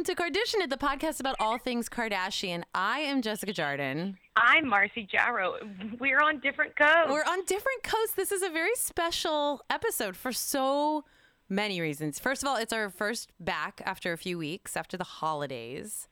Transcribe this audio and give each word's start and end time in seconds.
welcome 0.00 0.16
to 0.16 0.22
Kardashian, 0.22 0.62
at 0.62 0.70
the 0.70 0.78
podcast 0.78 1.20
about 1.20 1.36
all 1.38 1.58
things 1.58 1.90
Kardashian. 1.90 2.62
I 2.74 3.00
am 3.00 3.20
Jessica 3.20 3.52
Jardin. 3.52 4.16
I'm 4.34 4.66
Marcy 4.66 5.06
Jarrow. 5.10 5.56
We're 5.98 6.20
on 6.20 6.40
different 6.40 6.74
coasts. 6.74 7.10
We're 7.10 7.24
on 7.24 7.44
different 7.44 7.82
coasts. 7.82 8.14
This 8.14 8.32
is 8.32 8.40
a 8.40 8.48
very 8.48 8.74
special 8.76 9.60
episode 9.68 10.16
for 10.16 10.32
so 10.32 11.04
many 11.50 11.82
reasons. 11.82 12.18
First 12.18 12.42
of 12.42 12.48
all, 12.48 12.56
it's 12.56 12.72
our 12.72 12.88
first 12.88 13.30
back 13.40 13.82
after 13.84 14.14
a 14.14 14.16
few 14.16 14.38
weeks 14.38 14.74
after 14.74 14.96
the 14.96 15.04
holidays. 15.04 16.08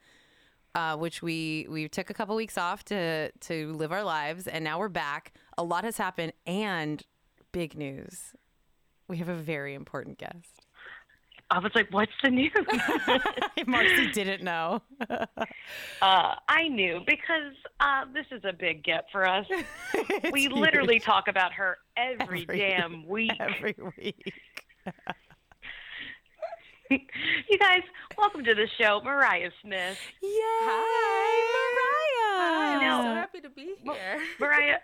Uh, 0.75 0.95
which 0.95 1.23
we 1.23 1.65
we 1.67 1.89
took 1.89 2.11
a 2.11 2.13
couple 2.13 2.35
weeks 2.35 2.59
off 2.59 2.85
to 2.85 3.31
to 3.39 3.73
live 3.73 3.91
our 3.91 4.03
lives, 4.03 4.45
and 4.45 4.63
now 4.63 4.77
we're 4.77 4.87
back. 4.87 5.33
A 5.57 5.63
lot 5.63 5.83
has 5.83 5.97
happened, 5.97 6.33
and 6.45 7.01
big 7.51 7.75
news: 7.75 8.35
we 9.07 9.17
have 9.17 9.29
a 9.29 9.35
very 9.35 9.73
important 9.73 10.19
guest. 10.19 10.58
I 11.51 11.59
was 11.59 11.71
like, 11.73 11.87
"What's 11.91 12.11
the 12.23 12.29
news?" 12.29 12.51
Marcy 13.67 14.11
didn't 14.11 14.43
know. 14.43 14.81
uh, 15.09 15.25
I 16.01 16.67
knew 16.69 17.01
because 17.07 17.53
uh, 17.79 18.05
this 18.13 18.25
is 18.31 18.41
a 18.45 18.53
big 18.53 18.83
get 18.83 19.05
for 19.11 19.27
us. 19.27 19.45
we 20.31 20.45
It's 20.45 20.53
literally 20.53 20.99
talk 20.99 21.27
about 21.27 21.51
her 21.53 21.77
every, 21.97 22.43
Every- 22.43 22.59
damn 22.59 23.07
week. 23.07 23.31
every 23.39 23.75
week. 23.97 24.33
you 26.89 27.57
guys, 27.59 27.81
welcome 28.17 28.43
to 28.43 28.53
the 28.55 28.67
show, 28.79 29.01
Mariah 29.03 29.51
Smith. 29.61 29.97
Yay! 30.21 30.29
Hi. 30.31 31.75
Mariah. 31.75 32.75
I'm 32.75 32.81
know. 32.81 33.09
so 33.09 33.15
happy 33.15 33.41
to 33.41 33.49
be 33.49 33.75
here. 33.83 34.19
Mariah, 34.39 34.77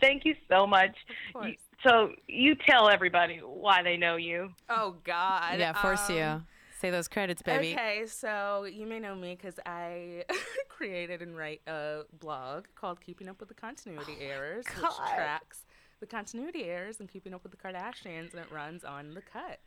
thank 0.00 0.24
you 0.24 0.34
so 0.50 0.66
much. 0.66 0.90
Of 1.28 1.32
course. 1.32 1.46
You- 1.48 1.56
So 1.84 2.12
you 2.28 2.54
tell 2.54 2.88
everybody 2.88 3.38
why 3.38 3.82
they 3.82 3.96
know 3.96 4.16
you. 4.16 4.52
Oh 4.68 4.96
God. 5.04 5.58
Yeah, 5.58 5.72
force 5.72 6.08
Um, 6.10 6.16
you. 6.16 6.42
Say 6.80 6.90
those 6.90 7.06
credits, 7.08 7.42
baby. 7.42 7.72
Okay, 7.74 8.04
so 8.08 8.64
you 8.64 8.86
may 8.86 8.98
know 8.98 9.14
me 9.14 9.36
because 9.40 9.58
I 9.64 10.24
created 10.68 11.22
and 11.22 11.36
write 11.36 11.60
a 11.68 12.00
blog 12.18 12.64
called 12.74 13.00
"Keeping 13.00 13.28
Up 13.28 13.38
with 13.38 13.48
the 13.48 13.54
Continuity 13.54 14.16
Errors," 14.20 14.64
which 14.66 14.92
tracks 15.14 15.60
the 16.00 16.06
continuity 16.06 16.64
errors 16.64 16.98
and 16.98 17.08
keeping 17.08 17.32
up 17.34 17.44
with 17.44 17.52
the 17.52 17.56
Kardashians, 17.58 18.32
and 18.32 18.40
it 18.40 18.50
runs 18.50 18.82
on 18.82 19.14
the 19.14 19.22
cut. 19.22 19.60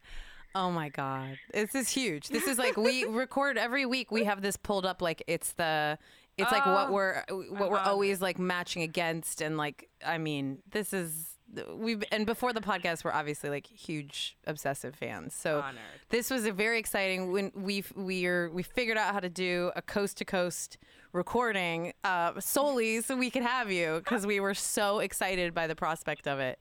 Oh 0.54 0.70
my 0.72 0.90
god. 0.90 1.38
This 1.54 1.74
is 1.74 1.88
huge. 1.90 2.28
This 2.28 2.48
is 2.48 2.58
like 2.58 2.76
we 2.76 3.06
record 3.10 3.58
every 3.58 3.86
week 3.86 4.12
we 4.12 4.26
have 4.26 4.42
this 4.42 4.58
pulled 4.58 4.86
up 4.86 5.02
like 5.02 5.24
it's 5.28 5.54
the 5.54 5.98
it's 6.38 6.52
like 6.52 6.66
what 6.66 6.90
Oh, 6.90 6.92
we're 6.94 7.24
what 7.50 7.72
we're 7.72 7.78
always 7.80 8.22
like 8.22 8.38
matching 8.38 8.82
against 8.82 9.40
and 9.42 9.56
like 9.58 9.88
I 10.06 10.18
mean, 10.18 10.60
this 10.70 10.92
is 10.92 11.35
we've 11.76 12.04
and 12.12 12.26
before 12.26 12.54
the 12.54 12.62
podcast 12.62 13.04
we're 13.04 13.12
obviously 13.12 13.50
like 13.50 13.68
huge 13.68 14.38
obsessive 14.48 14.96
fans. 14.96 15.34
So 15.34 15.62
Honored. 15.62 15.80
this 16.10 16.30
was 16.30 16.46
a 16.46 16.52
very 16.52 16.80
exciting 16.80 17.32
when 17.32 17.52
we 17.56 17.84
we're 17.96 18.50
we 18.52 18.64
figured 18.64 18.98
out 18.98 19.14
how 19.14 19.20
to 19.20 19.30
do 19.30 19.72
a 19.76 19.82
coast 19.82 20.18
to 20.18 20.26
coast 20.26 20.78
recording 21.14 21.94
uh 22.04 22.40
solely 22.40 23.02
so 23.02 23.16
we 23.16 23.30
could 23.30 23.44
have 23.44 23.72
you 23.72 23.96
because 24.04 24.26
we 24.26 24.40
were 24.40 24.54
so 24.54 25.00
excited 25.00 25.54
by 25.54 25.68
the 25.68 25.76
prospect 25.76 26.28
of 26.28 26.40
it. 26.40 26.60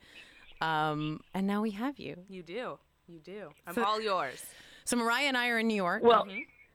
Um 0.60 1.20
and 1.34 1.46
now 1.46 1.60
we 1.62 1.72
have 1.72 1.98
you. 1.98 2.16
You 2.28 2.42
do, 2.42 2.78
you 3.06 3.18
do. 3.20 3.50
I'm 3.66 3.74
So- 3.74 3.84
all 3.84 4.00
yours. 4.00 4.44
So 4.86 4.96
Mariah 4.96 5.26
and 5.28 5.36
I 5.36 5.48
are 5.48 5.58
in 5.58 5.66
New 5.66 5.74
York. 5.76 6.02
Well, 6.02 6.26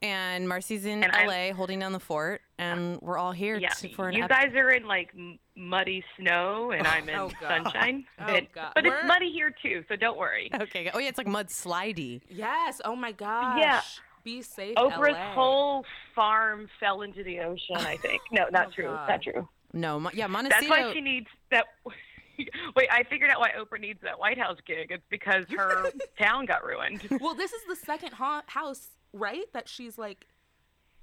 and 0.02 0.48
Marcy's 0.48 0.86
in 0.86 1.04
And 1.04 1.12
I'm- 1.14 1.28
LA 1.28 1.54
holding 1.56 1.80
down 1.80 1.92
the 1.92 2.00
fort, 2.00 2.42
and 2.58 3.00
we're 3.02 3.18
all 3.18 3.32
here 3.32 3.58
yeah, 3.58 3.70
to, 3.70 3.90
for 3.94 4.10
an 4.10 4.16
you 4.16 4.24
ep- 4.24 4.30
guys 4.30 4.54
are 4.56 4.70
in 4.72 4.88
like 4.88 5.14
muddy 5.56 6.04
snow, 6.18 6.72
and 6.72 6.88
I'm 6.88 7.08
in 7.10 7.16
Oh, 7.20 7.30
God. 7.42 7.64
sunshine. 7.64 8.06
Oh, 8.20 8.26
but 8.28 8.52
God. 8.54 8.72
but 8.76 8.84
We're- 8.86 8.98
it's 8.98 9.08
muddy 9.08 9.32
here 9.32 9.54
too, 9.62 9.84
so 9.90 9.96
don't 9.96 10.18
worry. 10.18 10.50
Okay. 10.54 10.90
Oh 10.94 11.00
yeah, 11.00 11.10
it's 11.10 11.18
like 11.18 11.28
mud 11.28 11.48
slidey. 11.48 12.22
Yes. 12.30 12.80
Oh 12.86 12.96
my 12.96 13.12
gosh. 13.12 14.00
Be 14.24 14.42
safe, 14.42 14.76
Oprah's 14.76 15.14
LA. 15.16 15.34
whole 15.34 15.86
farm 16.14 16.68
fell 16.80 17.02
into 17.04 17.24
the 17.24 17.40
ocean. 17.40 17.78
I 17.78 17.96
think. 17.98 18.22
No, 18.32 18.48
not 18.52 18.68
Oh, 18.70 18.72
true. 18.72 18.86
God. 18.86 19.08
Not 19.10 19.22
true. 19.22 19.48
No, 19.72 20.00
Mo- 20.00 20.10
yeah, 20.14 20.28
monastery. 20.28 20.68
That's 20.68 20.82
why 20.88 20.94
she 20.94 21.00
needs 21.02 21.28
that. 21.52 21.66
Wait, 22.76 22.88
I 22.92 23.04
figured 23.10 23.30
out 23.30 23.40
why 23.40 23.52
Oprah 23.58 23.80
needs 23.80 24.00
that 24.04 24.18
White 24.20 24.38
House 24.38 24.58
gig. 24.66 24.88
It's 24.92 25.04
because 25.10 25.46
her 25.56 25.92
town 26.18 26.46
got 26.46 26.64
ruined. 26.66 27.02
Well, 27.22 27.34
this 27.34 27.52
is 27.54 27.62
the 27.68 27.76
second 27.76 28.14
ha- 28.14 28.44
house, 28.48 28.88
right? 29.14 29.46
That 29.54 29.68
she's 29.70 29.98
like. 29.98 30.28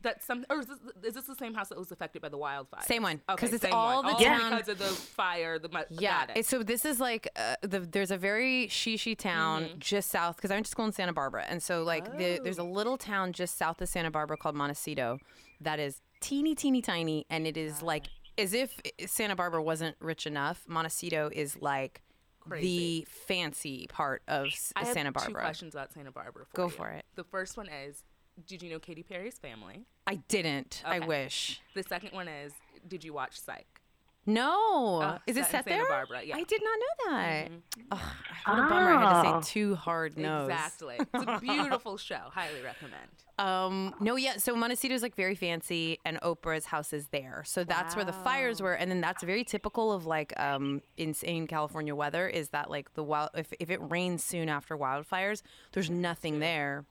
That 0.03 0.22
some 0.22 0.44
or 0.50 0.61
is 0.61 0.67
this, 0.67 0.78
is 1.05 1.15
this 1.15 1.25
the 1.25 1.34
same 1.34 1.55
house 1.55 1.71
that 1.71 1.78
was 1.78 1.91
affected 1.91 2.21
by 2.21 2.28
the 2.28 2.37
wildfire? 2.37 2.83
Same 2.84 3.03
one, 3.03 3.22
'cause 3.27 3.53
it's 3.55 3.62
same 3.62 3.72
all 3.72 4.03
one. 4.03 4.12
the 4.12 4.12
All 4.12 4.21
town- 4.39 4.50
because 4.50 4.69
of 4.69 4.78
the 4.78 4.84
fire. 4.84 5.59
The 5.59 5.71
yeah. 5.89 6.27
it. 6.37 6.45
So 6.45 6.62
this 6.62 6.84
is 6.84 7.00
like 7.00 7.27
uh, 7.34 7.55
the, 7.62 7.81
there's 7.81 8.11
a 8.11 8.19
very 8.19 8.69
shishi 8.69 9.16
town 9.16 9.65
Mm-hmm. 9.65 9.78
just 9.78 10.11
south 10.11 10.37
because 10.37 10.50
I 10.50 10.55
went 10.55 10.66
to 10.66 10.71
school 10.71 10.84
in 10.84 10.93
Santa 10.93 11.15
Barbara, 11.15 11.47
and 11.49 11.62
so 11.62 11.83
like 11.83 12.05
the, 12.19 12.39
there's 12.45 12.59
a 12.59 12.62
Oh. 12.62 12.66
little 12.66 12.99
town 12.99 13.33
just 13.33 13.56
south 13.56 13.81
of 13.81 13.89
Santa 13.89 14.11
Barbara 14.11 14.37
called 14.37 14.55
Montecito 14.55 15.19
that 15.62 15.81
is 15.81 16.03
teeny 16.21 16.55
teeny 16.55 16.83
tiny, 16.83 17.25
and 17.31 17.47
it 17.47 17.56
is 17.56 17.81
like 17.83 18.05
as 18.37 18.53
if 18.53 18.78
Santa 19.06 19.34
Barbara 19.34 19.62
wasn't 19.62 19.97
rich 19.99 20.27
enough. 20.27 20.62
Montecito 20.69 21.31
is 21.33 21.56
like 21.62 22.03
Crazy. 22.49 23.01
the 23.01 23.09
fancy 23.27 23.87
part 23.89 24.23
of 24.29 24.47
S- 24.47 24.73
I 24.77 24.84
have 24.84 24.95
Santa 24.95 25.11
two 25.11 25.15
Barbara. 25.15 25.43
questions 25.43 25.75
about 25.75 25.93
Santa 25.93 26.11
Barbara. 26.12 26.45
For 26.47 26.57
Go 26.57 26.65
you. 26.65 26.71
for 26.71 26.89
it. 26.91 27.05
The 27.15 27.25
first 27.25 27.57
one 27.57 27.69
is, 27.69 28.03
did 28.47 28.62
you 28.62 28.71
know 28.71 28.79
Katy 28.79 29.03
Perry's 29.03 29.39
family? 29.39 29.87
I 30.07 30.17
didn't. 30.29 30.83
I 30.84 31.01
wish. 31.01 31.61
The 31.75 31.83
second 31.83 32.12
one 32.12 32.29
is, 32.29 32.53
did 32.87 33.03
you 33.05 33.12
watch 33.12 33.41
Psych? 33.41 33.81
No. 34.26 35.00
Uh, 35.00 35.19
is 35.26 35.37
it 35.37 35.44
set 35.47 35.47
in 35.47 35.50
set 35.50 35.64
Santa 35.64 35.82
there? 35.82 35.88
Barbara, 35.88 36.22
yeah. 36.25 36.37
I 36.37 36.42
did 36.42 36.60
not 36.62 36.78
know 36.78 37.10
that. 37.12 37.48
Ugh, 37.92 38.00
what 38.47 38.59
a 38.59 38.62
bummer. 38.62 38.92
I 38.94 39.25
had 39.25 39.34
Oh. 39.37 39.38
to 39.41 39.44
say 39.47 39.53
two 39.53 39.75
hard 39.76 40.19
no's. 40.19 40.48
Exactly. 40.50 40.97
It's 40.98 41.25
a 41.26 41.38
beautiful 41.41 41.97
show. 42.09 42.19
Highly 42.32 42.60
recommend. 42.62 43.06
Um, 43.38 43.94
no, 44.00 44.16
yeah. 44.16 44.38
So 44.38 44.56
Montecito 44.56 44.94
is 44.94 45.03
like 45.03 45.15
very 45.15 45.34
fancy, 45.34 45.98
and 46.04 46.19
Oprah's 46.22 46.65
house 46.66 46.92
is 46.92 47.06
there. 47.09 47.42
So 47.47 47.65
that's 47.65 47.94
where 47.94 48.04
the 48.04 48.12
fires 48.12 48.60
were, 48.62 48.72
and 48.72 48.91
then 48.91 49.00
that's 49.00 49.22
very 49.22 49.44
typical 49.44 49.92
of 49.92 50.06
like 50.06 50.32
um, 50.41 50.81
insane 50.97 51.47
California 51.47 51.94
weather. 51.94 52.28
Is 52.28 52.48
that 52.50 52.70
like 52.70 52.94
the 52.94 53.03
wild? 53.04 53.31
If 53.34 53.53
if 53.60 53.70
it 53.70 53.78
rains 53.82 54.25
soon 54.25 54.48
after 54.48 54.76
wildfires, 54.76 55.42
there's 55.72 55.91
nothing 55.91 56.38
there 56.41 56.86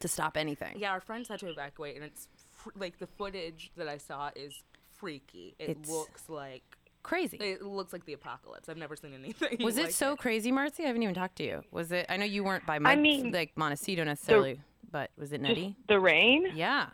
to 0.00 0.08
stop 0.08 0.36
anything. 0.36 0.74
Yeah, 0.78 0.90
our 0.90 1.00
friends 1.00 1.28
had 1.28 1.38
to 1.40 1.48
evacuate, 1.48 1.94
and 1.96 2.04
it's 2.04 2.28
fr- 2.50 2.70
like 2.76 2.98
the 2.98 3.06
footage 3.06 3.70
that 3.76 3.88
I 3.88 3.98
saw 3.98 4.30
is 4.34 4.62
freaky. 4.98 5.54
It 5.58 5.70
It's- 5.70 5.88
looks 5.88 6.28
like 6.28 6.62
Crazy. 7.02 7.38
it 7.38 7.62
looks 7.62 7.92
like 7.92 8.04
the 8.04 8.12
apocalypse. 8.12 8.68
I've 8.68 8.76
never 8.76 8.96
seen 8.96 9.14
anything. 9.14 9.58
Was 9.64 9.78
it 9.78 9.84
like 9.84 9.90
so 9.92 10.16
crazy, 10.16 10.52
Marcy? 10.52 10.84
I 10.84 10.88
haven't 10.88 11.02
even 11.02 11.14
talked 11.14 11.36
to 11.36 11.44
you. 11.44 11.62
Was 11.70 11.90
it? 11.92 12.06
I 12.08 12.16
know 12.16 12.24
you 12.24 12.44
weren't 12.44 12.66
by 12.66 12.78
I 12.84 12.96
mean, 12.96 13.32
like 13.32 13.52
Montecito 13.56 14.04
necessarily, 14.04 14.60
but 14.90 15.10
was 15.16 15.32
it 15.32 15.40
nutty? 15.40 15.76
The 15.88 15.98
rain? 16.00 16.48
Yeah. 16.54 16.88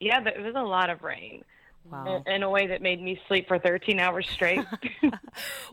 Yeah, 0.00 0.20
but 0.20 0.36
it 0.36 0.42
was 0.42 0.54
a 0.56 0.62
lot 0.62 0.90
of 0.90 1.02
rain. 1.02 1.44
Wow. 1.90 2.22
In, 2.26 2.32
in 2.34 2.42
a 2.42 2.50
way 2.50 2.66
that 2.66 2.82
made 2.82 3.00
me 3.00 3.20
sleep 3.28 3.46
for 3.48 3.58
13 3.58 3.98
hours 4.00 4.28
straight. 4.28 4.64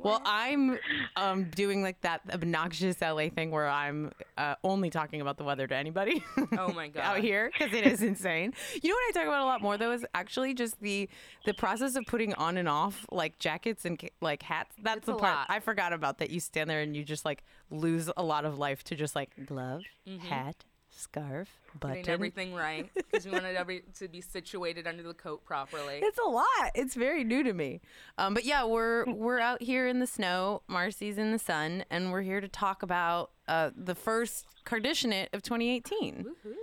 Well, 0.02 0.22
I'm 0.26 0.78
um, 1.16 1.46
doing 1.46 1.82
like 1.82 2.02
that 2.02 2.22
obnoxious 2.34 3.00
LA 3.02 3.30
thing 3.30 3.52
where 3.52 3.68
I'm 3.70 4.12
uh, 4.38 4.56
only 4.64 4.90
talking 4.90 5.22
about 5.22 5.38
the 5.38 5.46
weather 5.46 5.66
to 5.68 5.76
anybody 5.76 6.24
Oh 6.58 6.74
my 6.74 6.88
god. 6.90 7.02
out 7.02 7.20
here 7.20 7.50
because 7.58 7.74
it 7.74 7.86
is 7.88 8.02
insane. 8.02 8.54
You 8.82 8.90
know 8.90 8.96
what 8.96 9.16
I 9.16 9.20
talk 9.20 9.28
about 9.28 9.42
a 9.42 9.46
lot 9.46 9.62
more 9.62 9.78
though 9.78 9.92
is 9.94 10.06
actually 10.14 10.54
just 10.54 10.80
the 10.82 11.08
the 11.46 11.54
process 11.54 11.96
of 11.96 12.06
putting 12.06 12.34
on 12.34 12.58
and 12.58 12.68
off 12.68 13.06
like 13.12 13.40
jackets 13.40 13.86
and 13.86 13.98
like 14.22 14.44
hats. 14.44 14.76
That's 14.84 14.98
It's 14.98 15.06
the 15.06 15.14
a 15.16 15.18
part 15.18 15.36
lot. 15.38 15.46
I 15.50 15.60
forgot 15.62 15.94
about 15.94 16.18
that. 16.18 16.30
You 16.30 16.40
stand 16.42 16.70
there 16.70 16.82
and 16.82 16.96
you 16.96 17.04
just 17.06 17.24
like 17.24 17.44
lose 17.70 18.10
a 18.18 18.24
lot 18.24 18.44
of 18.44 18.58
life 18.58 18.84
to 18.86 18.96
just 18.96 19.16
like 19.16 19.32
glove, 19.46 19.84
Mm-hmm. 20.08 20.28
hat, 20.28 20.66
scarf, 20.96 21.50
button. 21.80 21.98
Getting 21.98 22.14
everything 22.14 22.54
right 22.54 22.90
because 22.94 23.26
we 23.26 23.32
wanted 23.32 23.56
every 23.56 23.84
to 24.00 24.08
be 24.08 24.22
situated 24.22 24.88
under 24.88 25.04
the 25.04 25.14
coat 25.14 25.44
properly. 25.46 26.00
It's 26.02 26.20
a 26.20 26.30
lot. 26.30 26.72
It's 26.76 26.96
very 26.96 27.24
new 27.24 27.44
to 27.44 27.54
me. 27.54 27.82
Um, 28.18 28.34
but 28.34 28.46
yeah, 28.46 28.64
we're 28.66 29.06
we're 29.06 29.40
out 29.40 29.62
here 29.62 29.88
in 29.88 30.00
the 30.00 30.08
snow. 30.08 30.62
Marcy's 30.68 31.18
in 31.18 31.32
the 31.32 31.40
sun, 31.40 31.84
and 31.90 32.12
we're 32.12 32.22
here 32.22 32.42
to 32.42 32.48
talk 32.48 32.84
about 32.84 33.32
uh, 33.48 33.72
the 33.76 33.96
first 33.96 34.46
Kardashian 34.66 35.28
of 35.34 35.42
2018. 35.44 36.26
Woohoo. 36.26 36.54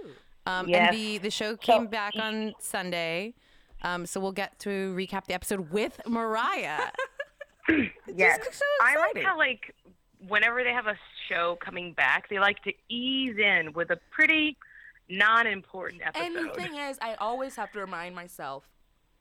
Um, 0.47 0.69
Yes. 0.69 0.89
And 0.91 0.97
the 0.99 1.19
the 1.19 1.31
show 1.31 1.57
came 1.57 1.87
back 1.87 2.15
on 2.17 2.55
Sunday, 2.59 3.35
um, 3.83 4.07
so 4.07 4.21
we'll 4.21 4.33
get 4.33 4.59
to 4.61 4.95
recap 4.97 5.27
the 5.27 5.35
episode 5.35 5.71
with 5.71 6.01
Mariah. 6.07 6.91
yes. 8.07 8.39
So 8.53 8.65
I 8.83 8.97
like 8.97 9.23
how, 9.23 9.37
like, 9.37 9.75
whenever 10.29 10.65
they 10.65 10.73
have 10.73 10.87
a 10.87 10.97
show 11.31 11.57
coming 11.65 11.93
back, 11.93 12.29
they 12.29 12.39
like 12.39 12.63
to 12.65 12.73
ease 12.89 13.37
in 13.39 13.73
with 13.73 13.91
a 13.91 13.99
pretty 14.11 14.57
non 15.09 15.47
important 15.47 16.03
episode. 16.05 16.25
And 16.27 16.37
the 16.37 16.53
thing 16.55 16.77
is, 16.77 16.99
I 17.01 17.15
always 17.15 17.57
have 17.57 17.71
to 17.73 17.81
remind 17.81 18.15
myself 18.15 18.69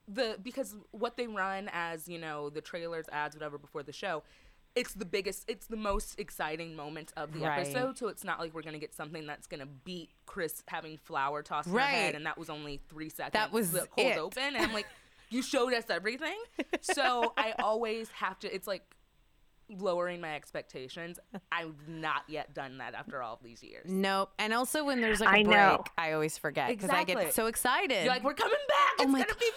the 0.08 0.38
because 0.42 0.76
what 0.92 1.18
they 1.18 1.28
run 1.28 1.70
as 1.72 2.08
you 2.08 2.18
know 2.20 2.50
the 2.50 2.62
trailers, 2.62 3.06
ads, 3.12 3.36
whatever 3.36 3.58
before 3.58 3.84
the 3.84 3.94
show. 3.94 4.24
It's 4.76 4.94
the 4.94 5.04
biggest, 5.06 5.50
it's 5.50 5.66
the 5.66 5.76
most 5.76 6.20
exciting 6.20 6.76
moment 6.76 7.12
of 7.18 7.34
the 7.34 7.40
Right. 7.42 7.58
episode. 7.60 7.98
So 7.98 8.08
it's 8.08 8.24
not 8.24 8.40
like 8.40 8.54
we're 8.54 8.62
gonna 8.62 8.78
get 8.78 8.94
something 8.94 9.26
that's 9.26 9.48
gonna 9.48 9.66
beat 9.66 10.12
Kris 10.28 10.64
having 10.68 10.98
flour 10.98 11.42
tossed 11.42 11.68
in 11.68 11.74
her 11.74 11.80
Right. 11.80 11.90
head, 11.90 12.16
and 12.16 12.24
that 12.28 12.38
was 12.38 12.52
only 12.52 12.80
three 12.88 13.10
seconds. 13.10 13.34
That 13.34 13.52
was 13.52 13.72
the 13.72 13.88
cold 13.88 14.12
it. 14.12 14.18
open, 14.20 14.44
and 14.56 14.58
I'm 14.58 14.72
like, 14.72 14.86
you 15.32 15.42
showed 15.42 15.74
us 15.74 15.86
everything. 15.90 16.38
So 16.82 17.34
I 17.36 17.56
always 17.60 18.10
have 18.12 18.40
to. 18.40 18.56
It's 18.56 18.68
like 18.68 18.84
lowering 19.78 20.20
my 20.22 20.36
expectations. 20.36 21.20
I've 21.52 21.76
not 21.88 22.24
yet 22.28 22.54
done 22.54 22.78
that 22.80 22.94
after 22.96 23.22
all 23.22 23.34
of 23.36 23.44
these 23.44 23.62
years. 23.64 23.86
Nope. 23.90 24.32
And 24.40 24.54
also 24.54 24.84
when 24.86 25.02
there's 25.02 25.20
like 25.20 25.30
a 25.30 25.40
I 25.40 25.44
break, 25.44 25.56
know. 25.58 25.84
I 25.98 26.12
always 26.14 26.38
forget 26.38 26.70
because 26.70 26.90
I 26.90 27.04
get 27.04 27.34
so 27.34 27.48
excited. 27.48 28.04
You're 28.04 28.14
like, 28.14 28.24
we're 28.24 28.34
coming 28.34 28.54
back. 28.68 28.78
Oh 29.00 29.04
it's 29.04 29.06
Oh 29.06 29.12
my 29.12 29.20
gonna 29.22 29.36
be 29.40 29.52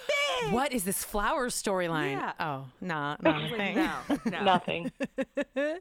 big. 0.44 0.52
what 0.52 0.72
is 0.72 0.84
this 0.84 1.02
flower 1.04 1.48
storyline? 1.48 2.12
Yeah. 2.12 2.32
Oh, 2.40 2.64
nah, 2.80 3.16
not 3.22 3.50
Like, 3.50 3.74
no, 3.76 3.96
no. 4.30 4.42
Nothing. 4.44 4.92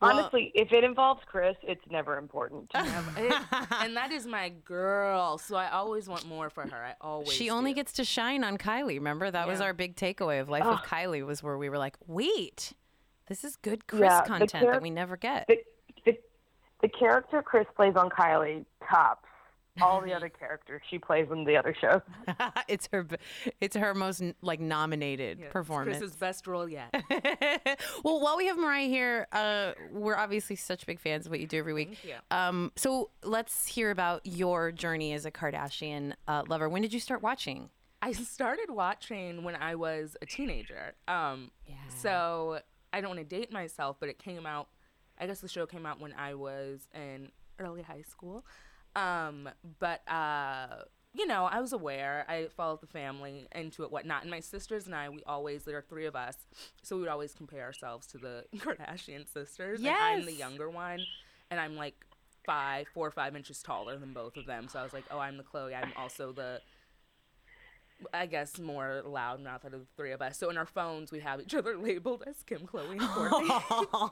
Well- 0.00 0.18
Honestly, 0.18 0.50
if 0.56 0.72
it 0.72 0.82
involves 0.82 1.20
Kris, 1.26 1.54
it's 1.62 1.84
never 1.88 2.18
important. 2.18 2.68
It- 2.74 3.32
and 3.70 3.96
that 3.96 4.10
is 4.10 4.26
my 4.26 4.48
girl, 4.48 5.38
so 5.38 5.54
I 5.54 5.70
always 5.70 6.08
want 6.08 6.26
more 6.26 6.50
for 6.50 6.62
her. 6.68 6.76
I 6.84 6.94
always. 7.00 7.30
She 7.32 7.50
only 7.50 7.70
do. 7.70 7.76
gets 7.76 7.92
to 7.94 8.04
shine 8.04 8.42
on 8.42 8.58
Kylie. 8.58 8.94
Remember 8.96 9.30
that 9.30 9.46
was 9.46 9.60
our 9.60 9.72
big 9.72 9.94
takeaway 9.94 10.40
of 10.40 10.48
Life 10.48 10.64
of 10.64 10.80
Kylie 10.82 11.24
was 11.24 11.40
where 11.40 11.56
we 11.56 11.68
were 11.68 11.78
like, 11.78 11.96
wait, 12.08 12.72
this 13.32 13.44
is 13.44 13.56
good 13.56 13.86
Kris 13.86 14.02
Yeah, 14.02 14.20
content 14.26 14.50
char- 14.50 14.72
that 14.72 14.82
we 14.82 14.90
never 14.90 15.16
get. 15.16 15.46
the, 15.48 15.56
the, 16.04 16.18
the 16.82 16.88
character 16.88 17.40
Kris 17.42 17.66
plays 17.74 17.94
on 17.96 18.10
Kylie 18.10 18.66
tops 18.88 19.24
all 19.80 20.02
the 20.02 20.12
other 20.12 20.28
characters 20.40 20.82
she 20.90 20.98
plays 20.98 21.26
in 21.32 21.44
the 21.44 21.56
other 21.56 21.74
shows. 21.80 22.02
it's 22.68 22.90
her, 22.92 23.06
it's 23.58 23.74
her 23.74 23.94
most 23.94 24.22
like 24.42 24.60
nominated 24.60 25.38
Yeah, 25.38 25.44
it's 25.46 25.52
performance. 25.54 25.96
Kris's 25.96 26.14
best 26.14 26.46
role 26.46 26.68
yet. 26.68 26.94
well, 28.04 28.20
while 28.20 28.36
we 28.36 28.48
have 28.48 28.58
Mariah 28.58 28.86
here, 28.88 29.26
uh, 29.32 29.72
we're 29.90 30.14
obviously 30.16 30.56
such 30.56 30.84
big 30.84 31.00
fans 31.00 31.24
of 31.24 31.30
what 31.30 31.40
you 31.40 31.46
do 31.46 31.56
every 31.56 31.72
week. 31.72 31.96
Thank. 32.02 32.16
Um, 32.30 32.70
so 32.76 33.08
let's 33.24 33.66
hear 33.66 33.90
about 33.90 34.20
your 34.26 34.72
journey 34.72 35.14
as 35.14 35.24
a 35.24 35.30
Kardashian 35.30 36.12
uh, 36.28 36.42
lover. 36.48 36.68
When 36.68 36.82
did 36.82 36.92
you 36.92 37.00
start 37.00 37.22
watching? 37.22 37.70
I 38.02 38.12
started 38.12 38.68
watching 38.68 39.42
when 39.44 39.54
I 39.56 39.76
was 39.76 40.16
a 40.20 40.26
teenager. 40.26 40.92
Um, 41.08 41.50
Yeah. 41.66 41.76
So 41.96 42.58
I 42.92 43.00
don't 43.00 43.16
want 43.16 43.28
to 43.28 43.36
date 43.36 43.52
myself, 43.52 43.96
but 44.00 44.08
it 44.08 44.18
came 44.18 44.46
out. 44.46 44.68
I 45.18 45.26
guess 45.26 45.40
the 45.40 45.48
show 45.48 45.66
came 45.66 45.86
out 45.86 46.00
when 46.00 46.12
I 46.14 46.34
was 46.34 46.88
in 46.94 47.30
early 47.58 47.82
high 47.82 48.02
school. 48.02 48.44
Um, 48.96 49.48
but 49.78 50.06
uh, 50.08 50.84
you 51.14 51.26
know, 51.26 51.44
I 51.44 51.60
was 51.60 51.72
aware. 51.72 52.24
I 52.28 52.48
followed 52.56 52.80
the 52.80 52.86
family 52.86 53.46
into 53.54 53.84
it, 53.84 53.92
whatnot. 53.92 54.22
And 54.22 54.30
my 54.30 54.40
sisters 54.40 54.86
and 54.86 54.94
I, 54.94 55.08
we 55.08 55.22
always 55.26 55.64
there 55.64 55.76
are 55.78 55.84
three 55.88 56.06
of 56.06 56.16
us, 56.16 56.36
so 56.82 56.96
we 56.96 57.02
would 57.02 57.10
always 57.10 57.34
compare 57.34 57.64
ourselves 57.64 58.06
to 58.08 58.18
the 58.18 58.44
Kardashian 58.56 59.30
sisters. 59.32 59.80
And 59.80 59.88
I'm 60.20 60.24
the 60.24 60.32
younger 60.32 60.70
one, 60.70 61.00
and 61.50 61.60
I'm 61.60 61.76
like 61.76 62.06
five, 62.46 62.88
four 62.92 63.06
or 63.06 63.10
five 63.10 63.36
inches 63.36 63.62
taller 63.62 63.98
than 63.98 64.12
both 64.12 64.36
of 64.36 64.46
them. 64.46 64.68
So 64.68 64.80
I 64.80 64.82
was 64.82 64.92
like, 64.92 65.04
oh, 65.10 65.18
I'm 65.18 65.36
the 65.36 65.44
Khloé. 65.44 65.76
I'm 65.80 65.92
also 65.96 66.32
the 66.32 66.60
I 68.12 68.26
guess 68.26 68.58
more 68.58 69.02
loud 69.04 69.42
mouth 69.42 69.64
out 69.64 69.74
of 69.74 69.80
the 69.80 69.86
three 69.96 70.12
of 70.12 70.22
us. 70.22 70.38
So 70.38 70.50
in 70.50 70.56
our 70.56 70.66
phones, 70.66 71.12
we 71.12 71.20
have 71.20 71.40
each 71.40 71.54
other 71.54 71.76
labeled 71.78 72.24
as 72.26 72.42
Kim, 72.42 72.66
Khloé, 72.66 72.92
and 72.92 73.00
Kourtney. 73.00 73.50
um, 73.50 74.10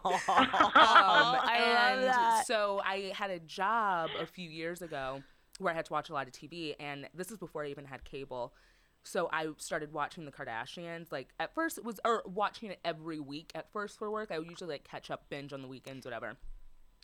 I 0.74 1.72
love 1.74 1.98
and 1.98 2.06
that. 2.08 2.46
so 2.46 2.80
I 2.84 3.12
had 3.14 3.30
a 3.30 3.40
job 3.40 4.10
a 4.20 4.26
few 4.26 4.48
years 4.48 4.82
ago 4.82 5.22
where 5.58 5.72
I 5.72 5.76
had 5.76 5.84
to 5.86 5.92
watch 5.92 6.10
a 6.10 6.12
lot 6.12 6.26
of 6.26 6.32
TV, 6.32 6.74
and 6.80 7.08
this 7.14 7.30
is 7.30 7.38
before 7.38 7.64
I 7.64 7.68
even 7.68 7.84
had 7.84 8.04
cable. 8.04 8.54
So 9.02 9.28
I 9.32 9.46
started 9.56 9.92
watching 9.92 10.24
the 10.24 10.32
Kardashians. 10.32 11.10
Like 11.10 11.28
at 11.38 11.54
first, 11.54 11.78
it 11.78 11.84
was 11.84 12.00
or 12.04 12.22
watching 12.26 12.70
it 12.70 12.80
every 12.84 13.20
week. 13.20 13.52
At 13.54 13.72
first 13.72 13.98
for 13.98 14.10
work, 14.10 14.30
I 14.30 14.38
would 14.38 14.48
usually 14.48 14.70
like 14.70 14.84
catch 14.84 15.10
up, 15.10 15.24
binge 15.28 15.52
on 15.52 15.62
the 15.62 15.68
weekends, 15.68 16.04
whatever. 16.04 16.36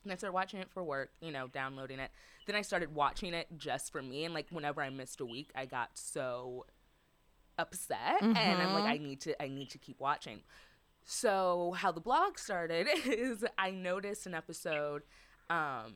And 0.02 0.12
I 0.12 0.16
started 0.16 0.34
watching 0.34 0.60
it 0.60 0.70
for 0.70 0.84
work, 0.84 1.10
you 1.20 1.32
know, 1.32 1.48
downloading 1.48 1.98
it. 1.98 2.10
Then 2.46 2.54
I 2.54 2.62
started 2.62 2.94
watching 2.94 3.34
it 3.34 3.48
just 3.56 3.90
for 3.90 4.02
me, 4.02 4.24
and 4.24 4.32
like 4.32 4.46
whenever 4.50 4.80
I 4.80 4.88
missed 4.90 5.20
a 5.20 5.26
week, 5.26 5.50
I 5.54 5.66
got 5.66 5.90
so 5.94 6.64
upset, 7.58 8.22
and 8.22 8.36
I'm 8.36 8.72
like, 8.72 8.84
I 8.84 8.98
need 8.98 9.20
to, 9.22 9.42
I 9.42 9.48
need 9.48 9.70
to 9.70 9.78
keep 9.78 10.00
watching. 10.00 10.40
So 11.04 11.74
how 11.76 11.92
the 11.92 12.00
blog 12.00 12.38
started 12.38 12.88
is 13.06 13.44
I 13.56 13.70
noticed 13.70 14.26
an 14.26 14.34
episode 14.34 15.02
um, 15.48 15.94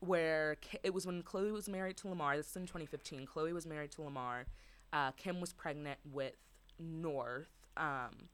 where 0.00 0.56
it 0.82 0.94
was 0.94 1.06
when 1.06 1.22
Khloé 1.22 1.52
was 1.52 1.68
married 1.68 1.98
to 1.98 2.08
Lamar. 2.08 2.36
This 2.36 2.48
is 2.48 2.56
in 2.56 2.62
2015. 2.62 3.26
Khloé 3.26 3.52
was 3.52 3.66
married 3.66 3.92
to 3.92 4.02
Lamar. 4.02 4.46
Uh, 4.92 5.10
Kim 5.12 5.40
was 5.40 5.52
pregnant 5.52 5.98
with 6.10 6.34
North. 6.78 7.50
Um, 7.76 8.28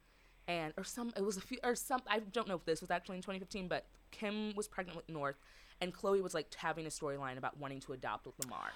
and 0.46 0.72
or 0.76 0.84
some 0.84 1.12
it 1.16 1.22
was 1.22 1.36
a 1.36 1.40
few 1.40 1.58
or 1.62 1.74
some 1.74 2.00
I 2.08 2.20
don't 2.20 2.48
know 2.48 2.54
if 2.54 2.64
this 2.64 2.80
was 2.80 2.90
actually 2.90 3.16
in 3.16 3.22
2015, 3.22 3.68
but 3.68 3.86
Kim 4.10 4.54
was 4.56 4.66
pregnant 4.66 4.96
with 4.96 5.08
North, 5.08 5.36
and 5.80 5.94
Khloé 5.94 6.22
was 6.22 6.32
like 6.32 6.52
having 6.54 6.86
a 6.86 6.88
storyline 6.88 7.36
about 7.36 7.58
wanting 7.58 7.80
to 7.80 7.92
adopt 7.92 8.26
with 8.26 8.34
Lamar. 8.44 8.70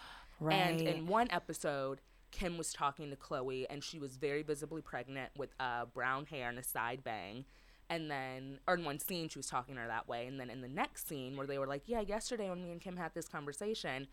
And 0.52 0.80
in 0.82 1.06
one 1.06 1.28
episode, 1.30 2.00
Kim 2.32 2.58
was 2.58 2.72
talking 2.72 3.10
to 3.10 3.16
Khloé, 3.16 3.66
and 3.70 3.84
she 3.84 3.98
was 3.98 4.16
very 4.16 4.42
visibly 4.42 4.82
pregnant 4.82 5.30
with 5.36 5.50
uh, 5.60 5.84
brown 5.84 6.26
hair 6.26 6.48
and 6.48 6.58
a 6.58 6.64
side 6.64 7.04
bang. 7.04 7.44
And 7.88 8.10
then, 8.10 8.58
or 8.66 8.74
in 8.74 8.84
one 8.84 8.98
scene, 8.98 9.28
she 9.28 9.38
was 9.38 9.46
talking 9.46 9.74
to 9.74 9.82
her 9.82 9.86
that 9.86 10.08
way. 10.08 10.26
And 10.26 10.40
then 10.40 10.48
in 10.50 10.62
the 10.62 10.68
next 10.68 11.06
scene, 11.06 11.36
where 11.36 11.46
they 11.46 11.58
were 11.58 11.66
like, 11.66 11.82
"Yeah, 11.86 12.00
yesterday 12.00 12.48
when 12.48 12.62
me 12.62 12.72
and 12.72 12.80
Kim 12.80 12.96
had 12.96 13.14
this 13.14 13.28
conversation," 13.28 14.08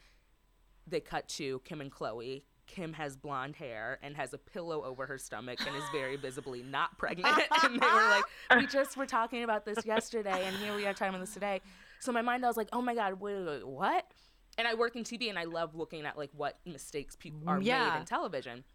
they 0.86 1.00
cut 1.00 1.28
to 1.30 1.60
Kim 1.64 1.82
and 1.82 1.92
Khloé. 1.92 2.44
Kim 2.68 2.94
has 2.94 3.16
blonde 3.16 3.56
hair 3.56 3.98
and 4.04 4.16
has 4.16 4.34
a 4.34 4.38
pillow 4.38 4.84
over 4.84 5.08
her 5.08 5.18
stomach 5.18 5.60
and 5.66 5.76
is 5.76 5.84
very 5.92 6.16
visibly 6.28 6.62
not 6.62 6.98
pregnant. 6.98 7.36
and 7.64 7.82
they 7.82 7.88
were 7.88 8.10
like, 8.10 8.26
"We 8.58 8.68
just 8.68 8.98
were 8.98 9.06
talking 9.06 9.44
about 9.44 9.66
this 9.66 9.86
yesterday, 9.86 10.46
and 10.46 10.56
here 10.58 10.76
we 10.76 10.86
are 10.86 10.94
talking 10.94 11.16
about 11.16 11.22
this 11.22 11.34
today." 11.34 11.62
So 12.02 12.12
in 12.12 12.16
my 12.16 12.22
mind, 12.22 12.44
I 12.44 12.48
was 12.50 12.58
like, 12.58 12.70
"Oh 12.74 12.82
my 12.82 12.96
god, 12.96 13.20
wait, 13.22 13.38
wait, 13.38 13.46
wait, 13.46 13.68
what?" 13.68 14.12
And 14.58 14.68
I 14.68 14.74
work 14.74 14.96
in 14.96 15.04
TV, 15.04 15.30
and 15.30 15.40
I 15.40 15.46
love 15.46 15.76
looking 15.76 16.06
at 16.06 16.18
like 16.18 16.32
what 16.34 16.58
mistakes 16.66 17.16
people 17.16 17.48
are 17.48 17.62
Yeah. 17.62 17.90
made 17.94 18.00
in 18.02 18.06
television. 18.06 18.66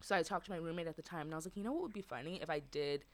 So 0.00 0.16
I 0.16 0.22
talked 0.22 0.46
to 0.46 0.50
my 0.50 0.56
roommate 0.56 0.88
at 0.88 0.96
the 0.96 1.02
time, 1.02 1.26
and 1.26 1.32
I 1.34 1.36
was 1.36 1.46
like, 1.46 1.56
"You 1.56 1.62
know 1.62 1.72
what 1.72 1.82
would 1.82 1.92
be 1.92 2.02
funny 2.02 2.40
if 2.42 2.50
I 2.50 2.58
did." 2.58 3.04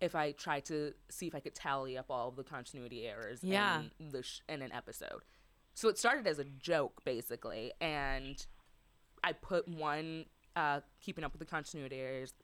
If 0.00 0.16
I 0.16 0.32
tried 0.32 0.64
to 0.64 0.94
see 1.10 1.28
if 1.28 1.34
I 1.34 1.38
could 1.40 1.54
tally 1.54 1.96
up 1.96 2.10
all 2.10 2.32
the 2.32 2.42
continuity 2.42 3.06
errors 3.06 3.42
Yeah. 3.44 3.84
in 4.00 4.10
the 4.10 4.24
sh- 4.24 4.40
in 4.48 4.60
an 4.60 4.72
episode, 4.72 5.22
so 5.74 5.88
it 5.88 5.96
started 5.96 6.26
as 6.26 6.40
a 6.40 6.44
joke 6.44 7.04
basically, 7.04 7.72
and 7.80 8.44
I 9.22 9.32
put 9.32 9.68
one 9.68 10.26
uh, 10.56 10.80
keeping 11.00 11.22
up 11.24 11.32
with 11.32 11.38
the 11.38 11.46
continuity 11.46 11.96
errors, 12.00 12.34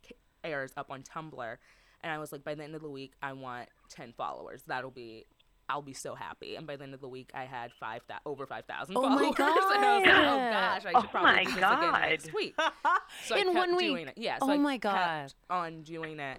errors 0.44 0.72
up 0.76 0.88
on 0.90 1.02
Tumblr, 1.02 1.58
and 2.00 2.12
I 2.12 2.18
was 2.18 2.30
like, 2.32 2.42
by 2.44 2.54
the 2.54 2.62
end 2.64 2.74
of 2.76 2.80
the 2.82 2.88
week, 2.90 3.14
I 3.20 3.32
want 3.32 3.68
ten 3.88 4.12
followers. 4.12 4.62
That'll 4.62 4.90
be, 4.92 5.26
I'll 5.68 5.82
be 5.82 5.92
so 5.92 6.14
happy. 6.14 6.56
And 6.56 6.66
by 6.66 6.76
the 6.76 6.84
end 6.84 6.94
of 6.94 7.00
the 7.00 7.08
week, 7.08 7.30
I 7.34 7.44
had 7.44 7.70
five 7.78 8.00
thou- 8.08 8.18
over 8.24 8.46
five 8.46 8.64
thousand 8.66 8.96
Oh 8.96 9.02
my 9.08 9.30
followers. 9.30 9.34
and 9.38 9.44
I 9.48 9.50
was 9.52 9.64
like, 9.70 9.80
oh 9.80 10.04
God. 10.04 10.82
gosh, 10.82 10.86
I 10.86 10.92
Oh 10.96 11.00
should 11.02 11.10
probably 11.10 11.30
my 11.32 11.38
do 11.44 11.48
this 11.50 11.56
again 11.56 11.80
God. 11.80 12.00
next 12.00 12.34
week. 12.34 12.54
So 13.24 13.36
In 13.36 13.54
one 13.54 13.76
week? 13.76 13.86
doing 13.90 14.08
it. 14.08 14.14
Yeah. 14.16 14.38
So 14.38 14.46
Oh 14.48 14.52
I 14.52 14.56
my 14.56 14.76
God. 14.78 15.32
on 15.50 15.82
doing 15.82 16.18
it. 16.20 16.38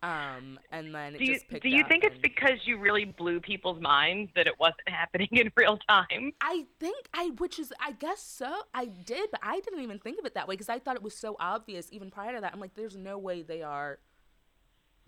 Um, 0.00 0.60
and 0.70 0.94
then 0.94 1.16
it 1.16 1.18
Do 1.18 1.24
you, 1.24 1.34
just 1.34 1.48
picked 1.48 1.64
do 1.64 1.68
you 1.68 1.82
think 1.88 2.04
it's 2.04 2.12
and- 2.14 2.22
because 2.22 2.60
you 2.64 2.78
really 2.78 3.04
blew 3.04 3.40
people's 3.40 3.80
minds 3.80 4.30
that 4.36 4.46
it 4.46 4.54
wasn't 4.60 4.78
happening 4.88 5.28
in 5.32 5.50
real 5.56 5.76
time? 5.88 6.32
I 6.40 6.66
think 6.78 7.08
I, 7.14 7.30
which 7.38 7.58
is, 7.58 7.72
I 7.80 7.92
guess 7.92 8.22
so. 8.22 8.48
I 8.72 8.84
did, 8.84 9.28
but 9.32 9.40
I 9.42 9.58
didn't 9.58 9.80
even 9.80 9.98
think 9.98 10.20
of 10.20 10.24
it 10.24 10.34
that 10.34 10.46
way 10.46 10.54
because 10.54 10.68
I 10.68 10.78
thought 10.78 10.94
it 10.94 11.02
was 11.02 11.16
so 11.16 11.34
obvious 11.40 11.88
even 11.90 12.10
prior 12.12 12.34
to 12.36 12.40
that. 12.42 12.52
I'm 12.52 12.60
like, 12.60 12.74
there's 12.74 12.94
no 12.96 13.18
way 13.18 13.42
they 13.42 13.62
are 13.62 13.98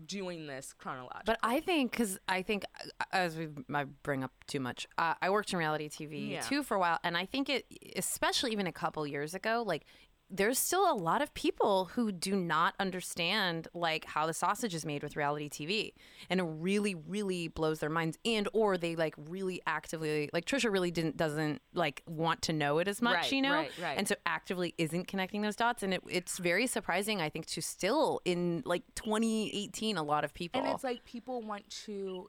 doing 0.07 0.47
this 0.47 0.73
chronologically. 0.79 1.23
But 1.27 1.39
I 1.43 1.61
think 1.61 1.91
because 1.93 2.19
I 2.29 2.43
think 2.43 2.65
uh, 2.85 3.05
as 3.13 3.37
we 3.37 3.49
I 3.73 3.85
bring 3.85 4.25
up 4.25 4.33
too 4.47 4.61
much, 4.61 4.87
uh, 4.99 5.15
I 5.21 5.31
worked 5.31 5.53
in 5.53 5.59
reality 5.59 5.89
TV 5.89 6.33
Yeah. 6.33 6.41
too 6.43 6.63
for 6.63 6.77
a 6.77 6.81
while, 6.81 6.99
and 7.05 7.17
I 7.17 7.27
think 7.27 7.49
it, 7.49 7.67
especially 7.97 8.53
even 8.53 8.67
a 8.67 8.73
couple 8.73 9.07
years 9.07 9.35
ago, 9.35 9.63
like 9.67 9.85
there's 10.31 10.59
still 10.59 10.91
a 10.91 10.95
lot 10.95 11.21
of 11.23 11.35
people 11.35 11.87
who 11.87 12.13
do 12.13 12.37
not 12.37 12.75
understand 12.79 13.67
like 13.75 14.05
how 14.05 14.27
the 14.27 14.33
sausage 14.33 14.75
is 14.75 14.87
made 14.87 15.03
with 15.03 15.17
reality 15.17 15.49
TV, 15.49 15.93
and 16.31 16.39
it 16.41 16.45
really, 16.45 16.95
really 16.95 17.49
blows 17.49 17.81
their 17.81 17.91
minds, 17.91 18.17
and 18.25 18.49
or 18.53 18.79
they 18.79 18.95
like 18.97 19.15
really 19.19 19.61
actively 19.67 20.31
like 20.33 20.45
Trisha 20.45 20.71
really 20.73 20.91
didn't 20.91 21.17
doesn't 21.17 21.61
like 21.75 22.03
want 22.07 22.43
to 22.43 22.53
know 22.53 22.79
it 22.79 22.87
as 22.89 23.03
much, 23.03 23.17
Right, 23.17 23.33
you 23.33 23.43
know, 23.43 23.53
right, 23.53 23.71
right. 23.83 23.99
and 23.99 24.07
so 24.07 24.15
actively 24.25 24.75
isn't 24.79 25.09
connecting 25.09 25.43
those 25.43 25.57
dots, 25.57 25.83
and 25.83 25.95
it, 25.95 26.03
it's 26.09 26.39
very 26.39 26.67
surprising, 26.67 27.21
I 27.21 27.29
think, 27.29 27.47
to 27.47 27.61
still 27.61 28.21
in 28.25 28.63
like 28.65 28.83
2018, 28.95 29.97
a 29.97 30.03
lot 30.03 30.25
of 30.25 30.33
people. 30.33 30.61
and 30.61 30.71
it's 30.71 30.85
like 30.85 31.05
people 31.05 31.43
want 31.43 31.69
to 31.87 32.27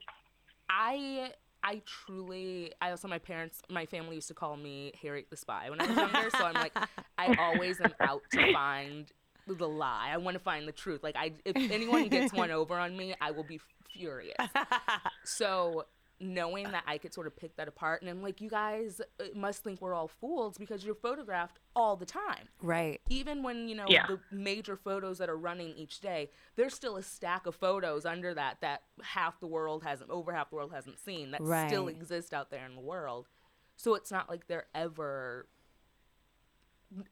i 0.68 1.30
i 1.62 1.80
truly 1.86 2.72
i 2.80 2.90
also 2.90 3.08
my 3.08 3.18
parents 3.18 3.62
my 3.70 3.86
family 3.86 4.16
used 4.16 4.28
to 4.28 4.34
call 4.34 4.56
me 4.56 4.92
harriet 5.00 5.26
the 5.30 5.36
spy 5.36 5.70
when 5.70 5.80
i 5.80 5.86
was 5.86 5.96
younger 5.96 6.30
so 6.30 6.44
i'm 6.44 6.54
like 6.54 6.76
i 7.18 7.34
always 7.38 7.80
am 7.80 7.94
out 8.00 8.22
to 8.32 8.52
find 8.52 9.12
the 9.46 9.68
lie. 9.68 10.10
I 10.12 10.16
want 10.18 10.36
to 10.36 10.42
find 10.42 10.68
the 10.68 10.72
truth. 10.72 11.02
Like 11.02 11.16
i 11.16 11.32
if 11.44 11.56
anyone 11.56 12.08
gets 12.08 12.32
one 12.32 12.50
over 12.50 12.78
on 12.78 12.96
me 12.96 13.14
i 13.20 13.30
will 13.30 13.44
be 13.44 13.60
furious. 13.90 14.36
So 15.24 15.86
knowing 16.22 16.70
that 16.70 16.84
i 16.86 16.96
could 16.96 17.12
sort 17.12 17.26
of 17.26 17.36
pick 17.36 17.56
that 17.56 17.66
apart 17.68 18.00
and 18.00 18.08
i'm 18.10 18.22
like 18.22 18.40
you 18.40 18.48
guys 18.48 19.00
uh, 19.20 19.24
must 19.34 19.64
think 19.64 19.80
we're 19.82 19.92
all 19.92 20.06
fools 20.08 20.56
because 20.56 20.84
you're 20.84 20.94
photographed 20.94 21.58
all 21.74 21.96
the 21.96 22.06
time 22.06 22.48
right. 22.62 23.00
even 23.10 23.42
when 23.42 23.68
you 23.68 23.74
know 23.74 23.86
Yeah. 23.88 24.06
the 24.06 24.20
major 24.30 24.76
photos 24.76 25.18
that 25.18 25.28
are 25.28 25.36
running 25.36 25.74
each 25.76 26.00
day 26.00 26.30
there's 26.56 26.74
still 26.74 26.96
a 26.96 27.02
stack 27.02 27.46
of 27.46 27.54
photos 27.56 28.06
under 28.06 28.32
that 28.34 28.60
that 28.60 28.82
half 29.02 29.40
the 29.40 29.46
world 29.48 29.82
hasn't 29.82 30.10
over 30.10 30.32
half 30.32 30.50
the 30.50 30.56
world 30.56 30.72
hasn't 30.72 31.00
seen 31.00 31.32
that 31.32 31.40
still 31.68 31.86
Right. 31.86 31.96
exist 31.96 32.32
out 32.32 32.50
there 32.50 32.64
in 32.66 32.74
the 32.76 32.80
world 32.80 33.28
so 33.76 33.94
it's 33.94 34.10
not 34.12 34.30
like 34.30 34.46
they're 34.46 34.66
ever 34.74 35.48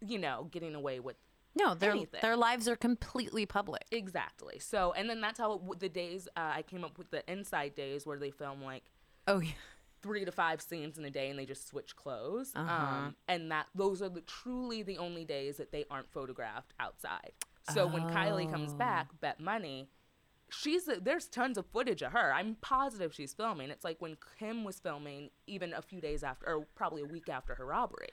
you 0.06 0.18
know 0.18 0.46
getting 0.50 0.74
away 0.74 1.00
with 1.00 1.16
No, 1.54 1.74
their 1.74 1.92
anything. 1.92 2.20
their 2.22 2.36
lives 2.36 2.68
are 2.68 2.76
completely 2.76 3.46
public. 3.46 3.84
Exactly. 3.90 4.58
So, 4.60 4.92
and 4.92 5.08
then 5.08 5.20
that's 5.20 5.38
how 5.38 5.54
it, 5.54 5.80
the 5.80 5.88
days 5.88 6.28
uh, 6.36 6.52
I 6.56 6.62
came 6.62 6.84
up 6.84 6.98
with 6.98 7.10
the 7.10 7.28
inside 7.30 7.74
days 7.74 8.06
where 8.06 8.18
they 8.18 8.30
film 8.30 8.62
like 8.62 8.84
Oh 9.30 9.40
yeah. 9.40 9.50
three 10.02 10.24
to 10.24 10.32
five 10.32 10.60
scenes 10.62 10.98
in 10.98 11.04
a 11.04 11.10
day 11.10 11.30
and 11.30 11.38
they 11.38 11.46
just 11.46 11.68
switch 11.68 11.94
clothes. 11.96 12.52
Uh-huh. 12.54 12.72
Um, 12.72 13.16
and 13.28 13.50
that 13.50 13.66
those 13.74 14.00
are 14.02 14.08
the, 14.08 14.22
truly 14.22 14.82
the 14.82 14.98
only 14.98 15.24
days 15.24 15.56
that 15.58 15.72
they 15.72 15.84
aren't 15.90 16.10
photographed 16.10 16.72
outside. 16.80 17.32
So 17.72 17.86
when 17.86 18.02
Kylie 18.04 18.50
comes 18.50 18.72
Oh. 18.72 18.76
back, 18.78 19.08
bet 19.20 19.38
money, 19.40 19.88
she's 20.48 20.88
there's 21.02 21.26
tons 21.28 21.56
of 21.58 21.66
footage 21.66 22.02
of 22.02 22.12
her. 22.12 22.32
I'm 22.32 22.56
positive 22.62 23.14
she's 23.14 23.32
filming. 23.34 23.70
It's 23.70 23.84
like 23.84 23.96
when 24.00 24.16
Kim 24.38 24.64
was 24.64 24.80
filming, 24.80 25.30
even 25.46 25.72
a 25.74 25.82
few 25.82 26.00
days 26.00 26.22
after, 26.24 26.46
or 26.52 26.66
probably 26.74 27.02
a 27.02 27.06
week 27.06 27.28
after 27.28 27.54
her 27.54 27.66
robbery. 27.66 28.08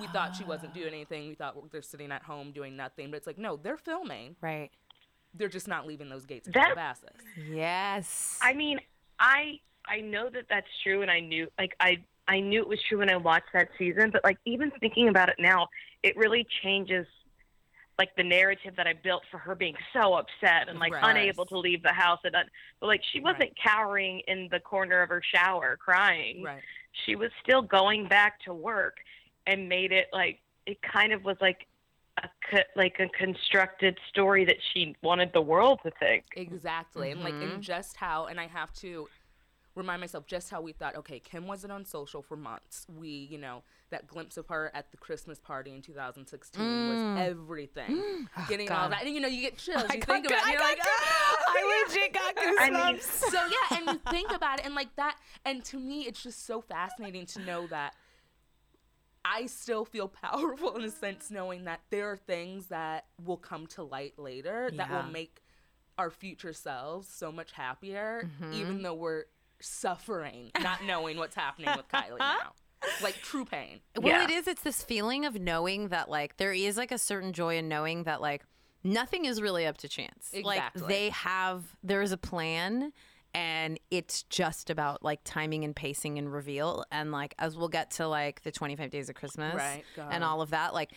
We 0.00 0.06
thought 0.08 0.34
she 0.36 0.44
wasn't 0.44 0.74
doing 0.74 0.88
anything. 0.94 1.28
We 1.28 1.34
thought 1.34 1.70
they're 1.70 1.82
sitting 1.82 2.10
at 2.10 2.22
home 2.22 2.50
doing 2.52 2.76
nothing. 2.76 3.10
But 3.10 3.18
it's 3.18 3.26
like, 3.26 3.38
no, 3.38 3.56
they're 3.56 3.76
filming. 3.76 4.36
Right. 4.40 4.70
They're 5.34 5.48
just 5.48 5.68
not 5.68 5.86
leaving 5.86 6.08
those 6.08 6.24
gates 6.24 6.48
of 6.48 6.54
That- 6.54 6.74
Calabasas. 6.74 7.16
Yes. 7.48 8.38
I 8.42 8.54
mean, 8.54 8.80
I 9.20 9.60
I 9.88 10.00
know 10.00 10.28
that 10.30 10.44
that's 10.48 10.66
true, 10.82 11.02
and 11.02 11.10
I 11.10 11.20
knew 11.20 11.48
like 11.58 11.74
I 11.80 11.98
I 12.26 12.40
knew 12.40 12.60
it 12.60 12.68
was 12.68 12.78
true 12.88 12.98
when 12.98 13.10
I 13.10 13.16
watched 13.16 13.52
that 13.54 13.68
season. 13.78 14.10
But 14.10 14.22
like 14.24 14.38
even 14.44 14.70
thinking 14.80 15.08
about 15.08 15.28
it 15.28 15.36
now, 15.38 15.68
it 16.02 16.16
really 16.16 16.46
changes 16.62 17.06
like 17.98 18.14
the 18.16 18.22
narrative 18.22 18.74
that 18.76 18.86
I 18.86 18.92
built 18.92 19.22
for 19.30 19.38
her 19.38 19.54
being 19.56 19.74
so 19.92 20.14
upset 20.14 20.68
and 20.68 20.78
like 20.78 20.92
Right. 20.92 21.10
unable 21.16 21.44
to 21.46 21.58
leave 21.58 21.82
the 21.82 21.92
house. 21.92 22.20
And 22.22 22.36
un- 22.36 22.50
but 22.78 22.86
like 22.86 23.02
she 23.12 23.20
wasn't 23.20 23.40
Right. 23.40 23.56
cowering 23.62 24.20
in 24.28 24.48
the 24.50 24.60
corner 24.60 25.02
of 25.02 25.08
her 25.08 25.22
shower 25.22 25.76
crying. 25.76 26.42
Right. 26.42 26.62
She 27.04 27.16
was 27.16 27.30
still 27.42 27.62
going 27.62 28.06
back 28.06 28.40
to 28.44 28.54
work, 28.54 28.98
and 29.46 29.68
made 29.68 29.92
it 29.92 30.08
like 30.12 30.40
it 30.66 30.80
kind 30.82 31.12
of 31.12 31.24
was 31.24 31.36
like. 31.40 31.66
A, 32.20 32.28
co- 32.50 32.62
like 32.74 32.98
a 32.98 33.08
constructed 33.10 33.96
story 34.08 34.44
that 34.44 34.56
she 34.72 34.96
wanted 35.02 35.32
the 35.32 35.40
world 35.40 35.78
to 35.84 35.92
think. 36.00 36.24
Exactly. 36.34 37.12
And 37.12 37.20
like 37.22 37.34
and 37.34 37.42
mm-hmm. 37.44 37.60
just 37.60 37.96
how 37.96 38.26
and 38.26 38.40
I 38.40 38.48
have 38.48 38.72
to 38.80 39.08
remind 39.78 40.00
myself 40.00 40.26
just 40.26 40.50
how 40.50 40.60
we 40.60 40.72
thought, 40.72 40.96
okay, 40.96 41.18
Kim 41.20 41.46
wasn't 41.46 41.72
on 41.72 41.84
social 41.84 42.20
for 42.22 42.36
months. 42.36 42.86
We, 42.94 43.08
you 43.08 43.38
know, 43.38 43.62
that 43.90 44.06
glimpse 44.06 44.36
of 44.36 44.48
her 44.48 44.70
at 44.74 44.90
the 44.90 44.96
Christmas 44.98 45.38
party 45.38 45.70
in 45.72 45.80
2016 45.80 46.60
Mm. 46.62 46.88
was 47.16 47.26
everything. 47.28 48.28
Getting 48.48 48.70
all 48.70 48.88
that. 48.90 49.04
And 49.04 49.14
you 49.14 49.20
know, 49.20 49.28
you 49.28 49.40
get 49.40 49.56
chills. 49.56 49.84
I 49.88 49.94
you 49.94 50.02
think 50.02 50.26
about 50.26 50.46
it. 50.46 50.52
You're 50.52 50.60
I 50.62 50.64
like, 50.64 50.78
"Ah!" 50.82 51.36
I 51.48 51.84
legit 51.88 52.12
got 52.12 52.36
goosebumps. 52.98 53.02
so 53.30 53.38
yeah, 53.46 53.78
and 53.78 53.86
you 53.86 54.00
think 54.10 54.30
about 54.32 54.58
it 54.60 54.66
and 54.66 54.74
like 54.74 54.94
that 54.96 55.16
and 55.44 55.64
to 55.66 55.78
me 55.78 56.02
it's 56.02 56.22
just 56.22 56.44
so 56.46 56.60
fascinating 56.60 57.24
to 57.26 57.40
know 57.40 57.66
that 57.68 57.94
I 59.24 59.46
still 59.46 59.84
feel 59.84 60.08
powerful 60.08 60.76
in 60.76 60.84
a 60.84 60.90
sense 60.90 61.30
knowing 61.30 61.64
that 61.64 61.80
there 61.90 62.10
are 62.10 62.16
things 62.16 62.68
that 62.68 63.06
will 63.24 63.36
come 63.36 63.66
to 63.68 63.82
light 63.82 64.18
later 64.18 64.70
that 64.74 64.90
will 64.90 65.10
make 65.10 65.42
our 65.98 66.10
future 66.10 66.52
selves 66.52 67.08
so 67.08 67.30
much 67.32 67.52
happier 67.52 68.28
Mm-hmm. 68.40 68.52
even 68.54 68.82
though 68.82 68.94
we're 68.94 69.24
suffering 69.60 70.50
not 70.60 70.84
knowing 70.84 71.16
what's 71.18 71.34
happening 71.34 71.68
with 71.76 71.88
Kylie 71.88 72.18
now. 72.18 72.52
Like 73.02 73.16
true 73.16 73.44
pain. 73.44 73.80
Well, 73.96 74.06
Yeah. 74.06 74.24
it 74.24 74.30
is. 74.30 74.46
It's 74.46 74.62
this 74.62 74.82
feeling 74.82 75.24
of 75.24 75.40
knowing 75.40 75.88
that, 75.88 76.08
like, 76.08 76.36
there 76.36 76.52
is 76.52 76.76
like 76.76 76.92
a 76.92 76.98
certain 76.98 77.32
joy 77.32 77.56
in 77.58 77.68
knowing 77.68 78.04
that, 78.04 78.20
like, 78.20 78.44
nothing 78.84 79.24
is 79.24 79.42
really 79.42 79.66
up 79.66 79.78
to 79.78 79.88
chance. 79.88 80.30
Like, 80.32 80.58
Exactly. 80.58 80.86
they 80.88 81.08
have, 81.10 81.64
there 81.82 82.02
is 82.02 82.12
a 82.12 82.16
plan, 82.16 82.92
and 83.34 83.78
it's 83.90 84.22
just 84.22 84.70
about 84.70 85.02
like 85.02 85.20
timing 85.24 85.64
and 85.64 85.74
pacing 85.76 86.18
and 86.18 86.32
reveal. 86.32 86.84
And 86.92 87.10
like, 87.12 87.34
as 87.38 87.56
we'll 87.56 87.68
get 87.68 87.90
to 87.92 88.06
like 88.08 88.42
the 88.42 88.50
25 88.52 88.90
days 88.90 89.08
of 89.08 89.16
Christmas 89.16 89.54
Right, 89.54 89.84
and 90.10 90.22
all 90.24 90.40
of 90.40 90.50
that, 90.50 90.72
like, 90.72 90.92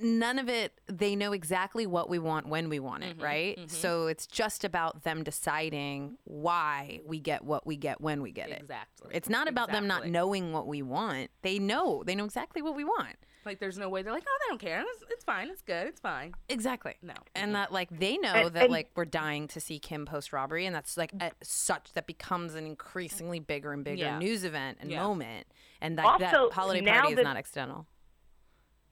none 0.00 0.38
of 0.38 0.48
it, 0.48 0.78
they 0.86 1.16
know 1.16 1.32
exactly 1.32 1.86
what 1.86 2.08
we 2.10 2.18
want 2.18 2.46
when 2.46 2.68
we 2.68 2.78
want 2.78 3.02
Mm-hmm, 3.02 3.20
it, 3.20 3.24
right? 3.24 3.70
So 3.70 4.06
it's 4.08 4.26
just 4.26 4.64
about 4.64 5.04
them 5.04 5.22
deciding 5.24 6.18
why 6.24 7.00
we 7.06 7.18
get 7.18 7.44
what 7.44 7.66
we 7.66 7.76
get 7.76 8.00
when 8.00 8.20
we 8.22 8.30
get 8.32 8.50
it. 8.50 8.60
Exactly. 8.60 9.10
It's 9.14 9.28
not 9.28 9.48
about 9.48 9.70
them 9.72 9.86
not 9.86 10.06
knowing 10.06 10.52
what 10.52 10.66
we 10.66 10.82
want. 10.82 11.30
They 11.42 11.58
know. 11.58 12.02
They 12.04 12.14
know 12.14 12.24
exactly 12.24 12.62
what 12.62 12.74
we 12.76 12.84
want. 12.84 13.16
Like 13.46 13.58
there's 13.58 13.78
no 13.78 13.88
way 13.88 14.02
they're 14.02 14.12
like, 14.12 14.24
oh, 14.28 14.38
they 14.44 14.50
don't 14.50 14.60
care. 14.60 14.82
It's, 14.86 15.02
it's 15.08 15.24
fine. 15.24 15.48
It's 15.48 15.62
good. 15.62 15.86
It's 15.86 15.98
fine. 16.00 16.34
Exactly. 16.50 16.96
No. 17.02 17.14
And 17.34 17.54
that 17.54 17.72
like 17.72 17.88
they 17.90 18.18
know 18.18 18.32
And- 18.34 18.54
that 18.54 18.64
and- 18.64 18.72
like 18.72 18.90
we're 18.94 19.06
dying 19.06 19.48
to 19.48 19.60
see 19.60 19.78
Kim 19.78 20.04
post 20.04 20.32
robbery 20.34 20.66
and 20.66 20.74
that's 20.76 20.98
like 20.98 21.12
a, 21.20 21.30
such 21.42 21.94
that 21.94 22.06
becomes 22.06 22.54
an 22.54 22.66
increasingly 22.66 23.40
bigger 23.40 23.72
and 23.72 23.82
bigger 23.82 23.96
Yeah. 24.04 24.18
news 24.18 24.44
event 24.44 24.76
and 24.82 24.90
Yeah. 24.90 25.02
moment. 25.02 25.46
And 25.80 25.96
that, 25.96 26.18
that 26.20 26.34
holiday 26.52 26.82
party 26.86 27.14
is 27.14 27.24
not 27.24 27.38
accidental. 27.38 27.86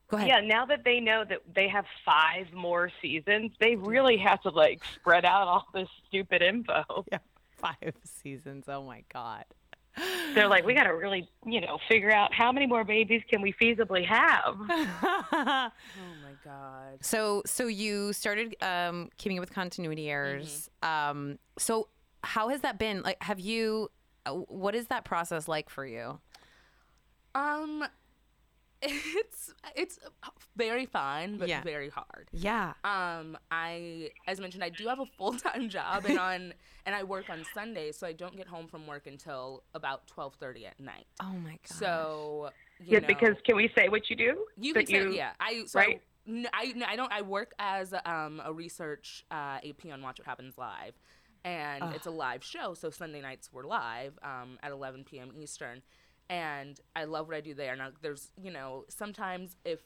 Go 0.09 0.17
ahead. 0.17 0.29
Yeah, 0.29 0.41
now 0.41 0.65
that 0.67 0.85
they 0.85 1.00
know 1.00 1.25
that 1.29 1.43
they 1.55 1.69
have 1.69 1.85
five 2.05 2.53
more 2.53 2.91
seasons, 3.03 3.53
they 3.61 3.77
really 3.77 4.17
have 4.17 4.41
to 4.43 4.49
like 4.49 4.83
spread 4.95 5.25
out 5.25 5.47
all 5.47 5.67
this 5.75 5.88
stupid 6.09 6.43
info. 6.43 7.05
Yeah. 7.12 7.19
Five 7.57 7.95
seasons. 8.05 8.67
Oh 8.69 8.85
my 8.85 9.03
God. 9.12 9.45
They're 10.33 10.47
like, 10.47 10.65
we 10.65 10.75
got 10.75 10.85
to 10.85 10.95
really, 10.95 11.29
you 11.45 11.61
know, 11.61 11.79
figure 11.88 12.12
out 12.12 12.33
how 12.33 12.53
many 12.53 12.69
more 12.69 12.85
babies 12.85 13.23
can 13.29 13.43
we 13.43 13.53
feasibly 13.53 14.07
have. 14.07 14.55
Oh 16.00 16.12
my 16.23 16.35
god. 16.45 16.99
So 17.00 17.43
so 17.47 17.67
you 17.67 18.12
started 18.12 18.55
um 18.62 19.11
keeping 19.17 19.38
up 19.38 19.43
with 19.43 19.53
continuity 19.53 20.09
errors. 20.09 20.71
Um 20.83 21.38
so 21.59 21.88
how 22.23 22.49
has 22.49 22.61
that 22.61 22.79
been? 22.79 23.03
Like 23.03 23.21
have 23.23 23.41
you 23.41 23.91
uh, 24.25 24.33
what 24.33 24.75
is 24.75 24.87
that 24.87 25.05
process 25.05 25.49
like 25.49 25.69
for 25.69 25.85
you? 25.85 26.21
Um, 27.35 27.85
it's 28.82 29.52
it's 29.75 29.99
very 30.56 30.87
fun, 30.87 31.37
but 31.38 31.49
Yeah. 31.49 31.62
very 31.62 31.88
hard. 31.90 32.28
Yeah. 32.32 32.75
Um, 32.85 33.37
I, 33.50 34.11
as 34.26 34.40
mentioned, 34.40 34.62
I 34.62 34.68
do 34.68 34.87
have 34.87 35.00
a 35.00 35.06
full 35.06 35.32
time 35.35 35.68
job, 35.76 36.04
and 36.06 36.18
on 36.18 36.54
and 36.87 36.94
I 36.94 37.02
work 37.02 37.28
on 37.28 37.44
Sundays, 37.44 37.99
so 37.99 38.06
I 38.06 38.12
don't 38.12 38.37
get 38.37 38.47
home 38.47 38.68
from 38.68 38.87
work 38.87 39.06
until 39.06 39.64
about 39.75 40.06
twelve 40.06 40.35
thirty 40.35 40.64
at 40.66 40.78
night. 40.78 41.06
Oh 41.20 41.35
my 41.44 41.50
god. 41.50 41.58
So 41.64 42.50
you 42.78 42.92
Yeah, 42.92 43.00
know, 43.00 43.06
because 43.08 43.35
can 43.44 43.56
we 43.56 43.70
say 43.76 43.88
what 43.88 44.08
you 44.11 44.16
do? 44.16 44.47
you 44.61 44.75
That 44.75 44.87
can 44.87 45.11
say 45.11 45.16
yeah. 45.16 45.32
I 45.40 45.64
so 45.66 45.80
right? 45.80 46.00
I, 46.26 46.30
n- 46.30 46.49
I, 46.52 46.73
n- 46.76 46.85
I 46.88 46.97
don't 46.97 47.12
I 47.12 47.23
work 47.23 47.52
as 47.58 47.92
um, 48.04 48.40
a 48.44 48.52
research 48.52 49.25
uh, 49.30 49.58
AP 49.68 49.90
on 49.92 50.02
Watch 50.02 50.18
What 50.18 50.26
Happens 50.26 50.56
Live, 50.56 50.94
and 51.44 51.82
it's 51.94 52.06
a 52.06 52.11
live 52.11 52.44
show. 52.44 52.75
So 52.75 52.90
Sunday 52.90 53.20
nights 53.20 53.50
we're 53.52 53.64
live 53.64 54.18
um, 54.23 54.58
at 54.62 54.70
11 54.70 55.04
p.m. 55.04 55.32
Eastern, 55.37 55.82
and 56.28 56.78
I 56.94 57.04
love 57.04 57.28
what 57.28 57.37
I 57.37 57.40
do 57.40 57.54
there. 57.54 57.75
Now 57.76 57.90
there's 58.02 58.30
you 58.40 58.50
know 58.50 58.85
sometimes 58.88 59.56
if 59.64 59.80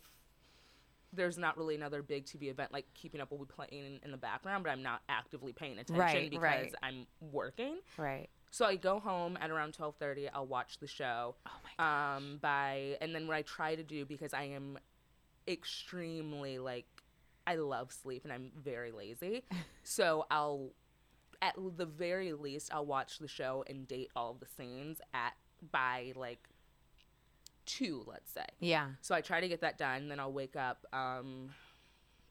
there's 1.13 1.37
not 1.37 1.59
really 1.59 1.75
another 1.75 2.03
big 2.03 2.25
TV 2.25 2.45
event 2.51 2.73
like 2.73 2.87
Keeping 2.95 3.21
Up 3.21 3.31
will 3.31 3.39
be 3.39 3.45
playing 3.45 4.01
in 4.03 4.11
the 4.11 4.17
background, 4.17 4.65
but 4.65 4.71
I'm 4.71 4.83
not 4.83 5.03
actively 5.11 5.53
paying 5.53 5.73
attention 5.79 5.97
Right, 5.99 6.31
because 6.31 6.43
right. 6.43 6.75
I'm 6.83 7.07
working. 7.21 7.77
Right. 7.99 8.29
So 8.51 8.65
I 8.65 8.77
go 8.77 8.99
home 8.99 9.39
at 9.41 9.51
around 9.51 9.75
12:30. 9.75 10.29
I'll 10.33 10.47
watch 10.47 10.79
the 10.79 10.87
show. 10.87 11.37
Oh 11.47 11.51
my 11.79 12.17
Um, 12.17 12.39
by 12.41 12.97
and 13.01 13.15
then 13.15 13.27
what 13.27 13.37
I 13.37 13.43
try 13.43 13.75
to 13.75 13.83
do 13.83 14.05
because 14.05 14.33
I 14.35 14.45
am 14.45 14.79
extremely 15.47 16.59
like 16.59 16.87
I 17.47 17.57
love 17.57 17.93
sleep 17.93 18.25
and 18.25 18.33
I'm 18.33 18.51
very 18.57 18.93
lazy. 18.93 19.45
so 19.83 20.27
I'll 20.31 20.71
at 21.41 21.57
the 21.77 21.87
very 21.87 22.33
least 22.33 22.71
I'll 22.73 22.87
watch 22.87 23.19
the 23.19 23.29
show 23.29 23.65
and 23.67 23.87
date 23.89 24.11
all 24.15 24.31
of 24.31 24.41
the 24.41 24.47
scenes 24.57 25.01
at 25.13 25.35
by 25.71 26.13
like 26.17 26.49
two, 27.67 28.03
let's 28.07 28.33
say. 28.33 28.45
Yeah. 28.61 28.89
So 29.01 29.15
I 29.15 29.21
try 29.21 29.41
to 29.41 29.49
get 29.49 29.61
that 29.61 29.79
done. 29.79 30.09
Then 30.09 30.19
I'll 30.21 30.33
wake 30.33 30.57
up 30.57 30.85
um, 30.93 31.51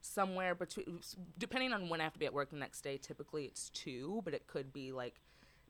somewhere 0.01 0.55
between, 0.55 0.99
depending 1.37 1.73
on 1.73 1.89
when 1.89 2.01
I 2.01 2.03
have 2.03 2.13
to 2.13 2.19
be 2.19 2.25
at 2.25 2.33
work 2.33 2.49
the 2.49 2.57
next 2.57 2.81
day. 2.81 2.97
Typically 2.97 3.45
it's 3.45 3.69
two, 3.69 4.21
but 4.25 4.33
it 4.33 4.47
could 4.47 4.73
be 4.73 4.91
like 4.91 5.15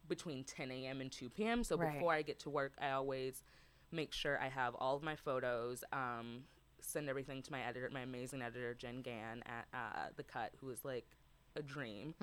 between 0.07 0.43
10 0.43 0.71
a.m. 0.71 0.99
and 1.01 1.11
2 1.11 1.29
p.m. 1.29 1.63
So 1.63 1.77
Right. 1.77 1.93
before 1.93 2.13
I 2.13 2.21
get 2.21 2.39
to 2.39 2.49
work, 2.49 2.73
I 2.81 2.91
always 2.91 3.43
make 3.91 4.13
sure 4.13 4.39
I 4.41 4.49
have 4.49 4.73
all 4.75 4.95
of 4.95 5.03
my 5.03 5.15
photos. 5.15 5.83
Um, 5.93 6.43
send 6.79 7.07
everything 7.07 7.41
to 7.43 7.51
my 7.51 7.61
editor, 7.61 7.89
my 7.93 8.01
amazing 8.01 8.41
editor 8.41 8.73
Jen 8.73 9.01
Gann 9.01 9.43
at 9.45 9.67
uh, 9.73 10.07
the 10.17 10.23
Cut, 10.23 10.51
who 10.59 10.69
is 10.71 10.83
like 10.83 11.05
a 11.55 11.61
dream. 11.61 12.15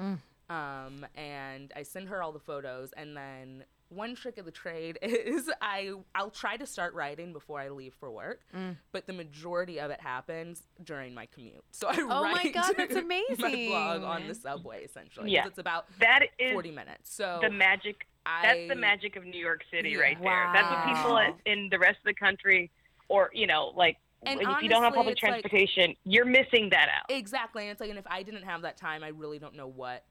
Um, 0.50 1.07
and 1.14 1.73
I 1.76 1.83
send 1.83 2.09
her 2.09 2.23
all 2.23 2.33
the 2.33 2.40
photos, 2.40 2.92
and 2.97 3.16
then 3.16 3.64
one 3.90 4.14
trick 4.14 4.38
of 4.38 4.45
the 4.45 4.50
trade 4.50 4.99
is 5.02 5.50
I 5.61 5.92
I'll 6.14 6.30
try 6.30 6.57
to 6.57 6.66
start 6.66 6.95
writing 6.95 7.33
before 7.33 7.61
I 7.61 7.68
leave 7.71 7.95
for 7.99 8.11
work, 8.11 8.40
mm. 8.54 8.76
but 8.92 9.07
the 9.07 9.12
majority 9.12 9.80
of 9.80 9.90
it 9.90 10.00
happens 10.00 10.62
during 10.85 11.14
my 11.14 11.26
commute. 11.26 11.64
So 11.71 11.88
I 11.88 11.97
Oh 11.99 12.07
my 12.25 12.33
write 12.35 12.54
God, 12.54 12.75
that's 12.76 12.95
amazing. 12.97 13.37
my 13.38 13.66
blog 13.68 14.02
on 14.02 14.28
the 14.28 14.35
subway 14.35 14.85
essentially. 14.85 15.30
Yeah. 15.30 15.47
it's 15.47 15.59
about 15.59 15.87
That 16.00 16.25
is 16.38 16.52
forty 16.52 16.71
minutes. 16.71 17.14
So 17.14 17.38
the 17.42 17.50
magic. 17.50 18.07
That's 18.42 18.68
the 18.68 18.75
magic 18.75 19.16
of 19.16 19.25
New 19.25 19.40
York 19.40 19.62
City 19.71 19.90
Yeah. 19.90 20.00
right 20.00 20.23
there. 20.23 20.50
That's 20.52 20.71
what 20.71 20.97
people 20.97 21.16
in 21.18 21.35
in 21.47 21.68
the 21.71 21.78
rest 21.78 21.97
of 21.99 22.04
the 22.04 22.14
country, 22.14 22.71
or 23.09 23.30
you 23.33 23.47
know, 23.47 23.73
like 23.75 23.97
And 24.26 24.40
if 24.42 24.62
you 24.62 24.68
don't 24.68 24.83
have 24.83 24.92
public 24.92 25.14
it's 25.14 25.23
like- 25.23 25.40
transportation, 25.42 25.95
you're 26.04 26.26
missing 26.26 26.68
that 26.71 26.88
out. 26.90 27.07
Exactly. 27.09 27.62
And 27.62 27.71
it's 27.73 27.80
like, 27.80 27.88
and 27.90 27.99
if 27.99 28.07
I 28.07 28.23
didn't 28.23 28.42
have 28.42 28.62
that 28.62 28.76
time, 28.76 29.02
I 29.02 29.09
really 29.09 29.38
don't 29.38 29.54
know 29.54 29.68
what 29.68 30.04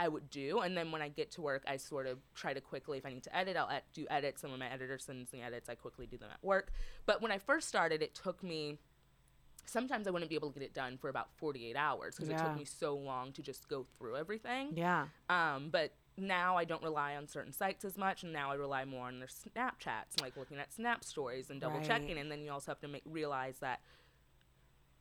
I 0.00 0.08
would 0.08 0.30
do. 0.30 0.60
And 0.60 0.76
then 0.76 0.90
when 0.92 1.02
I 1.02 1.08
get 1.08 1.30
to 1.32 1.42
work, 1.42 1.62
I 1.66 1.76
sort 1.76 2.06
of 2.06 2.18
try 2.34 2.54
to 2.54 2.60
quickly, 2.60 2.96
if 2.98 3.04
I 3.04 3.10
need 3.10 3.22
to 3.24 3.36
edit, 3.36 3.56
I'll 3.56 3.68
ed- 3.68 3.82
do 3.92 4.06
edits. 4.10 4.42
And 4.42 4.50
when 4.52 4.58
my 4.58 4.70
editor 4.72 4.98
sends 4.98 5.32
me 5.32 5.42
edits, 5.42 5.68
I 5.68 5.74
quickly 5.74 6.06
do 6.06 6.16
them 6.16 6.30
at 6.32 6.42
work. 6.42 6.72
But 7.04 7.20
when 7.20 7.30
I 7.30 7.38
first 7.38 7.68
started, 7.68 8.00
it 8.02 8.14
took 8.14 8.42
me 8.42 8.78
sometimes 9.66 10.06
I 10.08 10.10
wouldn't 10.10 10.30
be 10.30 10.34
able 10.34 10.50
to 10.50 10.58
get 10.58 10.64
it 10.66 10.74
done 10.74 10.96
for 10.96 11.10
about 11.10 11.28
48 11.36 11.76
hours 11.76 12.16
because 12.16 12.28
it 12.30 12.38
took 12.38 12.56
me 12.56 12.64
so 12.64 12.96
long 12.96 13.30
to 13.32 13.42
just 13.42 13.68
go 13.68 13.86
through 13.98 14.16
everything. 14.16 14.72
Yeah. 14.74 15.06
Um, 15.28 15.68
but 15.70 15.92
now 16.16 16.56
I 16.56 16.64
don't 16.64 16.82
rely 16.82 17.14
on 17.14 17.28
certain 17.28 17.52
sites 17.52 17.84
as 17.84 17.96
much, 17.96 18.22
and 18.24 18.32
now 18.32 18.50
I 18.50 18.54
rely 18.54 18.84
more 18.86 19.06
on 19.06 19.18
their 19.20 19.28
Snapchats, 19.28 20.20
like 20.20 20.36
looking 20.36 20.58
at 20.58 20.72
Snap 20.72 21.04
stories 21.04 21.50
and 21.50 21.60
double 21.60 21.76
Right. 21.76 21.86
checking. 21.86 22.18
And 22.18 22.32
then 22.32 22.40
you 22.42 22.50
also 22.50 22.70
have 22.72 22.80
to 22.80 22.88
make 22.88 23.02
realize 23.04 23.58
that 23.58 23.80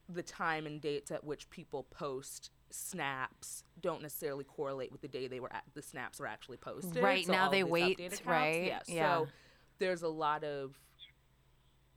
the 0.07 0.23
time 0.23 0.67
and 0.67 0.81
dates 0.81 1.09
at 1.09 1.23
which 1.23 1.49
people 1.49 1.83
post 1.83 2.51
snaps 2.71 3.63
don't 3.81 4.01
necessarily 4.01 4.43
correlate 4.43 4.91
with 4.91 5.01
the 5.01 5.07
day 5.07 5.27
they 5.27 5.39
were 5.39 5.51
at 5.53 5.63
the 5.73 5.81
snaps 5.81 6.19
were 6.19 6.27
actually 6.27 6.57
posted. 6.57 7.01
Right, 7.01 7.25
So 7.25 7.31
now 7.31 7.49
they 7.49 7.63
wait, 7.63 7.99
accounts- 7.99 8.25
right? 8.25 8.65
Yeah. 8.65 8.79
Yeah. 8.87 9.17
So 9.19 9.27
there's 9.79 10.01
a 10.01 10.07
lot 10.09 10.43
of 10.43 10.77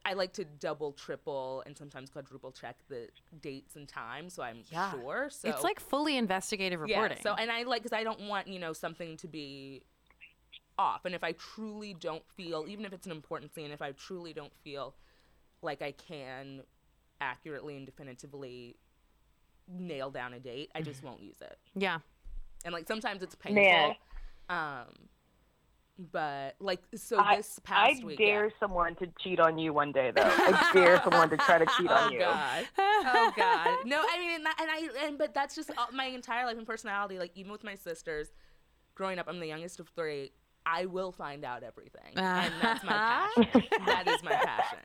I 0.04 0.14
like 0.14 0.32
to 0.32 0.44
double, 0.44 0.92
triple, 0.92 1.62
and 1.64 1.78
sometimes 1.78 2.10
quadruple 2.10 2.50
check 2.50 2.76
the 2.88 3.08
dates 3.40 3.76
and 3.76 3.88
times, 3.88 4.34
so 4.34 4.42
I'm 4.42 4.64
Yeah. 4.70 4.90
sure. 4.90 5.30
So 5.30 5.48
it's 5.48 5.62
like 5.62 5.78
fully 5.78 6.16
investigative 6.16 6.80
reporting. 6.80 7.18
yeah, 7.18 7.22
so 7.22 7.34
and 7.34 7.52
I 7.52 7.62
like 7.62 7.82
because 7.84 7.96
I 7.96 8.02
don't 8.02 8.22
want 8.26 8.48
you 8.48 8.58
know 8.58 8.72
something 8.72 9.16
to 9.18 9.28
be 9.28 9.82
off, 10.78 11.04
and 11.04 11.14
if 11.14 11.22
I 11.22 11.32
truly 11.32 11.94
don't 11.94 12.26
feel, 12.32 12.64
even 12.66 12.84
if 12.84 12.92
it's 12.92 13.06
an 13.06 13.12
important 13.12 13.54
scene, 13.54 13.70
if 13.70 13.80
I 13.82 13.92
truly 13.92 14.32
don't 14.32 14.54
feel 14.64 14.96
like 15.60 15.82
I 15.82 15.92
can 15.92 16.62
accurately 17.20 17.76
and 17.76 17.86
definitively 17.86 18.74
nail 19.78 20.10
down 20.10 20.34
a 20.34 20.40
date, 20.40 20.70
I 20.74 20.78
Mm-hmm. 20.80 20.84
just 20.90 21.02
won't 21.02 21.20
use 21.22 21.40
it. 21.40 21.58
yeah. 21.74 21.98
And 22.64 22.72
like 22.72 22.86
sometimes 22.86 23.22
it's 23.22 23.34
painful. 23.34 23.62
Man. 23.62 23.94
Um, 24.48 24.86
but 26.10 26.54
like 26.58 26.80
so 26.94 27.18
I, 27.18 27.36
this 27.36 27.60
I 27.66 27.68
past 27.90 28.02
week, 28.04 28.18
yeah. 28.18 28.26
dare 28.26 28.52
someone 28.58 28.94
to 28.96 29.06
cheat 29.20 29.38
on 29.38 29.58
you 29.58 29.72
one 29.72 29.92
day, 29.92 30.10
though. 30.14 30.22
I 30.24 30.70
dare 30.72 31.00
someone 31.02 31.28
to 31.30 31.36
try 31.36 31.58
to 31.58 31.66
cheat 31.76 31.86
Oh 31.90 31.94
on 31.94 32.12
you. 32.12 32.20
God! 32.20 32.66
Oh 32.78 33.32
God! 33.36 33.78
No, 33.84 34.00
I 34.08 34.18
mean, 34.18 34.34
and, 34.36 34.46
that, 34.46 34.56
and 34.60 34.70
I, 34.70 35.06
and 35.06 35.18
but 35.18 35.34
that's 35.34 35.54
just 35.54 35.70
all, 35.76 35.88
my 35.92 36.06
entire 36.06 36.46
life 36.46 36.56
and 36.56 36.66
personality. 36.66 37.18
Like 37.18 37.32
even 37.36 37.52
with 37.52 37.62
my 37.62 37.74
sisters, 37.74 38.32
growing 38.94 39.18
up, 39.18 39.26
I'm 39.28 39.38
the 39.38 39.46
youngest 39.46 39.80
of 39.80 39.88
three. 39.94 40.32
I 40.64 40.86
will 40.86 41.10
find 41.12 41.44
out 41.44 41.62
everything, 41.62 42.12
and 42.16 42.52
that's 42.62 42.84
my 42.84 42.92
passion. 43.36 43.62
that 43.86 44.08
is 44.08 44.22
my 44.22 44.32
passion. 44.32 44.78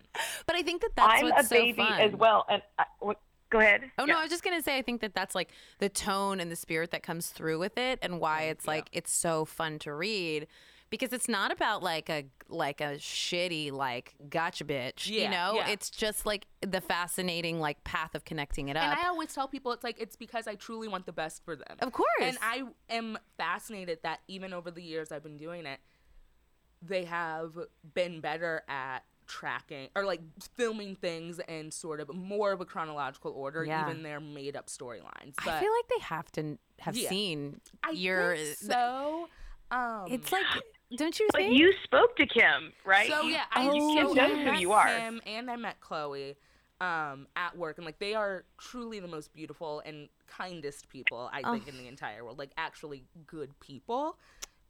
But 0.46 0.56
I 0.56 0.62
think 0.63 0.82
that 0.82 0.91
that's 0.96 1.22
I'm 1.22 1.29
what's 1.29 1.46
a 1.46 1.48
so 1.48 1.56
baby 1.56 1.77
fun. 1.77 2.01
as 2.01 2.13
well, 2.15 2.46
and 2.50 2.62
I, 2.79 2.86
what, 3.00 3.20
go 3.50 3.60
ahead. 3.60 3.92
Oh 3.98 4.06
no, 4.06 4.18
I 4.18 4.22
was 4.22 4.32
just 4.32 4.44
gonna 4.44 4.62
say 4.62 4.77
I 4.77 4.82
think 4.82 5.01
that 5.01 5.13
that's 5.13 5.36
like 5.36 5.51
the 5.80 5.89
tone 5.89 6.39
and 6.39 6.51
the 6.51 6.56
spirit 6.56 6.92
that 6.92 7.04
comes 7.04 7.27
through 7.27 7.60
with 7.60 7.77
it, 7.77 8.00
and 8.01 8.20
why 8.20 8.44
mm, 8.44 8.51
it's 8.51 8.66
yeah. 8.66 8.72
like 8.72 8.89
it's 8.92 9.12
so 9.12 9.46
fun 9.46 9.80
to 9.80 9.94
read 9.94 10.48
because 10.89 11.12
it's 11.12 11.27
not 11.27 11.51
about 11.51 11.84
like 11.84 12.10
a 12.10 12.25
like 12.50 12.82
a 12.82 12.96
shitty 12.96 13.72
like 13.72 14.16
gotcha 14.30 14.63
bitch, 14.63 15.08
you 15.08 15.30
know. 15.30 15.54
yeah. 15.56 15.70
It's 15.70 15.89
just 15.89 16.25
like 16.25 16.48
the 16.62 16.82
fascinating 16.82 17.60
like 17.60 17.84
path 17.84 18.16
of 18.16 18.24
connecting 18.25 18.70
it 18.70 18.77
up. 18.77 18.84
And. 18.84 19.00
I 19.00 19.08
always 19.08 19.34
tell 19.34 19.48
people 19.48 19.72
it's 19.72 19.84
like 19.84 19.98
it's 20.00 20.16
because 20.16 20.48
I 20.48 20.56
truly 20.56 20.88
want 20.88 21.06
the 21.06 21.13
best 21.13 21.44
for 21.44 21.56
them. 21.56 21.77
of 21.80 21.92
course, 21.92 22.08
And 22.22 22.38
I 22.42 22.63
am 22.89 23.18
fascinated 23.38 24.00
that 24.04 24.22
even 24.27 24.54
over 24.54 24.72
the 24.72 24.82
years 24.82 25.12
I've 25.12 25.24
been 25.24 25.38
doing 25.38 25.66
it, 25.66 25.80
they 26.82 27.06
have 27.06 27.54
been 27.94 28.22
better 28.22 28.63
at 28.68 29.04
tracking 29.27 29.89
or 29.96 30.05
like 30.05 30.22
filming 30.55 30.96
things 30.96 31.39
in 31.48 31.72
sort 31.72 32.00
of 32.00 32.13
more 32.13 32.51
of 32.51 32.62
a 32.62 32.65
chronological 32.65 33.31
order, 33.31 33.65
Yeah. 33.65 33.81
even 33.84 34.03
their 34.03 34.19
made 34.19 34.55
up 34.55 34.67
storylines. 34.67 35.36
I 35.39 35.60
feel 35.60 35.72
like 35.72 35.88
they 35.89 36.00
have 36.03 36.31
to 36.34 36.57
have 36.79 36.96
Yeah. 36.98 37.10
seen 37.10 37.62
I 37.84 37.91
your. 37.91 38.36
think 38.36 38.57
so. 38.57 39.29
Um, 39.69 40.12
It's 40.12 40.31
like, 40.31 40.46
don't 40.96 41.19
you 41.19 41.27
But 41.34 41.41
think? 41.41 41.57
you 41.57 41.74
spoke 41.84 42.15
to 42.15 42.25
Kim, 42.25 42.72
right? 42.86 43.10
So 43.10 43.24
yeah, 43.24 43.43
I, 43.51 43.67
Oh, 43.67 43.96
so 43.96 44.13
Kim 44.13 44.24
I 44.24 44.27
knows 44.27 44.38
who 44.38 44.51
met 44.51 44.60
you 44.62 44.72
are. 44.72 44.88
Kim 44.88 45.22
and 45.25 45.51
I 45.51 45.55
met 45.57 45.79
Khloé 45.81 46.36
um, 46.79 47.27
at 47.36 47.57
work, 47.57 47.77
and 47.77 47.86
like 47.86 48.00
they 48.00 48.13
are 48.13 48.46
truly 48.57 49.00
the 49.00 49.07
most 49.07 49.34
beautiful 49.34 49.81
and 49.86 50.07
kindest 50.27 50.88
people 50.89 51.29
I 51.34 51.41
Oh. 51.43 51.51
think 51.51 51.67
in 51.67 51.77
the 51.77 51.88
entire 51.88 52.24
world. 52.24 52.39
Like 52.39 52.51
actually 52.57 53.03
good 53.25 53.60
people. 53.60 54.18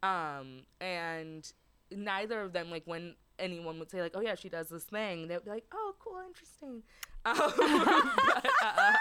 Um, 0.01 0.61
and 0.79 1.51
neither 1.91 2.41
of 2.41 2.53
them 2.53 2.71
like 2.71 2.83
when 2.85 3.15
anyone 3.39 3.79
would 3.79 3.89
say 3.91 4.01
like, 4.01 4.13
"Oh 4.15 4.21
yeah, 4.21 4.35
she 4.35 4.49
does 4.49 4.69
this 4.69 4.83
thing," 4.83 5.27
they'd 5.27 5.43
be 5.43 5.49
like, 5.49 5.65
"Oh, 5.73 5.95
cool, 5.99 6.19
interesting." 6.27 6.83
Um, 7.25 7.35
but, 7.57 8.45
uh, 8.63 8.93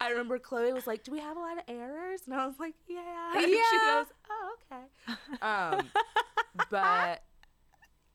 I 0.00 0.10
remember 0.10 0.38
Khloé 0.38 0.72
was 0.74 0.86
like, 0.86 1.02
"Do 1.04 1.12
we 1.12 1.20
have 1.20 1.36
a 1.36 1.40
lot 1.40 1.56
of 1.58 1.64
errors?" 1.68 2.22
And 2.26 2.34
I 2.34 2.46
was 2.46 2.56
like, 2.58 2.74
"Yeah." 2.88 3.32
And 3.36 3.44
she 3.46 3.56
Yeah. 3.56 4.04
goes, 4.04 4.12
"Oh, 4.30 4.54
okay." 4.72 5.38
Um, 5.40 5.90
but 6.70 7.22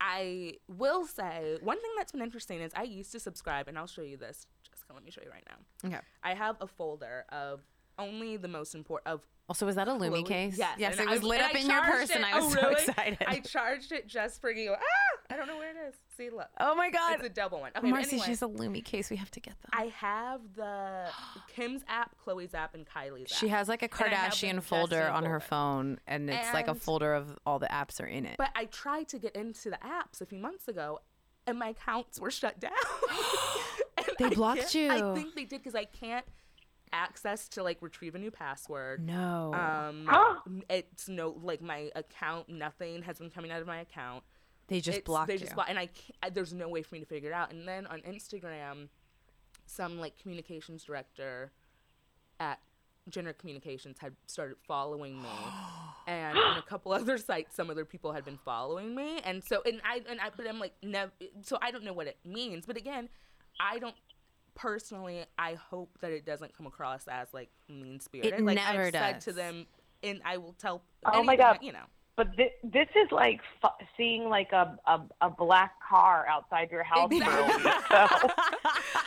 I 0.00 0.54
will 0.68 1.06
say 1.06 1.58
one 1.62 1.80
thing 1.80 1.90
that's 1.96 2.12
been 2.12 2.22
interesting 2.22 2.60
is 2.60 2.70
I 2.76 2.84
used 2.84 3.10
to 3.12 3.20
subscribe, 3.20 3.68
and 3.68 3.76
I'll 3.78 3.86
show 3.88 4.02
you 4.02 4.16
this. 4.16 4.46
Jessica, 4.62 4.92
let 4.94 5.04
me 5.04 5.10
show 5.10 5.22
you 5.24 5.30
right 5.30 5.44
now. 5.48 5.88
Okay. 5.88 6.00
I 6.22 6.34
have 6.34 6.56
a 6.60 6.66
folder 6.68 7.24
of 7.30 7.60
only 7.98 8.36
the 8.36 8.46
most 8.48 8.74
important 8.76 9.12
of 9.12 9.26
Also, 9.48 9.66
was 9.66 9.74
that 9.74 9.88
a 9.88 9.92
LuMee 9.92 10.22
Khloé- 10.22 10.26
case? 10.28 10.58
Yes, 10.58 10.76
Yes, 10.78 10.98
and 10.98 11.08
it 11.08 11.10
was 11.10 11.22
I- 11.22 11.24
lit 11.24 11.40
up 11.40 11.54
I 11.54 11.58
in 11.58 11.66
your 11.68 11.82
purse, 11.82 12.10
and 12.10 12.24
I 12.24 12.38
was 12.38 12.54
oh, 12.56 12.60
so 12.60 12.68
excited. 12.68 13.18
I 13.26 13.40
charged 13.40 13.90
it 13.90 14.06
just 14.06 14.40
for 14.40 14.52
you. 14.52 14.74
Ah, 14.78 14.78
I 15.30 15.36
don't 15.36 15.46
know 15.46 15.58
where 15.58 15.70
it 15.70 15.76
is. 15.88 15.94
See, 16.16 16.30
look, 16.30 16.48
oh 16.58 16.74
my 16.74 16.90
god, 16.90 17.16
it's 17.16 17.24
a 17.26 17.28
double 17.28 17.60
one. 17.60 17.70
Okay, 17.76 17.80
but 17.82 17.90
Marcy, 17.90 18.12
anyway, 18.12 18.26
she's 18.26 18.40
a 18.42 18.46
LuMee 18.46 18.84
case. 18.84 19.10
We 19.10 19.16
have 19.16 19.30
to 19.32 19.40
get 19.40 19.60
them. 19.60 19.70
I 19.72 19.92
have 19.96 20.40
the 20.56 21.06
Kim's 21.54 21.82
app, 21.88 22.14
Khloé's 22.24 22.54
app, 22.54 22.74
and 22.74 22.86
Kylie's 22.86 23.30
app. 23.32 23.38
She 23.38 23.48
has 23.48 23.68
like 23.68 23.82
a 23.82 23.88
And 24.04 24.14
I 24.14 24.16
have 24.16 24.32
Kardashian 24.32 24.62
folder 24.62 25.00
just 25.00 25.12
on 25.12 25.24
her 25.26 25.40
phone, 25.40 25.98
and 26.06 26.30
it's 26.30 26.52
like 26.54 26.68
a 26.68 26.74
folder 26.74 27.12
of 27.14 27.38
all 27.44 27.58
the 27.58 27.66
apps 27.68 28.00
are 28.00 28.06
in 28.06 28.24
it. 28.24 28.36
But 28.38 28.50
I 28.56 28.64
tried 28.66 29.08
to 29.08 29.18
get 29.18 29.36
into 29.36 29.70
the 29.70 29.78
apps 29.84 30.20
a 30.22 30.26
few 30.26 30.38
months 30.38 30.66
ago, 30.66 31.00
and 31.46 31.58
my 31.58 31.68
accounts 31.68 32.18
were 32.20 32.30
shut 32.30 32.58
down. 32.58 32.72
They 34.18 34.24
I 34.24 34.30
blocked 34.30 34.74
you. 34.74 34.90
I 34.90 35.14
think 35.14 35.36
they 35.36 35.44
did 35.44 35.60
because 35.60 35.76
I 35.76 35.84
can't 35.84 36.24
access 36.92 37.48
to 37.50 37.62
like 37.62 37.78
retrieve 37.80 38.14
a 38.14 38.18
new 38.18 38.30
password. 38.32 39.04
no. 39.04 39.52
Um, 39.54 40.06
Huh? 40.08 40.36
it's 40.68 41.08
no 41.08 41.36
like 41.40 41.60
my 41.62 41.90
account. 41.94 42.48
Nothing 42.48 43.02
has 43.02 43.18
been 43.18 43.30
coming 43.30 43.52
out 43.52 43.60
of 43.60 43.66
my 43.68 43.78
account. 43.80 44.24
They 44.68 44.80
just 44.80 44.98
It's- 44.98 45.04
blocked 45.06 45.26
they 45.28 45.34
you. 45.34 45.40
just 45.40 45.54
block, 45.54 45.68
and 45.68 45.78
I 45.78 45.88
I- 46.22 46.30
there's 46.30 46.52
no 46.54 46.68
way 46.68 46.82
for 46.82 46.94
me 46.94 47.00
to 47.00 47.06
figure 47.06 47.30
it 47.30 47.34
out. 47.34 47.50
And 47.52 47.66
then 47.66 47.86
on 47.86 48.00
Instagram, 48.02 48.88
some 49.66 49.98
like 49.98 50.16
communications 50.18 50.84
director 50.84 51.52
at 52.40 52.60
Jenner 53.08 53.32
Communications 53.32 53.98
had 53.98 54.14
started 54.26 54.56
following 54.66 55.20
me, 55.22 55.28
and 56.06 56.36
on 56.38 56.58
a 56.58 56.62
couple 56.62 56.92
other 56.92 57.16
sites, 57.18 57.54
some 57.56 57.70
other 57.70 57.84
people 57.86 58.12
had 58.12 58.24
been 58.24 58.36
following 58.38 58.94
me, 58.94 59.18
and 59.20 59.42
so 59.42 59.62
and 59.64 59.80
I 59.84 60.02
and 60.08 60.20
I, 60.20 60.30
but 60.36 60.46
I'm 60.46 60.58
like 60.58 60.74
never. 60.82 61.10
So 61.42 61.58
I 61.62 61.70
don't 61.70 61.84
know 61.84 61.94
what 61.94 62.06
it 62.06 62.18
means, 62.24 62.66
but 62.66 62.76
again, 62.76 63.08
I 63.58 63.78
don't. 63.78 63.96
Personally, 64.54 65.24
I 65.38 65.54
hope 65.54 65.98
that 66.00 66.10
it 66.10 66.26
doesn't 66.26 66.52
come 66.56 66.66
across 66.66 67.06
as 67.06 67.32
like 67.32 67.48
mean 67.68 68.00
spirited. 68.00 68.40
like 68.44 68.56
never 68.56 68.82
I've 68.86 68.92
said 68.92 69.20
to 69.22 69.32
them, 69.32 69.66
and 70.02 70.20
I 70.24 70.36
will 70.38 70.52
tell. 70.54 70.82
Oh 71.04 71.22
my 71.22 71.36
God. 71.36 71.58
You 71.62 71.72
know. 71.72 71.84
But 72.18 72.34
thi- 72.36 72.50
this 72.64 72.88
is 72.96 73.10
like 73.12 73.40
fu- 73.62 73.84
seeing 73.96 74.28
like 74.28 74.50
a, 74.52 74.76
a 74.86 75.00
a 75.20 75.30
black 75.30 75.74
car 75.88 76.26
outside 76.28 76.70
your 76.70 76.82
house 76.82 77.08
for 77.08 77.14
a 77.14 77.46
week. 77.46 77.62
So 77.88 78.28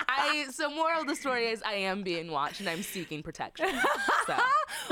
I 0.08 0.45
so 0.50 0.69
moral 0.69 1.02
of 1.02 1.08
the 1.08 1.15
story 1.15 1.47
is 1.47 1.62
I 1.65 1.74
am 1.74 2.04
being 2.04 2.32
watched 2.32 2.62
and 2.62 2.69
I'm 2.69 2.82
seeking 2.84 3.21
protection. 3.21 3.67
So 4.28 4.36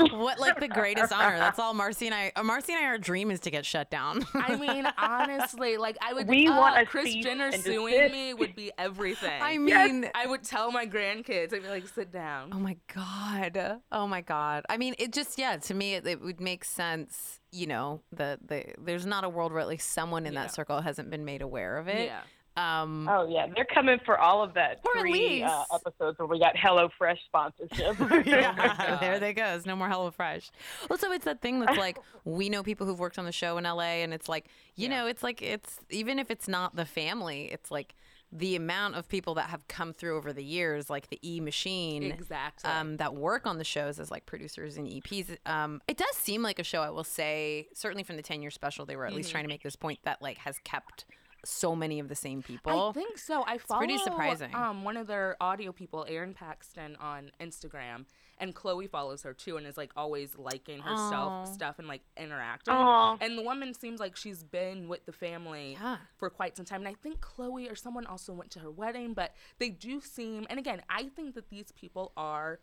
what 0.18 0.38
like 0.38 0.60
the 0.60 0.68
greatest 0.68 1.12
honor? 1.12 1.38
That's 1.38 1.58
all 1.58 1.72
Marcy 1.74 2.06
and 2.06 2.14
I. 2.14 2.30
uh, 2.36 2.42
Marcy 2.42 2.74
and 2.74 2.84
I, 2.84 2.88
our 2.88 2.98
dream 2.98 3.30
is 3.30 3.40
to 3.40 3.50
get 3.50 3.64
shut 3.64 3.90
down. 3.90 4.24
I 4.34 4.56
mean, 4.56 4.86
honestly, 4.98 5.78
like 5.78 5.96
I 6.02 6.12
would. 6.12 6.28
We 6.28 6.46
uh, 6.46 6.56
want 6.58 6.78
a 6.78 6.84
Kris 6.84 7.14
Jenner 7.16 7.50
suing 7.52 7.94
desist. 7.94 8.12
me 8.12 8.34
would 8.34 8.54
be 8.54 8.70
everything. 8.78 9.40
I 9.42 9.52
Yes. 9.52 9.90
mean, 9.90 10.10
I 10.14 10.26
would 10.26 10.42
tell 10.44 10.70
my 10.72 10.86
grandkids. 10.86 11.54
I'd 11.54 11.62
be 11.62 11.68
like, 11.68 11.88
sit 11.88 12.12
down. 12.12 12.50
Oh 12.52 12.58
my 12.58 12.76
god. 12.94 13.80
Oh 13.90 14.06
my 14.06 14.20
god. 14.20 14.64
I 14.68 14.76
mean, 14.76 14.94
it 14.98 15.12
just 15.12 15.38
yeah, 15.38 15.56
to 15.56 15.74
me 15.74 15.94
it, 15.94 16.06
it 16.06 16.20
would 16.20 16.40
make 16.40 16.64
sense, 16.64 17.39
you 17.52 17.66
know, 17.66 18.00
the 18.12 18.38
the 18.46 18.64
there's 18.78 19.06
not 19.06 19.24
a 19.24 19.28
world 19.28 19.52
where 19.52 19.60
at 19.60 19.68
least 19.68 19.90
someone 19.90 20.26
in 20.26 20.32
Yeah. 20.34 20.42
that 20.44 20.54
circle 20.54 20.80
hasn't 20.80 21.10
been 21.10 21.24
made 21.24 21.42
aware 21.42 21.78
of 21.78 21.88
it. 21.88 22.06
Yeah. 22.06 22.20
Um 22.56 23.08
oh 23.08 23.28
yeah, 23.30 23.46
they're 23.54 23.64
coming 23.72 23.98
for 24.04 24.18
all 24.18 24.42
of 24.42 24.54
that 24.54 24.80
Or 24.84 24.96
at 24.98 25.00
three 25.02 25.42
uh, 25.44 25.62
episodes 25.72 26.18
where 26.18 26.26
we 26.26 26.38
got 26.40 26.56
HelloFresh 26.56 27.18
sponsorship. 27.26 27.96
yeah, 28.26 28.98
there 29.00 29.12
God. 29.14 29.22
they 29.22 29.32
goes. 29.32 29.66
No 29.66 29.76
more 29.76 29.88
HelloFresh. 29.88 30.50
Well, 30.88 30.98
so 30.98 31.12
it's 31.12 31.24
that 31.26 31.40
thing 31.40 31.60
that's 31.60 31.78
like 31.78 31.98
we 32.24 32.48
know 32.48 32.62
people 32.64 32.86
who've 32.86 32.98
worked 32.98 33.18
on 33.20 33.24
the 33.24 33.32
show 33.32 33.56
in 33.56 33.64
LA, 33.64 34.02
and 34.02 34.12
it's 34.12 34.28
like 34.28 34.46
you 34.74 34.88
Yeah. 34.88 35.02
know, 35.02 35.06
it's 35.06 35.22
like 35.22 35.40
it's 35.42 35.78
even 35.90 36.18
if 36.18 36.28
it's 36.30 36.48
not 36.48 36.74
the 36.74 36.84
family, 36.84 37.44
it's 37.52 37.70
like 37.70 37.94
the 38.32 38.54
amount 38.54 38.94
of 38.94 39.08
people 39.08 39.34
that 39.34 39.50
have 39.50 39.66
come 39.66 39.92
through 39.92 40.16
over 40.16 40.32
the 40.32 40.44
years, 40.44 40.88
like 40.88 41.08
the 41.08 41.18
E 41.22 41.40
Machine, 41.40 42.04
Exactly. 42.04 42.70
um, 42.70 42.96
that 42.98 43.14
work 43.14 43.46
on 43.46 43.58
the 43.58 43.64
shows 43.64 43.98
as 43.98 44.10
like 44.10 44.24
producers 44.26 44.76
and 44.76 44.86
EPs. 44.86 45.36
Um, 45.46 45.80
it 45.88 45.96
does 45.96 46.14
seem 46.16 46.42
like 46.42 46.58
a 46.58 46.64
show. 46.64 46.80
I 46.82 46.90
will 46.90 47.02
say, 47.04 47.66
certainly 47.74 48.04
from 48.04 48.16
the 48.16 48.22
ten 48.22 48.40
year 48.40 48.50
special, 48.50 48.86
they 48.86 48.94
were 48.96 49.06
at 49.06 49.14
least 49.14 49.30
trying 49.30 49.44
to 49.44 49.48
make 49.48 49.62
this 49.62 49.76
point 49.76 49.98
that 50.04 50.22
like 50.22 50.38
has 50.38 50.58
kept 50.62 51.06
so 51.44 51.74
many 51.74 51.98
of 51.98 52.08
the 52.08 52.14
same 52.14 52.42
people. 52.42 52.90
I 52.90 52.92
think 52.92 53.16
so. 53.18 53.42
I 53.46 53.58
follow 53.58 53.78
pretty 53.80 53.98
surprising. 53.98 54.54
Um, 54.54 54.84
one 54.84 54.96
of 54.96 55.06
their 55.06 55.36
audio 55.40 55.72
people, 55.72 56.04
Aaron 56.08 56.34
Paxton, 56.34 56.96
on 56.96 57.32
Instagram, 57.40 58.04
and 58.40 58.54
Khloé 58.54 58.88
follows 58.90 59.22
her 59.22 59.32
too, 59.34 59.56
and 59.56 59.66
is 59.66 59.76
like 59.76 59.92
always 59.96 60.36
liking 60.36 60.80
herself 60.80 60.98
Aw. 61.12 61.44
self 61.44 61.54
stuff 61.54 61.78
and 61.78 61.86
like 61.86 62.00
interacting. 62.16 62.74
Aw. 62.74 63.18
And 63.20 63.38
the 63.38 63.42
woman 63.42 63.74
seems 63.74 64.00
like 64.00 64.16
she's 64.16 64.42
been 64.42 64.88
with 64.88 65.06
the 65.06 65.12
family 65.12 65.76
Yeah. 65.80 65.98
for 66.16 66.30
quite 66.30 66.56
some 66.56 66.64
time. 66.66 66.80
And 66.80 66.88
I 66.88 66.94
think 66.94 67.20
Khloé 67.20 67.70
or 67.70 67.76
someone 67.76 68.06
also 68.06 68.32
went 68.32 68.50
to 68.52 68.58
her 68.60 68.70
wedding, 68.70 69.14
but 69.14 69.34
they 69.58 69.68
do 69.68 70.00
seem. 70.00 70.46
And 70.50 70.58
again, 70.58 70.82
I 70.88 71.04
think 71.14 71.34
that 71.36 71.50
these 71.50 71.70
people 71.72 72.12
are, 72.16 72.58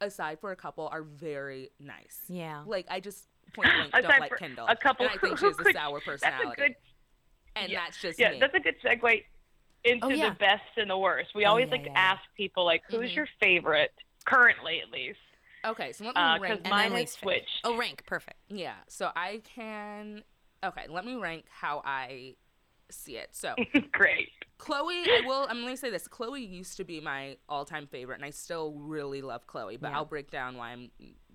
aside 0.00 0.38
for 0.40 0.52
a 0.52 0.56
couple, 0.56 0.88
are 0.88 1.02
very 1.02 1.70
nice. 1.80 2.20
Yeah. 2.28 2.62
Like 2.66 2.86
I 2.90 3.00
just 3.00 3.28
point 3.54 3.68
blank 3.90 3.92
don't 3.92 4.20
like 4.20 4.36
Kendall. 4.38 4.66
a 4.68 4.76
couple 4.76 5.06
and 5.06 5.14
I 5.14 5.18
think 5.18 5.38
she 5.38 5.44
who 5.46 5.50
has 5.56 5.66
a 5.66 5.72
sour 5.72 5.94
That's 5.94 6.04
personality. 6.22 6.62
a 6.62 6.66
good 6.68 6.74
and 7.54 7.70
yeah. 7.70 7.80
that's 7.84 8.00
just 8.00 8.18
yeah, 8.18 8.30
me. 8.30 8.40
that's 8.40 8.54
a 8.54 8.60
good 8.60 8.76
segue 8.82 9.24
into 9.84 10.06
Oh, 10.06 10.08
yeah. 10.10 10.30
the 10.30 10.36
best 10.36 10.62
and 10.76 10.88
the 10.88 10.96
worst. 10.96 11.30
We 11.34 11.44
Oh, 11.44 11.50
always 11.50 11.66
yeah, 11.66 11.72
like 11.72 11.84
to 11.84 11.98
ask 11.98 12.22
people 12.36 12.64
like, 12.64 12.82
who's 12.88 13.10
Mhm. 13.10 13.16
your 13.16 13.28
favorite 13.40 13.92
currently, 14.22 14.80
at 14.80 14.90
least? 14.90 15.18
Okay, 15.64 15.92
so 15.92 16.04
let 16.04 16.14
me 16.14 16.20
Because 16.40 16.58
rank. 16.62 16.68
Mine 16.70 16.92
has 16.92 16.92
favorite. 16.92 17.08
switched. 17.10 17.60
Oh, 17.64 17.76
rank. 17.76 18.04
Perfect. 18.06 18.36
Yeah, 18.48 18.74
so 18.88 19.10
I 19.14 19.42
can. 19.44 20.22
Okay, 20.64 20.86
let 20.88 21.04
me 21.04 21.14
rank 21.16 21.44
how 21.50 21.82
I 21.84 22.34
see 22.90 23.16
it. 23.16 23.28
So 23.32 23.54
Great. 23.92 24.28
Khloé, 24.58 25.04
I 25.08 25.22
will. 25.26 25.46
I'm 25.48 25.60
gonna 25.62 25.76
say 25.76 25.90
this. 25.90 26.06
Khloé 26.08 26.48
used 26.48 26.76
to 26.76 26.84
be 26.84 27.00
my 27.00 27.36
all-time 27.48 27.86
favorite, 27.86 28.16
and 28.16 28.24
I 28.24 28.30
still 28.30 28.72
really 28.74 29.22
love 29.22 29.46
Khloé. 29.46 29.80
But 29.80 29.90
Yeah. 29.90 29.96
I'll 29.98 30.04
break 30.04 30.30
down 30.30 30.56
why 30.56 30.70
I'm 30.70 30.90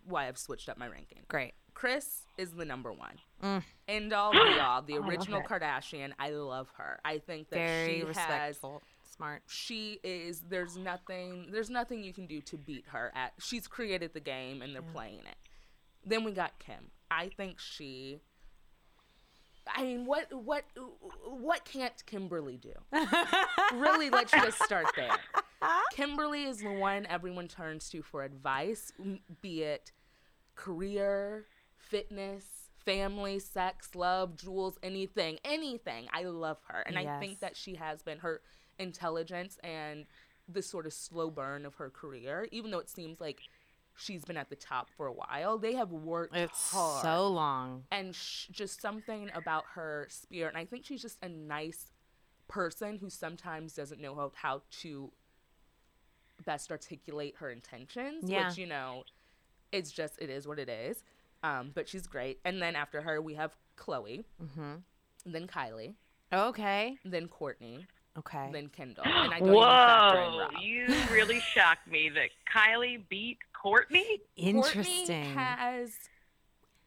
why 0.06 0.28
I've 0.28 0.38
switched 0.38 0.70
up 0.70 0.78
my 0.78 0.88
ranking. 0.88 1.20
Great. 1.28 1.54
Kris 1.74 2.24
is 2.38 2.52
the 2.54 2.66
number 2.66 2.92
one. 2.92 3.20
Mm. 3.44 3.64
End 3.88 4.14
all 4.14 4.32
be 4.32 4.40
all. 4.60 4.82
The 4.82 4.98
original 4.98 5.42
it. 5.42 5.46
Kardashian. 5.46 6.12
I 6.20 6.30
love 6.32 6.70
her. 6.78 7.00
I 7.06 7.20
think 7.20 7.50
that 7.50 7.58
Very 7.58 7.94
she 7.94 8.00
has 8.00 8.08
respectful. 8.08 8.82
Smart. 9.18 9.42
she 9.48 10.00
is 10.04 10.42
there's 10.48 10.78
nothing 10.78 11.48
there's 11.52 11.70
nothing 11.70 12.04
you 12.04 12.14
can 12.14 12.28
do 12.28 12.40
to 12.42 12.56
beat 12.58 12.86
her 12.88 13.12
at 13.16 13.34
she's 13.40 13.68
created 13.68 14.14
the 14.14 14.20
game 14.20 14.62
and 14.62 14.74
they're 14.76 14.82
playing 14.82 15.20
it. 15.20 15.36
Then 16.06 16.24
we 16.24 16.32
got 16.32 16.60
kim. 16.60 16.92
I 17.10 17.30
think 17.36 17.60
she 17.60 18.20
i 19.76 19.84
mean 19.84 20.06
what 20.06 20.32
what 20.32 20.64
what 21.26 21.66
can't 21.66 22.06
kimberly 22.06 22.58
do? 22.58 22.74
Really 23.74 24.10
let's 24.10 24.32
just 24.32 24.64
start 24.64 24.86
there. 24.96 25.10
Kimberly 25.92 26.44
is 26.46 26.60
the 26.60 26.72
one 26.72 27.06
everyone 27.08 27.48
turns 27.48 27.90
to 27.90 28.02
for 28.02 28.24
advice 28.24 28.94
be 29.42 29.64
it 29.64 29.92
career 30.56 31.46
fitness 31.76 32.46
family 32.86 33.40
sex 33.40 33.94
love 33.96 34.38
jewels 34.38 34.78
anything 34.82 35.38
anything. 35.44 36.08
I 36.14 36.24
love 36.24 36.58
her 36.68 36.82
and 36.82 36.98
i 36.98 37.20
think 37.20 37.40
that 37.42 37.58
she 37.58 37.76
has 37.76 38.02
been 38.02 38.20
her 38.20 38.42
intelligence 38.80 39.58
and 39.64 40.06
the 40.48 40.62
sort 40.62 40.86
of 40.86 40.94
slow 40.94 41.30
burn 41.30 41.66
of 41.66 41.76
her 41.76 41.90
career 41.90 42.48
even 42.52 42.72
though 42.72 42.80
it 42.80 42.90
seems 42.90 43.20
like 43.20 43.42
she's 43.96 44.24
been 44.24 44.38
at 44.38 44.50
the 44.50 44.56
top 44.56 44.90
for 44.96 45.08
a 45.08 45.12
while 45.14 45.58
they 45.58 45.74
have 45.74 45.92
worked 45.92 46.36
It's 46.36 46.72
hard 46.72 47.02
so 47.04 47.28
long. 47.28 47.84
and 47.92 48.16
sh- 48.16 48.48
just 48.52 48.80
something 48.82 49.30
about 49.34 49.64
her 49.74 50.08
spirit 50.10 50.50
and 50.50 50.58
i 50.58 50.66
think 50.66 50.86
she's 50.86 51.02
just 51.02 51.18
a 51.22 51.28
nice 51.30 51.92
person 52.48 52.98
who 52.98 53.10
sometimes 53.10 53.74
doesn't 53.74 54.00
know 54.00 54.16
how, 54.16 54.32
how 54.36 54.62
to 54.82 55.12
best 56.46 56.72
articulate 56.72 57.36
her 57.40 57.50
intentions 57.50 58.24
Yeah. 58.30 58.48
which 58.50 58.58
you 58.58 58.68
know 58.68 59.04
it's 59.72 59.92
just 59.92 60.18
it 60.22 60.30
is 60.30 60.48
what 60.48 60.60
it 60.60 60.70
is 60.70 61.04
um, 61.44 61.72
but 61.74 61.88
she's 61.90 62.08
great 62.08 62.40
and 62.46 62.62
then 62.62 62.76
after 62.76 63.02
her 63.02 63.22
we 63.22 63.34
have 63.36 63.56
khloé 63.78 64.24
Mm-hmm. 64.42 64.76
then 65.26 65.48
kylie 65.48 65.96
Okay. 66.32 66.98
then 67.04 67.28
kourtney 67.28 67.86
Okay. 68.18 68.50
then 68.52 68.68
kendall 68.70 69.04
and 69.06 69.34
i 69.34 69.40
don't 69.40 69.50
even 69.50 69.58
Whoa, 69.60 70.48
you 70.62 70.88
really 71.12 71.40
shocked 71.40 71.88
me 71.88 72.10
that 72.10 72.30
Kylie 72.52 73.08
beat 73.10 73.38
Kourtney. 73.54 74.22
Interesting. 74.36 75.08
Kourtney 75.08 75.36
has. 75.36 75.92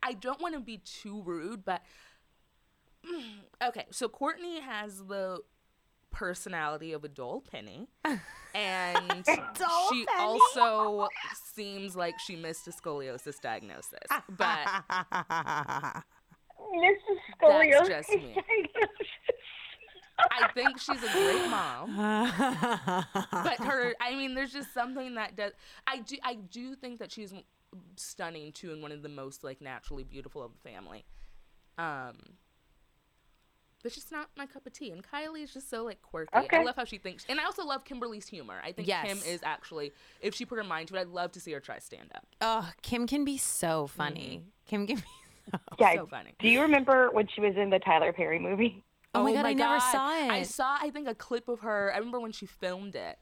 I 0.03 0.15
don't 0.15 0.41
want 0.41 0.55
to 0.55 0.61
be 0.61 0.79
too 0.79 1.23
rude, 1.23 1.65
but 1.65 1.83
mm, 3.07 3.23
okay. 3.69 3.87
So 3.91 4.09
Kourtney 4.09 4.61
has 4.61 5.05
the 5.05 5.41
personality 6.11 6.93
of 6.93 7.05
a 7.05 7.09
dull 7.09 7.43
penny, 7.51 7.89
and 8.55 9.25
Dull 9.25 9.89
she 9.93 10.07
penny? 10.07 10.19
also 10.19 11.09
seems 11.55 11.95
like 11.95 12.19
she 12.19 12.37
missed 12.37 12.67
a 12.67 12.71
scoliosis 12.71 13.41
diagnosis. 13.41 14.09
But 14.37 14.67
Mrs. 16.75 17.21
That's 17.41 17.89
just 17.89 18.09
me. 18.11 18.37
I 20.31 20.49
think 20.53 20.79
she's 20.79 21.03
a 21.03 21.13
great 21.13 21.49
mom. 21.51 21.97
but 23.31 23.57
her 23.61 23.95
i 24.01 24.15
mean 24.15 24.35
there's 24.35 24.53
just 24.53 24.73
something 24.75 25.15
that 25.15 25.37
does 25.37 25.53
i 25.87 25.99
do 25.99 26.17
i 26.23 26.35
do 26.35 26.75
think 26.75 26.99
that 26.99 27.11
she's 27.13 27.33
stunning 27.97 28.53
too 28.53 28.73
and 28.73 28.83
one 28.83 28.93
of 28.93 29.03
the 29.03 29.09
most 29.09 29.45
like 29.45 29.61
naturally 29.61 30.03
beautiful 30.05 30.43
of 30.43 30.53
the 30.53 30.59
family 30.69 31.05
um 31.79 32.17
but 33.83 33.93
she's 33.93 34.11
not 34.11 34.29
my 34.37 34.45
cup 34.47 34.67
of 34.67 34.73
tea 34.73 34.91
and 34.91 35.03
kylie 35.05 35.43
is 35.43 35.53
just 35.53 35.71
so 35.71 35.85
like 35.85 36.03
quirky 36.03 36.31
i 36.35 36.63
love 36.63 36.77
how 36.77 36.85
she 36.85 36.99
thinks 36.99 37.25
and 37.29 37.39
i 37.41 37.45
also 37.45 37.65
love 37.65 37.85
kimberly's 37.85 38.27
humor 38.27 38.61
i 38.65 38.73
think 38.73 38.89
Yes. 38.89 39.07
kim 39.07 39.19
is 39.27 39.41
actually 39.43 39.93
if 40.21 40.35
she 40.35 40.45
put 40.45 40.59
her 40.59 40.65
mind 40.65 40.89
to 40.89 40.97
it 40.97 41.01
i'd 41.01 41.09
love 41.09 41.33
to 41.33 41.41
see 41.41 41.53
her 41.53 41.61
try 41.61 41.79
stand 41.79 42.11
up 42.15 42.27
oh, 42.41 42.71
Kim 42.83 43.07
can 43.07 43.25
be 43.25 43.37
so 43.39 43.87
funny. 43.87 44.43
Kim 44.67 44.87
can 44.87 44.97
be. 44.97 45.03
So... 45.53 45.59
Yeah. 45.81 45.95
so 45.97 46.07
funny 46.07 46.33
Do 46.39 46.49
you 46.49 46.61
remember 46.63 47.11
when 47.11 47.27
she 47.35 47.41
was 47.41 47.55
in 47.57 47.71
the 47.71 47.81
Tyler 47.81 48.13
Perry 48.13 48.39
movie? 48.39 48.85
Oh 49.15 49.25
my 49.25 49.31
oh 49.31 49.35
God, 49.35 49.47
I 49.47 49.53
never 49.55 49.79
God. 49.79 49.93
saw 49.93 50.25
it. 50.25 50.31
i 50.31 50.43
saw 50.45 50.77
i 50.81 50.91
think 50.91 51.09
a 51.09 51.15
clip 51.15 51.49
of 51.49 51.61
her 51.61 51.93
i 51.93 51.99
remember 51.99 52.21
when 52.21 52.33
she 52.33 52.47
filmed 52.47 52.95
it 52.95 53.19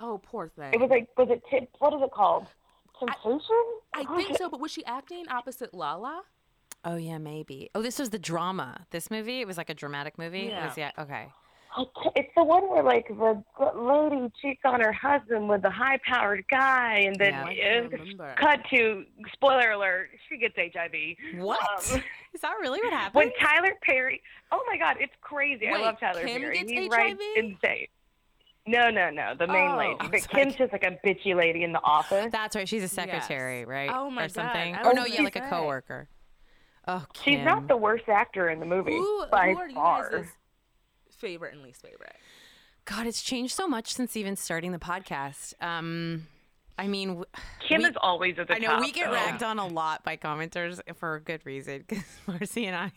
oh 0.00 0.18
poor 0.22 0.48
thing 0.48 0.74
It 0.74 0.80
was 0.80 0.90
like, 0.90 1.08
was 1.16 1.28
it? 1.30 1.42
T- 1.50 1.68
what 1.78 1.94
is 1.94 2.00
it 2.02 2.10
called? 2.10 2.46
Temptation. 2.98 3.40
I 3.94 4.04
oh, 4.08 4.16
think 4.16 4.36
so, 4.38 4.48
but 4.48 4.58
was 4.58 4.70
she 4.72 4.84
acting 4.86 5.28
opposite 5.28 5.74
Lala? 5.74 6.22
Oh 6.84 6.96
yeah, 6.96 7.18
maybe. 7.18 7.68
Oh, 7.74 7.82
this 7.82 7.98
was 7.98 8.08
the 8.10 8.18
drama. 8.18 8.86
This 8.90 9.10
movie. 9.10 9.40
It 9.42 9.46
was 9.46 9.56
like 9.58 9.68
a 9.68 9.74
dramatic 9.74 10.18
movie. 10.18 10.46
It 10.46 10.50
Yeah. 10.50 10.66
was, 10.66 10.76
yeah. 10.78 10.90
Okay. 10.98 11.28
It's 12.14 12.30
the 12.34 12.42
one 12.44 12.68
where 12.70 12.82
like 12.82 13.06
the 13.08 13.42
the 13.58 13.72
lady 13.78 14.32
cheats 14.40 14.60
on 14.64 14.80
her 14.80 14.92
husband 14.92 15.48
with 15.48 15.60
the 15.62 15.70
high-powered 15.70 16.44
guy, 16.50 17.00
and 17.06 17.16
then 17.16 17.34
Yeah. 17.34 17.44
I 17.44 17.50
it- 17.50 17.90
can't 17.90 17.92
remember. 18.00 18.34
cut 18.40 18.60
to 18.70 19.04
spoiler 19.32 19.72
alert: 19.72 20.08
she 20.28 20.38
gets 20.38 20.54
HIV. 20.56 21.16
What? 21.42 21.60
Um, 21.92 22.02
Is 22.34 22.40
that 22.40 22.54
really 22.60 22.80
what 22.80 22.92
happened? 22.92 23.14
when 23.14 23.32
Tyler 23.40 23.72
Perry, 23.82 24.22
oh 24.52 24.62
my 24.66 24.76
God, 24.78 24.96
it's 25.00 25.12
crazy. 25.20 25.68
I 25.68 25.76
love 25.78 26.00
Tyler 26.00 26.24
Kim 26.24 26.40
Perry. 26.42 26.58
gets 26.58 26.70
He's 26.70 26.88
HIV? 26.88 26.90
right 26.92 27.16
insane. 27.36 27.86
No, 28.68 28.90
no, 28.90 29.10
no, 29.10 29.34
the 29.38 29.46
main 29.46 29.70
Oh. 29.72 29.76
lady. 29.76 29.94
But 30.00 30.12
was 30.12 30.26
Kim's 30.26 30.46
like- 30.52 30.58
just 30.58 30.72
like 30.72 30.84
a 30.84 30.98
bitchy 31.06 31.34
lady 31.36 31.62
in 31.62 31.72
the 31.72 31.80
office. 31.84 32.32
That's 32.32 32.56
right. 32.56 32.68
She's 32.68 32.82
a 32.82 32.88
secretary, 32.88 33.64
right? 33.64 33.90
Oh 33.92 34.10
my 34.10 34.22
or 34.24 34.28
God, 34.28 34.32
something. 34.32 34.74
I 34.74 34.80
Or 34.80 34.84
was 34.88 34.94
no, 34.96 35.02
gonna 35.02 35.14
yeah, 35.14 35.22
like 35.22 35.36
a 35.36 35.42
say. 35.42 35.50
coworker. 35.50 36.08
Oh, 36.88 37.04
Kim. 37.12 37.34
She's 37.36 37.44
not 37.44 37.68
the 37.68 37.76
worst 37.76 38.08
actor 38.08 38.48
in 38.48 38.60
the 38.60 38.66
movie 38.66 38.92
Who, 38.96 39.26
by 39.30 39.50
who 39.52 39.58
are 39.58 39.68
you 39.68 39.74
far. 39.74 40.26
Guys' 41.16 41.30
favorite 41.30 41.54
and 41.54 41.62
least 41.62 41.82
favorite? 41.82 42.16
God, 42.84 43.06
it's 43.06 43.22
changed 43.22 43.54
so 43.54 43.66
much 43.66 43.92
since 43.92 44.16
even 44.16 44.36
starting 44.36 44.72
the 44.72 44.78
podcast. 44.78 45.54
Um, 45.62 46.26
I 46.78 46.86
mean, 46.86 47.24
Kim 47.66 47.82
we- 47.82 47.88
is 47.88 47.96
always 48.00 48.38
at 48.38 48.48
the 48.48 48.54
I 48.54 48.58
know 48.58 48.68
top. 48.68 48.80
we 48.80 48.92
get 48.92 49.06
though. 49.06 49.12
ragged 49.14 49.42
on 49.42 49.58
a 49.58 49.66
lot 49.66 50.04
by 50.04 50.16
commenters 50.16 50.80
for 50.96 51.14
a 51.16 51.20
good 51.20 51.44
reason 51.44 51.84
because 51.86 52.04
Marcy 52.26 52.66
and 52.66 52.76
I 52.76 52.92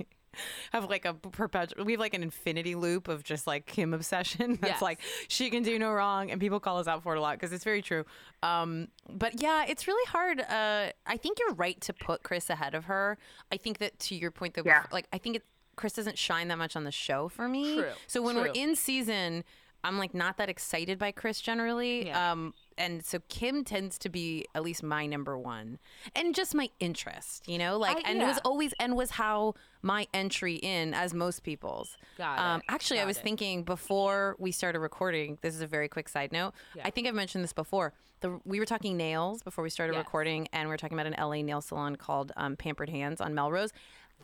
have 0.71 0.87
like 0.89 1.05
a 1.05 1.13
perpetual, 1.15 1.85
we 1.85 1.93
have 1.93 1.99
like 1.99 2.13
an 2.13 2.21
infinity 2.21 2.75
loop 2.75 3.07
of 3.07 3.23
just 3.23 3.47
like 3.47 3.65
Kim 3.65 3.93
obsession. 3.95 4.57
That's 4.61 4.73
Yes. 4.73 4.81
like 4.81 4.99
she 5.27 5.49
can 5.49 5.63
do 5.63 5.79
no 5.79 5.91
wrong, 5.91 6.29
and 6.29 6.39
people 6.39 6.59
call 6.59 6.77
us 6.77 6.87
out 6.87 7.01
for 7.01 7.15
it 7.15 7.17
a 7.17 7.21
lot 7.21 7.33
because 7.37 7.51
it's 7.51 7.63
very 7.63 7.81
true. 7.81 8.05
Um, 8.43 8.89
but 9.09 9.41
yeah, 9.41 9.65
it's 9.67 9.87
really 9.87 10.05
hard. 10.07 10.39
Uh, 10.41 10.91
I 11.07 11.17
think 11.17 11.39
you're 11.39 11.55
right 11.55 11.79
to 11.81 11.93
put 11.93 12.21
Kris 12.21 12.49
ahead 12.51 12.75
of 12.75 12.85
her. 12.85 13.17
I 13.51 13.57
think 13.57 13.79
that 13.79 13.97
to 14.01 14.15
your 14.15 14.29
point, 14.29 14.53
that 14.53 14.65
Yeah. 14.67 14.83
like 14.91 15.07
I 15.11 15.17
think 15.17 15.37
it, 15.37 15.43
Kris 15.79 15.93
doesn't 15.93 16.17
shine 16.17 16.49
that 16.49 16.57
much 16.57 16.75
on 16.75 16.83
the 16.83 16.91
show 16.91 17.29
for 17.29 17.47
me. 17.47 17.77
True, 17.77 17.91
So 18.07 18.21
when 18.21 18.35
we're 18.35 18.47
in 18.53 18.75
season, 18.75 19.45
I'm 19.81 19.97
like 19.97 20.13
not 20.13 20.35
that 20.35 20.49
excited 20.49 20.99
by 20.99 21.13
Kris 21.13 21.39
generally. 21.39 22.07
Yeah. 22.07 22.31
Um, 22.33 22.53
and 22.77 23.03
so 23.05 23.19
Kim 23.29 23.63
tends 23.63 23.97
to 23.99 24.09
be 24.09 24.45
at 24.53 24.61
least 24.63 24.83
my 24.83 25.05
number 25.05 25.37
one, 25.37 25.79
and 26.15 26.35
just 26.35 26.53
my 26.53 26.69
interest, 26.81 27.47
you 27.47 27.57
know, 27.57 27.77
like, 27.77 27.97
I- 27.97 28.09
and 28.09 28.21
it 28.21 28.25
was 28.25 28.39
always 28.43 28.73
and 28.79 28.95
was 28.97 29.11
how 29.11 29.53
my 29.81 30.05
entry 30.13 30.55
in 30.55 30.93
as 30.93 31.13
most 31.13 31.43
people's. 31.43 31.95
Got 32.17 32.39
um, 32.39 32.59
it, 32.59 32.65
Actually, 32.67 32.99
I 32.99 33.05
was 33.05 33.17
it. 33.17 33.23
thinking 33.23 33.63
before 33.63 34.35
we 34.37 34.51
started 34.51 34.79
recording. 34.79 35.37
This 35.41 35.55
is 35.55 35.61
a 35.61 35.67
very 35.67 35.87
quick 35.87 36.09
side 36.09 36.33
note. 36.33 36.53
Yeah. 36.75 36.83
I 36.85 36.89
think 36.89 37.07
I've 37.07 37.15
mentioned 37.15 37.43
this 37.45 37.53
before. 37.53 37.93
The, 38.21 38.37
we 38.43 38.59
were 38.59 38.65
talking 38.65 38.97
nails 38.97 39.43
before 39.43 39.63
we 39.63 39.69
started 39.69 39.93
Yes. 39.93 39.99
recording, 40.05 40.47
and 40.51 40.67
we 40.67 40.73
were 40.73 40.77
talking 40.77 40.99
about 40.99 41.07
an 41.07 41.15
LA 41.17 41.41
nail 41.41 41.61
salon 41.61 41.95
called 41.95 42.33
um, 42.35 42.57
Pampered 42.57 42.89
Hands 42.89 43.19
on 43.21 43.33
Melrose. 43.33 43.71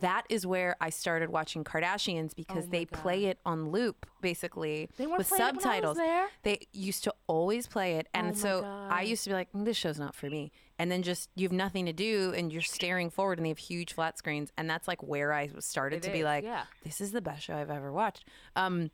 That 0.00 0.24
is 0.28 0.46
where 0.46 0.76
I 0.80 0.90
started 0.90 1.30
watching 1.30 1.64
Kardashians 1.64 2.34
because 2.34 2.64
Oh 2.64 2.70
they 2.70 2.84
play 2.84 3.26
it 3.26 3.38
on 3.46 3.70
loop 3.70 4.06
basically 4.20 4.88
They 4.96 5.06
with 5.18 5.28
playing 5.28 5.42
it 5.42 5.56
when 5.56 5.66
I 5.66 5.80
was 5.80 5.96
subtitles. 5.96 5.98
They 6.42 6.66
used 6.72 7.04
to 7.04 7.14
always 7.26 7.66
play 7.66 7.96
it, 7.96 8.08
and 8.12 8.30
Oh 8.30 8.34
so 8.34 8.64
I 8.90 9.02
used 9.02 9.24
to 9.24 9.30
be 9.30 9.34
like, 9.34 9.52
"Mm, 9.52 9.64
"This 9.64 9.76
show's 9.76 9.98
not 9.98 10.14
for 10.14 10.28
me." 10.28 10.52
And 10.78 10.90
then 10.90 11.02
just 11.02 11.30
you 11.34 11.44
have 11.44 11.52
nothing 11.52 11.86
to 11.86 11.92
do, 11.92 12.34
and 12.36 12.52
you're 12.52 12.62
staring 12.62 13.08
forward, 13.10 13.38
and 13.38 13.44
they 13.46 13.50
have 13.50 13.58
huge 13.58 13.94
flat 13.94 14.18
screens, 14.18 14.52
and 14.58 14.68
that's 14.68 14.86
like 14.86 15.02
where 15.02 15.32
I 15.32 15.48
started 15.58 15.96
It 15.96 16.02
to 16.04 16.10
be 16.12 16.24
like, 16.24 16.44
yeah. 16.44 16.64
"This 16.82 17.00
is 17.00 17.12
the 17.12 17.22
best 17.22 17.42
show 17.42 17.56
I've 17.56 17.70
ever 17.70 17.92
watched." 17.92 18.24
Um, 18.54 18.90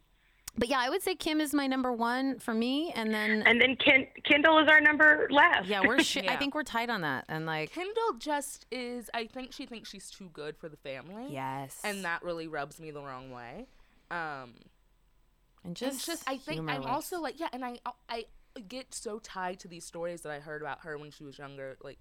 but 0.56 0.68
yeah, 0.68 0.78
I 0.80 0.90
would 0.90 1.02
say 1.02 1.14
Kim 1.14 1.40
is 1.40 1.54
my 1.54 1.66
number 1.66 1.92
one 1.92 2.38
for 2.38 2.52
me, 2.54 2.92
and 2.94 3.12
then 3.12 3.42
And 3.42 3.60
then 3.60 3.76
Ken, 3.76 4.06
Kendall 4.24 4.58
is 4.58 4.68
our 4.68 4.80
number 4.80 5.26
last. 5.30 5.66
yeah, 5.68 5.80
we're 5.86 5.98
sh- 6.02 6.18
I 6.28 6.36
think 6.36 6.54
we're 6.54 6.62
tight 6.62 6.90
on 6.90 7.00
that, 7.02 7.24
and 7.28 7.46
like 7.46 7.72
Kendall 7.72 8.14
just 8.18 8.66
is. 8.70 9.08
I 9.14 9.26
think 9.26 9.52
she 9.52 9.66
thinks 9.66 9.88
she's 9.88 10.10
too 10.10 10.28
good 10.32 10.56
for 10.56 10.68
the 10.68 10.76
family. 10.76 11.26
yes, 11.30 11.80
And 11.84 12.04
that 12.04 12.22
really 12.22 12.48
rubs 12.48 12.80
me 12.80 12.90
the 12.90 13.00
wrong 13.02 13.30
way. 13.30 13.66
Um, 14.10 14.18
and 15.64 15.64
and 15.64 15.76
just 15.76 15.96
it's 15.96 16.06
just 16.06 16.24
I 16.28 16.36
think 16.36 16.68
I'm 16.68 16.84
also 16.84 17.20
like 17.20 17.40
yeah, 17.40 17.48
and 17.52 17.64
I 17.64 17.78
I 18.08 18.26
get 18.68 18.94
so 18.94 19.18
tied 19.20 19.58
to 19.60 19.68
these 19.68 19.84
stories 19.84 20.20
that 20.22 20.32
I 20.32 20.40
heard 20.40 20.60
about 20.60 20.80
her 20.82 20.98
when 20.98 21.10
she 21.10 21.24
was 21.24 21.38
younger, 21.38 21.76
like 21.82 21.98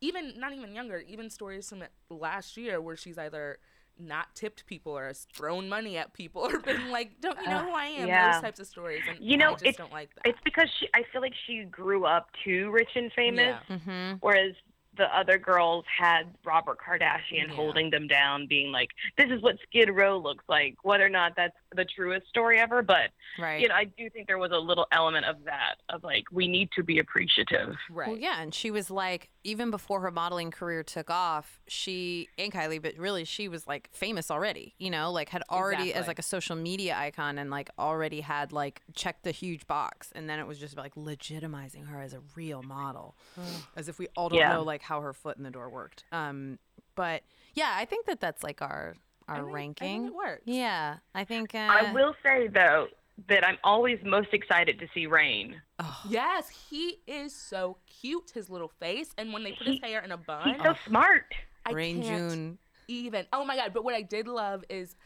even 0.00 0.38
not 0.40 0.54
even 0.54 0.74
younger, 0.74 0.98
even 1.06 1.28
stories 1.28 1.68
from 1.68 1.82
last 2.08 2.56
year 2.56 2.80
where 2.80 2.96
she's 2.96 3.18
either 3.18 3.58
not 3.98 4.34
tipped 4.34 4.64
people 4.66 4.96
or 4.96 5.06
has 5.08 5.26
thrown 5.32 5.68
money 5.68 5.96
at 5.98 6.12
people 6.12 6.42
or 6.50 6.58
been 6.60 6.90
like, 6.90 7.20
don't 7.20 7.38
you 7.40 7.48
know 7.48 7.58
who 7.64 7.70
I 7.72 7.86
am? 7.86 8.08
yeah. 8.08 8.32
Those 8.32 8.42
types 8.42 8.60
of 8.60 8.66
stories, 8.66 9.02
and 9.08 9.18
You 9.20 9.36
know, 9.36 9.50
I 9.50 9.52
just 9.52 9.62
it's- 9.64 9.76
don't 9.76 9.92
like 9.92 10.14
that. 10.14 10.26
It's 10.28 10.38
because 10.44 10.68
she. 10.78 10.88
I 10.94 11.02
feel 11.12 11.20
like 11.20 11.34
she 11.46 11.64
grew 11.64 12.04
up 12.06 12.28
too 12.44 12.70
rich 12.70 12.90
and 12.94 13.12
famous, 13.12 13.56
Yeah. 13.68 13.76
Mhm. 13.78 14.18
whereas 14.20 14.54
the 14.96 15.04
other 15.16 15.38
girls 15.38 15.84
had 15.98 16.24
Robert 16.44 16.78
Kardashian 16.78 17.48
Yeah. 17.48 17.54
holding 17.54 17.90
them 17.90 18.06
down, 18.08 18.46
being 18.46 18.72
like, 18.72 18.88
"This 19.16 19.30
is 19.30 19.40
what 19.40 19.56
Skid 19.68 19.88
Row 19.90 20.18
looks 20.18 20.44
like." 20.48 20.76
Whether 20.82 21.06
or 21.06 21.10
not 21.10 21.36
that's 21.36 21.56
the 21.74 21.84
truest 21.84 22.26
story 22.28 22.58
ever, 22.58 22.82
but 22.82 23.10
right. 23.38 23.60
you 23.60 23.68
know, 23.68 23.74
I 23.74 23.84
do 23.84 24.10
think 24.10 24.26
there 24.26 24.38
was 24.38 24.50
a 24.52 24.58
little 24.58 24.86
element 24.92 25.24
of 25.26 25.44
that, 25.44 25.76
of 25.88 26.02
like, 26.02 26.24
we 26.32 26.48
need 26.48 26.70
to 26.76 26.82
be 26.82 26.98
appreciative. 26.98 27.76
right. 27.90 28.08
Well, 28.08 28.18
yeah, 28.18 28.40
and 28.42 28.54
she 28.54 28.70
was 28.70 28.90
like, 28.90 29.30
even 29.44 29.70
before 29.70 30.00
her 30.00 30.10
modeling 30.10 30.50
career 30.50 30.82
took 30.82 31.10
off, 31.10 31.60
she 31.68 32.28
and 32.38 32.52
Kylie, 32.52 32.82
but 32.82 32.96
really 32.98 33.24
she 33.24 33.48
was 33.48 33.66
like 33.66 33.88
famous 33.92 34.30
already. 34.30 34.74
You 34.78 34.90
know, 34.90 35.12
like 35.12 35.28
had 35.28 35.42
already 35.50 35.94
as 35.94 36.06
like 36.06 36.18
a 36.18 36.22
social 36.22 36.56
media 36.56 36.96
icon 36.96 37.38
and 37.38 37.50
like 37.50 37.70
already 37.78 38.20
had 38.20 38.52
like 38.52 38.82
checked 38.94 39.24
the 39.24 39.30
huge 39.30 39.66
box, 39.66 40.10
and 40.14 40.28
then 40.28 40.38
it 40.40 40.46
was 40.46 40.58
just 40.58 40.76
like 40.76 40.94
legitimizing 40.94 41.86
her 41.88 42.00
as 42.00 42.12
a 42.14 42.20
real 42.36 42.62
model, 42.62 43.16
as 43.76 43.88
if 43.88 43.98
we 43.98 44.08
all 44.16 44.28
don't 44.28 44.38
Yeah. 44.38 44.52
know 44.54 44.62
like 44.62 44.82
how 44.82 45.00
her 45.00 45.12
foot 45.12 45.36
in 45.36 45.42
the 45.44 45.50
door 45.50 45.70
worked. 45.70 46.04
Um, 46.12 46.58
but 46.94 47.22
yeah, 47.54 47.72
I 47.76 47.84
think 47.84 48.06
that 48.06 48.20
that's 48.20 48.42
like 48.42 48.60
our 48.60 48.94
our 49.30 49.36
I 49.36 49.38
think- 49.38 49.48
I 49.48 49.52
think 49.52 49.80
ranking. 49.80 50.06
it 50.06 50.14
works. 50.14 50.42
Yeah, 50.44 50.96
I 51.14 51.24
think. 51.24 51.54
Uh, 51.54 51.58
I 51.58 51.92
will 51.92 52.14
say 52.22 52.48
though 52.48 52.88
that 53.28 53.46
I'm 53.46 53.58
always 53.64 53.98
most 54.04 54.28
excited 54.32 54.78
to 54.80 54.88
see 54.94 55.06
Reign. 55.06 55.60
Yes, 56.08 56.48
he 56.70 56.98
is 57.06 57.34
so 57.34 57.76
cute. 58.00 58.30
His 58.34 58.50
little 58.50 58.72
face, 58.80 59.14
and 59.18 59.32
when 59.32 59.44
they 59.44 59.52
put 59.52 59.66
his 59.66 59.80
hair 59.82 60.00
in 60.02 60.10
a 60.12 60.16
bun, 60.16 60.54
He's 60.54 60.62
so 60.62 60.74
smart. 60.86 61.24
I 61.66 61.72
Reign 61.72 62.02
can't 62.02 62.30
June. 62.30 62.58
even. 62.88 63.26
Oh 63.32 63.44
my 63.44 63.56
god! 63.56 63.72
But 63.72 63.84
what 63.84 63.94
I 63.94 64.02
did 64.02 64.26
love 64.26 64.64
is, 64.68 64.96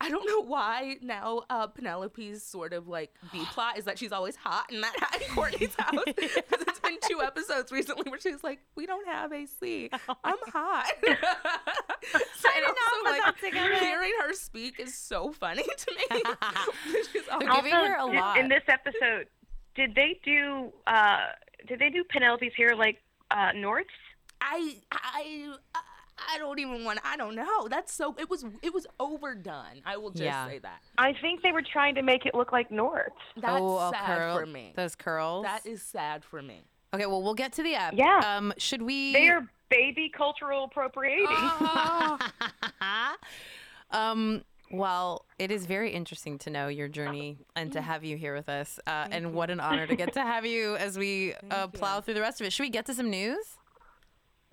I 0.00 0.10
don't 0.10 0.26
know 0.26 0.42
why 0.42 0.96
now 1.00 1.42
uh, 1.48 1.66
Penelope's 1.68 2.42
sort 2.42 2.72
of 2.72 2.86
like 2.88 3.14
B 3.32 3.42
plot 3.52 3.78
is 3.78 3.84
that 3.84 3.98
she's 3.98 4.12
always 4.12 4.36
hot 4.36 4.70
in 4.70 4.80
that 4.82 4.94
in 5.14 5.34
Kourtney's 5.34 5.74
house 5.78 6.04
because 6.06 6.60
it's 6.60 6.80
been 6.80 6.98
two 7.08 7.20
episodes 7.22 7.72
recently 7.72 8.10
where 8.10 8.20
she's 8.20 8.44
like, 8.44 8.60
"We 8.74 8.86
don't 8.86 9.06
have 9.06 9.32
AC. 9.32 9.90
I'm 10.24 10.36
hot." 10.52 10.92
so, 11.02 12.48
and 12.54 12.64
also, 12.66 12.76
put 13.04 13.54
like, 13.54 13.80
hearing 13.80 14.12
her 14.22 14.32
speak 14.34 14.78
is 14.78 14.94
so 14.94 15.32
funny 15.32 15.62
to 15.62 15.92
me. 15.94 16.22
she's 17.12 17.22
They're 17.40 17.50
giving 17.54 17.72
her 17.72 17.96
a 17.96 18.06
lot. 18.06 18.38
in 18.38 18.48
this 18.48 18.62
episode. 18.68 19.26
Did 19.74 19.94
they 19.94 20.20
do? 20.24 20.72
uh 20.86 21.18
Did 21.68 21.78
they 21.78 21.90
do 21.90 22.04
Penelope's 22.04 22.54
hair 22.56 22.76
like 22.76 22.98
uh 23.30 23.52
North's? 23.54 23.88
I 24.40 24.76
I 24.92 25.56
I 26.18 26.38
don't 26.38 26.58
even 26.58 26.84
want. 26.84 27.00
I 27.04 27.16
don't 27.16 27.34
know. 27.34 27.68
That's 27.68 27.92
so. 27.92 28.14
It 28.18 28.30
was 28.30 28.44
it 28.62 28.72
was 28.72 28.86
overdone. 28.98 29.82
I 29.84 29.96
will 29.96 30.10
just 30.10 30.24
Yeah. 30.24 30.46
say 30.48 30.58
that. 30.58 30.80
I 30.98 31.12
think 31.20 31.42
they 31.42 31.52
were 31.52 31.62
trying 31.62 31.94
to 31.96 32.02
make 32.02 32.26
it 32.26 32.34
look 32.34 32.52
like 32.52 32.70
North. 32.70 33.12
That's 33.36 33.60
oh, 33.60 33.90
sad 33.92 34.06
curl, 34.18 34.38
for 34.38 34.46
me. 34.46 34.72
Those 34.76 34.94
curls. 34.94 35.44
That 35.44 35.66
is 35.66 35.82
sad 35.82 36.24
for 36.24 36.42
me. 36.42 36.62
Okay, 36.94 37.06
well, 37.06 37.22
we'll 37.22 37.34
get 37.34 37.52
to 37.54 37.62
the 37.62 37.74
app. 37.74 37.94
Yeah. 37.94 38.20
Um, 38.24 38.54
should 38.56 38.82
we? 38.82 39.12
They 39.12 39.28
are 39.28 39.46
baby 39.68 40.10
cultural 40.16 40.64
appropriating. 40.64 41.26
Oh. 41.28 42.18
um. 43.90 44.42
Well, 44.68 45.26
it 45.38 45.52
is 45.52 45.64
very 45.64 45.92
interesting 45.92 46.38
to 46.38 46.50
know 46.50 46.66
your 46.66 46.88
journey 46.88 47.38
and 47.54 47.72
to 47.74 47.80
have 47.80 48.02
you 48.02 48.16
here 48.16 48.34
with 48.34 48.48
us. 48.48 48.80
Uh, 48.84 49.06
and 49.12 49.32
what 49.32 49.48
an 49.48 49.60
honor 49.60 49.86
to 49.86 49.94
get 49.94 50.14
to 50.14 50.22
have 50.22 50.44
you 50.44 50.74
as 50.76 50.98
we 50.98 51.34
uh, 51.52 51.68
plow 51.68 52.00
through 52.00 52.14
the 52.14 52.20
rest 52.20 52.40
of 52.40 52.48
it. 52.48 52.52
Should 52.52 52.64
we 52.64 52.70
get 52.70 52.84
to 52.86 52.94
some 52.94 53.08
news? 53.08 53.55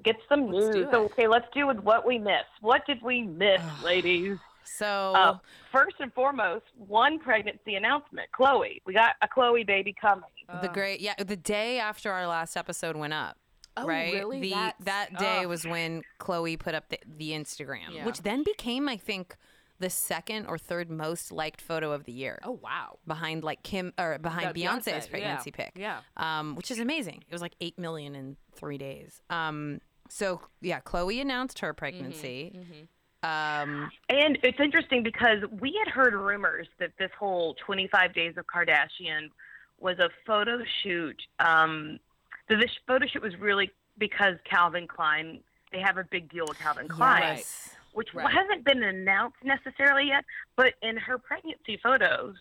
Get 0.04 0.16
some 0.28 0.50
Let's 0.52 0.76
news. 0.76 0.88
Okay, 0.94 1.28
let's 1.28 1.46
do 1.54 1.68
with 1.68 1.80
what 1.80 2.06
we 2.06 2.18
missed. 2.18 2.46
What 2.62 2.86
did 2.86 3.02
we 3.02 3.22
miss, 3.22 3.62
ladies? 3.84 4.38
So, 4.66 5.14
Uh, 5.16 5.38
first 5.72 5.98
and 6.00 6.12
foremost, 6.14 6.66
one 6.78 7.20
pregnancy 7.20 7.76
announcement. 7.76 8.30
Khloé, 8.38 8.82
we 8.86 8.94
got 8.94 9.16
a 9.22 9.28
Khloé 9.28 9.66
baby 9.68 9.94
coming. 9.94 10.24
the 10.62 10.68
great, 10.70 11.00
yeah, 11.00 11.14
the 11.18 11.36
day 11.38 11.80
after 11.80 12.12
our 12.12 12.28
last 12.28 12.56
episode 12.58 12.96
went 12.96 13.14
up. 13.14 13.38
Oh, 13.78 13.86
right, 13.88 14.14
really? 14.14 14.40
the 14.42 14.50
That's- 14.52 14.74
that 14.82 15.18
day 15.18 15.40
ugh. 15.42 15.48
was 15.48 15.66
when 15.66 16.04
Khloé 16.20 16.60
put 16.60 16.76
up 16.76 16.90
the, 16.90 17.00
the 17.06 17.32
Instagram, 17.32 17.92
Yeah. 17.92 18.06
which 18.06 18.22
then 18.22 18.44
became, 18.44 18.88
I 18.90 18.98
think, 18.98 19.36
the 19.80 19.90
second 19.90 20.46
or 20.46 20.58
third 20.58 20.90
most 20.90 21.32
liked 21.32 21.60
photo 21.62 21.92
of 21.92 22.06
the 22.06 22.12
year. 22.12 22.40
Oh 22.44 22.60
wow. 22.64 22.98
behind 23.08 23.44
like 23.44 23.64
Kim 23.64 23.94
or 23.98 24.18
behind 24.20 24.48
That 24.48 24.56
Beyonce's 24.56 25.08
Beyonce, 25.08 25.10
pregnancy 25.10 25.54
yeah, 25.58 25.66
pic. 25.66 25.72
yeah. 25.76 26.00
Um, 26.18 26.56
which 26.56 26.72
is 26.72 26.80
amazing. 26.80 27.24
It 27.28 27.32
was 27.34 27.42
like 27.42 27.54
eight 27.60 27.78
million 27.78 28.16
in 28.16 28.38
three 28.54 28.78
days. 28.78 29.22
Um, 29.30 29.82
so 30.10 30.42
yeah, 30.62 30.80
Khloé 30.82 31.22
announced 31.22 31.60
her 31.60 31.74
pregnancy. 31.74 32.54
Um, 33.24 33.90
And 34.10 34.38
it's 34.44 34.60
interesting 34.60 35.02
because 35.04 35.40
we 35.60 35.80
had 35.84 35.92
heard 35.92 36.14
rumors 36.14 36.68
that 36.80 36.92
this 37.00 37.10
whole 37.18 37.56
25 37.66 38.14
Days 38.14 38.36
of 38.38 38.46
Kardashian 38.48 39.30
was 39.80 39.98
a 40.00 40.10
photo 40.26 40.60
shoot. 40.84 41.22
Um, 41.40 42.00
that 42.50 42.60
this 42.60 42.72
photo 42.86 43.06
shoot 43.08 43.22
was 43.22 43.38
really 43.40 43.72
because 43.98 44.36
Calvin 44.44 44.88
Klein, 44.88 45.40
they 45.72 45.80
have 45.80 45.98
a 45.98 46.04
big 46.04 46.30
deal 46.32 46.46
with 46.48 46.60
Calvin 46.60 46.88
Klein, 46.88 47.38
yes. 47.38 47.73
Which 47.94 48.14
Right. 48.14 48.32
hasn't 48.32 48.64
been 48.66 48.84
announced 48.84 49.38
necessarily 49.44 50.08
yet. 50.08 50.26
But 50.56 50.74
in 50.82 50.98
her 50.98 51.18
pregnancy 51.18 51.78
photos, 51.82 52.36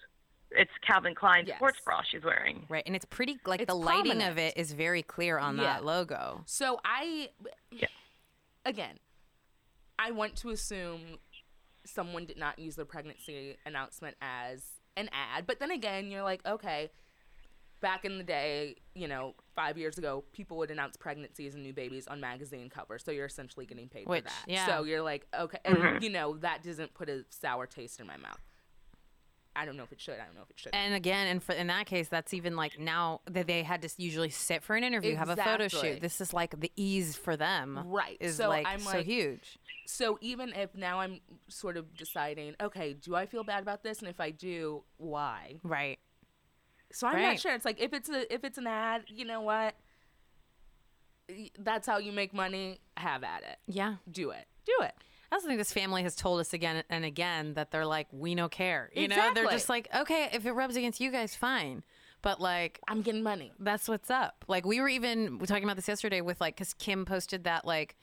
it's 0.50 0.70
Calvin 0.86 1.14
Klein 1.14 1.46
Yes. 1.46 1.56
sports 1.56 1.80
bra 1.84 2.02
she's 2.02 2.22
wearing. 2.24 2.66
Right, 2.68 2.82
and 2.86 2.94
it's 2.96 3.04
pretty 3.06 3.38
like 3.46 3.60
It's 3.60 3.68
the 3.72 3.74
lighting 3.76 4.22
of 4.22 4.38
it 4.38 4.56
is 4.56 4.72
very 4.72 5.02
clear 5.02 5.38
on 5.38 5.56
Yeah. 5.56 5.64
that 5.64 5.84
logo. 5.84 6.42
So 6.46 6.80
I, 6.84 7.30
Yeah. 7.70 7.88
again, 8.64 8.98
I 9.98 10.10
want 10.10 10.36
to 10.38 10.50
assume 10.50 11.18
someone 11.84 12.26
did 12.26 12.36
not 12.38 12.58
use 12.58 12.76
the 12.76 12.84
pregnancy 12.84 13.56
announcement 13.64 14.16
as 14.20 14.80
an 14.96 15.08
ad, 15.12 15.46
but 15.46 15.58
then 15.58 15.70
again, 15.70 16.10
you're 16.10 16.22
like, 16.22 16.44
okay. 16.46 16.90
Back 17.82 18.06
in 18.06 18.16
the 18.16 18.24
day, 18.24 18.76
you 18.94 19.08
know, 19.08 19.34
five 19.54 19.76
years 19.76 19.98
ago, 19.98 20.24
people 20.32 20.56
would 20.58 20.70
announce 20.70 20.96
pregnancies 20.96 21.54
and 21.54 21.62
new 21.62 21.74
babies 21.74 22.06
on 22.06 22.20
magazine 22.20 22.70
covers, 22.70 23.04
so 23.04 23.10
you're 23.10 23.26
essentially 23.26 23.66
getting 23.66 23.88
paid 23.88 24.06
Which, 24.06 24.22
for 24.22 24.30
that. 24.30 24.44
yeah. 24.46 24.66
So 24.66 24.84
you're 24.84 25.02
like, 25.02 25.26
okay, 25.38 25.58
and 25.64 25.76
mm-hmm. 25.76 26.02
you 26.02 26.08
know 26.08 26.38
that 26.38 26.62
doesn't 26.62 26.94
put 26.94 27.10
a 27.10 27.24
sour 27.28 27.66
taste 27.66 28.00
in 28.00 28.06
my 28.06 28.16
mouth. 28.16 28.40
I 29.54 29.66
don't 29.66 29.76
know 29.76 29.82
if 29.82 29.92
it 29.92 30.00
should. 30.00 30.14
I 30.14 30.24
don't 30.24 30.34
know 30.34 30.42
if 30.42 30.50
it 30.50 30.58
should. 30.58 30.74
And 30.74 30.94
again, 30.94 31.26
and 31.26 31.42
for 31.42 31.52
in 31.52 31.66
that 31.66 31.86
case, 31.86 32.08
that's 32.08 32.32
even 32.32 32.56
like 32.56 32.78
now 32.78 33.20
that 33.30 33.46
they 33.46 33.62
had 33.62 33.82
to 33.82 33.90
usually 33.98 34.30
sit 34.30 34.62
for 34.62 34.76
an 34.76 34.84
interview, 34.84 35.14
have 35.14 35.28
a 35.28 35.36
photo 35.36 35.68
shoot. 35.68 36.00
This 36.00 36.20
is 36.20 36.32
like 36.32 36.58
the 36.58 36.72
ease 36.76 37.16
for 37.16 37.36
them, 37.36 37.82
Right. 37.86 38.16
Is 38.20 38.36
So 38.36 38.48
like 38.48 38.66
I'm 38.66 38.80
so 38.80 38.98
like- 38.98 39.06
huge. 39.06 39.58
So 39.86 40.16
even 40.22 40.54
if 40.54 40.74
now 40.74 41.00
I'm 41.00 41.20
sort 41.48 41.76
of 41.76 41.94
deciding, 41.96 42.54
okay, 42.62 42.94
do 42.94 43.14
I 43.14 43.26
feel 43.26 43.44
bad 43.44 43.62
about 43.62 43.82
this? 43.82 43.98
And 43.98 44.08
if 44.08 44.20
I 44.20 44.30
do, 44.30 44.84
why? 44.96 45.58
Right. 45.62 45.98
So 46.92 47.06
I'm 47.06 47.14
Right. 47.16 47.22
not 47.28 47.40
sure. 47.40 47.54
It's 47.54 47.64
like 47.64 47.80
if 47.80 47.92
it's 47.92 48.08
a 48.08 48.32
if 48.32 48.44
it's 48.44 48.58
an 48.58 48.66
ad, 48.66 49.04
you 49.08 49.24
know 49.24 49.40
what? 49.40 49.74
That's 51.58 51.86
how 51.86 51.98
you 51.98 52.12
make 52.12 52.34
money. 52.34 52.80
Have 52.96 53.24
at 53.24 53.42
it. 53.42 53.58
Yeah. 53.66 53.96
Do 54.10 54.30
it. 54.30 54.46
Do 54.66 54.74
it. 54.82 54.92
I 55.30 55.34
also 55.36 55.46
think 55.46 55.58
this 55.58 55.72
family 55.72 56.02
has 56.02 56.14
told 56.14 56.40
us 56.40 56.52
again 56.52 56.84
and 56.90 57.04
again 57.06 57.54
that 57.54 57.70
they're 57.70 57.86
like, 57.86 58.06
we 58.12 58.34
no 58.34 58.48
care. 58.50 58.90
You 58.94 59.08
know, 59.08 59.32
they're 59.32 59.48
just 59.48 59.70
like, 59.70 59.88
okay, 59.94 60.28
if 60.32 60.44
it 60.44 60.52
rubs 60.52 60.76
against 60.76 61.00
you 61.00 61.10
guys, 61.10 61.34
fine. 61.34 61.82
But 62.20 62.38
like, 62.38 62.78
I'm 62.86 63.00
getting 63.00 63.22
money. 63.22 63.50
that's 63.58 63.88
what's 63.88 64.10
up. 64.10 64.44
Like, 64.46 64.66
we 64.66 64.80
were 64.80 64.88
even 64.88 65.38
talking 65.40 65.64
about 65.64 65.76
this 65.76 65.88
yesterday 65.88 66.20
with 66.20 66.40
like, 66.40 66.54
because 66.54 66.74
Kim 66.74 67.04
posted 67.06 67.44
that, 67.44 67.64
like, 67.64 67.96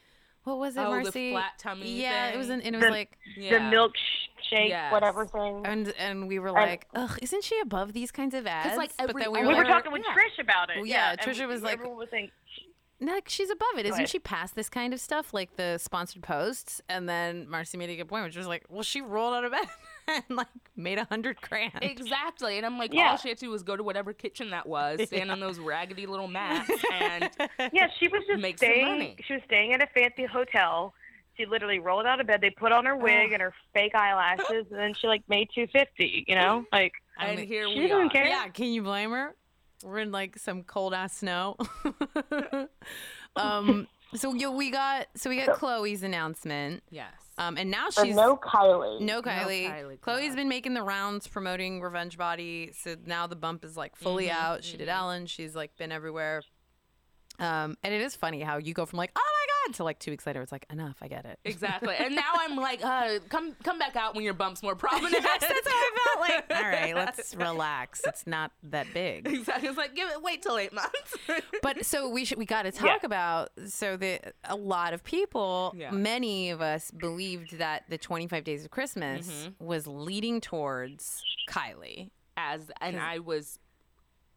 what 0.43 0.58
was 0.58 0.75
it, 0.78 0.80
Oh, 0.82 0.84
the 0.95 1.02
Marcy? 1.04 1.32
flat 1.32 1.52
tummy 1.58 2.02
Yeah, 2.02 2.30
it 2.30 2.38
was, 2.38 2.49
an, 2.49 2.62
and 2.62 2.75
it 2.75 2.78
was 2.80 2.86
The- 2.86 2.91
like, 2.91 3.17
Yeah. 3.38 3.69
The 3.69 3.75
milkshake, 3.75 4.69
Yes. 4.69 4.91
whatever 4.91 5.25
thing. 5.25 5.62
and 5.65 5.93
and 5.97 6.28
we 6.28 6.39
were 6.39 6.52
like, 6.52 6.88
ugh, 6.95 7.19
isn't 7.21 7.43
she 7.43 7.60
above 7.60 7.93
these 7.93 8.12
kinds 8.12 8.34
of 8.34 8.47
ads? 8.47 8.78
like, 8.78 8.91
but 8.97 9.08
then 9.15 9.32
we 9.32 9.39
and 9.39 9.47
were 9.47 9.54
we 9.54 9.60
were 9.60 9.63
like, 9.65 9.67
talking 9.67 9.91
with 9.91 10.02
yeah. 10.08 10.13
Trish 10.15 10.41
about 10.41 10.69
it. 10.69 10.78
Well, 10.78 10.86
yeah, 10.86 11.12
and 11.12 11.19
Trisha 11.19 11.41
we- 11.41 11.45
was 11.47 11.62
like- 11.62 11.73
everyone 11.73 11.97
was 11.97 12.10
saying, 12.10 12.32
no, 13.02 13.13
like, 13.13 13.30
she's 13.30 13.49
above 13.49 13.78
it. 13.78 13.86
Isn't 13.86 14.10
she 14.10 14.19
past 14.19 14.56
this 14.56 14.67
kind 14.69 14.93
of 14.93 14.99
stuff, 14.99 15.34
like 15.34 15.56
the 15.56 15.78
sponsored 15.78 16.21
posts? 16.21 16.82
And 16.89 17.08
then 17.08 17.47
Marcy 17.47 17.78
made 17.78 17.89
a 17.89 17.95
good 17.95 18.10
point, 18.10 18.25
which 18.25 18.36
was 18.36 18.45
like, 18.47 18.65
well, 18.67 18.84
she 18.84 18.99
rolled 18.99 19.34
out 19.36 19.45
of 19.45 19.52
bed 19.54 19.62
and 20.30 20.38
like 20.38 20.48
made 20.76 20.98
a 20.98 21.06
hundred 21.06 21.39
grand. 21.41 21.72
Exactly. 21.82 22.58
And 22.58 22.65
I'm 22.65 22.78
like, 22.78 22.93
Yeah. 22.93 23.12
all 23.12 23.17
she 23.17 23.30
had 23.30 23.38
to 23.39 23.45
do 23.45 23.52
was 23.52 23.63
go 23.63 23.76
to 23.76 23.84
whatever 23.84 24.13
kitchen 24.13 24.50
that 24.52 24.67
was, 24.67 25.02
stand 25.06 25.32
on 25.32 25.39
those 25.39 25.60
raggedy 25.60 26.06
little 26.06 26.28
mats, 26.28 26.69
and 26.93 27.30
Yeah, 27.74 27.88
she 28.00 28.08
was 28.08 28.24
just 28.28 28.41
Make 28.41 28.58
some 28.60 28.67
staying. 28.69 28.86
money. 28.88 29.15
She 29.26 29.34
was 29.34 29.41
staying 29.45 29.74
at 29.74 29.82
a 29.82 29.88
fancy 29.88 30.26
hotel. 30.26 30.93
She 31.38 31.45
literally 31.45 31.80
rolled 31.80 32.06
out 32.06 32.19
of 32.19 32.28
bed. 32.28 32.41
They 32.41 32.50
put 32.50 32.72
on 32.74 32.86
her 32.86 32.98
wig 32.98 33.32
and 33.32 33.41
her 33.41 33.54
fake 33.74 33.95
eyelashes, 33.95 34.65
and 34.72 34.80
then 34.80 34.93
she 34.93 35.08
like 35.08 35.24
made 35.30 35.48
two 35.56 35.67
fifty. 35.67 36.26
You 36.28 36.36
know, 36.36 36.65
like 36.74 36.91
I 37.17 37.28
and 37.28 37.38
mean, 37.39 37.48
here 37.48 37.65
she 37.69 37.80
we 37.80 37.88
doesn't 37.88 38.08
are. 38.08 38.10
care. 38.10 38.28
Yeah, 38.28 38.48
can 38.50 38.65
you 38.67 38.82
blame 38.84 39.12
her? 39.12 39.36
We're 39.84 40.00
in 40.00 40.12
like 40.12 40.38
some 40.38 40.63
cold 40.63 40.93
ass 40.93 41.15
snow. 41.19 41.56
um, 43.38 43.88
so 44.15 44.32
we 44.52 44.69
got 44.72 45.08
so 45.15 45.30
we 45.30 45.38
got 45.43 45.58
Khloé's 45.58 46.04
announcement. 46.04 46.84
Yes. 46.89 47.13
Um, 47.39 47.58
and 47.58 47.71
now 47.71 47.88
But 47.95 48.06
she's 48.06 48.15
no 48.15 48.36
Kylie. 48.36 48.99
no 49.02 49.21
Kylie. 49.21 49.67
Kylie 49.69 49.99
Khloé's 49.99 50.25
Club. 50.25 50.36
been 50.36 50.49
making 50.49 50.73
the 50.73 50.84
rounds 50.84 51.25
promoting 51.28 51.80
Revenge 51.82 52.17
Body. 52.17 52.71
So 52.78 52.95
now 53.06 53.28
the 53.28 53.36
bump 53.38 53.63
is 53.63 53.78
like 53.78 53.95
fully 53.95 54.28
Mhm, 54.28 54.32
out. 54.34 54.63
She 54.65 54.75
did 54.75 54.89
Ellen. 54.89 55.25
She's 55.25 55.56
like 55.56 55.75
been 55.78 55.91
everywhere. 55.91 56.43
Um, 57.39 57.78
and 57.82 57.93
it 57.93 58.02
is 58.02 58.15
funny 58.17 58.41
how 58.41 58.58
you 58.58 58.73
go 58.73 58.86
from 58.86 58.97
like, 58.97 59.12
oh 59.15 59.38
to 59.74 59.84
like 59.84 60.00
two 60.00 60.12
weeks 60.12 60.26
later, 60.26 60.41
it's 60.41 60.52
like 60.52 60.65
enough. 60.72 60.98
I 61.02 61.08
get 61.08 61.26
it. 61.26 61.39
Exactly. 61.45 61.95
And 61.98 62.15
now 62.15 62.32
I'm 62.39 62.56
like, 62.56 62.84
uh, 62.84 63.19
come 63.30 63.56
come 63.63 63.78
back 63.80 63.95
out 63.95 64.15
when 64.15 64.24
your 64.24 64.34
bump's 64.34 64.63
more 64.63 64.76
prominent. 64.76 65.13
yes, 65.24 65.41
that's 65.41 65.67
how 65.67 65.74
I 65.74 65.91
felt. 66.06 66.19
Like, 66.50 66.58
all 66.63 66.69
right, 66.69 66.95
let's 66.95 67.36
relax. 67.36 68.02
It's 68.06 68.26
not 68.28 68.52
that 68.63 68.88
big. 68.93 69.28
Exactly. 69.28 69.69
It's 69.69 69.78
like 69.78 69.95
give 69.95 70.10
it 70.10 70.22
wait 70.22 70.41
till 70.41 70.58
eight 70.58 70.74
months. 70.74 71.17
But 71.62 71.86
so 71.86 72.10
we 72.10 72.26
should 72.26 72.38
we 72.38 72.45
got 72.45 72.63
to 72.63 72.72
talk 72.72 73.04
about 73.04 73.50
so 73.67 73.98
the 73.98 74.19
a 74.45 74.56
lot 74.56 74.93
of 74.93 75.04
people, 75.04 75.74
Yeah. 75.78 75.91
many 75.91 76.50
of 76.52 76.62
us 76.62 76.89
believed 76.91 77.58
that 77.58 77.84
the 77.89 77.98
25 77.98 78.43
days 78.43 78.63
of 78.65 78.72
Christmas 78.72 79.28
Mm-hmm. 79.30 79.65
was 79.65 79.88
leading 79.88 80.41
towards 80.41 81.22
Kylie. 81.50 82.10
As 82.38 82.72
and 82.80 82.98
I 83.00 83.19
was 83.19 83.60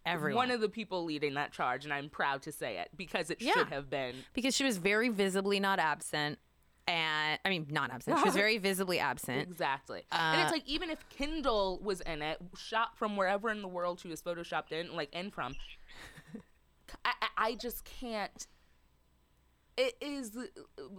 Everyone. 0.04 0.48
one 0.48 0.50
of 0.50 0.60
the 0.60 0.68
people 0.68 1.04
leading 1.04 1.34
that 1.34 1.52
charge, 1.52 1.84
and 1.84 1.92
I'm 1.94 2.08
proud 2.10 2.42
to 2.42 2.52
say 2.52 2.78
it 2.78 2.90
because 2.96 3.30
it 3.30 3.40
Yeah. 3.40 3.52
should 3.54 3.68
have 3.68 3.88
been. 3.88 4.16
because 4.32 4.54
she 4.56 4.64
was 4.64 4.78
very 4.78 5.08
visibly 5.08 5.60
not 5.60 5.78
absent 5.78 6.38
and 6.88 7.38
I 7.44 7.48
mean 7.48 7.66
not 7.70 7.90
absent. 7.92 8.18
She 8.18 8.24
was 8.24 8.34
very 8.34 8.58
visibly 8.70 8.98
absent. 8.98 9.42
Exactly. 9.42 10.02
and 10.10 10.40
Uh, 10.40 10.42
it's 10.42 10.50
like 10.52 10.66
even 10.66 10.90
if 10.90 11.08
Kendall 11.10 11.78
was 11.82 12.00
in 12.00 12.22
it, 12.22 12.38
shot 12.58 12.96
from 12.98 13.16
wherever 13.16 13.50
in 13.50 13.62
the 13.62 13.68
world 13.68 14.00
she 14.00 14.08
was 14.08 14.20
photoshopped 14.20 14.72
in, 14.72 14.94
like 14.96 15.14
in 15.14 15.30
from, 15.30 15.54
I, 17.04 17.12
I- 17.22 17.28
I 17.36 17.54
just 17.54 17.84
can't. 17.84 18.46
It 19.76 19.96
is 20.02 20.36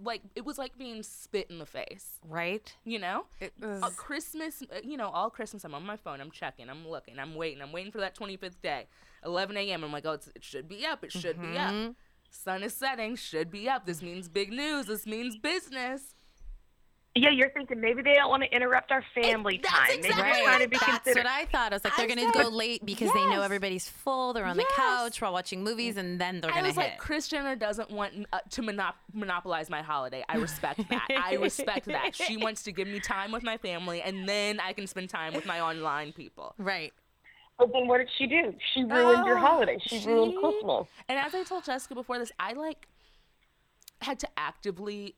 like 0.02 0.22
it 0.36 0.46
was 0.46 0.58
like 0.58 0.78
being 0.78 1.04
spit 1.04 1.48
in 1.52 1.60
the 1.60 1.66
face, 1.66 2.20
Right? 2.28 2.76
you 2.84 2.98
know. 2.98 3.26
It 3.40 3.54
was 3.62 3.84
Uh, 3.84 3.90
Christmas, 3.96 4.64
uh, 4.64 4.80
you 4.84 4.98
know, 4.98 5.10
all 5.10 5.30
Christmas, 5.30 5.64
I'm 5.64 5.76
on 5.76 5.86
my 5.86 5.96
phone, 5.98 6.20
I'm 6.20 6.32
checking, 6.32 6.70
I'm 6.70 6.88
looking, 6.88 7.20
I'm 7.20 7.36
waiting, 7.36 7.62
I'm 7.62 7.72
waiting 7.72 7.92
for 7.92 8.00
that 8.00 8.16
25th 8.18 8.62
day, 8.64 8.88
11 9.24 9.56
a.m. 9.58 9.84
I'm 9.84 9.92
like, 9.92 10.06
oh, 10.08 10.14
it's, 10.14 10.28
it 10.36 10.44
should 10.44 10.68
be 10.68 10.86
up, 10.86 11.04
it 11.04 11.12
should 11.12 11.40
be 11.40 11.50
Mm-hmm. 11.50 11.90
up. 11.90 11.96
Sun 12.32 12.64
is 12.64 12.74
setting, 12.74 13.16
should 13.16 13.52
be 13.52 13.70
up. 13.70 13.86
This 13.86 14.02
means 14.02 14.28
big 14.28 14.52
news. 14.52 14.88
This 14.88 15.06
means 15.06 15.38
business. 15.38 16.16
Yeah, 17.16 17.30
you're 17.30 17.52
thinking 17.52 17.80
maybe 17.80 18.02
they 18.02 18.16
don't 18.16 18.32
want 18.32 18.42
to 18.42 18.52
interrupt 18.56 18.92
our 18.92 19.04
family 19.14 19.60
that's 19.62 19.72
time. 19.72 19.88
Maybe 19.90 20.08
exactly 20.08 20.32
they're 20.34 20.44
trying 20.46 20.60
to 20.62 20.68
be 20.68 20.78
thought. 20.78 20.88
That's 20.88 21.04
considerate. 21.04 21.26
what 21.26 21.32
I 21.32 21.46
thought. 21.46 21.72
I 21.72 21.76
was 21.76 21.84
like, 21.84 21.96
they're 21.96 22.08
gonna 22.08 22.32
go 22.32 22.50
late 22.50 22.84
because 22.84 23.12
they 23.14 23.26
know 23.28 23.44
everybody's 23.44 23.88
full. 23.88 24.34
They're 24.34 24.46
on 24.46 24.58
the 24.58 24.64
Yes. 24.68 24.76
couch 24.76 25.22
while 25.22 25.32
watching 25.32 25.64
movies, 25.64 25.98
and 25.98 26.20
then 26.20 26.42
they're 26.42 26.50
gonna 26.50 26.64
was 26.70 26.76
hit. 26.76 26.82
like, 26.82 26.98
Kris 26.98 27.28
Jenner 27.28 27.56
doesn't 27.56 27.92
want 27.92 28.26
uh, 28.34 28.40
to 28.50 28.62
monop- 28.64 28.96
monopolize 29.14 29.70
my 29.70 29.84
holiday. 29.84 30.24
I 30.28 30.38
respect 30.38 30.90
that. 30.90 31.08
I 31.16 31.36
respect 31.36 31.86
that. 31.86 32.16
She 32.28 32.36
wants 32.38 32.64
to 32.64 32.72
give 32.72 32.88
me 32.88 33.00
time 33.00 33.32
with 33.32 33.44
my 33.44 33.58
family, 33.58 34.02
and 34.02 34.28
then 34.28 34.60
I 34.60 34.74
can 34.74 34.88
spend 34.88 35.10
time 35.10 35.36
with 35.36 35.46
my 35.46 35.60
online 35.60 36.14
people. 36.14 36.56
right. 36.58 36.92
But 37.60 37.72
then 37.72 37.88
what 37.88 38.00
did 38.00 38.10
she 38.18 38.26
do? 38.26 38.56
She 38.74 38.84
ruined 38.84 39.28
your 39.28 39.38
Oh, 39.38 39.42
holiday. 39.42 39.78
She, 39.86 40.04
ruined 40.08 40.34
she- 40.34 40.40
Christmas. 40.40 40.88
And 41.08 41.20
as 41.20 41.36
I 41.36 41.44
told 41.44 41.64
Jessica 41.64 41.94
before 41.94 42.18
this, 42.18 42.32
I 42.40 42.54
like 42.54 42.88
had 44.02 44.18
to 44.20 44.28
actively 44.36 45.14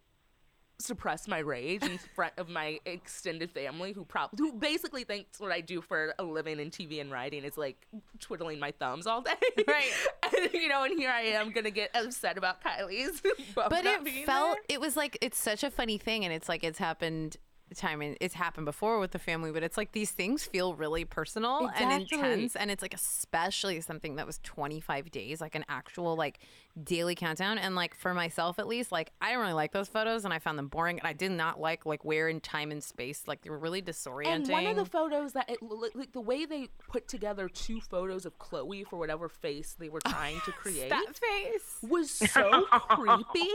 suppress 0.80 1.28
my 1.28 1.40
rage 1.40 1.84
in 1.84 1.98
front 2.16 2.34
of 2.38 2.50
my 2.50 2.80
extended 2.86 3.52
family 3.52 3.94
who 3.94 4.04
prob- 4.06 4.38
who 4.38 4.54
basically 4.54 5.04
thinks 5.04 5.40
what 5.40 5.52
I 5.52 5.62
do 5.62 5.82
for 5.82 6.14
a 6.20 6.24
living 6.24 6.60
in 6.60 6.70
TV 6.70 7.00
and 7.00 7.12
writing 7.12 7.44
is 7.44 7.58
like 7.58 7.88
twiddling 8.20 8.60
my 8.60 8.72
thumbs 8.72 9.08
all 9.08 9.22
day. 9.22 9.32
Right. 9.68 9.92
and, 10.24 10.54
you 10.54 10.68
know, 10.68 10.84
and 10.84 10.98
here 10.98 11.10
I 11.10 11.22
am 11.22 11.52
gonna 11.52 11.72
get 11.72 11.92
upset 11.96 12.38
about 12.38 12.62
Kylie's 12.64 13.22
but 13.56 13.86
it 13.86 14.26
felt 14.26 14.56
there. 14.56 14.64
it 14.70 14.82
was 14.82 14.98
like 14.98 15.18
it's 15.22 15.38
such 15.38 15.64
a 15.64 15.72
funny 15.72 15.98
thing 15.98 16.26
and 16.26 16.34
it's 16.34 16.50
like 16.50 16.64
it's 16.64 16.80
happened 16.80 17.38
time 17.76 18.02
and 18.02 18.16
it's 18.22 18.36
happened 18.36 18.66
before 18.66 19.00
with 19.00 19.12
the 19.12 19.20
family 19.20 19.52
but 19.52 19.64
it's 19.64 19.76
like 19.76 19.92
these 19.92 20.12
things 20.12 20.46
feel 20.46 20.76
really 20.76 21.04
personal 21.04 21.70
and 21.78 21.92
intense 22.04 22.56
and 22.56 22.70
it's 22.70 22.82
like 22.82 22.94
especially 22.94 23.82
something 23.82 24.16
that 24.16 24.26
was 24.26 24.40
25 24.44 25.12
days 25.12 25.42
like 25.42 25.56
an 25.56 25.66
actual 25.68 26.16
like 26.16 26.40
daily 26.84 27.16
countdown 27.16 27.58
and 27.58 27.76
like 27.76 27.96
for 27.96 28.14
myself 28.14 28.60
at 28.60 28.68
least 28.68 28.92
like 28.92 29.12
i 29.22 29.32
don't 29.32 29.42
really 29.42 29.54
like 29.54 29.72
those 29.72 29.88
photos 29.88 30.26
and 30.26 30.34
i 30.34 30.40
found 30.40 30.58
them 30.58 30.68
boring 30.68 31.00
and 31.00 31.08
i 31.08 31.14
did 31.14 31.32
not 31.32 31.60
like 31.60 31.86
like 31.86 32.04
where 32.04 32.28
in 32.28 32.40
time 32.42 32.72
and 32.72 32.84
space 32.84 33.24
like 33.28 33.42
they 33.42 33.50
were 33.50 33.58
really 33.58 33.82
disorienting 33.82 34.28
And 34.28 34.50
one 34.50 34.66
of 34.68 34.76
the 34.76 34.86
photos 34.86 35.34
that 35.34 35.50
it, 35.50 35.60
like 35.62 36.12
the 36.12 36.22
way 36.22 36.46
they 36.46 36.68
put 36.90 37.08
together 37.08 37.48
two 37.48 37.80
photos 37.80 38.26
of 38.26 38.38
Khloé 38.40 38.86
for 38.88 38.98
whatever 38.98 39.30
face 39.30 39.76
they 39.80 39.90
were 39.90 40.02
trying 40.02 40.42
to 40.46 40.52
create 40.52 40.90
that 40.90 41.16
face 41.16 41.78
was 41.82 42.12
so 42.12 42.66
creepy. 42.90 43.50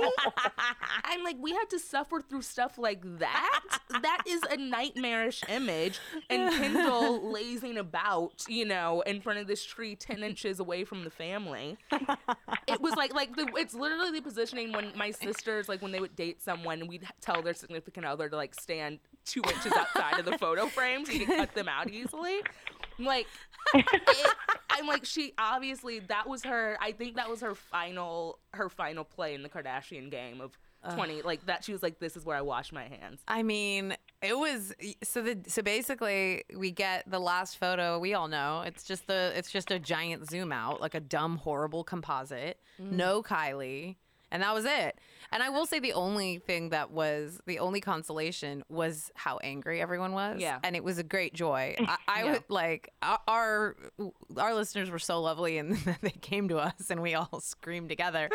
I'm 1.04 1.22
like, 1.24 1.37
we 1.38 1.52
had 1.52 1.68
to 1.70 1.78
suffer 1.78 2.20
through 2.20 2.42
stuff 2.42 2.78
like 2.78 3.02
that. 3.18 3.61
That 4.02 4.22
is 4.26 4.42
a 4.50 4.56
nightmarish 4.56 5.42
image. 5.48 5.98
And 6.28 6.52
Kendall 6.52 7.30
lazing 7.33 7.76
about, 7.78 8.44
you 8.48 8.64
know, 8.64 9.02
in 9.02 9.20
front 9.20 9.38
of 9.38 9.46
this 9.46 9.64
tree 9.64 9.96
10 9.96 10.22
inches 10.22 10.61
away 10.61 10.85
from 10.85 11.04
the 11.04 11.11
family. 11.11 11.76
It 12.66 12.80
was 12.80 12.94
like, 12.94 13.09
like 13.12 13.34
the, 13.36 13.50
it's 13.56 13.74
literally 13.74 14.10
the 14.12 14.20
positioning 14.20 14.72
when 14.72 14.92
my 14.96 15.10
sisters, 15.10 15.68
like 15.68 15.82
when 15.82 15.92
they 15.92 16.00
would 16.00 16.16
date 16.16 16.42
someone, 16.42 16.86
we'd 16.86 17.06
tell 17.20 17.42
their 17.42 17.54
significant 17.54 18.06
other 18.06 18.28
to 18.28 18.36
like 18.36 18.54
stand 18.54 18.98
two 19.24 19.42
inches 19.42 19.72
outside 19.72 20.18
of 20.18 20.24
the 20.24 20.38
photo 20.38 20.66
frame 20.66 21.04
so 21.04 21.12
you 21.12 21.26
could 21.26 21.36
cut 21.36 21.54
them 21.54 21.68
out 21.68 21.90
easily. 21.90 22.40
I'm 22.98 23.04
Like, 23.04 23.26
it, 23.74 24.34
I'm 24.70 24.86
like, 24.86 25.04
she 25.04 25.32
obviously 25.38 26.00
that 26.00 26.28
was 26.28 26.44
her. 26.44 26.76
I 26.80 26.92
think 26.92 27.16
that 27.16 27.28
was 27.28 27.40
her 27.40 27.54
final, 27.54 28.38
her 28.52 28.68
final 28.68 29.04
play 29.04 29.34
in 29.34 29.42
the 29.42 29.48
Kardashian 29.48 30.10
game 30.10 30.40
of 30.40 30.58
twenty. 30.94 31.22
Like 31.22 31.46
that, 31.46 31.64
she 31.64 31.72
was 31.72 31.82
like, 31.82 31.98
"This 31.98 32.16
is 32.16 32.24
where 32.24 32.36
I 32.36 32.40
wash 32.40 32.72
my 32.72 32.84
hands." 32.84 33.20
I 33.28 33.42
mean, 33.42 33.96
it 34.22 34.36
was 34.36 34.72
so 35.02 35.22
the 35.22 35.38
so 35.46 35.62
basically 35.62 36.44
we 36.56 36.70
get 36.70 37.10
the 37.10 37.18
last 37.18 37.58
photo. 37.58 37.98
We 37.98 38.14
all 38.14 38.28
know 38.28 38.62
it's 38.66 38.84
just 38.84 39.06
the 39.06 39.32
it's 39.34 39.50
just 39.50 39.70
a 39.70 39.78
giant 39.78 40.28
zoom 40.28 40.52
out, 40.52 40.80
like 40.80 40.94
a 40.94 41.00
dumb, 41.00 41.36
horrible 41.36 41.84
composite. 41.84 42.58
Mm. 42.80 42.92
No 42.92 43.22
Kylie, 43.22 43.96
and 44.30 44.42
that 44.42 44.54
was 44.54 44.64
it. 44.64 44.98
And 45.32 45.42
I 45.42 45.48
will 45.50 45.64
say 45.66 45.78
the 45.78 45.92
only 45.92 46.38
thing 46.38 46.70
that 46.70 46.90
was 46.90 47.40
the 47.46 47.60
only 47.60 47.80
consolation 47.80 48.64
was 48.68 49.10
how 49.14 49.38
angry 49.44 49.80
everyone 49.80 50.12
was. 50.12 50.40
Yeah. 50.40 50.58
and 50.64 50.74
it 50.74 50.82
was 50.82 50.98
a 50.98 51.04
great 51.04 51.34
joy. 51.34 51.76
I, 51.80 51.96
I 52.08 52.24
Yeah. 52.24 52.32
would 52.32 52.44
like 52.48 52.92
our- 53.02 53.76
our 54.36 54.54
listeners 54.54 54.90
were 54.90 54.98
so 54.98 55.20
lovely, 55.20 55.58
and 55.58 55.76
they 56.02 56.10
came 56.10 56.48
to 56.48 56.58
us, 56.58 56.90
and 56.90 57.00
we 57.02 57.14
all 57.14 57.40
screamed 57.40 57.88
together. 57.88 58.28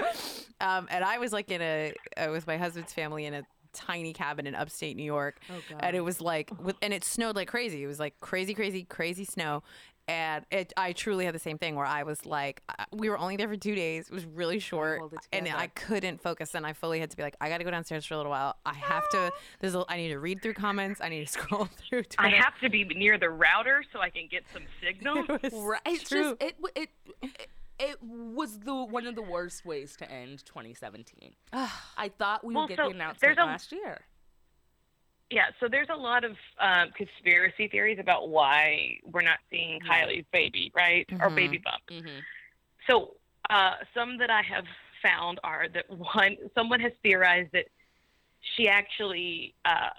Um, 0.62 0.88
and 0.90 1.04
I 1.04 1.18
was 1.18 1.34
like 1.34 1.52
in 1.52 1.62
a 1.62 1.94
uh, 2.18 2.30
with 2.32 2.48
my 2.48 2.58
husband's 2.58 2.94
family 2.94 3.26
in 3.26 3.34
a 3.34 3.44
tiny 3.74 4.14
cabin 4.14 4.48
in 4.48 4.56
upstate 4.56 4.96
New 4.96 5.04
York. 5.04 5.38
Oh. 5.50 5.76
And 5.82 5.98
it 5.98 6.02
was 6.02 6.22
like, 6.22 6.50
with, 6.64 6.78
and 6.82 6.94
it 6.94 7.04
snowed 7.04 7.36
like 7.36 7.50
crazy. 7.50 7.84
It 7.84 7.88
was 7.88 8.00
like 8.00 8.18
crazy, 8.22 8.54
crazy, 8.54 8.84
crazy 8.84 9.26
snow. 9.26 9.64
And 10.08 10.46
it, 10.52 10.72
I 10.78 10.94
truly 10.94 11.26
had 11.26 11.34
the 11.34 11.40
same 11.40 11.58
thing 11.58 11.76
where 11.76 11.86
I 11.86 12.04
was 12.04 12.26
like, 12.28 12.62
uh, 12.70 12.86
we 12.92 13.10
were 13.10 13.18
only 13.18 13.38
there 13.38 13.48
for 13.48 13.56
two 13.58 13.74
days. 13.74 14.08
It 14.08 14.14
was 14.14 14.26
really 14.26 14.60
short, 14.60 15.02
and. 15.34 15.48
I 15.48 15.68
couldn't 15.68 16.22
focus. 16.22 16.54
And 16.54 16.66
I 16.66 16.74
fully 16.74 17.00
had 17.00 17.10
to 17.12 17.18
be 17.18 17.24
like, 17.24 17.36
I 17.42 17.50
got 17.50 17.58
to 17.60 17.64
go 17.64 17.72
downstairs 17.72 18.06
for 18.06 18.14
a 18.14 18.18
little 18.18 18.30
while. 18.32 18.56
I 18.66 18.74
have 18.74 19.08
to. 19.10 19.32
There's, 19.60 19.74
a, 19.74 19.84
I 19.90 19.98
need 19.98 20.10
to 20.10 20.20
read 20.20 20.42
through 20.44 20.54
comments. 20.54 21.02
I 21.02 21.10
need 21.10 21.26
to 21.26 21.32
scroll 21.32 21.66
through. 21.66 22.04
I 22.20 22.30
have 22.30 22.54
to 22.62 22.70
be 22.70 22.84
near 22.84 23.18
the 23.18 23.30
router 23.30 23.84
so 23.92 24.00
I 24.02 24.10
can 24.10 24.28
get 24.30 24.44
some 24.54 24.64
signal. 24.84 25.24
It 25.44 25.54
Right? 25.54 25.80
It's 25.86 26.10
true. 26.10 26.36
just 26.40 26.44
it, 26.44 26.56
it 26.76 26.90
it 27.22 27.48
it 27.80 27.98
was 28.02 28.60
the 28.60 28.74
one 28.76 29.06
of 29.08 29.16
the 29.16 29.22
worst 29.22 29.66
ways 29.66 29.96
to 29.98 30.12
end 30.12 30.44
2017. 30.46 31.34
I 31.54 32.10
thought 32.18 32.44
we 32.44 32.54
Well, 32.54 32.64
would 32.64 32.70
get 32.70 32.78
so 32.78 32.90
the 32.90 32.96
announcement 32.96 33.22
there's 33.22 33.38
a- 33.38 33.46
last 33.46 33.72
year. 33.72 34.02
Yeah, 35.32 35.46
so 35.60 35.68
there's 35.68 35.88
a 35.92 35.96
lot 35.96 36.24
of 36.24 36.34
um, 36.60 36.90
conspiracy 36.96 37.68
theories 37.68 37.98
about 38.00 38.30
why 38.30 38.98
we're 39.04 39.22
not 39.24 39.40
seeing 39.50 39.80
Kylie's 39.82 40.26
baby, 40.32 40.72
right? 40.76 41.08
Or 41.20 41.30
Mhm. 41.32 41.36
baby 41.36 41.58
bump. 41.58 41.82
hmm 41.90 42.20
So 42.88 43.16
uh, 43.50 43.76
some 43.94 44.18
that 44.20 44.30
I 44.30 44.42
have 44.44 44.66
found 45.04 45.40
are 45.44 45.68
that 45.70 45.86
one, 45.90 46.38
someone 46.56 46.80
has 46.80 46.92
theorized 47.04 47.52
that 47.54 47.66
she 48.56 48.68
actually, 48.68 49.56
uh, 49.66 49.90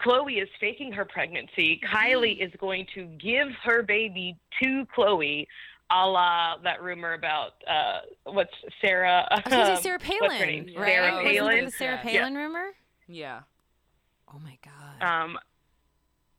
Khloé 0.00 0.42
is 0.42 0.48
faking 0.60 0.90
her 0.92 1.04
pregnancy. 1.04 1.80
Kylie 1.84 2.38
is 2.44 2.52
going 2.58 2.86
to 2.94 3.04
give 3.06 3.48
her 3.62 3.82
baby 3.82 4.36
to 4.62 4.84
Khloé 4.96 5.46
a 5.90 6.06
la 6.08 6.56
that 6.64 6.82
rumor 6.82 7.12
about 7.12 7.52
uh, 7.68 8.00
what's 8.24 8.52
Sarah? 8.80 9.28
I 9.30 9.34
was 9.36 9.42
gonna 9.44 9.66
say 9.66 9.72
um, 9.72 9.76
Sarah 9.82 9.98
what's 9.98 10.04
her 10.04 10.18
Palin, 10.46 10.48
name? 10.48 10.74
right? 10.76 10.86
Sarah 10.88 11.12
Wasn't 11.22 11.34
Palin. 11.36 11.64
the 11.66 11.70
Sarah 11.70 12.00
Yeah. 12.04 12.18
Palin 12.20 12.34
rumor? 12.34 12.70
Yeah. 13.06 13.40
Oh 14.34 14.38
my 14.38 14.58
god. 14.64 15.06
Um, 15.06 15.38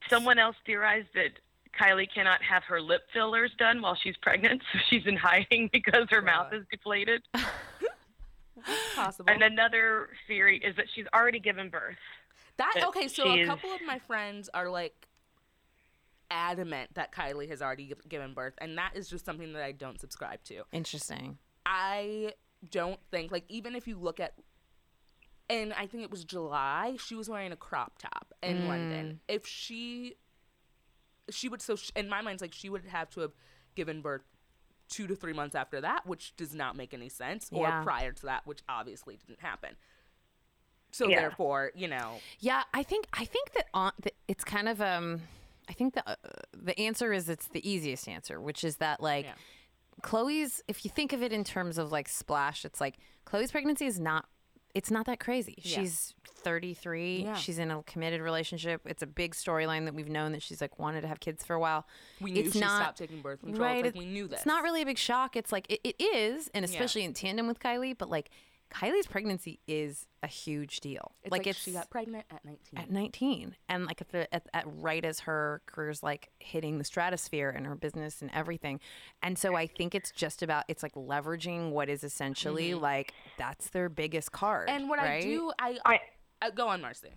someone 0.10 0.40
else 0.40 0.56
theorized 0.66 1.10
that 1.16 1.40
Kylie 1.80 2.08
cannot 2.14 2.42
have 2.44 2.64
her 2.66 2.82
lip 2.82 3.02
fillers 3.14 3.52
done 3.58 3.82
while 3.82 3.96
she's 3.96 4.18
pregnant, 4.18 4.62
so 4.74 4.80
she's 4.90 5.06
in 5.06 5.18
hiding 5.18 5.70
because 5.72 6.08
her 6.10 6.22
mouth 6.22 6.54
is 6.54 6.66
deflated. 6.72 7.24
Possible. 8.96 9.30
And 9.30 9.42
another 9.42 10.10
theory 10.28 10.62
is 10.64 10.76
that 10.76 10.86
she's 10.94 11.06
already 11.14 11.40
given 11.40 11.70
birth. 11.70 11.98
That 12.58 12.72
that 12.76 12.88
okay, 12.90 13.08
so 13.08 13.32
a 13.32 13.46
couple 13.46 13.74
of 13.74 13.82
my 13.86 14.00
friends 14.00 14.50
are 14.54 14.70
like 14.70 15.08
adamant 16.30 16.94
that 16.94 17.12
Kylie 17.12 17.50
has 17.50 17.62
already 17.62 17.94
given 18.08 18.34
birth, 18.34 18.54
and 18.60 18.78
that 18.78 18.92
is 18.96 19.10
just 19.10 19.26
something 19.26 19.54
that 19.54 19.64
I 19.64 19.72
don't 19.72 20.00
subscribe 20.00 20.44
to. 20.46 20.64
Interesting. 20.72 21.38
I 21.66 22.34
don't 22.70 23.00
think 23.12 23.32
like 23.32 23.44
even 23.50 23.76
if 23.76 23.88
you 23.88 23.98
look 23.98 24.20
at 24.20 24.34
and 25.54 25.74
I 25.74 25.86
think 25.88 26.04
it 26.04 26.12
was 26.12 26.24
July, 26.24 26.98
she 27.06 27.16
was 27.16 27.30
wearing 27.30 27.52
a 27.52 27.56
crop 27.56 28.00
top 28.00 28.34
in 28.42 28.64
Mm. 28.64 28.68
London. 28.68 29.20
If 29.28 29.46
she 29.48 30.16
she 31.30 31.48
would 31.48 31.62
so 31.62 31.76
sh 31.78 31.90
in 31.96 32.10
my 32.10 32.22
mind 32.22 32.36
it's 32.36 32.42
like 32.42 32.54
she 32.54 32.70
would 32.70 32.86
have 32.86 33.10
to 33.12 33.22
have 33.22 33.32
given 33.76 34.02
birth 34.02 34.24
2 34.90 35.08
to 35.08 35.16
3 35.16 35.32
months 35.34 35.56
after 35.56 35.80
that, 35.82 36.06
which 36.06 36.36
does 36.36 36.54
not 36.54 36.76
make 36.76 36.94
any 36.94 37.08
sense 37.10 37.50
or 37.52 37.68
Yeah. 37.68 37.84
prior 37.84 38.12
to 38.12 38.26
that, 38.26 38.46
which 38.46 38.62
obviously 38.68 39.16
didn't 39.16 39.40
happen. 39.40 39.76
So 40.92 41.08
Yeah. 41.08 41.22
therefore, 41.22 41.72
you 41.76 41.88
know, 41.88 42.20
Yeah, 42.40 42.64
I 42.74 42.84
think 42.84 43.08
I 43.14 43.26
think 43.26 43.54
that 43.54 43.68
on 43.74 43.94
that 44.00 44.16
it's 44.28 44.44
kind 44.44 44.68
of 44.68 44.82
um 44.82 45.22
I 45.70 45.74
think 45.74 45.94
the 45.94 46.08
uh, 46.08 46.16
the 46.54 46.78
answer 46.78 47.14
is 47.14 47.30
it's 47.30 47.48
the 47.48 47.68
easiest 47.68 48.08
answer, 48.10 48.42
which 48.42 48.64
is 48.64 48.78
that 48.78 49.02
like 49.02 49.26
Yeah. 49.26 49.36
Khloé's 50.02 50.62
if 50.68 50.84
you 50.84 50.92
think 50.92 51.14
of 51.14 51.24
it 51.24 51.32
in 51.32 51.44
terms 51.46 51.78
of 51.78 51.92
like 51.92 52.10
splash, 52.10 52.66
it's 52.66 52.82
like 52.82 52.98
Khloé's 53.26 53.52
pregnancy 53.52 53.86
is 53.86 54.00
not 54.00 54.28
it's 54.74 54.90
not 54.92 55.06
that 55.06 55.20
crazy. 55.20 55.56
Yeah. 55.62 55.80
She's 55.82 56.16
33. 56.26 57.24
Yeah. 57.24 57.36
She's 57.36 57.58
in 57.60 57.72
a 57.72 57.84
committed 57.84 58.22
relationship. 58.22 58.82
It's 58.86 59.02
a 59.04 59.08
big 59.08 59.34
storyline 59.36 59.86
that 59.86 59.94
we've 59.94 60.10
known 60.10 60.32
that 60.34 60.42
she's 60.42 60.62
like 60.62 60.78
wanted 60.80 61.02
to 61.02 61.08
have 61.08 61.20
kids 61.20 61.44
for 61.46 61.54
a 61.56 61.60
while. 61.60 61.86
we 62.20 62.32
knew 62.32 62.42
it's 62.42 62.54
she 62.54 62.60
not 62.60 62.82
stopped 62.82 62.98
taking 62.98 63.22
birth 63.22 63.40
control. 63.42 63.68
right. 63.68 63.86
It's 63.86 63.96
like 63.96 64.06
we 64.06 64.10
knew 64.12 64.28
this. 64.28 64.40
It's 64.40 64.46
not 64.46 64.64
really 64.64 64.82
a 64.82 64.86
big 64.86 64.98
shock. 64.98 65.36
It's 65.36 65.52
like 65.52 65.70
it, 65.72 65.80
it 65.84 65.96
is, 66.02 66.50
and 66.54 66.64
Yeah. 66.66 66.72
especially 66.72 67.04
in 67.04 67.14
tandem 67.14 67.48
with 67.48 67.60
Kylie. 67.60 67.98
But 67.98 68.10
like 68.10 68.30
Kylie's 68.74 69.08
pregnancy 69.08 69.60
is 69.68 70.08
a 70.24 70.28
huge 70.28 70.80
deal. 70.80 71.12
It's 71.24 71.32
like, 71.32 71.46
it's 71.46 71.60
she 71.60 71.72
got 71.72 71.90
pregnant 71.90 72.26
at 72.32 72.44
19. 72.44 72.80
at 72.80 72.90
19 72.92 73.56
and 73.70 73.86
like 73.86 74.02
at 74.02 74.10
the 74.10 74.34
at, 74.34 74.48
at 74.54 74.64
right 74.68 75.04
as 75.06 75.20
her 75.22 75.62
career's 75.66 76.02
like 76.02 76.30
hitting 76.40 76.78
the 76.80 76.84
stratosphere 76.84 77.50
and 77.50 77.66
her 77.68 77.76
business 77.76 78.22
and 78.22 78.32
everything 78.34 78.80
and 79.22 79.38
so 79.38 79.56
i 79.56 79.68
think 79.68 79.94
it's 79.94 80.12
just 80.12 80.42
about 80.42 80.64
it's 80.68 80.82
like 80.82 80.94
leveraging 80.96 81.72
what 81.72 81.90
is 81.90 82.04
essentially 82.04 82.74
like 82.74 83.14
that's 83.38 83.70
their 83.70 83.90
biggest 83.90 84.32
card 84.32 84.68
Mm-hmm. 84.70 84.76
and 84.82 84.90
what 84.90 85.00
I 85.00 85.22
do, 85.22 85.52
I, 85.60 85.78
I 85.86 86.00
uh, 86.42 86.50
go 86.52 86.68
on, 86.68 86.82
Marcy. 86.82 87.10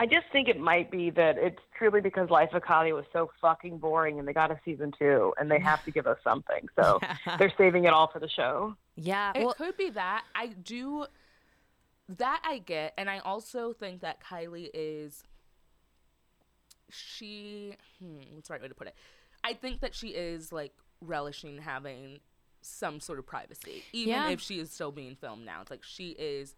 I 0.00 0.06
just 0.06 0.26
think 0.32 0.48
it 0.48 0.58
might 0.58 0.90
be 0.90 1.10
that 1.10 1.36
it's 1.36 1.58
truly 1.76 2.00
because 2.00 2.30
Life 2.30 2.54
of 2.54 2.62
Kylie 2.62 2.94
was 2.94 3.04
so 3.12 3.30
fucking 3.40 3.76
boring 3.78 4.18
and 4.18 4.26
they 4.26 4.32
got 4.32 4.50
a 4.50 4.58
season 4.64 4.92
two 4.98 5.34
and 5.38 5.50
they 5.50 5.60
have 5.60 5.84
to 5.84 5.90
give 5.90 6.06
us 6.06 6.16
something. 6.24 6.68
So 6.74 6.98
they're 7.38 7.52
saving 7.58 7.84
it 7.84 7.92
all 7.92 8.08
for 8.10 8.18
the 8.18 8.28
show. 8.28 8.74
yeah 8.96 9.32
It 9.34 9.44
well 9.44 9.52
could 9.54 9.76
be 9.76 9.90
that. 9.90 10.24
I 10.34 10.46
do. 10.48 11.04
That 12.16 12.40
I 12.44 12.58
get, 12.58 12.94
and 12.96 13.10
I 13.10 13.18
also 13.18 13.72
think 13.74 14.00
that 14.00 14.24
Kylie 14.24 14.70
is. 14.72 15.22
She, 16.90 17.74
hmm, 18.00 18.34
what's 18.34 18.48
the 18.48 18.54
right 18.54 18.62
way 18.62 18.68
to 18.68 18.74
put 18.74 18.86
it? 18.88 18.94
I 19.44 19.52
think 19.52 19.80
that 19.80 19.94
she 19.94 20.08
is 20.08 20.50
like 20.50 20.72
relishing 21.00 21.58
having 21.58 22.20
some 22.62 23.00
sort 23.00 23.18
of 23.18 23.26
privacy, 23.26 23.84
even 23.92 24.14
Yeah. 24.14 24.28
if 24.30 24.40
she 24.40 24.58
is 24.58 24.70
still 24.72 24.90
being 24.92 25.14
filmed 25.14 25.44
now. 25.46 25.60
It's 25.60 25.70
like 25.70 25.84
she 25.84 26.10
is 26.18 26.56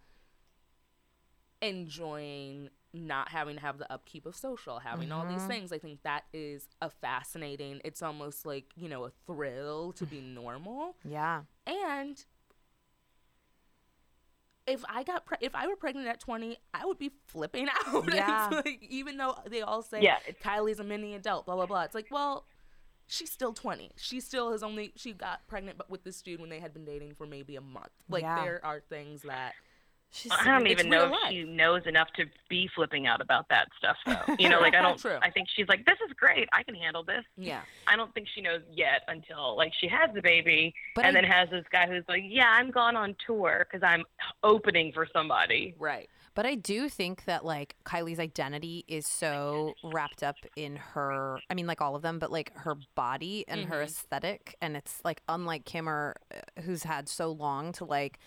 enjoying 1.61 2.71
not 2.95 3.29
having 3.31 3.57
to 3.57 3.61
have 3.63 3.79
the 3.79 3.91
upkeep 3.93 4.27
of 4.27 4.37
social, 4.37 4.79
having 4.81 5.11
all 5.13 5.25
Mm-hmm. 5.25 5.33
these 5.35 5.47
things. 5.47 5.73
I 5.73 5.79
think 5.79 6.03
that 6.03 6.25
is 6.33 6.69
a 6.81 6.91
fascinating. 6.91 7.81
It's 7.85 8.03
almost 8.03 8.45
like 8.47 8.67
you 8.77 8.89
know 8.89 9.05
a 9.05 9.11
thrill 9.27 9.93
to 9.93 10.05
be 10.07 10.21
normal. 10.21 10.95
yeah 11.05 11.43
And 11.67 12.23
if 14.67 14.85
I 14.89 15.03
got 15.03 15.27
pre- 15.27 15.39
if 15.41 15.55
I 15.55 15.67
were 15.67 15.77
pregnant 15.77 16.07
at 16.07 16.21
20, 16.21 16.57
I 16.73 16.87
would 16.87 16.99
be 16.99 17.11
flipping 17.27 17.69
out. 17.87 18.15
Yeah. 18.15 18.49
like, 18.65 18.81
even 18.89 19.17
though 19.17 19.37
they 19.49 19.63
all 19.63 19.83
say 19.83 20.03
Yeah, 20.03 20.19
Kylie's 20.43 20.79
a 20.79 20.85
mini 20.85 21.15
adult, 21.15 21.47
blah 21.47 21.57
blah 21.57 21.67
blah. 21.67 21.83
It's 21.83 21.95
like, 21.95 22.07
well, 22.11 22.47
she's 23.09 23.31
still 23.31 23.53
20. 23.53 23.91
She 23.97 24.21
still 24.21 24.53
has 24.53 24.63
only 24.63 24.93
she 24.97 25.13
got 25.13 25.47
pregnant 25.49 25.79
but 25.79 25.91
with 25.91 26.05
this 26.05 26.23
dude 26.23 26.41
when 26.41 26.49
they 26.51 26.61
had 26.61 26.73
been 26.73 26.85
dating 26.85 27.15
for 27.15 27.27
maybe 27.27 27.57
a 27.57 27.61
month. 27.61 27.91
Like 28.09 28.23
Yeah. 28.23 28.43
there 28.45 28.61
are 28.65 28.81
things 28.81 29.23
that 29.23 29.55
she's 30.13 30.31
I 30.33 30.45
don't 30.45 30.67
even 30.69 30.89
know 30.89 31.07
if 31.07 31.11
life. 31.13 31.21
she 31.31 31.45
knows 31.45 31.83
enough 31.87 32.09
to 32.17 32.27
be 32.49 32.69
flipping 32.75 33.07
out 33.07 33.21
about 33.21 33.49
that 33.49 33.69
stuff, 33.79 33.97
though. 34.07 34.35
You 34.39 34.49
know, 34.49 34.61
like 34.61 34.75
I 34.75 34.83
don't. 34.83 34.99
True. 34.99 35.19
I 35.23 35.31
think 35.31 35.49
she's 35.55 35.67
like, 35.69 35.85
"This 35.87 35.99
is 36.07 36.13
great. 36.15 36.49
I 36.53 36.63
can 36.63 36.75
handle 36.75 37.03
this." 37.03 37.25
yeah. 37.37 37.63
I 37.87 37.97
don't 37.97 38.13
think 38.15 38.29
she 38.35 38.41
knows 38.41 38.61
yet 38.73 39.03
until 39.09 39.57
like 39.57 39.73
she 39.81 39.89
has 39.89 40.11
the 40.15 40.23
baby, 40.23 40.75
But 40.95 41.05
and 41.07 41.17
I- 41.17 41.21
then 41.23 41.31
has 41.31 41.51
this 41.51 41.65
guy 41.73 41.87
who's 41.87 42.05
like, 42.09 42.23
"Yeah, 42.27 42.49
I'm 42.49 42.71
gone 42.71 42.97
on 42.97 43.17
tour 43.27 43.67
because 43.71 43.83
I'm 43.87 44.05
opening 44.43 44.93
for 44.93 45.07
somebody." 45.13 45.75
Right. 45.79 46.09
But 46.35 46.47
I 46.47 46.55
do 46.55 46.89
think 46.89 47.27
that 47.27 47.45
like 47.45 47.77
Kylie's 47.85 48.19
identity 48.19 48.85
is 48.89 49.07
so 49.07 49.75
wrapped 49.85 50.23
up 50.23 50.37
in 50.57 50.77
her. 50.77 51.39
I 51.51 51.55
mean, 51.55 51.67
like 51.67 51.83
all 51.83 51.95
of 51.95 52.01
them, 52.03 52.19
but 52.19 52.33
like 52.33 52.57
her 52.57 52.75
body 52.95 53.45
and 53.49 53.67
her 53.67 53.81
Mhm. 53.83 53.85
aesthetic, 53.85 54.57
and 54.63 54.75
it's 54.77 55.01
like 55.05 55.23
unlike 55.29 55.67
Kimmer, 55.67 56.17
uh, 56.35 56.63
who's 56.63 56.85
had 56.85 57.09
so 57.09 57.31
long 57.31 57.73
to 57.73 57.85
like 57.85 58.19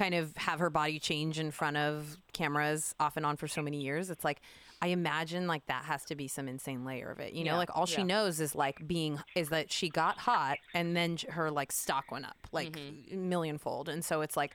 kind 0.00 0.14
of 0.14 0.34
have 0.38 0.58
her 0.60 0.70
body 0.70 0.98
change 0.98 1.38
in 1.38 1.50
front 1.50 1.76
of 1.76 2.16
cameras 2.32 2.94
off 2.98 3.16
and 3.18 3.26
on 3.26 3.36
for 3.36 3.46
so 3.46 3.60
many 3.60 3.80
years. 3.82 4.08
It's 4.08 4.24
like 4.24 4.40
I 4.82 4.86
imagine 4.88 5.46
like 5.46 5.66
that 5.66 5.84
has 5.84 6.06
to 6.06 6.14
be 6.14 6.26
some 6.26 6.48
insane 6.48 6.86
layer 6.86 7.10
of 7.10 7.20
it. 7.20 7.34
You 7.34 7.44
know, 7.44 7.52
Yeah, 7.52 7.58
like 7.58 7.76
all 7.76 7.84
she 7.84 7.98
yeah. 7.98 8.04
knows 8.14 8.40
is 8.40 8.54
like 8.54 8.86
being 8.88 9.18
is 9.34 9.50
that 9.50 9.70
she 9.70 9.90
got 9.90 10.16
hot 10.16 10.56
and 10.72 10.96
then 10.96 11.18
her 11.28 11.50
like 11.50 11.70
stock 11.70 12.10
went 12.10 12.24
up 12.24 12.38
like 12.50 12.72
Mm-hmm. 12.72 13.28
millionfold, 13.28 13.88
and 13.90 14.02
so 14.02 14.22
it's 14.22 14.36
like 14.38 14.52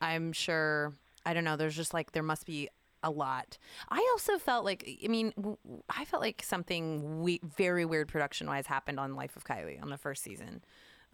I'm 0.00 0.32
sure 0.32 0.92
I 1.24 1.32
don't 1.32 1.44
know. 1.44 1.56
There's 1.56 1.76
just 1.76 1.94
like 1.94 2.10
there 2.12 2.22
must 2.24 2.44
be 2.44 2.68
a 3.04 3.10
lot. 3.12 3.56
I 3.88 3.98
also 4.12 4.36
felt 4.38 4.64
like 4.64 4.88
I 5.04 5.06
mean 5.06 5.32
w- 5.36 5.56
I 5.88 6.04
felt 6.06 6.22
like 6.22 6.42
something 6.44 7.20
we- 7.22 7.40
very 7.56 7.84
weird 7.84 8.08
production 8.08 8.48
wise 8.48 8.66
happened 8.66 8.98
on 8.98 9.14
Life 9.14 9.36
of 9.36 9.44
Kylie 9.44 9.80
on 9.80 9.90
the 9.90 9.96
first 9.98 10.24
season. 10.24 10.64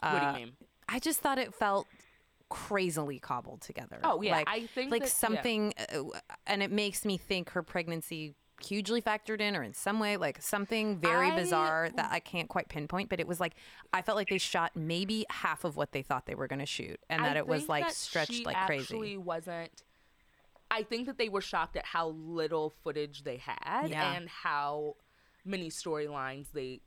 what 0.01 0.11
do 0.11 0.17
Uh, 0.27 0.33
you 0.33 0.39
mean? 0.47 0.53
I 0.89 0.99
just 0.99 1.21
thought 1.21 1.39
it 1.39 1.55
felt 1.55 1.87
crazily 2.55 3.19
cobbled 3.19 3.61
together. 3.61 3.99
Oh, 4.05 4.23
yeah, 4.23 4.33
like, 4.33 4.49
I 4.49 4.67
think 4.67 4.91
like 4.93 5.03
that- 5.03 5.09
yeah. 5.09 5.15
something, 5.15 5.75
uh, 5.93 6.03
and 6.47 6.63
it 6.63 6.71
makes 6.71 7.05
me 7.05 7.17
think 7.17 7.51
her 7.51 7.63
pregnancy 7.63 8.35
hugely 8.63 9.03
factored 9.03 9.41
in, 9.41 9.57
or 9.57 9.63
in 9.65 9.75
some 9.75 9.99
way, 9.99 10.17
like 10.17 10.41
something 10.41 10.97
very 10.99 11.31
I- 11.31 11.37
bizarre 11.37 11.91
that 11.97 12.13
I 12.13 12.21
can't 12.21 12.49
quite 12.49 12.69
pinpoint. 12.69 13.09
But 13.11 13.19
it 13.19 13.27
was 13.27 13.41
like 13.41 13.55
I 13.93 14.03
felt 14.03 14.17
like 14.17 14.29
they 14.29 14.39
shot 14.39 14.77
maybe 14.77 15.27
half 15.29 15.65
of 15.65 15.77
what 15.77 15.91
they 15.93 16.03
thought 16.03 16.27
they 16.27 16.37
were 16.37 16.47
going 16.47 16.61
to 16.61 16.67
shoot, 16.67 17.01
and 17.11 17.23
I 17.23 17.29
that 17.29 17.37
it 17.37 17.47
was 17.47 17.69
like 17.69 17.91
stretched 17.91 18.47
like 18.47 18.57
actually 18.57 18.85
crazy. 18.85 19.17
wasn't. 19.19 19.83
I 20.71 20.83
think 20.83 21.07
that 21.07 21.19
they 21.19 21.29
were 21.29 21.41
shocked 21.43 21.77
at 21.77 21.85
how 21.85 22.09
little 22.09 22.71
footage 22.71 23.25
they 23.25 23.37
had 23.37 23.89
Yeah. 23.91 24.15
and 24.15 24.29
how 24.29 24.97
many 25.45 25.69
storylines 25.69 26.53
they 26.53 26.81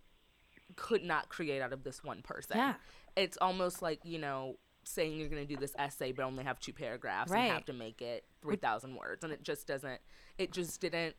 could 0.76 1.04
not 1.04 1.30
create 1.30 1.62
out 1.62 1.72
of 1.74 1.84
this 1.84 2.04
one 2.04 2.22
person. 2.22 2.58
Yeah. 2.58 2.74
It's 3.16 3.38
almost 3.40 3.82
like, 3.82 4.00
you 4.04 4.20
know, 4.20 4.58
saying 4.94 5.18
you're 5.18 5.30
going 5.30 5.46
to 5.46 5.54
do 5.54 5.60
this 5.60 5.74
essay 5.78 6.12
but 6.12 6.24
only 6.24 6.44
have 6.44 6.60
two 6.60 6.74
paragraphs 6.74 7.32
and 7.32 7.42
have 7.52 7.66
to 7.66 7.74
make 7.74 8.02
it 8.02 8.26
3,000 8.42 8.96
words. 8.96 9.24
And 9.24 9.32
it 9.34 9.44
just 9.44 9.68
doesn't, 9.68 10.00
it 10.38 10.52
just 10.52 10.80
didn't, 10.82 11.16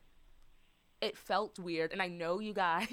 it 1.01 1.17
felt 1.17 1.59
weird. 1.59 1.93
And 1.93 2.03
I 2.03 2.09
know 2.09 2.41
you 2.41 2.53
guys 2.55 2.89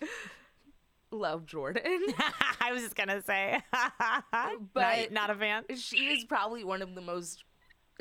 love 1.10 1.46
Jordan. 1.46 1.82
I 2.60 2.72
was 2.72 2.82
just 2.82 2.96
gonna 2.96 3.22
say, 3.22 3.60
But- 4.74 5.12
not 5.12 5.30
a 5.30 5.34
fan. 5.34 5.64
she 5.76 6.06
is 6.08 6.24
probably 6.24 6.64
one 6.64 6.82
of 6.82 6.94
the 6.94 7.00
most 7.00 7.44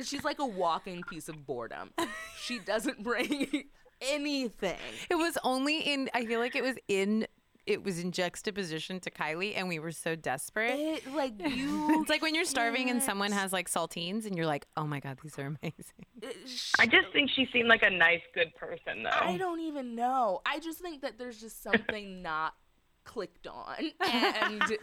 she's 0.04 0.24
like 0.24 0.38
a 0.40 0.46
walking 0.46 1.02
piece 1.10 1.28
of 1.28 1.48
boredom 1.48 1.90
she 2.40 2.60
doesn't 2.60 3.02
bring 3.04 3.64
anything 4.02 4.78
It 5.10 5.16
was 5.16 5.38
only 5.44 5.80
in. 5.80 6.08
I 6.14 6.24
feel 6.26 6.40
like 6.40 6.56
it 6.56 6.62
was 6.64 6.76
in. 6.88 7.26
It 7.68 7.84
was 7.84 8.00
in 8.00 8.12
juxtaposition 8.14 9.00
to 9.02 9.12
Kylie, 9.12 9.54
and 9.56 9.68
we 9.68 9.78
were 9.78 9.92
so 9.92 10.16
desperate. 10.16 10.72
it 10.80 11.14
like 11.14 11.34
you 11.56 12.02
It's 12.02 12.10
like 12.10 12.22
when 12.22 12.34
you're 12.34 12.46
starving 12.46 12.90
and 12.90 13.00
can't- 13.00 13.04
someone 13.04 13.32
has 13.34 13.52
like 13.54 13.70
saltines, 13.70 14.26
and 14.26 14.36
you're 14.38 14.46
like, 14.48 14.66
"Oh 14.78 14.86
my 14.88 15.00
god, 15.02 15.20
these 15.22 15.38
are 15.38 15.46
amazing." 15.62 16.06
sh- 16.48 16.74
I 16.80 16.86
just 16.88 17.12
think 17.14 17.30
she 17.30 17.48
seemed 17.54 17.68
like 17.68 17.84
a 17.84 17.90
nice, 17.90 18.22
good 18.34 18.56
person, 18.56 19.04
though. 19.04 19.10
i 19.12 19.38
don't 19.38 19.60
even 19.60 19.96
know 19.96 20.42
i 20.46 20.60
just 20.60 20.80
think 20.80 21.02
that 21.02 21.18
there's 21.20 21.40
just 21.40 21.62
something 21.62 22.22
not 22.24 22.56
clicked 23.04 23.46
on 23.48 23.92
and 24.02 24.62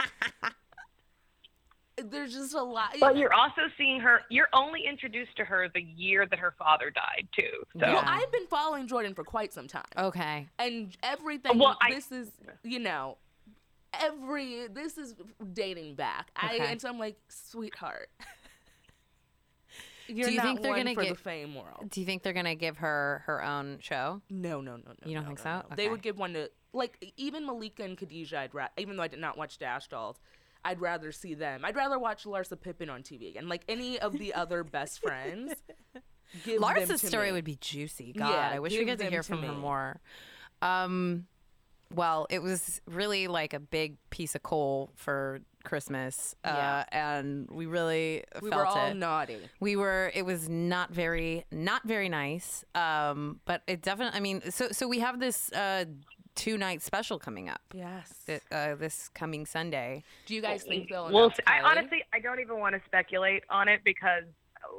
there's 2.03 2.33
just 2.33 2.53
a 2.53 2.61
lot 2.61 2.95
But 2.99 3.15
you're 3.17 3.33
also 3.33 3.61
seeing 3.77 3.99
her. 4.01 4.21
You're 4.29 4.49
only 4.53 4.81
introduced 4.87 5.35
to 5.37 5.45
her 5.45 5.69
the 5.73 5.81
year 5.81 6.25
that 6.27 6.39
her 6.39 6.53
father 6.57 6.89
died, 6.89 7.27
too. 7.33 7.63
So 7.79 7.85
well 7.85 8.03
i've 8.05 8.31
been 8.31 8.47
following 8.47 8.87
jordan 8.87 9.13
for 9.13 9.23
quite 9.23 9.53
some 9.53 9.67
time 9.67 9.83
Okay. 9.97 10.47
and 10.59 10.95
everything 11.03 11.57
Well, 11.57 11.77
I- 11.81 11.93
this 11.93 12.11
is 12.11 12.31
you 12.63 12.79
know 12.79 13.17
every 13.93 14.67
this 14.67 14.97
is 14.97 15.15
dating 15.53 15.95
back. 15.95 16.29
I 16.35 16.55
Okay. 16.55 16.71
and 16.71 16.81
so 16.81 16.89
I'm 16.89 16.99
like, 16.99 17.17
sweetheart. 17.29 18.09
You're 20.07 20.27
Do 20.27 20.31
you 20.33 20.37
not 20.37 20.45
think 20.45 20.61
they're 20.61 20.75
gonna 20.75 20.93
for 20.93 21.01
the 21.03 21.09
get- 21.09 21.17
fame 21.19 21.55
world. 21.55 21.89
Do 21.89 21.99
you 21.99 22.05
think 22.05 22.21
they're 22.21 22.33
gonna 22.33 22.53
give 22.55 22.77
her 22.77 23.23
her 23.25 23.43
own 23.43 23.79
show? 23.79 24.21
No, 24.29 24.61
no, 24.61 24.75
no, 24.75 24.83
no. 24.87 24.93
You 25.05 25.15
don't 25.15 25.23
no, 25.23 25.29
think 25.29 25.39
no, 25.45 25.61
so? 25.61 25.67
no. 25.69 25.75
They 25.75 25.89
would 25.89 26.01
give 26.03 26.17
one 26.17 26.33
to 26.33 26.51
like 26.73 27.13
even 27.17 27.45
Malika 27.45 27.83
and 27.83 27.97
Khadijah. 27.97 28.37
I'd 28.37 28.53
ra- 28.53 28.67
even 28.77 28.97
though 28.97 29.03
I 29.03 29.07
did 29.07 29.19
not 29.19 29.35
watch 29.37 29.57
Dash 29.57 29.87
Dolls, 29.87 30.19
I'd 30.65 30.81
rather 30.81 31.11
see 31.13 31.33
them. 31.35 31.63
I'd 31.63 31.75
rather 31.75 31.97
watch 31.99 32.25
Larsa 32.25 32.59
Pippen 32.59 32.89
on 32.89 33.03
TV 33.03 33.29
again. 33.29 33.47
Like 33.47 33.63
any 33.69 33.99
of 33.99 34.17
the 34.17 34.33
other 34.33 34.63
best 34.65 34.99
friends. 35.01 35.53
Larsa's 36.45 37.01
to 37.01 37.07
story 37.07 37.27
me. 37.27 37.33
would 37.33 37.45
be 37.45 37.55
juicy. 37.61 38.11
God, 38.11 38.29
Yeah, 38.31 38.49
I 38.53 38.59
wish 38.59 38.71
we 38.73 38.79
give 38.79 38.87
get 38.87 38.97
to 38.97 39.03
them 39.05 39.11
hear 39.13 39.23
from 39.23 39.43
her 39.43 39.53
more. 39.53 40.01
Um, 40.61 41.27
well, 41.93 42.25
it 42.29 42.39
was 42.39 42.81
really 42.87 43.27
like 43.27 43.53
a 43.53 43.59
big 43.59 43.97
piece 44.09 44.33
of 44.35 44.41
coal 44.43 44.91
for 44.95 45.41
Christmas, 45.63 46.35
uh, 46.43 46.49
Yeah. 46.49 46.85
and 46.91 47.47
we 47.49 47.67
really 47.67 48.23
We 48.41 48.49
felt 48.49 48.59
were 48.61 48.65
all 48.65 48.87
it. 48.87 48.95
naughty. 48.95 49.37
we 49.59 49.75
were. 49.75 50.11
It 50.13 50.23
was 50.25 50.49
not 50.49 50.91
very, 50.91 51.45
not 51.51 51.83
very 51.87 52.09
nice. 52.09 52.63
Um, 52.73 53.39
but 53.45 53.61
it 53.67 53.81
definitely. 53.81 54.17
I 54.17 54.19
mean, 54.21 54.51
so 54.51 54.69
so 54.71 54.87
we 54.87 54.99
have 54.99 55.19
this 55.19 55.51
uh 55.53 55.85
two 56.35 56.57
night 56.57 56.81
special 56.81 57.17
coming 57.19 57.49
up. 57.49 57.61
Yes. 57.73 58.09
thi- 58.25 58.39
Uh, 58.51 58.75
this 58.75 59.09
coming 59.09 59.45
Sunday. 59.45 60.03
Do 60.25 60.35
you 60.35 60.41
guys 60.41 60.63
think 60.63 60.89
they'll? 60.89 61.05
Well, 61.11 61.25
announce 61.25 61.39
I 61.47 61.61
honestly, 61.61 62.03
I 62.13 62.19
don't 62.19 62.39
even 62.39 62.59
want 62.59 62.75
to 62.75 62.81
speculate 62.85 63.43
on 63.49 63.67
it 63.67 63.81
because 63.83 64.23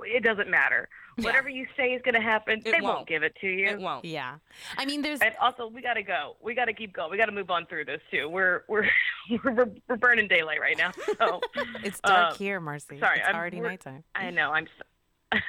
it 0.05 0.23
doesn't 0.23 0.51
matter. 0.51 0.89
Whatever 1.19 1.49
you 1.49 1.67
say 1.77 1.95
is 1.95 2.03
going 2.03 2.15
to 2.15 2.21
happen, 2.21 2.59
It 2.59 2.65
they 2.65 2.73
won't. 2.83 2.85
won't 2.97 3.09
give 3.09 3.23
it 3.23 3.35
to 3.41 3.47
you. 3.47 3.69
it 3.69 3.79
won't. 3.81 4.05
Yeah, 4.05 4.35
I 4.77 4.85
mean, 4.85 5.01
there's 5.01 5.21
And 5.21 5.35
also, 5.41 5.67
we 5.69 5.81
got 5.81 5.95
to 5.95 6.03
go. 6.03 6.37
We 6.43 6.55
got 6.55 6.67
to 6.67 6.75
keep 6.75 6.93
going. 6.93 7.11
We 7.11 7.17
got 7.17 7.27
to 7.27 7.33
move 7.33 7.51
on 7.51 7.65
through 7.67 7.87
this 7.87 8.03
too. 8.11 8.29
We're 8.29 8.65
we're 8.69 8.87
we're, 9.45 9.67
we're 9.89 9.97
burning 9.97 10.29
daylight 10.29 10.61
right 10.61 10.77
now. 10.77 10.93
So 11.19 11.41
it's 11.83 12.01
dark 12.01 12.35
uh, 12.35 12.37
here, 12.37 12.61
Marcy. 12.61 12.99
sorry, 13.01 13.19
it's 13.19 13.27
I'm- 13.27 13.37
already 13.37 13.61
nighttime. 13.61 14.05
I 14.15 14.31
know 14.31 14.53
I'm. 14.53 14.67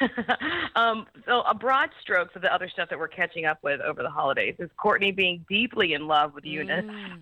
S 0.01 0.09
um, 0.75 1.05
so 1.25 1.41
a 1.41 1.53
broad 1.53 1.89
strokes 2.01 2.35
of 2.35 2.41
the 2.41 2.53
other 2.53 2.69
stuff 2.69 2.89
that 2.89 2.99
we're 2.99 3.07
catching 3.07 3.45
up 3.45 3.59
with 3.63 3.81
over 3.81 4.01
the 4.03 4.09
holidays 4.09 4.55
is 4.59 4.69
Kourtney 4.83 5.15
being 5.15 5.45
deeply 5.49 5.93
in 5.93 6.07
love 6.07 6.33
with 6.33 6.43
Younes, 6.43 6.67
Mm. 6.83 7.21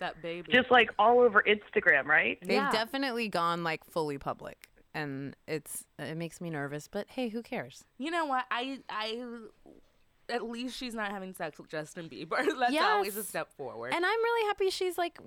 That 0.00 0.22
baby. 0.22 0.50
just 0.50 0.70
like 0.70 0.90
all 0.98 1.20
over 1.20 1.42
Instagram, 1.46 2.06
right? 2.06 2.38
They've 2.40 2.52
Yeah. 2.52 2.70
definitely 2.72 3.28
gone 3.28 3.62
like 3.62 3.84
fully 3.84 4.16
public, 4.16 4.68
and 4.94 5.36
it's 5.46 5.84
it 5.98 6.16
makes 6.16 6.40
me 6.40 6.48
nervous. 6.48 6.88
But 6.88 7.06
hey, 7.10 7.28
who 7.28 7.42
cares? 7.42 7.84
you 7.98 8.10
know 8.10 8.24
what? 8.24 8.46
I 8.50 8.80
I 8.88 9.22
at 10.30 10.44
least 10.48 10.76
she's 10.76 10.94
not 10.94 11.10
having 11.10 11.34
sex 11.34 11.58
with 11.58 11.68
Justin 11.68 12.08
Bieber. 12.08 12.38
That's 12.58 12.76
always 12.80 13.16
a 13.16 13.24
step 13.24 13.52
forward. 13.56 13.92
And 13.92 14.06
I'm 14.06 14.22
really 14.22 14.46
happy 14.46 14.70
she's 14.70 14.96
like 14.96 15.18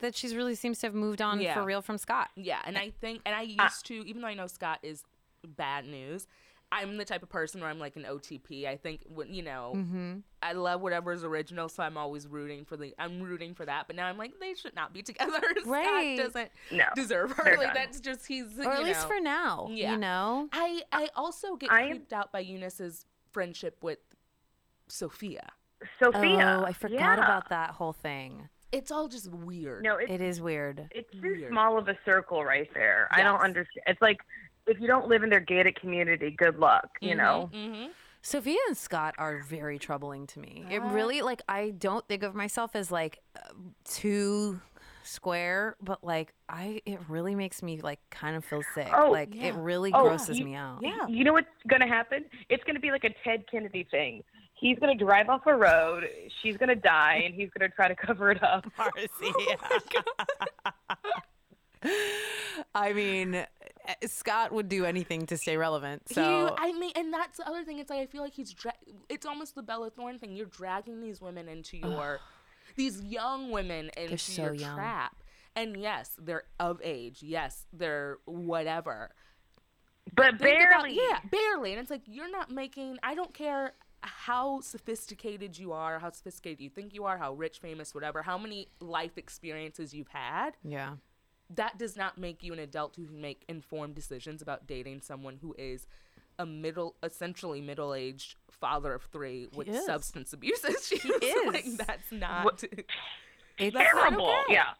that. 0.00 0.14
She's 0.16 0.34
really 0.34 0.54
seems 0.56 0.80
to 0.80 0.88
have 0.88 0.94
moved 0.94 1.22
on 1.22 1.40
Yeah. 1.40 1.54
for 1.54 1.62
real 1.64 1.80
from 1.80 1.96
Scott. 1.96 2.28
yeah, 2.36 2.60
and 2.66 2.76
I 2.76 2.90
think 2.90 3.22
and 3.24 3.34
I 3.34 3.42
used 3.42 3.86
to 3.86 3.94
even 4.06 4.20
though 4.20 4.28
I 4.28 4.34
know 4.34 4.48
Scott 4.48 4.80
is 4.82 5.02
bad 5.46 5.86
news. 5.86 6.26
I'm 6.72 6.96
the 6.96 7.04
type 7.04 7.22
of 7.22 7.28
person 7.28 7.60
where 7.60 7.70
I'm 7.70 7.78
like 7.78 7.94
an 7.94 8.02
OTP. 8.02 8.66
I 8.66 8.76
think 8.76 9.02
when 9.06 9.32
you 9.32 9.42
know, 9.42 9.74
Mm-hmm. 9.76 10.14
I 10.42 10.52
love 10.54 10.80
whatever's 10.80 11.22
original, 11.22 11.68
so 11.68 11.82
I'm 11.84 11.96
always 11.96 12.26
rooting 12.26 12.64
for 12.64 12.76
the. 12.76 12.92
I'm 12.98 13.20
rooting 13.22 13.54
for 13.54 13.64
that. 13.64 13.86
But 13.86 13.94
now 13.94 14.06
I'm 14.06 14.18
like, 14.18 14.32
they 14.40 14.54
should 14.54 14.74
not 14.74 14.92
be 14.92 15.02
together. 15.02 15.40
Right. 15.66 16.16
Scott 16.18 16.26
doesn't 16.32 16.50
No, 16.72 16.84
deserve 16.96 17.32
her. 17.32 17.56
Like 17.56 17.68
done. 17.68 17.74
that's 17.74 18.00
just 18.00 18.26
he's. 18.26 18.58
Or 18.58 18.72
at 18.72 18.80
you 18.80 18.86
least 18.86 19.06
for 19.06 19.20
now. 19.20 19.68
Yeah. 19.70 19.92
You 19.92 19.98
know. 19.98 20.48
I 20.52 20.82
I 20.90 21.08
also 21.14 21.54
get 21.56 21.70
I 21.70 21.82
am- 21.82 21.90
creeped 21.90 22.12
out 22.12 22.32
by 22.32 22.40
Younes's 22.40 23.06
friendship 23.30 23.78
with 23.82 23.98
Sophia. 24.88 25.48
Sophia. 26.02 26.58
Oh, 26.60 26.64
I 26.64 26.72
forgot 26.72 27.18
yeah. 27.18 27.24
about 27.24 27.48
that 27.50 27.70
whole 27.70 27.92
thing. 27.92 28.48
It's 28.72 28.90
all 28.90 29.06
just 29.08 29.30
weird. 29.30 29.84
No, 29.84 29.96
it's 29.96 30.10
It 30.10 30.20
is 30.20 30.40
weird. 30.40 30.88
it's 30.90 31.12
too 31.12 31.20
Weird. 31.22 31.50
small 31.52 31.78
of 31.78 31.88
a 31.88 31.96
circle 32.04 32.44
right 32.44 32.68
there. 32.74 33.08
I 33.12 33.22
don't 33.22 33.40
understand. 33.40 33.84
It's 33.86 34.02
like 34.02 34.18
if 34.66 34.80
you 34.80 34.86
don't 34.86 35.08
live 35.08 35.22
in 35.22 35.30
their 35.30 35.40
gated 35.40 35.78
community, 35.80 36.30
good 36.30 36.58
luck. 36.58 36.88
You 37.00 37.14
know. 37.14 37.50
hmm 37.52 37.86
Sophia 38.26 38.56
and 38.68 38.76
Scott 38.76 39.14
are 39.18 39.42
very 39.42 39.78
troubling 39.78 40.26
to 40.28 40.38
me. 40.40 40.64
It 40.70 40.80
really 40.82 41.20
like 41.20 41.42
I 41.46 41.70
don't 41.70 42.08
think 42.08 42.22
of 42.22 42.34
myself 42.34 42.74
as 42.74 42.90
like 42.90 43.20
uh, 43.36 43.52
too 43.84 44.60
square, 45.02 45.76
but 45.82 46.02
like 46.02 46.32
I 46.48 46.80
it 46.86 47.00
really 47.10 47.34
makes 47.34 47.62
me 47.62 47.82
like 47.82 48.00
kind 48.08 48.34
of 48.34 48.42
feel 48.42 48.62
sick. 48.74 48.88
Oh, 48.96 49.10
like 49.10 49.34
yeah. 49.34 49.48
it 49.48 49.54
really 49.56 49.92
Oh, 49.92 50.04
grosses 50.04 50.38
you- 50.38 50.46
me 50.46 50.54
out. 50.54 50.78
Yeah. 50.80 51.06
You 51.06 51.24
know 51.24 51.34
what's 51.34 51.48
going 51.68 51.82
to 51.82 51.86
happen? 51.86 52.24
It's 52.48 52.64
going 52.64 52.76
to 52.76 52.80
be 52.80 52.90
like 52.90 53.04
a 53.04 53.10
Ted 53.22 53.44
Kennedy 53.50 53.86
thing. 53.90 54.24
He's 54.54 54.78
going 54.78 54.96
to 54.96 55.04
drive 55.04 55.28
off 55.28 55.42
a 55.46 55.54
road. 55.54 56.04
She's 56.42 56.56
going 56.56 56.70
to 56.70 56.74
die, 56.76 57.20
and 57.26 57.34
he's 57.34 57.50
going 57.50 57.68
to 57.68 57.76
try 57.76 57.88
to 57.88 57.94
cover 57.96 58.30
it 58.30 58.42
up. 58.42 58.64
Marcy. 58.78 59.34
I 62.74 62.92
mean, 62.94 63.44
Eh, 63.86 63.94
Scott 64.06 64.52
would 64.52 64.68
do 64.68 64.84
anything 64.84 65.26
to 65.26 65.36
stay 65.36 65.56
relevant. 65.56 66.02
So 66.12 66.22
He, 66.58 66.68
I 66.68 66.72
mean, 66.72 66.92
and 66.96 67.12
that's 67.12 67.36
the 67.38 67.46
other 67.48 67.64
thing. 67.64 67.78
It's 67.78 67.90
like 67.90 68.00
I 68.00 68.06
feel 68.06 68.22
like 68.22 68.32
he's. 68.34 68.52
Dra- 68.52 68.72
it's 69.08 69.26
almost 69.26 69.54
the 69.54 69.62
Bella 69.62 69.90
Thorne 69.90 70.18
thing. 70.18 70.34
You're 70.34 70.46
dragging 70.46 71.00
these 71.00 71.20
women 71.20 71.48
into 71.48 71.76
your, 71.76 72.20
these 72.76 73.00
young 73.02 73.50
women 73.50 73.90
into 73.96 74.16
so 74.18 74.42
your 74.44 74.54
young. 74.54 74.74
trap. 74.76 75.16
And 75.56 75.76
yes, 75.76 76.10
they're 76.18 76.44
of 76.58 76.80
age. 76.82 77.22
Yes, 77.22 77.66
they're 77.72 78.18
whatever. 78.24 79.10
But 80.14 80.38
Think 80.38 80.60
about- 80.66 80.82
barely. 80.84 80.96
yeah, 80.96 81.18
barely. 81.30 81.72
And 81.72 81.80
it's 81.80 81.90
like 81.90 82.02
you're 82.06 82.30
not 82.30 82.50
making. 82.50 82.98
I 83.02 83.14
don't 83.14 83.32
care 83.34 83.72
how 84.02 84.60
sophisticated 84.60 85.56
you 85.58 85.72
are, 85.72 85.98
how 85.98 86.10
sophisticated 86.10 86.60
you 86.60 86.68
think 86.70 86.92
you 86.92 87.04
are, 87.04 87.16
how 87.16 87.32
rich, 87.34 87.58
famous, 87.60 87.94
whatever, 87.94 88.22
how 88.22 88.36
many 88.36 88.68
life 88.80 89.16
experiences 89.16 89.94
you've 89.94 90.08
had. 90.08 90.50
yeah. 90.62 90.94
That 91.56 91.78
does 91.78 91.96
not 91.96 92.18
make 92.18 92.42
you 92.42 92.52
an 92.52 92.58
adult 92.58 92.96
who 92.96 93.06
can 93.06 93.20
make 93.20 93.44
informed 93.48 93.94
decisions 93.94 94.42
about 94.42 94.66
dating 94.66 95.00
someone 95.02 95.38
who 95.40 95.54
is 95.58 95.86
a 96.38 96.46
middle, 96.46 96.96
essentially 97.02 97.60
middle-aged 97.60 98.36
father 98.50 98.92
of 98.94 99.02
three 99.12 99.48
with 99.54 99.68
is. 99.68 99.84
substance 99.86 100.32
abuse 100.32 100.64
issues. 100.64 101.04
like 101.46 101.64
is. 101.66 101.76
that's 101.76 102.10
not. 102.12 102.44
What- 102.44 102.62
It's 103.56 103.72
That's 103.72 103.94
not 103.94 104.00
Terrible. 104.08 104.26
okay. 104.30 104.54
Yeah. 104.54 104.70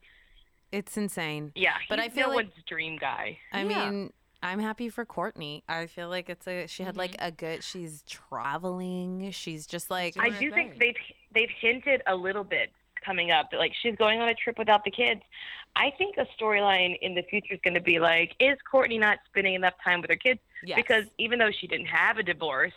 it's 0.72 0.96
insane. 0.96 1.52
Yeah. 1.54 1.74
But 1.88 2.00
he's 2.00 2.08
I 2.10 2.14
feel 2.14 2.28
no 2.30 2.34
like- 2.34 2.46
one's 2.46 2.64
dream 2.66 2.96
guy. 2.96 3.38
I 3.52 3.62
Yeah. 3.62 3.90
mean, 3.90 4.12
I'm 4.42 4.58
happy 4.58 4.88
for 4.88 5.06
Kourtney. 5.06 5.62
I 5.68 5.86
feel 5.86 6.08
like 6.08 6.28
it's 6.28 6.46
a 6.48 6.66
she 6.66 6.82
had 6.82 6.96
like 6.96 7.12
Mm-hmm. 7.12 7.26
a 7.26 7.30
good. 7.30 7.62
She's 7.64 8.02
traveling. 8.02 9.30
She's 9.30 9.66
just 9.66 9.90
like 9.90 10.16
I 10.18 10.30
do 10.30 10.50
think 10.50 10.78
they've 10.78 10.96
they've 11.32 11.50
hinted 11.60 12.02
a 12.06 12.16
little 12.16 12.44
bit 12.44 12.70
coming 13.04 13.30
up 13.30 13.50
that 13.50 13.58
like 13.58 13.72
she's 13.82 13.96
going 13.96 14.20
on 14.20 14.28
a 14.28 14.34
trip 14.34 14.58
without 14.58 14.84
the 14.84 14.90
kids. 14.90 15.20
I 15.76 15.92
think 15.98 16.16
a 16.16 16.26
storyline 16.40 16.98
in 17.00 17.14
the 17.14 17.22
future 17.22 17.54
is 17.54 17.60
going 17.64 17.74
to 17.74 17.80
be 17.80 17.98
like, 17.98 18.34
is 18.38 18.56
Kourtney 18.70 18.98
not 18.98 19.18
spending 19.26 19.54
enough 19.54 19.74
time 19.82 20.00
with 20.00 20.10
her 20.10 20.16
kids? 20.16 20.40
Yes. 20.64 20.76
Because 20.76 21.04
even 21.18 21.38
though 21.38 21.50
she 21.50 21.66
didn't 21.66 21.86
have 21.86 22.18
a 22.18 22.22
divorce, 22.22 22.72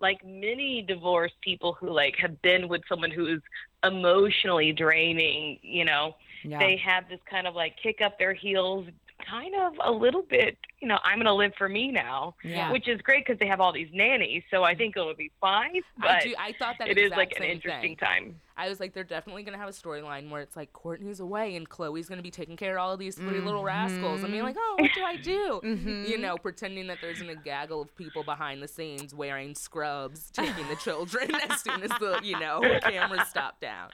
like 0.00 0.24
many 0.24 0.82
divorced 0.82 1.40
people 1.40 1.72
who 1.72 1.90
like 1.90 2.16
have 2.18 2.42
been 2.42 2.68
with 2.68 2.82
someone 2.88 3.10
who 3.10 3.26
is 3.26 3.40
emotionally 3.84 4.72
draining, 4.72 5.58
you 5.62 5.84
know, 5.84 6.16
yeah. 6.42 6.58
they 6.58 6.76
have 6.76 7.08
this 7.08 7.20
kind 7.30 7.46
of 7.46 7.54
like 7.54 7.76
kick 7.82 8.00
up 8.00 8.18
their 8.18 8.34
heels 8.34 8.86
kind 9.28 9.54
of 9.54 9.72
a 9.84 9.90
little 9.90 10.22
bit 10.22 10.56
you 10.80 10.88
know 10.88 10.98
i'm 11.04 11.16
going 11.16 11.26
to 11.26 11.32
live 11.34 11.52
for 11.56 11.68
me 11.68 11.90
now 11.90 12.34
Yeah. 12.44 12.70
which 12.72 12.88
is 12.88 13.00
great 13.02 13.24
because 13.26 13.38
they 13.38 13.46
have 13.46 13.60
all 13.60 13.72
these 13.72 13.88
nannies 13.92 14.42
so 14.50 14.62
i 14.64 14.74
think 14.74 14.96
it'll 14.96 15.14
be 15.14 15.30
fine 15.40 15.80
but 15.98 16.10
I, 16.10 16.20
do, 16.20 16.34
I 16.38 16.52
thought 16.58 16.76
that 16.78 16.88
it 16.88 16.98
is 16.98 17.10
like 17.10 17.32
an 17.36 17.44
interesting 17.44 17.96
thing. 17.96 18.06
time 18.06 18.40
I 18.54 18.68
was 18.68 18.80
like, 18.80 18.92
they're 18.92 19.02
definitely 19.02 19.44
gonna 19.44 19.56
have 19.56 19.70
a 19.70 19.72
storyline 19.72 20.28
where 20.28 20.42
it's 20.42 20.56
like 20.56 20.74
Kourtney's 20.74 21.20
away 21.20 21.56
and 21.56 21.68
Khloé's 21.68 22.06
gonna 22.06 22.20
be 22.22 22.30
taking 22.30 22.54
care 22.54 22.76
of 22.76 22.82
all 22.82 22.92
of 22.92 22.98
these 22.98 23.14
3 23.16 23.40
little 23.40 23.64
rascals. 23.64 24.22
I 24.22 24.28
mean, 24.28 24.42
like, 24.42 24.56
oh, 24.58 24.76
what 24.78 24.90
do 24.94 25.02
I 25.02 25.16
do? 25.16 25.60
Mm-hmm. 25.72 26.04
You 26.04 26.18
know, 26.18 26.36
pretending 26.36 26.86
that 26.88 26.98
there's 27.00 27.22
a 27.22 27.34
gaggle 27.34 27.80
of 27.80 27.96
people 27.96 28.22
behind 28.22 28.62
the 28.62 28.68
scenes 28.68 29.14
wearing 29.14 29.54
scrubs, 29.54 30.30
taking 30.30 30.68
the 30.68 30.76
children 30.76 31.34
as 31.50 31.62
soon 31.62 31.82
as 31.82 31.90
the 31.98 32.20
you 32.22 32.38
know 32.38 32.60
cameras 32.82 33.26
stop 33.28 33.58
down. 33.58 33.88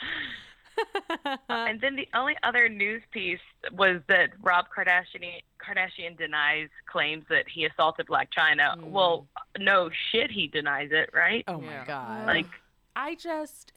And 1.48 1.80
then 1.80 1.96
the 1.96 2.08
only 2.14 2.36
other 2.42 2.68
news 2.68 3.02
piece 3.10 3.38
was 3.72 4.00
that 4.08 4.30
rob 4.42 4.66
kardashian 4.76 5.42
kardashian 5.64 6.16
denies 6.16 6.68
claims 6.86 7.24
that 7.28 7.48
he 7.48 7.64
assaulted 7.64 8.06
blac 8.06 8.28
chyna 8.36 8.80
well 8.84 9.26
no 9.58 9.90
shit 10.10 10.30
he 10.30 10.46
denies 10.46 10.90
it 10.92 11.10
right 11.12 11.44
oh 11.48 11.60
Yeah. 11.60 11.80
my 11.80 11.84
god. 11.86 12.26
like 12.26 12.46
I 12.96 13.14
just. 13.14 13.72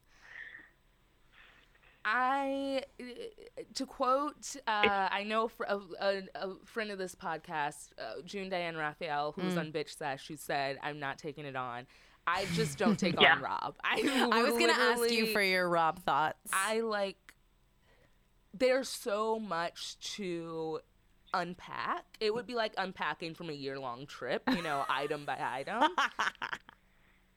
I, 2.04 2.82
to 3.76 3.86
quote, 3.86 4.56
uh, 4.66 5.08
I 5.12 5.24
know 5.24 5.48
fr- 5.50 5.66
a, 5.66 5.80
a, 6.00 6.22
a 6.34 6.56
friend 6.66 6.90
of 6.90 6.98
this 6.98 7.14
podcast, 7.14 7.90
uh, 8.00 8.22
June 8.26 8.50
Diane 8.50 8.76
Raphael, 8.76 9.34
who's 9.34 9.54
Mm. 9.54 9.60
on 9.60 9.72
Bitch 9.72 9.96
Sesh, 9.96 10.26
she 10.26 10.36
said, 10.36 10.80
I'm 10.82 11.00
not 11.00 11.20
taking 11.20 11.46
it 11.46 11.56
on. 11.56 11.86
I 12.28 12.46
just 12.54 12.78
don't 12.78 12.98
take 13.00 13.20
Yeah. 13.20 13.34
on 13.36 13.42
Rob. 13.42 13.76
I, 13.84 14.30
I 14.32 14.44
was 14.44 14.54
gonna 14.58 14.74
ask 14.74 15.10
you 15.12 15.28
for 15.28 15.42
your 15.42 15.68
Rob 15.68 16.00
thoughts. 16.04 16.38
I 16.54 16.82
like, 16.82 17.18
there's 18.54 18.90
so 18.90 19.40
much 19.40 19.98
to 20.16 20.80
unpack. 21.34 22.04
It 22.20 22.34
would 22.34 22.46
be 22.46 22.56
like 22.56 22.74
unpacking 22.78 23.34
from 23.36 23.50
a 23.50 23.54
year 23.54 23.80
long 23.80 24.06
trip, 24.06 24.44
you 24.56 24.62
know, 24.62 24.86
item 24.90 25.26
by 25.26 25.38
item. 25.40 25.84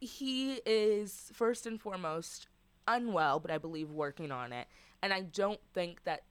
He 0.01 0.55
is, 0.66 1.30
first 1.32 1.66
and 1.66 1.80
foremost, 1.80 2.49
unwell, 2.87 3.41
but 3.41 3.51
I 3.51 3.59
believe 3.59 3.91
working 3.91 4.30
on 4.30 4.53
it. 4.53 4.66
And 5.03 5.12
I 5.14 5.22
don't 5.22 5.61
think 5.72 6.05
that 6.05 6.22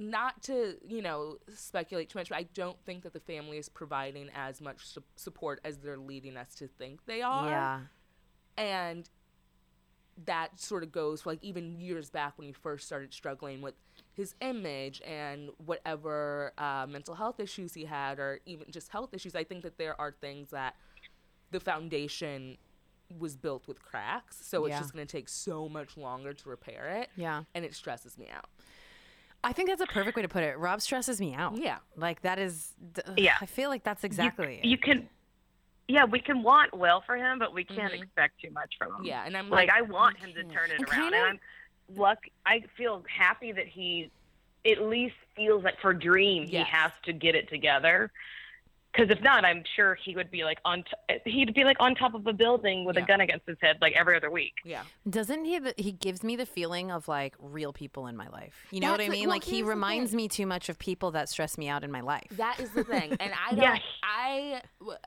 not 0.00 0.42
to 0.42 0.76
you 0.88 1.02
know 1.02 1.36
speculate 1.54 2.08
too 2.08 2.18
much 2.18 2.28
but 2.30 2.38
i 2.38 2.42
don't 2.54 2.78
think 2.86 3.02
that 3.02 3.12
the 3.12 3.20
family 3.20 3.58
is 3.58 3.68
providing 3.68 4.28
as 4.34 4.60
much 4.60 4.86
su- 4.86 5.02
support 5.16 5.60
as 5.62 5.76
they're 5.78 5.98
leading 5.98 6.36
us 6.38 6.54
to 6.54 6.66
think 6.66 7.04
they 7.06 7.20
are 7.20 7.48
Yeah. 7.48 7.80
and 8.56 9.08
that 10.26 10.60
sort 10.60 10.82
of 10.82 10.92
goes 10.92 11.22
for 11.22 11.30
like 11.30 11.42
even 11.42 11.80
years 11.80 12.10
back 12.10 12.34
when 12.36 12.46
he 12.46 12.52
first 12.52 12.86
started 12.86 13.12
struggling 13.14 13.62
with 13.62 13.74
his 14.12 14.34
image 14.40 15.00
and 15.06 15.50
whatever 15.64 16.52
uh, 16.58 16.86
mental 16.88 17.14
health 17.14 17.40
issues 17.40 17.72
he 17.74 17.84
had 17.86 18.18
or 18.18 18.40
even 18.44 18.66
just 18.70 18.88
health 18.90 19.14
issues 19.14 19.34
i 19.34 19.44
think 19.44 19.62
that 19.62 19.78
there 19.78 19.98
are 20.00 20.12
things 20.20 20.50
that 20.50 20.74
the 21.52 21.60
foundation 21.60 22.56
was 23.18 23.36
built 23.36 23.66
with 23.66 23.82
cracks 23.82 24.38
so 24.40 24.66
it's 24.66 24.78
just 24.78 24.92
going 24.92 25.04
to 25.06 25.10
take 25.10 25.28
so 25.28 25.68
much 25.68 25.96
longer 25.96 26.32
to 26.32 26.48
repair 26.48 26.86
it 27.00 27.08
Yeah. 27.16 27.42
and 27.54 27.64
it 27.64 27.74
stresses 27.74 28.16
me 28.18 28.28
out 28.32 28.46
I 29.42 29.52
think 29.52 29.68
that's 29.70 29.80
a 29.80 29.86
perfect 29.86 30.16
way 30.16 30.22
to 30.22 30.28
put 30.28 30.42
it. 30.42 30.58
Rob 30.58 30.80
stresses 30.80 31.20
me 31.20 31.34
out. 31.34 31.56
Yeah. 31.56 31.78
Like 31.96 32.22
that 32.22 32.38
is. 32.38 32.74
ugh, 33.06 33.14
Yeah. 33.18 33.36
I 33.40 33.46
feel 33.46 33.70
like 33.70 33.84
that's 33.84 34.02
You- 34.02 34.08
exactly. 34.08 34.58
it. 34.62 34.64
You, 34.66 34.76
can, 34.78 35.08
yeah, 35.88 36.04
we 36.04 36.20
can 36.20 36.42
want 36.42 36.74
well 36.74 37.00
for 37.06 37.16
him, 37.16 37.38
but 37.38 37.54
we 37.54 37.64
can't 37.64 37.92
Mhm. 37.92 38.02
expect 38.02 38.40
too 38.40 38.50
much 38.50 38.74
from 38.78 38.94
him. 38.96 39.04
yeah 39.04 39.24
and 39.26 39.36
i'm 39.36 39.48
like, 39.48 39.68
like, 39.68 39.76
I 39.76 39.82
want 39.82 40.18
him 40.18 40.32
to 40.34 40.42
turn 40.44 40.70
it 40.70 40.78
And 40.78 40.88
around, 40.88 41.00
kinda- 41.12 41.16
and 41.16 41.38
I'm 41.90 41.96
luck. 41.96 42.18
I 42.46 42.60
feel 42.76 43.02
happy 43.08 43.52
that 43.52 43.66
he 43.66 44.10
at 44.66 44.82
least 44.82 45.16
feels 45.34 45.64
like 45.64 45.80
for 45.80 45.94
Dream 45.94 46.42
Yes. 46.42 46.50
he 46.66 46.72
has 46.72 46.92
to 47.04 47.12
get 47.14 47.34
it 47.34 47.48
together. 47.48 48.12
Because 48.92 49.08
if 49.10 49.22
not, 49.22 49.44
I'm 49.44 49.62
sure 49.76 49.96
he 50.04 50.16
would 50.16 50.30
be 50.32 50.42
like 50.42 50.58
on. 50.64 50.82
T- 50.82 51.30
he'd 51.30 51.54
be 51.54 51.62
like 51.62 51.76
on 51.78 51.94
top 51.94 52.14
of 52.14 52.26
a 52.26 52.32
building 52.32 52.84
with 52.84 52.96
Yeah. 52.96 53.04
a 53.04 53.06
gun 53.06 53.20
against 53.20 53.46
his 53.46 53.56
head 53.62 53.76
like 53.80 53.92
every 53.98 54.16
other 54.16 54.30
week. 54.30 54.54
yeah 54.64 54.82
Doesn't 55.08 55.44
he? 55.44 55.58
The, 55.60 55.74
he 55.76 55.92
gives 55.92 56.24
me 56.24 56.34
the 56.34 56.44
feeling 56.46 56.90
of 56.90 57.06
like 57.06 57.34
real 57.38 57.72
people 57.72 58.08
in 58.08 58.16
my 58.16 58.26
life. 58.28 58.66
You 58.72 58.80
know 58.80 58.90
what 58.90 59.00
I 59.00 59.04
That's 59.04 59.10
the- 59.10 59.18
mean? 59.20 59.28
well, 59.28 59.36
like 59.36 59.44
he 59.44 59.62
reminds 59.62 60.12
me 60.12 60.26
too 60.26 60.44
much 60.46 60.68
of 60.68 60.78
people 60.78 61.12
that 61.12 61.28
stress 61.28 61.56
me 61.56 61.68
out 61.68 61.84
in 61.84 61.92
my 61.92 62.00
life. 62.00 62.26
That 62.32 62.58
is 62.58 62.70
the 62.70 62.82
thing, 62.84 63.16
and 63.20 63.32
I 63.32 63.50
don't. 63.54 63.62
Yeah. 63.62 63.78
I. 64.02 64.62
w- 64.80 64.98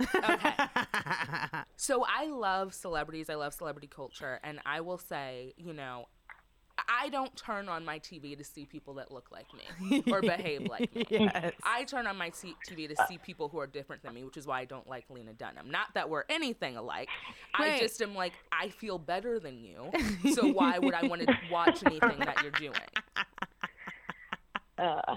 Okay. 0.00 1.58
So 1.76 2.04
I 2.06 2.26
love 2.26 2.72
celebrities. 2.74 3.28
I 3.30 3.34
love 3.34 3.52
celebrity 3.54 3.88
culture, 3.88 4.38
and 4.44 4.60
I 4.64 4.80
will 4.80 4.98
say, 4.98 5.54
you 5.56 5.72
know, 5.72 6.06
I 6.88 7.08
don't 7.08 7.34
turn 7.36 7.68
on 7.68 7.84
my 7.84 7.98
TV 7.98 8.36
to 8.36 8.44
see 8.44 8.64
people 8.64 8.94
that 8.94 9.10
look 9.10 9.30
like 9.30 9.46
me 9.54 10.02
or 10.10 10.20
behave 10.20 10.62
like 10.68 10.94
me. 10.94 11.04
yes. 11.10 11.52
I 11.62 11.84
turn 11.84 12.06
on 12.06 12.16
my 12.16 12.30
t- 12.30 12.56
TV 12.68 12.88
to 12.88 12.96
see 13.08 13.18
people 13.18 13.48
who 13.48 13.58
are 13.58 13.66
different 13.66 14.02
than 14.02 14.14
me, 14.14 14.24
which 14.24 14.36
is 14.36 14.46
why 14.46 14.60
I 14.60 14.64
don't 14.64 14.88
like 14.88 15.06
Lena 15.10 15.32
Dunham. 15.32 15.70
Not 15.70 15.94
that 15.94 16.08
we're 16.08 16.24
anything 16.28 16.76
alike. 16.76 17.08
Right. 17.58 17.74
I 17.74 17.78
just 17.78 18.00
am 18.02 18.14
like, 18.14 18.32
I 18.52 18.68
feel 18.68 18.98
better 18.98 19.40
than 19.40 19.58
you, 19.58 19.90
so 20.34 20.46
why 20.48 20.78
would 20.78 20.94
I 20.94 21.06
want 21.06 21.22
to 21.26 21.38
watch 21.50 21.82
anything 21.84 22.18
that 22.20 22.42
you're 22.42 22.52
doing? 22.52 22.72
Uh, 24.78 25.16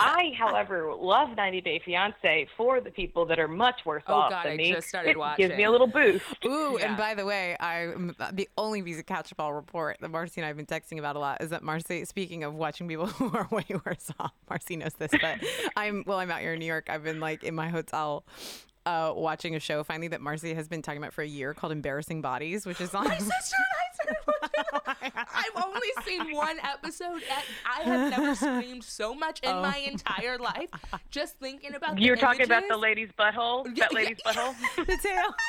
I, 0.00 0.32
however, 0.36 0.92
love 0.98 1.36
90 1.36 1.60
Day 1.60 1.80
Fiance 1.84 2.48
for 2.56 2.80
the 2.80 2.90
people 2.90 3.24
that 3.26 3.38
are 3.38 3.48
much 3.48 3.80
worse 3.86 4.02
Oh, 4.06 4.14
off 4.14 4.30
God, 4.30 4.44
than 4.44 4.52
I 4.52 4.56
me. 4.56 4.72
just 4.72 4.88
started 4.88 5.16
it 5.16 5.36
gives 5.36 5.56
me 5.56 5.64
a 5.64 5.70
little 5.70 5.86
boost. 5.86 6.24
Ooh, 6.44 6.76
Yeah. 6.78 6.88
and 6.88 6.96
by 6.96 7.14
the 7.14 7.24
way, 7.24 7.56
I 7.60 7.92
the 8.32 8.48
only 8.58 8.82
piece 8.82 8.98
of 8.98 9.06
catch 9.06 9.34
ball 9.36 9.52
report 9.52 9.98
that 10.00 10.10
Marcy 10.10 10.40
and 10.40 10.44
I 10.44 10.48
have 10.48 10.56
been 10.56 10.66
texting 10.66 10.98
about 10.98 11.16
a 11.16 11.18
lot 11.18 11.40
is 11.40 11.50
that 11.50 11.62
Marcy. 11.62 12.04
Speaking 12.04 12.44
of 12.44 12.54
watching 12.54 12.88
people 12.88 13.06
who 13.18 13.30
are 13.36 13.46
way 13.50 13.64
worse 13.84 14.10
off, 14.18 14.32
Marcy 14.50 14.76
knows 14.76 14.94
this, 14.94 15.10
but 15.20 15.38
I'm 15.76 16.04
well. 16.06 16.18
I'm 16.18 16.30
out 16.30 16.40
here 16.40 16.52
in 16.54 16.58
New 16.58 16.66
York. 16.66 16.88
I've 16.90 17.04
been 17.04 17.20
like 17.20 17.44
in 17.44 17.54
my 17.54 17.68
hotel. 17.68 18.24
Uh, 18.84 19.12
watching 19.16 19.56
a 19.56 19.58
show 19.58 19.82
finally 19.82 20.06
that 20.06 20.20
Marcy 20.20 20.54
has 20.54 20.68
been 20.68 20.80
talking 20.80 20.98
about 21.02 21.12
for 21.12 21.20
a 21.22 21.26
year 21.26 21.52
called 21.52 21.72
Embarrassing 21.72 22.20
Bodies, 22.22 22.64
which 22.64 22.80
is 22.80 22.94
on. 22.94 23.02
My 23.08 23.18
sister 23.18 23.56
and 23.56 23.66
I 23.80 23.94
started 23.94 24.16
watching. 24.26 24.35
I've 25.14 25.64
only 25.64 25.88
seen 26.04 26.34
one 26.34 26.58
episode. 26.62 27.22
And 27.30 27.44
I 27.64 27.82
have 27.82 28.10
never 28.10 28.34
screamed 28.34 28.84
so 28.84 29.14
much 29.14 29.40
in 29.40 29.50
Oh. 29.50 29.62
my 29.62 29.76
entire 29.78 30.38
life 30.38 30.70
just 31.10 31.36
thinking 31.38 31.74
about. 31.74 31.98
You're 32.00 32.16
the 32.16 32.20
talking 32.22 32.42
about 32.42 32.64
the 32.68 32.76
lady's 32.76 33.10
butthole? 33.18 33.66
Yeah, 33.66 33.84
that 33.84 33.92
lady's 33.94 34.18
yeah. 34.24 34.32
butthole? 34.32 34.54
the 34.76 34.84
tail. 35.02 35.34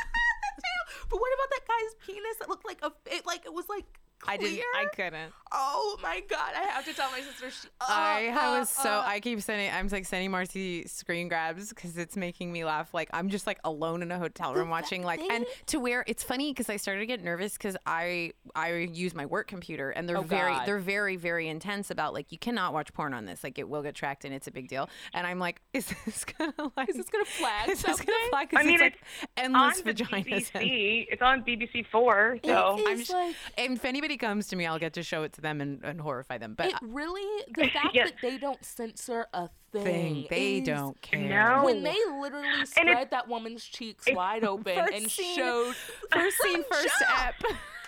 The 0.58 0.64
tail. 0.64 1.06
But 1.10 1.20
what 1.20 1.30
about 1.34 1.50
that 1.52 1.68
guy's 1.68 1.96
penis 2.08 2.38
that 2.40 2.50
looked 2.50 2.66
like 2.66 2.80
a? 2.82 2.92
It 3.06 3.26
like 3.26 3.46
it 3.46 3.54
was 3.54 3.66
like 3.70 3.86
clear. 4.20 4.34
I 4.34 4.38
didn't. 4.38 4.64
I 4.76 4.86
couldn't. 4.96 5.34
Oh 5.54 5.98
my 6.04 6.22
god! 6.30 6.52
I 6.58 6.64
have 6.64 6.84
to 6.86 6.94
tell 6.94 7.10
my 7.12 7.22
sister. 7.22 7.50
She, 7.50 7.68
uh, 7.80 7.86
I 7.88 8.28
uh, 8.56 8.60
was 8.60 8.70
so 8.70 8.90
uh. 8.90 9.04
I 9.06 9.22
keep 9.22 9.42
sending 9.42 9.72
I'm 9.72 9.88
like 9.88 10.06
sending 10.06 10.30
Marcy 10.30 10.86
screen 10.88 11.30
grabs 11.30 11.70
because 11.70 11.98
it's 11.98 12.18
making 12.18 12.52
me 12.52 12.66
laugh. 12.66 12.94
Like 12.94 13.10
I'm 13.14 13.30
just 13.30 13.48
like 13.48 13.60
alone 13.64 14.02
in 14.02 14.12
a 14.12 14.20
hotel 14.20 14.54
room 14.54 14.70
watching 14.70 15.04
like 15.04 15.22
and 15.22 15.46
to 15.68 15.80
where 15.80 16.04
it's 16.08 16.22
funny 16.24 16.52
because 16.52 16.70
I 16.70 16.76
started 16.76 17.00
to 17.00 17.06
get 17.06 17.24
nervous 17.24 17.54
because 17.54 17.78
I 17.86 18.32
I 18.56 18.74
use 18.74 19.16
my 19.16 19.26
work 19.26 19.48
computer 19.48 19.90
and 19.92 20.08
they're 20.10 20.18
Oh, 20.18 20.22
very 20.22 20.52
God. 20.54 20.66
they're 20.68 20.80
very 20.80 21.16
very 21.16 21.48
intense 21.48 21.90
about 21.92 22.14
like 22.14 22.32
you 22.32 22.38
cannot 22.38 22.74
watch 22.74 22.92
porn 22.94 23.14
on 23.14 23.26
this 23.26 23.44
like 23.44 23.58
it 23.58 23.70
will 23.70 23.84
get 23.84 23.96
tracked 23.96 24.26
and 24.26 24.34
it's 24.34 24.48
a 24.48 24.52
big 24.52 24.68
deal 24.68 24.90
and 25.14 25.26
I'm 25.26 25.40
like 25.40 25.62
is 25.74 25.94
this 26.06 26.26
gonna 26.26 26.54
like 26.76 26.90
Is 26.90 26.96
this 26.98 27.10
gonna 27.10 27.24
flag 27.26 27.70
is 27.70 27.82
this 27.84 27.98
gonna 28.02 28.30
flag 28.32 28.50
'Cause 28.50 28.60
I 28.60 28.64
mean, 28.64 28.74
it's 28.76 28.82
like 28.82 28.98
on 29.38 29.46
endless 29.46 29.82
the 29.82 29.94
vaginas 29.94 30.52
and- 30.54 30.66
BBC. 30.66 31.08
It's 31.10 31.22
on 31.22 31.44
BBC 31.44 31.86
Four. 31.90 32.38
So 32.44 32.78
It 32.80 32.84
I'm 32.88 33.00
is 33.00 33.06
sh- 33.08 33.12
like 33.12 33.36
and 33.58 33.74
if 33.78 33.86
anybody 33.86 34.07
comes 34.16 34.48
to 34.48 34.56
me 34.56 34.66
I'll 34.66 34.80
get 34.80 34.94
to 34.94 35.04
show 35.04 35.24
it 35.24 35.34
to 35.34 35.42
them 35.42 35.60
and, 35.60 35.84
and 35.84 36.00
horrify 36.00 36.38
them 36.38 36.54
but 36.56 36.68
it 36.68 36.76
really 36.82 37.44
the 37.54 37.68
fact 37.74 37.90
Yeah. 37.94 38.06
that 38.06 38.14
they 38.22 38.38
don't 38.38 38.64
censor 38.64 39.26
a 39.34 39.50
thing. 39.74 39.84
thing 39.84 40.28
they 40.30 40.58
is- 40.60 40.68
don't 40.68 41.02
care 41.02 41.20
No. 41.58 41.66
When 41.66 41.84
they 41.84 41.98
literally 42.22 42.66
spread 42.68 43.12
that 43.12 43.28
woman's 43.28 43.66
cheeks 43.66 44.06
wide 44.10 44.46
open 44.46 44.78
and 44.94 45.12
scene. 45.12 45.36
showed 45.36 45.76
first 46.14 46.38
scene 46.44 46.64
first 46.72 46.90
jump. 47.00 47.12
ep 47.28 47.44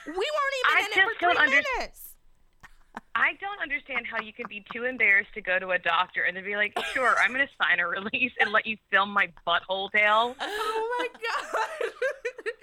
we 0.07 0.13
weren't 0.13 0.25
I 0.65 0.79
even 0.81 0.91
in 0.91 0.99
it 0.99 1.13
for 1.13 1.19
don't 1.21 1.35
three 1.37 1.45
under- 1.45 1.63
minutes. 1.77 2.08
I 3.15 3.33
don't 3.41 3.61
understand 3.61 4.05
how 4.09 4.21
you 4.21 4.31
can 4.33 4.45
be 4.49 4.63
too 4.73 4.85
embarrassed 4.85 5.33
to 5.33 5.41
go 5.41 5.59
to 5.59 5.71
a 5.71 5.79
doctor 5.79 6.23
and 6.23 6.35
then 6.35 6.43
be 6.43 6.55
like, 6.55 6.77
sure, 6.93 7.15
I'm 7.21 7.33
going 7.33 7.45
to 7.45 7.53
sign 7.61 7.79
a 7.79 7.87
release 7.87 8.31
and 8.39 8.51
let 8.51 8.65
you 8.65 8.77
film 8.89 9.09
my 9.11 9.29
butthole 9.45 9.91
tail. 9.91 10.35
Oh 10.41 10.97
my 10.99 11.07
god. 11.19 11.91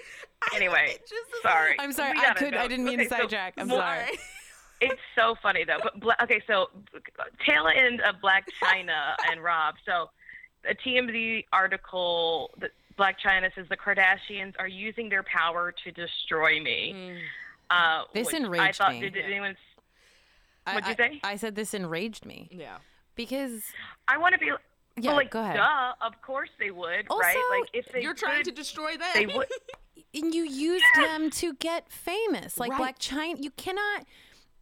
Anyway, 0.55 0.97
just 1.01 1.43
sorry. 1.43 1.75
I'm 1.79 1.93
sorry 1.93 2.17
I 2.19 2.33
could 2.35 2.55
I 2.55 2.69
didn't 2.69 2.85
mean 2.85 2.99
to 2.99 3.05
Okay, 3.07 3.09
so 3.09 3.23
sidetrack 3.23 3.55
I'm 3.59 3.69
more- 3.69 3.81
sorry 3.81 4.19
It's 4.81 5.01
so 5.17 5.35
funny 5.43 5.65
though. 5.65 5.79
But 5.83 5.99
bla- 5.99 6.17
okay, 6.23 6.41
so 6.47 6.69
tail 7.45 7.67
end 7.67 8.01
of 8.03 8.17
Blac 8.23 8.43
Chyna 8.63 9.15
and 9.31 9.43
Rob. 9.43 9.75
So 9.87 10.11
a 10.69 10.75
TMZ 10.75 11.47
article 11.53 12.51
that 12.61 12.71
Blac 12.99 13.15
Chyna 13.25 13.53
says 13.55 13.67
the 13.71 13.77
Kardashians 13.77 14.55
are 14.59 14.69
using 14.69 15.09
their 15.09 15.23
power 15.25 15.73
to 15.85 15.91
destroy 15.91 16.61
me. 16.61 16.93
Mm. 16.95 17.19
Uh, 17.71 18.05
This 18.15 18.27
which 18.27 18.35
I 18.35 18.39
enraged 18.39 18.79
thought, 18.79 18.93
me. 18.93 19.01
Did, 19.01 19.15
did 19.15 19.25
anyone? 19.25 19.57
I- 20.67 20.75
What'd 20.75 20.89
you 20.99 21.05
I- 21.05 21.09
say? 21.11 21.21
I 21.25 21.37
said 21.37 21.55
this 21.55 21.75
enraged 21.75 22.25
me 22.27 22.49
Yeah. 22.51 22.79
because 23.15 23.63
I 24.09 24.19
want 24.19 24.33
to 24.35 24.39
be. 24.39 24.47
yeah, 24.47 24.57
well, 25.11 25.17
like, 25.17 25.31
go 25.31 25.41
ahead. 25.43 25.57
duh. 25.57 25.95
Of 26.01 26.21
course 26.23 26.51
they 26.59 26.71
would, 26.71 26.87
right? 26.89 27.07
Also, 27.11 27.27
Like 27.51 27.71
if 27.73 27.87
they 27.93 28.03
You're 28.03 28.15
trying 28.15 28.45
to 28.45 28.51
destroy 28.51 28.97
them. 28.97 29.09
they 29.15 29.27
would. 29.27 29.47
And 30.15 30.35
you 30.35 30.45
used 30.45 30.85
them 30.97 31.29
to 31.31 31.53
get 31.55 31.91
famous, 31.91 32.59
like 32.59 32.73
Right. 32.73 32.95
Blac 32.95 32.99
Chyna. 32.99 33.43
You 33.43 33.51
cannot, 33.51 34.07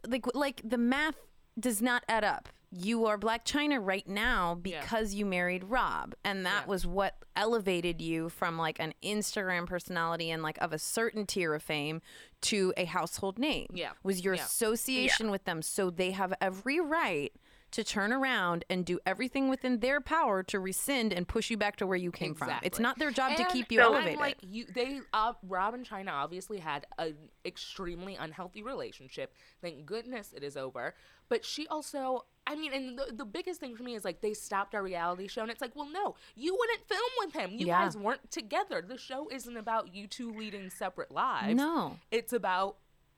like, 0.06 0.26
like 0.34 0.60
the 0.64 0.78
math 0.78 1.14
does 1.58 1.80
not 1.80 2.02
add 2.08 2.24
up. 2.24 2.48
You 2.76 3.06
are 3.06 3.16
Blac 3.16 3.44
Chyna 3.44 3.78
right 3.80 4.06
now 4.08 4.60
Yeah. 4.64 4.80
because 4.80 5.14
you 5.14 5.24
married 5.24 5.62
Rob, 5.64 6.14
and 6.24 6.44
that 6.44 6.64
Yeah. 6.64 6.68
was 6.68 6.84
what 6.86 7.14
elevated 7.36 8.00
you 8.02 8.28
from 8.28 8.58
like 8.58 8.80
an 8.80 8.94
Instagram 9.02 9.66
personality 9.66 10.30
and 10.30 10.42
like 10.42 10.58
of 10.58 10.72
a 10.72 10.78
certain 10.78 11.24
tier 11.24 11.54
of 11.54 11.62
fame 11.62 12.02
to 12.42 12.74
a 12.76 12.84
household 12.84 13.38
name. 13.38 13.68
Yeah. 13.72 13.92
was 14.02 14.24
your 14.24 14.34
Yeah. 14.34 14.44
association 14.44 15.30
with 15.30 15.44
them, 15.44 15.62
so 15.62 15.88
they 15.90 16.10
have 16.10 16.34
every 16.40 16.80
right 16.80 17.32
to 17.74 17.84
turn 17.84 18.12
around 18.12 18.64
and 18.68 18.84
do 18.84 18.98
everything 19.06 19.48
within 19.48 19.80
their 19.80 20.00
power 20.00 20.42
to 20.44 20.58
rescind 20.58 21.12
and 21.12 21.26
push 21.28 21.50
you 21.50 21.56
back 21.56 21.76
to 21.76 21.86
where 21.86 21.96
you 21.96 22.10
came 22.10 22.34
from. 22.34 22.50
It's 22.62 22.78
not 22.78 22.98
their 22.98 23.10
job 23.10 23.36
to 23.36 23.44
keep 23.46 23.70
you 23.70 23.78
so- 23.80 23.84
elevated. 23.92 24.14
I'm 24.14 24.20
like 24.20 24.38
you, 24.42 24.64
they, 24.74 25.00
uh, 25.12 25.34
Rob 25.46 25.74
and 25.74 25.86
Chyna 25.88 26.10
obviously 26.12 26.58
had 26.58 26.86
an 26.98 27.14
extremely 27.44 28.16
unhealthy 28.16 28.62
relationship. 28.62 29.34
Thank 29.62 29.86
goodness 29.86 30.32
it 30.36 30.42
is 30.42 30.56
over. 30.56 30.94
But 31.28 31.44
she 31.44 31.66
also, 31.68 32.26
I 32.46 32.54
mean, 32.54 32.72
and 32.74 32.98
the, 32.98 33.06
the 33.14 33.24
biggest 33.24 33.58
thing 33.58 33.76
for 33.76 33.82
me 33.82 33.94
is 33.94 34.04
like 34.04 34.20
they 34.20 34.34
stopped 34.34 34.74
our 34.74 34.82
reality 34.82 35.26
show, 35.28 35.40
and 35.42 35.50
it's 35.50 35.62
like, 35.62 35.74
well, 35.74 35.88
no, 35.90 36.16
you 36.36 36.54
wouldn't 36.58 36.86
film 36.86 37.10
with 37.24 37.32
him. 37.32 37.52
You 37.52 37.66
Yeah. 37.68 37.82
guys 37.84 37.96
weren't 37.96 38.30
together. 38.30 38.84
The 38.86 38.98
show 38.98 39.28
isn't 39.30 39.56
about 39.56 39.94
you 39.94 40.06
two 40.06 40.32
leading 40.32 40.68
separate 40.70 41.10
lives. 41.10 41.54
no. 41.56 41.96
it's 42.10 42.32
about 42.32 42.76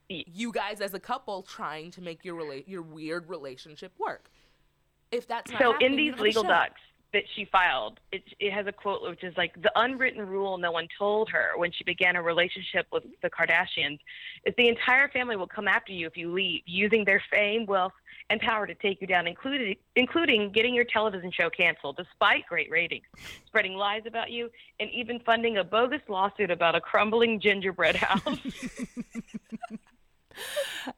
you 0.09 0.53
guys 0.53 0.81
as 0.81 0.95
a 0.95 1.01
couple 1.01 1.43
trying 1.43 1.91
to 1.91 2.01
make 2.01 2.25
your 2.25 2.37
rela- 2.41 2.63
your 2.69 2.81
weird 2.83 3.29
relationship 3.29 3.93
work. 3.99 4.31
If 5.17 5.27
that's 5.27 5.51
not 5.51 5.61
So 5.61 5.77
in 5.79 5.97
these 5.97 6.07
you 6.07 6.11
have 6.13 6.21
a 6.21 6.23
legal 6.23 6.43
docs 6.43 6.81
that 7.13 7.23
she 7.35 7.47
filed, 7.47 7.99
it, 8.13 8.23
it 8.39 8.53
has 8.53 8.67
a 8.67 8.73
quote 8.73 9.03
which 9.03 9.25
is 9.25 9.35
like 9.37 9.61
the 9.63 9.73
unwritten 9.77 10.27
rule 10.27 10.59
no 10.59 10.71
one 10.71 10.87
told 10.99 11.31
her 11.31 11.53
when 11.57 11.73
she 11.73 11.85
began 11.85 12.17
a 12.17 12.23
relationship 12.23 12.87
with 12.93 13.05
the 13.23 13.31
Kardashians 13.31 13.99
is 14.45 14.55
the 14.59 14.69
entire 14.69 15.09
family 15.09 15.37
will 15.37 15.47
come 15.47 15.67
after 15.69 15.93
you 15.93 16.07
if 16.07 16.17
you 16.17 16.31
leave, 16.33 16.63
using 16.67 17.05
their 17.05 17.23
fame, 17.31 17.65
wealth, 17.65 17.95
and 18.29 18.41
power 18.41 18.67
to 18.67 18.75
take 18.75 19.01
you 19.01 19.07
down, 19.07 19.27
including 19.27 19.77
including 19.95 20.51
getting 20.51 20.75
your 20.75 20.85
television 20.85 21.31
show 21.31 21.49
canceled 21.49 21.97
despite 21.97 22.45
great 22.47 22.71
ratings, 22.71 23.05
spreading 23.47 23.75
lies 23.75 24.03
about 24.05 24.31
you, 24.31 24.51
and 24.81 24.91
even 24.91 25.21
funding 25.21 25.57
a 25.57 25.65
bogus 25.65 26.03
lawsuit 26.09 26.51
about 26.51 26.75
a 26.75 26.81
crumbling 26.81 27.41
gingerbread 27.41 27.97
house. 27.97 28.39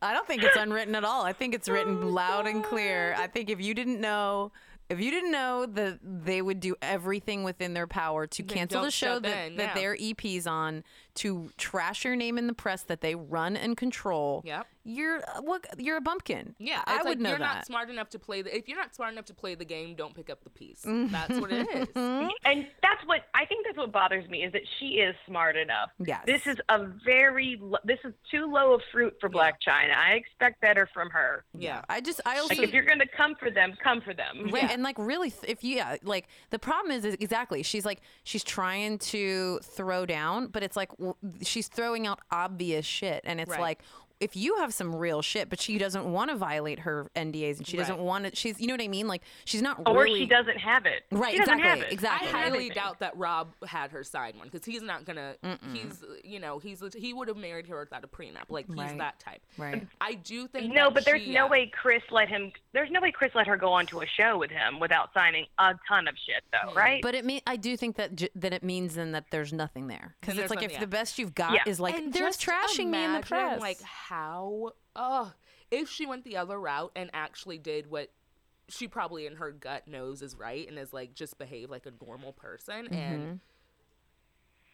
I 0.03 0.12
don't 0.12 0.26
think 0.26 0.43
it's 0.43 0.57
unwritten 0.57 0.95
at 0.95 1.05
all. 1.05 1.22
I 1.22 1.32
think 1.32 1.55
it's 1.55 1.68
written 1.68 2.03
oh, 2.03 2.09
loud 2.09 2.47
and 2.47 2.62
clear. 2.62 3.14
I 3.18 3.26
think 3.26 3.51
if 3.51 3.61
you 3.61 3.74
didn't 3.74 4.01
know, 4.01 4.53
if 4.89 5.01
you 5.01 5.11
didn't 5.11 5.32
know 5.32 5.66
that 5.66 5.99
they 6.03 6.43
would 6.43 6.61
do 6.61 6.74
everything 6.80 7.45
within 7.45 7.74
their 7.74 7.86
power 7.86 8.26
to 8.26 8.43
Then 8.43 8.57
cancel 8.57 8.82
the 8.82 8.91
show 8.91 9.18
that, 9.18 9.49
in, 9.49 9.57
that 9.57 9.74
yeah. 9.74 9.74
their 9.74 9.97
EP's 9.99 10.47
on, 10.47 10.84
to 11.19 11.51
trash 11.57 12.05
your 12.05 12.16
name 12.16 12.39
in 12.39 12.47
the 12.47 12.53
press 12.55 12.83
that 12.85 13.01
they 13.01 13.14
run 13.14 13.57
and 13.57 13.77
control, 13.77 14.43
Yep. 14.45 14.66
you're 14.85 15.19
uh, 15.19 15.41
what? 15.43 15.66
You're 15.79 15.97
a 15.97 16.01
bumpkin. 16.01 16.55
Yeah, 16.59 16.83
I 16.87 16.99
would 16.99 17.05
like 17.07 17.19
know 17.19 17.31
you're 17.31 17.39
that. 17.39 17.55
not 17.57 17.66
smart 17.66 17.91
enough 17.91 18.09
to 18.11 18.19
play 18.19 18.43
the. 18.43 18.57
If 18.57 18.69
you're 18.69 18.79
not 18.79 18.95
smart 18.95 19.12
enough 19.12 19.27
to 19.27 19.35
play 19.35 19.55
the 19.55 19.64
game, 19.64 19.95
don't 19.95 20.14
pick 20.14 20.31
up 20.31 20.45
the 20.45 20.51
piece. 20.51 20.83
Mm-hmm. 20.85 21.12
That's 21.12 21.39
what 21.41 21.51
it 21.53 21.69
is. 21.69 21.89
and 22.45 22.66
that's 22.83 23.05
what 23.07 23.23
I 23.35 23.45
think 23.47 23.66
that's 23.66 23.77
what 23.79 23.93
bothers 23.93 24.29
me 24.29 24.45
is 24.45 24.53
that 24.53 24.62
she 24.79 24.87
is 25.01 25.14
smart 25.27 25.57
enough. 25.57 25.91
Yes. 25.99 26.23
This 26.27 26.47
is 26.47 26.57
a 26.69 26.87
very 27.05 27.61
this 27.85 27.99
is 28.05 28.12
too 28.31 28.47
low 28.51 28.75
of 28.75 28.81
fruit 28.93 29.14
for 29.21 29.29
Blac 29.29 29.55
Chyna. 29.66 29.95
I 29.97 30.12
expect 30.12 30.61
better 30.61 30.89
from 30.93 31.11
her. 31.11 31.45
Yeah. 31.53 31.83
I 31.89 32.01
just 32.01 32.21
I 32.25 32.39
also 32.39 32.55
Like 32.55 32.62
if 32.64 32.73
you're 32.73 32.85
going 32.85 32.99
to 33.01 33.09
come 33.09 33.35
for 33.35 33.51
them, 33.51 33.75
come 33.83 34.01
for 34.01 34.14
them. 34.14 34.51
Right, 34.51 34.71
and 34.71 34.83
like 34.83 34.99
really, 34.99 35.33
if 35.47 35.62
you 35.64 35.77
yeah, 35.77 35.97
like 36.03 36.29
the 36.51 36.59
problem 36.59 36.93
is, 36.93 37.05
is 37.05 37.14
exactly 37.21 37.62
she's 37.62 37.85
like 37.85 38.01
she's 38.25 38.43
trying 38.45 38.99
to 38.99 39.59
throw 39.62 40.07
down, 40.07 40.47
but 40.49 40.62
it's 40.62 40.77
like 40.77 40.91
w- 40.93 41.07
she's 41.42 41.68
throwing 41.68 42.06
out 42.06 42.20
obvious 42.30 42.84
shit, 42.86 43.20
and 43.24 43.40
it's 43.40 43.50
Right. 43.50 43.61
like 43.61 43.82
if 44.21 44.37
you 44.37 44.57
have 44.57 44.75
some 44.75 44.95
real 44.97 45.23
shit, 45.23 45.49
but 45.49 45.61
she 45.61 45.79
doesn't 45.79 46.05
want 46.05 46.31
to 46.31 46.37
violate 46.37 46.81
her 46.81 47.11
NDAs, 47.14 47.59
and 47.59 47.66
she 47.66 47.77
doesn't 47.77 47.99
want 47.99 48.25
to, 48.27 48.35
she's 48.35 48.61
you 48.61 48.66
know 48.66 48.75
what 48.75 48.81
I 48.83 48.89
mean, 48.89 49.07
like 49.07 49.23
she's 49.45 49.62
not 49.62 49.81
Or 49.87 50.03
really 50.03 50.21
she 50.21 50.27
doesn't 50.27 50.59
have 50.59 50.87
it. 50.87 51.05
Right, 51.11 51.35
She 51.35 51.39
exactly, 51.41 51.62
have 51.69 51.79
it. 51.81 51.93
exactly. 51.93 52.29
I 52.29 52.31
highly 52.31 52.64
have 52.69 52.75
doubt 52.75 52.99
that 53.01 53.16
Rob 53.16 53.49
had 53.66 53.91
her 53.93 54.03
side 54.03 54.37
one 54.37 54.49
because 54.51 54.64
he's 54.64 54.83
not 54.83 55.05
gonna. 55.05 55.35
He's 55.73 56.03
you 56.25 56.41
know 56.41 56.59
he's 56.59 56.83
he 56.97 57.12
would 57.14 57.29
have 57.29 57.37
married 57.37 57.66
her 57.69 57.79
without 57.81 58.05
a 58.05 58.09
prenup. 58.09 58.45
Like 58.49 58.66
he's 58.66 58.77
Right. 58.77 58.99
that 58.99 59.19
type. 59.21 59.41
Right. 59.57 59.87
I 60.01 60.14
do 60.14 60.47
think. 60.49 60.73
No, 60.73 60.87
that 60.87 60.95
but 60.95 61.05
there's 61.05 61.23
she, 61.23 61.33
no 61.33 61.47
uh, 61.47 61.51
way 61.51 61.66
Kris 61.73 62.03
let 62.11 62.29
him. 62.29 62.53
There's 62.73 62.91
no 62.91 63.01
way 63.01 63.12
Kris 63.12 63.35
let 63.35 63.47
her 63.47 63.57
go 63.57 63.73
onto 63.73 64.01
a 64.03 64.07
show 64.07 64.39
with 64.39 64.51
him 64.51 64.81
without 64.81 65.12
signing 65.14 65.47
a 65.59 65.75
ton 65.89 66.09
of 66.09 66.14
shit, 66.27 66.43
though, 66.53 66.73
right? 66.75 67.01
But 67.03 67.14
it 67.14 67.25
mean 67.25 67.41
I 67.47 67.57
do 67.57 67.77
think 67.77 67.97
that 67.97 68.16
j- 68.16 68.31
that 68.35 68.53
it 68.53 68.62
means 68.62 68.95
then 68.97 69.12
that 69.12 69.27
there's 69.31 69.53
nothing 69.53 69.87
there 69.87 70.16
because 70.21 70.39
it's 70.39 70.51
like 70.51 70.62
if 70.62 70.73
nothing, 70.73 70.81
the 70.81 70.87
best 70.87 71.19
you've 71.19 71.35
got 71.35 71.53
Yeah. 71.53 71.61
is 71.66 71.79
like 71.79 71.95
and 71.97 72.12
they're 72.12 72.27
just 72.27 72.45
trashing 72.45 72.89
me 72.89 73.05
in 73.05 73.12
the 73.12 73.21
press. 73.21 73.61
Like 73.61 73.79
how? 74.09 74.70
Oh, 74.96 75.32
if 75.70 75.88
she 75.88 76.06
went 76.06 76.24
the 76.24 76.36
other 76.36 76.59
route 76.61 76.92
and 76.96 77.11
actually 77.12 77.59
did 77.59 77.90
what 77.90 78.11
she 78.68 78.86
probably 78.88 79.26
in 79.26 79.36
her 79.36 79.50
gut 79.52 79.88
knows 79.88 80.20
is 80.22 80.36
right 80.36 80.68
and 80.68 80.78
is 80.78 80.92
like 80.92 81.14
just 81.14 81.38
behave 81.38 81.70
like 81.70 81.86
a 81.86 81.92
normal 82.04 82.32
person 82.32 82.84
Mm-hmm. 82.86 82.94
and 82.94 83.40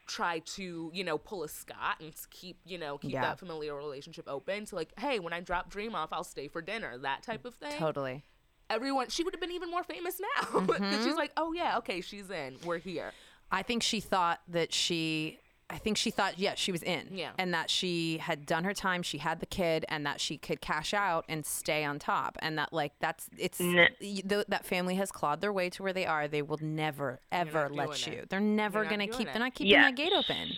try 0.07 0.41
to 0.41 0.91
you 0.93 1.03
know 1.03 1.17
pull 1.17 1.45
a 1.45 1.49
Scott 1.49 1.97
and 2.01 2.13
keep 2.31 2.59
you 2.67 2.77
know 2.77 2.99
keep 2.99 3.13
Yeah. 3.13 3.23
that 3.23 3.39
familial 3.39 3.77
relationship 3.77 4.29
open 4.29 4.67
to 4.67 4.75
like 4.75 4.93
hey 4.99 5.19
when 5.19 5.33
I 5.33 5.41
drop 5.41 5.71
Dream 5.71 5.95
off 5.95 6.13
I'll 6.13 6.25
stay 6.25 6.47
for 6.49 6.61
dinner 6.61 6.99
that 6.99 7.23
type 7.23 7.45
of 7.47 7.55
thing. 7.55 7.73
totally. 7.79 8.23
Everyone 8.69 9.09
she 9.09 9.25
would 9.25 9.33
have 9.35 9.41
been 9.41 9.53
even 9.53 9.71
more 9.71 9.83
famous 9.85 10.21
now 10.21 10.49
Mm-hmm. 10.61 11.05
she's 11.05 11.17
like 11.17 11.33
oh 11.39 11.53
yeah 11.55 11.79
okay 11.79 12.01
she's 12.03 12.29
in 12.31 12.57
we're 12.65 12.79
here. 12.79 13.13
I 13.51 13.63
think 13.63 13.83
she 13.83 14.01
thought 14.01 14.41
that 14.49 14.73
she 14.75 15.39
I 15.75 15.79
think 15.79 15.97
she 15.97 16.11
thought 16.11 16.39
yeah, 16.39 16.55
she 16.55 16.71
was 16.73 16.83
in. 16.85 17.09
Yeah. 17.11 17.33
And 17.37 17.53
that 17.53 17.69
she 17.69 18.19
had 18.19 18.47
done 18.47 18.63
her 18.65 18.73
time, 18.73 19.03
she 19.03 19.19
had 19.19 19.41
the 19.41 19.47
kid 19.47 19.85
and 19.89 20.07
that 20.07 20.21
she 20.21 20.39
could 20.39 20.61
cash 20.61 20.95
out 20.95 21.25
and 21.29 21.45
stay 21.45 21.85
on 21.85 21.99
top 21.99 22.39
and 22.41 22.57
that 22.59 22.73
like 22.73 22.93
that's 23.01 23.29
it's 23.37 23.59
th- 23.59 24.47
that 24.49 24.65
family 24.65 24.95
has 24.95 25.11
clawed 25.11 25.41
their 25.41 25.53
way 25.53 25.69
to 25.71 25.83
where 25.83 25.93
they 25.93 26.07
are. 26.07 26.29
They 26.29 26.43
will 26.43 26.61
never 26.63 27.19
ever 27.33 27.69
let 27.69 28.07
you. 28.07 28.13
it. 28.15 28.31
They're 28.31 28.41
never 28.41 28.85
going 28.85 29.01
to 29.01 29.09
keep 29.09 29.29
it. 29.29 29.33
they're 29.33 29.43
not 29.43 29.55
keeping 29.55 29.73
Yeah. 29.73 29.83
that 29.91 29.97
gate 29.97 30.13
open. 30.17 30.53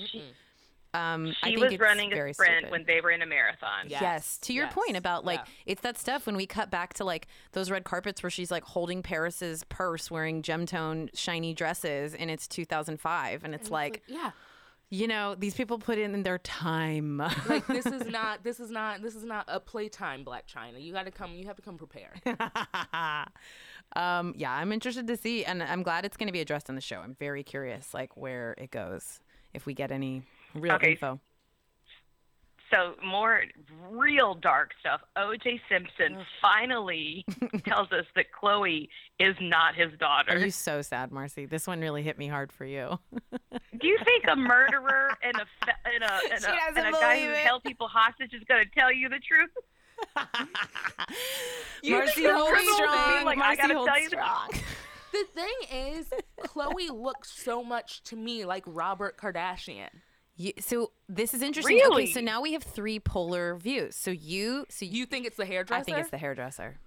Um 0.94 1.34
I 1.42 1.48
she 1.48 1.54
think 1.54 1.60
was 1.64 1.72
it's 1.72 1.80
running 1.82 2.10
very 2.10 2.30
a 2.30 2.34
sprint 2.34 2.52
stupid. 2.58 2.70
when 2.70 2.84
they 2.86 3.00
were 3.00 3.10
in 3.10 3.20
a 3.20 3.26
marathon. 3.26 3.86
Yeah. 3.88 4.00
Yes. 4.00 4.38
To 4.42 4.52
your 4.52 4.64
Yes. 4.66 4.74
point 4.74 4.96
about 4.96 5.24
like 5.24 5.40
Yeah. 5.40 5.52
it's 5.72 5.82
that 5.82 5.98
stuff 5.98 6.26
when 6.26 6.36
we 6.36 6.46
cut 6.46 6.70
back 6.70 6.94
to 6.94 7.04
like 7.04 7.26
those 7.52 7.70
red 7.70 7.84
carpets 7.84 8.22
where 8.22 8.30
she's 8.30 8.50
like 8.50 8.64
holding 8.64 9.02
Paris's 9.02 9.64
purse 9.64 10.10
wearing 10.10 10.42
gemtone 10.42 11.10
shiny 11.14 11.52
dresses 11.54 12.14
and 12.14 12.30
it's 12.30 12.46
2005 12.48 13.44
and 13.44 13.54
it's, 13.54 13.70
like, 13.70 14.02
yeah 14.06 14.30
you 14.90 15.08
know 15.08 15.34
these 15.34 15.54
people 15.54 15.78
put 15.78 15.98
in 15.98 16.22
their 16.22 16.38
time. 16.38 17.18
like 17.48 17.66
this 17.66 17.86
is 17.86 18.06
not 18.06 18.44
this 18.44 18.60
is 18.60 18.70
not 18.70 19.02
this 19.02 19.14
is 19.16 19.24
not 19.24 19.44
a 19.48 19.58
playtime 19.58 20.24
blac 20.24 20.42
chyna 20.52 20.80
you 20.82 20.92
got 20.92 21.04
to 21.06 21.10
come 21.10 21.34
you 21.34 21.46
have 21.46 21.56
to 21.56 21.62
come 21.62 21.76
prepared 21.76 22.20
um 23.96 24.34
yeah, 24.36 24.52
I'm 24.52 24.72
interested 24.72 25.06
to 25.06 25.16
see 25.16 25.44
and 25.44 25.62
I'm 25.62 25.82
glad 25.82 26.04
it's 26.04 26.16
going 26.16 26.26
to 26.28 26.32
be 26.32 26.40
addressed 26.40 26.68
in 26.68 26.74
the 26.74 26.80
show. 26.80 27.00
I'm 27.00 27.14
very 27.18 27.42
curious 27.42 27.94
like 27.94 28.16
where 28.16 28.54
it 28.58 28.70
goes 28.70 29.20
if 29.54 29.66
we 29.66 29.74
get 29.74 29.90
any 29.90 30.22
real 30.54 30.74
Okay. 30.74 30.92
info. 30.92 31.20
So 32.72 32.94
more 33.04 33.42
real 33.88 34.34
dark 34.34 34.72
stuff. 34.80 35.00
O.J. 35.16 35.60
Simpson 35.70 36.18
finally 36.42 37.24
tells 37.64 37.92
us 37.92 38.04
that 38.16 38.26
Khloé 38.32 38.88
is 39.20 39.36
not 39.40 39.76
his 39.76 39.92
daughter. 40.00 40.32
Are 40.32 40.38
you 40.38 40.50
so 40.50 40.82
sad, 40.82 41.12
Marcy? 41.12 41.46
This 41.46 41.66
one 41.68 41.80
really 41.80 42.02
hit 42.02 42.18
me 42.18 42.26
hard 42.26 42.50
for 42.52 42.64
you. 42.64 42.98
Do 43.52 43.86
you 43.86 43.98
think 44.04 44.24
a 44.28 44.34
murderer 44.36 45.16
and 45.22 45.36
a 45.36 45.46
fe- 45.64 45.72
and 45.94 46.02
a 46.02 46.20
and 46.34 46.44
a, 46.44 46.78
and 46.80 46.94
a 46.94 46.98
guy 46.98 47.24
who 47.24 47.32
held 47.34 47.62
people 47.62 47.86
hostage 47.88 48.34
is 48.34 48.42
going 48.48 48.64
to 48.64 48.70
tell 48.78 48.92
you 48.92 49.08
the 49.08 49.20
truth? 49.20 49.50
Marcy 51.84 52.22
think 52.22 52.34
holds 52.34 52.50
criminal 52.50 52.80
would 52.80 52.90
be 52.90 52.92
strong. 52.92 53.24
like, 53.24 53.38
Marcy 53.38 53.56
gotta 53.62 53.74
holds 53.74 53.88
tell 53.88 54.00
you 54.02 54.10
the- 54.10 54.16
strong. 54.16 54.48
the 55.12 55.24
thing 55.34 55.54
is 55.72 56.10
khloé 56.44 56.90
looks 56.90 57.30
so 57.30 57.62
much 57.64 58.02
to 58.02 58.16
me 58.16 58.44
like 58.44 58.62
robert 58.66 59.16
kardashian 59.16 59.88
You, 60.38 60.52
so 60.60 60.92
this 61.08 61.32
is 61.32 61.40
interesting. 61.42 61.76
Okay, 61.76 61.84
Really? 61.88 62.06
so 62.12 62.20
now 62.20 62.42
we 62.42 62.52
have 62.52 62.62
three 62.62 63.00
polar 63.00 63.56
views. 63.56 63.96
So 63.96 64.10
you, 64.10 64.66
so 64.68 64.84
you, 64.84 64.98
you 65.00 65.06
think 65.06 65.26
it's 65.26 65.36
the 65.36 65.46
hairdresser 65.46 65.80
I 65.80 65.82
think 65.82 65.98
it's 65.98 66.10
the 66.10 66.18
hairdresser. 66.18 66.78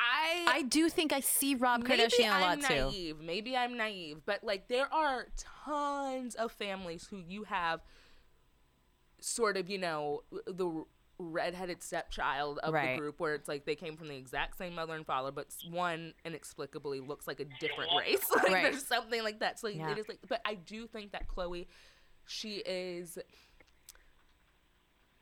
i 0.00 0.44
I 0.48 0.62
do 0.62 0.88
think 0.88 1.12
I 1.12 1.20
see 1.20 1.54
Rob 1.54 1.84
Kardashian 1.84 2.26
a 2.26 2.40
lot 2.40 2.58
I'm 2.58 2.60
too. 2.60 2.68
naive. 2.74 3.20
Maybe 3.20 3.56
I'm 3.56 3.76
naive, 3.76 4.22
but 4.26 4.42
like 4.42 4.66
there 4.68 4.92
are 4.92 5.28
tons 5.64 6.34
of 6.34 6.50
families 6.52 7.06
who 7.08 7.18
you 7.18 7.44
have 7.44 7.80
sort 9.20 9.56
of, 9.56 9.70
you 9.70 9.78
know, 9.78 10.22
the 10.46 10.84
redheaded 11.18 11.82
stepchild 11.82 12.58
of 12.60 12.74
Right. 12.74 12.94
the 12.96 13.00
group 13.00 13.20
where 13.20 13.34
it's 13.34 13.46
like 13.46 13.64
they 13.64 13.76
came 13.76 13.96
from 13.96 14.08
the 14.08 14.16
exact 14.16 14.58
same 14.58 14.74
mother 14.74 14.94
and 14.94 15.06
father, 15.06 15.30
but 15.30 15.46
one 15.70 16.14
inexplicably 16.24 16.98
looks 16.98 17.28
like 17.28 17.38
a 17.38 17.44
different 17.60 17.90
race. 17.96 18.28
like 18.34 18.50
Right. 18.50 18.62
there's 18.64 18.84
something 18.84 19.22
like 19.22 19.38
that. 19.38 19.60
So 19.60 19.68
Yeah. 19.68 19.92
it 19.92 19.98
is 19.98 20.08
like, 20.08 20.18
but 20.28 20.40
I 20.44 20.54
do 20.54 20.88
think 20.88 21.12
that 21.12 21.28
Khloé, 21.28 21.66
she 22.26 22.56
is 22.66 23.18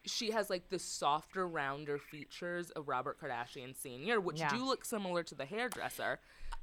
she 0.06 0.30
has 0.30 0.48
like 0.48 0.68
the 0.70 0.78
softer, 0.78 1.46
rounder 1.46 1.98
features 1.98 2.70
of 2.70 2.88
Robert 2.88 3.20
Kardashian 3.20 3.76
Sr., 3.76 4.18
which 4.20 4.40
Yeah. 4.40 4.48
do 4.48 4.64
look 4.64 4.84
similar 4.84 5.22
to 5.24 5.34
the 5.34 5.44
hairdresser. 5.44 6.20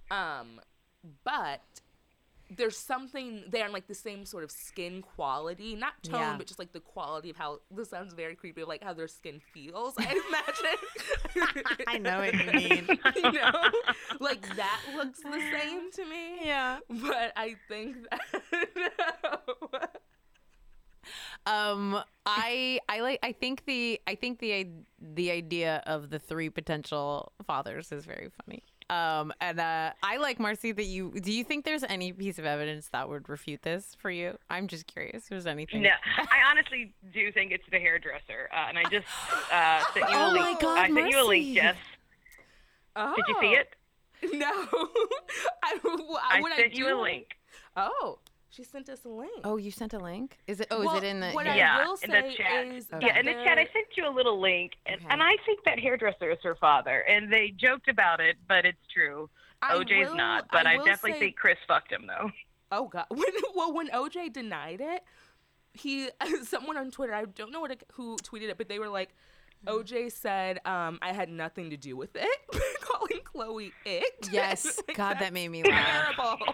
Um, 0.10 0.60
but 1.24 1.62
there's 2.50 2.78
something 2.78 3.44
there 3.50 3.66
in 3.68 3.72
like 3.74 3.88
the 3.88 3.94
same 3.94 4.26
sort 4.26 4.44
of 4.44 4.50
skin 4.52 5.02
quality, 5.04 5.76
not 5.76 6.02
tone, 6.02 6.20
Yeah. 6.20 6.36
but 6.38 6.48
just 6.48 6.58
like 6.60 6.72
the 6.74 6.80
quality 6.80 7.30
of 7.30 7.36
how 7.38 7.60
this 7.70 7.90
sounds 7.92 8.14
very 8.14 8.36
creepy, 8.36 8.64
like 8.64 8.82
how 8.84 8.94
their 8.94 9.08
skin 9.08 9.40
feels. 9.54 9.94
I 9.98 10.20
imagine. 11.36 11.64
I 11.88 11.98
know 12.00 12.20
what 12.20 12.34
you 12.34 12.52
mean. 12.54 12.88
you 13.16 13.32
know, 13.34 13.52
like 14.20 14.42
that 14.56 14.82
looks 14.96 15.20
the 15.22 15.40
same 15.60 15.92
to 15.92 16.06
me. 16.06 16.40
Yeah. 16.44 16.80
But 16.90 17.34
I 17.36 17.56
think 17.68 17.98
that. 18.10 19.92
Um, 21.48 22.02
I 22.26 22.80
I 22.90 23.00
like 23.00 23.20
I 23.24 23.32
think 23.32 23.64
the 23.66 24.00
I 24.06 24.16
think 24.16 24.40
the 24.40 24.68
the 25.00 25.32
idea 25.32 25.82
of 25.88 26.10
the 26.10 26.20
three 26.20 26.50
potential 26.50 27.32
fathers 27.46 27.92
is 27.92 28.06
very 28.06 28.30
funny. 28.46 28.64
Um, 28.90 29.34
and 29.42 29.60
uh, 29.60 29.92
I 30.02 30.16
like 30.18 30.40
Marcy 30.40 30.72
that 30.72 30.86
you. 30.86 31.12
Do 31.12 31.32
you 31.32 31.44
think 31.44 31.66
there's 31.66 31.84
any 31.84 32.14
piece 32.14 32.40
of 32.40 32.46
evidence 32.46 32.88
that 32.94 33.10
would 33.10 33.28
refute 33.28 33.62
this 33.62 33.96
for 34.00 34.10
you? 34.10 34.38
I'm 34.50 34.68
just 34.68 34.88
curious. 34.88 35.24
If 35.24 35.30
there's 35.30 35.46
anything. 35.48 35.82
No, 35.82 35.90
I 36.18 36.38
honestly 36.50 36.94
do 37.14 37.30
think 37.34 37.52
it's 37.52 37.66
the 37.70 37.80
hairdresser, 37.80 38.50
uh, 38.54 38.66
and 38.70 38.78
I 38.78 38.84
just 38.84 39.08
uh, 39.52 39.84
sent 39.94 40.10
you 40.10 40.16
Oh 40.18 40.32
a 40.32 40.34
my 40.36 40.46
link. 40.48 40.60
God, 40.62 40.78
I 40.80 40.88
sent 40.94 41.10
you 41.12 41.22
a 41.22 41.28
link, 41.28 41.48
Marcy. 41.48 41.54
Jess. 41.56 41.76
oh. 42.96 43.14
Did 43.16 43.26
you 43.28 43.36
see 43.42 43.56
it? 43.56 43.74
No. 44.34 44.48
I, 45.64 45.78
well, 45.84 46.20
I 46.28 46.42
what 46.42 46.56
sent 46.56 46.74
I 46.74 46.76
you 46.76 46.86
do- 46.86 46.98
a 46.98 47.02
link. 47.02 47.38
Oh, 47.76 48.20
she 48.50 48.64
sent 48.64 48.90
us 48.90 49.04
a 49.06 49.10
link. 49.10 49.42
Oh, 49.44 49.58
you 49.58 49.72
sent 49.72 49.94
a 49.94 50.00
link. 50.00 50.38
Is 50.48 50.60
it? 50.62 50.68
Oh, 50.72 50.80
Well, 50.86 50.98
is 50.98 51.04
it 51.04 51.08
in 51.08 51.20
the? 51.20 51.32
what 51.32 51.46
here. 51.46 51.54
I 51.54 51.58
Yeah, 51.58 51.86
will 51.86 51.98
in 52.02 52.10
the 52.12 52.34
chat. 52.36 52.66
is 52.68 52.88
Okay. 52.94 53.06
Yeah, 53.08 53.20
in 53.20 53.26
the 53.26 53.34
chat, 53.34 53.58
I 53.58 53.66
sent 53.74 53.88
you 53.96 54.08
a 54.08 54.14
little 54.14 54.40
link, 54.40 54.74
and, 54.86 54.96
Okay. 55.02 55.08
and 55.10 55.22
I 55.22 55.36
think 55.46 55.64
that 55.66 55.80
hairdresser 55.80 56.32
is 56.32 56.40
her 56.44 56.56
father, 56.56 57.00
and 57.02 57.32
they 57.32 57.50
joked 57.56 57.88
about 57.90 58.20
it, 58.20 58.38
but 58.48 58.66
it's 58.66 58.86
true. 58.94 59.30
I 59.62 59.74
OJ's 59.76 60.10
will- 60.10 60.16
not, 60.16 60.48
but 60.52 60.66
I, 60.68 60.78
will 60.78 60.86
definitely 60.86 61.14
say- 61.14 61.20
think 61.20 61.36
Kris 61.38 61.58
fucked 61.68 61.92
him 61.92 62.08
though. 62.08 62.32
Oh 62.72 62.88
god. 62.88 63.06
When, 63.10 63.26
well, 63.56 63.74
when 63.74 63.88
OJ 63.90 64.32
denied 64.34 64.82
it, 64.82 65.04
he 65.74 66.10
someone 66.44 66.78
on 66.78 66.92
Twitter, 66.92 67.14
I 67.14 67.26
don't 67.26 67.52
know 67.52 67.60
what 67.62 67.72
it, 67.72 67.84
who 67.94 68.18
tweeted 68.18 68.50
it, 68.50 68.58
but 68.58 68.70
they 68.70 68.80
were 68.80 68.90
like, 68.90 69.10
OJ 69.66 70.12
said, 70.12 70.60
um, 70.66 71.00
"I 71.02 71.12
had 71.14 71.30
nothing 71.30 71.72
to 71.72 71.78
do 71.78 71.98
with 71.98 72.16
it," 72.16 72.40
calling 72.82 73.22
Khloé 73.24 73.72
it. 73.86 74.30
Yes, 74.32 74.80
Like, 74.88 74.96
God, 74.98 75.18
that 75.20 75.34
made 75.34 75.50
me 75.50 75.64
laugh. 75.64 76.16
Terrible. 76.16 76.46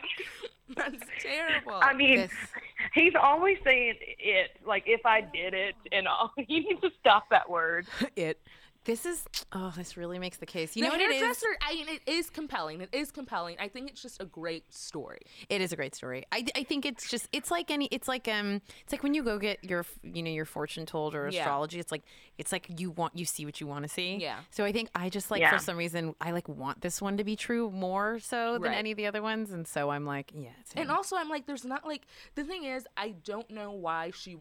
That's 0.76 0.96
terrible. 1.22 1.74
I 1.74 1.94
mean, 1.94 2.18
This- 2.18 2.32
he's 2.94 3.14
always 3.22 3.58
saying 3.64 3.96
it, 4.20 4.52
like 4.66 4.84
if 4.86 5.06
I 5.06 5.22
did 5.22 5.54
it 5.54 5.76
and 5.92 6.08
all. 6.08 6.32
He 6.48 6.60
needs 6.62 6.82
to 6.82 6.92
stop 7.00 7.30
that 7.30 7.50
word. 7.50 7.88
it. 8.16 8.40
This 8.86 9.06
is 9.06 9.24
oh, 9.54 9.74
this 9.78 9.96
really 9.96 10.20
makes 10.20 10.38
the 10.38 10.46
case. 10.46 10.76
You 10.76 10.84
the 10.84 10.90
know 10.90 10.94
what 10.96 11.02
it 11.02 11.12
is? 11.16 11.44
I 11.62 11.74
mean, 11.74 11.88
it 11.88 12.02
is 12.06 12.30
compelling. 12.30 12.82
It 12.82 12.90
is 12.92 13.12
compelling. 13.12 13.56
I 13.60 13.70
think 13.70 13.90
it's 13.90 14.02
just 14.02 14.22
a 14.22 14.26
great 14.26 14.74
story. 14.74 15.22
It 15.50 15.62
is 15.62 15.72
a 15.72 15.78
great 15.78 15.96
story. 15.96 16.26
I, 16.34 16.46
I 16.56 16.64
think 16.64 16.86
it's 16.86 17.10
just 17.10 17.30
it's 17.32 17.50
like 17.50 17.72
any 17.72 17.86
it's 17.92 18.08
like 18.10 18.28
um 18.28 18.62
it's 18.84 18.92
like 18.92 19.02
when 19.02 19.14
you 19.14 19.24
go 19.24 19.38
get 19.40 19.64
your 19.64 19.86
you 20.04 20.22
know 20.22 20.32
your 20.32 20.46
fortune 20.46 20.86
told 20.86 21.16
or 21.16 21.30
Yeah. 21.30 21.40
astrology. 21.42 21.80
It's 21.80 21.92
like 21.94 22.04
it's 22.38 22.52
like 22.52 22.68
you 22.78 22.92
want 22.92 23.18
you 23.18 23.24
see 23.26 23.46
what 23.46 23.62
you 23.62 23.68
want 23.68 23.84
to 23.84 23.90
see. 23.90 24.18
Yeah. 24.18 24.40
So 24.52 24.66
I 24.66 24.74
think 24.74 24.90
I 24.94 25.10
just 25.10 25.32
like 25.32 25.40
Yeah. 25.40 25.52
for 25.52 25.60
some 25.60 25.78
reason 25.78 26.14
I 26.20 26.32
like 26.32 26.50
want 26.50 26.82
this 26.82 27.02
one 27.02 27.16
to 27.18 27.24
be 27.24 27.36
true 27.38 27.72
more 27.72 28.20
so 28.20 28.54
than 28.54 28.64
Right. 28.64 28.78
any 28.78 28.92
of 28.92 28.98
the 28.98 29.06
other 29.08 29.22
ones, 29.22 29.52
and 29.52 29.66
so 29.68 29.92
I'm 29.92 30.06
like 30.06 30.32
yeah. 30.36 30.50
It's 30.60 30.74
And 30.76 30.90
also, 30.92 31.16
I'm 31.16 31.30
like, 31.30 31.46
there's 31.46 31.64
not 31.66 31.86
like 31.86 32.06
the 32.36 32.44
thing 32.44 32.64
is, 32.66 32.86
I 32.98 33.10
don't 33.24 33.50
know 33.50 33.72
why 33.72 34.12
she. 34.16 34.38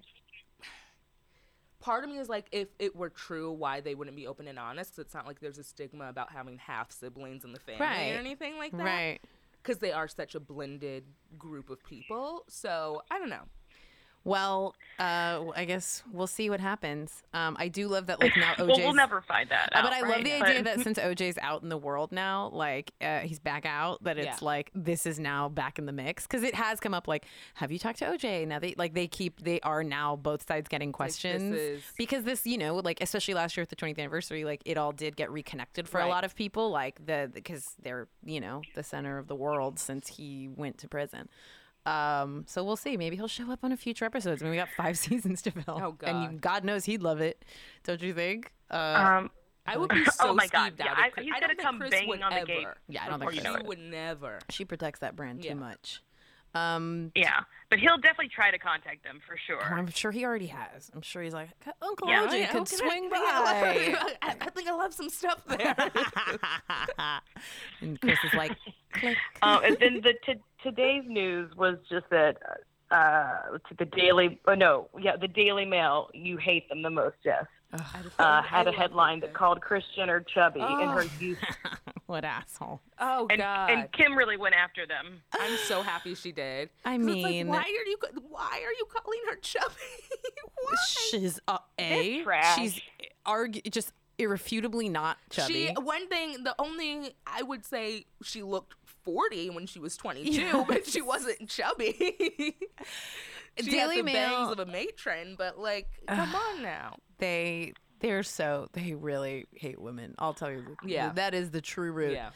Part 1.82 2.04
of 2.04 2.10
me 2.10 2.18
is 2.18 2.28
like, 2.28 2.46
if 2.52 2.68
it 2.78 2.94
were 2.96 3.10
true, 3.10 3.52
why 3.52 3.80
they 3.80 3.94
wouldn't 3.94 4.16
be 4.16 4.26
open 4.26 4.46
and 4.48 4.58
honest? 4.58 4.92
'cause 4.92 5.00
it's 5.00 5.14
not 5.14 5.26
like 5.26 5.40
there's 5.40 5.58
a 5.58 5.64
stigma 5.64 6.08
about 6.08 6.30
having 6.32 6.56
half 6.58 6.90
siblings 6.92 7.44
in 7.44 7.52
the 7.52 7.58
family 7.60 7.80
Right. 7.84 8.12
or 8.14 8.18
anything 8.18 8.56
like 8.56 8.70
that. 8.72 8.84
right. 8.84 9.20
Because 9.62 9.78
they 9.78 9.92
are 9.92 10.08
such 10.08 10.34
a 10.34 10.40
blended 10.40 11.04
group 11.38 11.70
of 11.70 11.82
people. 11.84 12.44
So 12.48 13.02
I 13.10 13.18
don't 13.18 13.28
know. 13.30 13.48
Well, 14.24 14.76
uh, 15.00 15.46
I 15.56 15.64
guess 15.64 16.02
we'll 16.12 16.28
see 16.28 16.48
what 16.48 16.60
happens. 16.60 17.24
Um, 17.34 17.56
I 17.58 17.66
do 17.68 17.88
love 17.88 18.06
that 18.06 18.20
like 18.20 18.36
now 18.36 18.52
OJ. 18.54 18.58
well, 18.68 18.78
we'll 18.78 18.92
never 18.94 19.20
find 19.20 19.48
that 19.50 19.70
Uh, 19.74 19.78
out. 19.78 19.84
but 19.84 19.92
I 19.92 20.00
love 20.02 20.22
the 20.22 20.30
But- 20.38 20.48
idea 20.48 20.62
that 20.62 20.80
since 20.84 20.98
OJ's 20.98 21.38
out 21.42 21.62
in 21.64 21.68
the 21.68 21.76
world 21.76 22.12
now, 22.12 22.48
like 22.52 22.92
uh, 23.00 23.20
he's 23.20 23.40
back 23.40 23.66
out, 23.66 24.04
that 24.04 24.18
it's 24.18 24.26
Yeah. 24.26 24.36
like 24.40 24.70
this 24.74 25.06
is 25.06 25.18
now 25.18 25.48
back 25.48 25.78
in 25.78 25.86
the 25.86 25.92
mix 25.92 26.24
because 26.26 26.44
it 26.44 26.54
has 26.54 26.78
come 26.78 26.94
up. 26.94 27.08
Like, 27.08 27.24
have 27.54 27.72
you 27.72 27.78
talked 27.80 27.98
to 27.98 28.04
OJ? 28.06 28.46
Now 28.46 28.60
they 28.60 28.74
like 28.78 28.94
they 28.94 29.08
keep 29.08 29.40
they 29.42 29.58
are 29.62 29.82
now 29.82 30.14
both 30.14 30.46
sides 30.46 30.68
getting 30.68 30.92
questions 30.92 31.54
is- 31.54 31.82
because 31.98 32.22
this 32.24 32.46
you 32.46 32.58
know 32.58 32.76
like 32.76 33.00
especially 33.00 33.34
last 33.34 33.56
year 33.56 33.62
with 33.62 33.70
the 33.70 33.76
20th 33.76 33.98
anniversary, 33.98 34.44
like 34.44 34.62
it 34.64 34.78
all 34.78 34.92
did 34.92 35.16
get 35.16 35.30
reconnected 35.32 35.88
for 35.88 36.00
a 36.00 36.06
lot 36.06 36.22
of 36.22 36.36
people, 36.36 36.70
like 36.70 37.04
the 37.04 37.28
because 37.34 37.74
they're 37.82 38.06
you 38.24 38.40
know 38.40 38.62
the 38.76 38.84
center 38.84 39.18
of 39.18 39.26
the 39.26 39.34
world 39.34 39.80
since 39.80 40.06
he 40.06 40.48
went 40.54 40.78
to 40.78 40.86
prison. 40.88 41.28
Um, 41.84 42.44
so 42.46 42.62
we'll 42.62 42.76
see. 42.76 42.96
Maybe 42.96 43.16
he'll 43.16 43.26
show 43.28 43.50
up 43.50 43.60
on 43.64 43.72
a 43.72 43.76
future 43.76 44.04
episodes. 44.04 44.40
I 44.42 44.44
mean, 44.44 44.52
we 44.52 44.56
got 44.56 44.68
five 44.76 44.96
seasons 45.06 45.42
to 45.42 45.50
fill. 45.50 45.80
Oh, 45.82 45.92
God! 45.92 46.08
And 46.08 46.22
you, 46.22 46.28
God. 46.38 46.40
God 46.40 46.64
knows 46.64 46.84
he'd 46.84 47.02
love 47.02 47.20
it. 47.20 47.44
Don't 47.84 48.00
you 48.02 48.14
think? 48.14 48.52
Uh, 48.70 48.74
Um, 49.20 49.30
I 49.66 49.76
would 49.76 49.90
be 49.90 50.04
so 50.06 50.30
Oh 50.30 50.34
my 50.34 50.46
God, 50.48 50.72
skeeved 50.76 50.78
yeah, 50.84 50.90
out 50.92 50.98
I- 50.98 51.06
if 51.08 51.14
he's 51.24 51.32
I 51.36 51.40
gonna 51.40 51.54
come 51.56 51.78
Kris 51.78 51.90
banging 51.90 52.22
on 52.22 52.30
the 52.32 52.36
ever. 52.38 52.46
gate 52.46 52.66
Yeah, 52.88 53.04
I 53.04 53.08
don't 53.10 53.18
before 53.20 53.32
think 53.32 53.44
you 53.44 53.50
know 53.52 53.58
She 53.60 53.66
would 53.66 53.78
never. 53.78 54.38
she 54.48 54.64
protects 54.64 55.00
that 55.00 55.14
brand 55.16 55.44
Yeah. 55.44 55.54
too 55.54 55.60
much. 55.60 56.02
Um, 56.54 57.12
yeah, 57.14 57.40
but 57.70 57.78
he'll 57.78 57.96
definitely 57.96 58.28
try 58.28 58.50
to 58.50 58.58
contact 58.58 59.04
them 59.04 59.20
for 59.26 59.38
sure. 59.46 59.62
I'm 59.62 59.86
sure 59.86 60.10
he 60.10 60.22
already 60.26 60.48
has. 60.48 60.90
I'm 60.94 61.00
sure 61.00 61.22
he's 61.22 61.32
like, 61.32 61.48
Uncle 61.80 62.08
Yeah. 62.08 62.26
OJ 62.26 62.40
Yeah, 62.40 62.46
could 62.52 62.60
okay, 62.62 62.76
swing 62.76 63.08
by. 63.10 63.16
yeah, 63.16 64.04
I, 64.20 64.36
I 64.38 64.50
think 64.50 64.68
I 64.68 64.72
love 64.74 64.92
some 64.92 65.08
stuff 65.08 65.42
there. 65.46 65.74
and 67.80 68.00
Kris 68.00 68.18
is 68.24 68.34
like, 68.34 68.56
click. 68.92 69.16
Uh, 69.40 69.60
and 69.64 69.76
then 69.80 70.00
the 70.02 70.12
t- 70.26 70.40
today's 70.62 71.04
news 71.06 71.54
was 71.56 71.76
just 71.90 72.08
that 72.10 72.36
uh, 72.90 73.58
to 73.68 73.74
the 73.78 73.84
Daily. 73.86 74.40
Oh 74.46 74.54
no, 74.54 74.88
yeah, 75.00 75.16
the 75.16 75.28
Daily 75.28 75.64
Mail. 75.64 76.08
You 76.12 76.36
hate 76.36 76.68
them 76.68 76.82
the 76.82 76.90
most, 76.90 77.16
Jess. 77.24 77.46
Uh, 78.18 78.42
had 78.42 78.68
a 78.68 78.72
headline 78.72 79.20
that 79.20 79.32
called 79.32 79.62
Kris 79.62 79.82
Jenner 79.96 80.20
chubby 80.20 80.60
in 80.60 80.66
her 80.88 81.04
Oh. 81.04 81.10
youth, 81.18 81.38
what 82.06 82.22
asshole. 82.22 82.82
oh 83.00 83.26
and, 83.30 83.38
God. 83.40 83.70
and 83.70 83.92
Kim 83.92 84.14
really 84.14 84.36
went 84.36 84.54
after 84.54 84.86
them. 84.86 85.22
I'm 85.32 85.56
so 85.56 85.80
happy 85.80 86.14
she 86.14 86.32
did. 86.32 86.68
I 86.84 86.96
it's 86.96 87.04
like, 87.04 87.14
mean- 87.24 87.48
why 87.48 87.60
are 87.62 87.66
you 87.88 87.96
why 88.28 88.60
are 88.62 88.72
you 88.72 88.84
calling 88.92 89.20
her 89.30 89.36
chubby? 89.36 89.74
why? 90.62 90.74
She's 91.10 91.40
uh, 91.48 91.58
a. 91.78 92.22
Trash. 92.22 92.56
She's 92.58 92.80
argu- 93.26 93.70
just 93.72 93.94
irrefutably 94.18 94.90
not 94.90 95.16
chubby. 95.30 95.68
She 95.68 95.72
one 95.80 96.08
thing, 96.08 96.44
the 96.44 96.54
only 96.58 97.16
I 97.26 97.42
would 97.42 97.64
say 97.64 98.04
she 98.22 98.42
looked 98.42 98.74
40 99.04 99.50
when 99.50 99.66
she 99.66 99.78
was 99.78 99.96
22, 99.96 100.30
Yes. 100.40 100.64
but 100.68 100.86
she 100.86 101.00
wasn't 101.02 101.48
chubby. 101.48 101.94
she 103.58 103.70
Daily 103.70 103.96
had 103.96 104.06
the 104.06 104.12
Mail- 104.12 104.28
bangs 104.46 104.52
of 104.52 104.58
a 104.60 104.66
matron, 104.70 105.34
but 105.36 105.58
like, 105.58 105.86
come 106.08 106.34
on 106.34 106.62
now. 106.62 106.96
they 107.18 107.72
they're 108.00 108.22
so 108.24 108.68
they 108.72 108.94
really 108.94 109.46
hate 109.54 109.80
women. 109.80 110.14
I'll 110.18 110.34
tell 110.34 110.50
you. 110.50 110.76
Yeah. 110.84 111.12
that 111.12 111.34
is 111.34 111.50
the 111.50 111.60
true 111.60 111.92
root. 111.92 112.12
Yeah. 112.12 112.30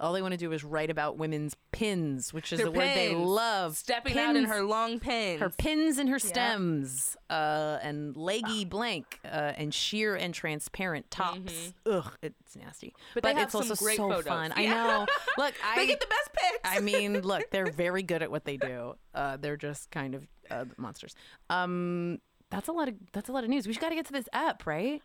All 0.00 0.12
they 0.12 0.22
want 0.22 0.32
to 0.32 0.38
do 0.38 0.52
is 0.52 0.62
write 0.62 0.90
about 0.90 1.18
women's 1.18 1.56
pins, 1.72 2.32
which 2.32 2.52
is 2.52 2.60
Her 2.60 2.66
the 2.66 2.70
word 2.70 2.86
they 2.94 3.08
pins. 3.08 3.26
love. 3.26 3.76
Stepping 3.76 4.16
out 4.18 4.36
in 4.36 4.44
Pins. 4.44 4.48
her 4.54 4.62
long 4.62 5.00
pins. 5.00 5.40
her 5.40 5.50
pins 5.50 5.98
and 5.98 6.08
her 6.08 6.18
stems, 6.20 7.16
uh, 7.28 7.78
and 7.82 8.16
leggy 8.16 8.62
Ah. 8.64 8.68
blank, 8.68 9.18
uh, 9.24 9.28
and 9.56 9.74
sheer 9.74 10.14
and 10.14 10.32
transparent 10.32 11.10
tops. 11.10 11.72
Ugh, 11.84 12.12
it's 12.22 12.54
nasty. 12.56 12.88
Mm-hmm. 12.88 13.10
But 13.14 13.22
they 13.24 13.34
have 13.34 13.42
it's 13.44 13.52
some 13.52 13.62
also 13.62 13.74
great 13.74 13.96
so 13.96 14.08
photos. 14.08 14.24
fun. 14.26 14.52
I 14.54 14.62
Yeah. 14.62 14.74
know. 14.86 15.06
Look, 15.38 15.54
I 15.64 15.74
they 15.76 15.86
get 15.88 16.00
the 16.00 16.06
best 16.06 16.30
pics. 16.32 16.60
I 16.76 16.80
mean, 16.80 17.22
look, 17.22 17.42
they're 17.50 17.70
very 17.70 18.02
good 18.04 18.22
at 18.22 18.30
what 18.30 18.44
they 18.44 18.56
do. 18.56 18.94
Uh, 19.14 19.36
they're 19.36 19.56
just 19.56 19.90
kind 19.90 20.14
of 20.14 20.26
uh, 20.50 20.64
monsters. 20.76 21.14
Um, 21.50 22.20
that's 22.50 22.68
a 22.68 22.72
lot 22.72 22.88
of 22.88 22.94
that's 23.12 23.28
a 23.28 23.32
lot 23.32 23.44
of 23.44 23.50
news. 23.50 23.66
We 23.66 23.74
got 23.74 23.88
to 23.90 23.94
get 23.94 24.06
to 24.06 24.12
this 24.12 24.28
app, 24.32 24.64
right? 24.66 25.02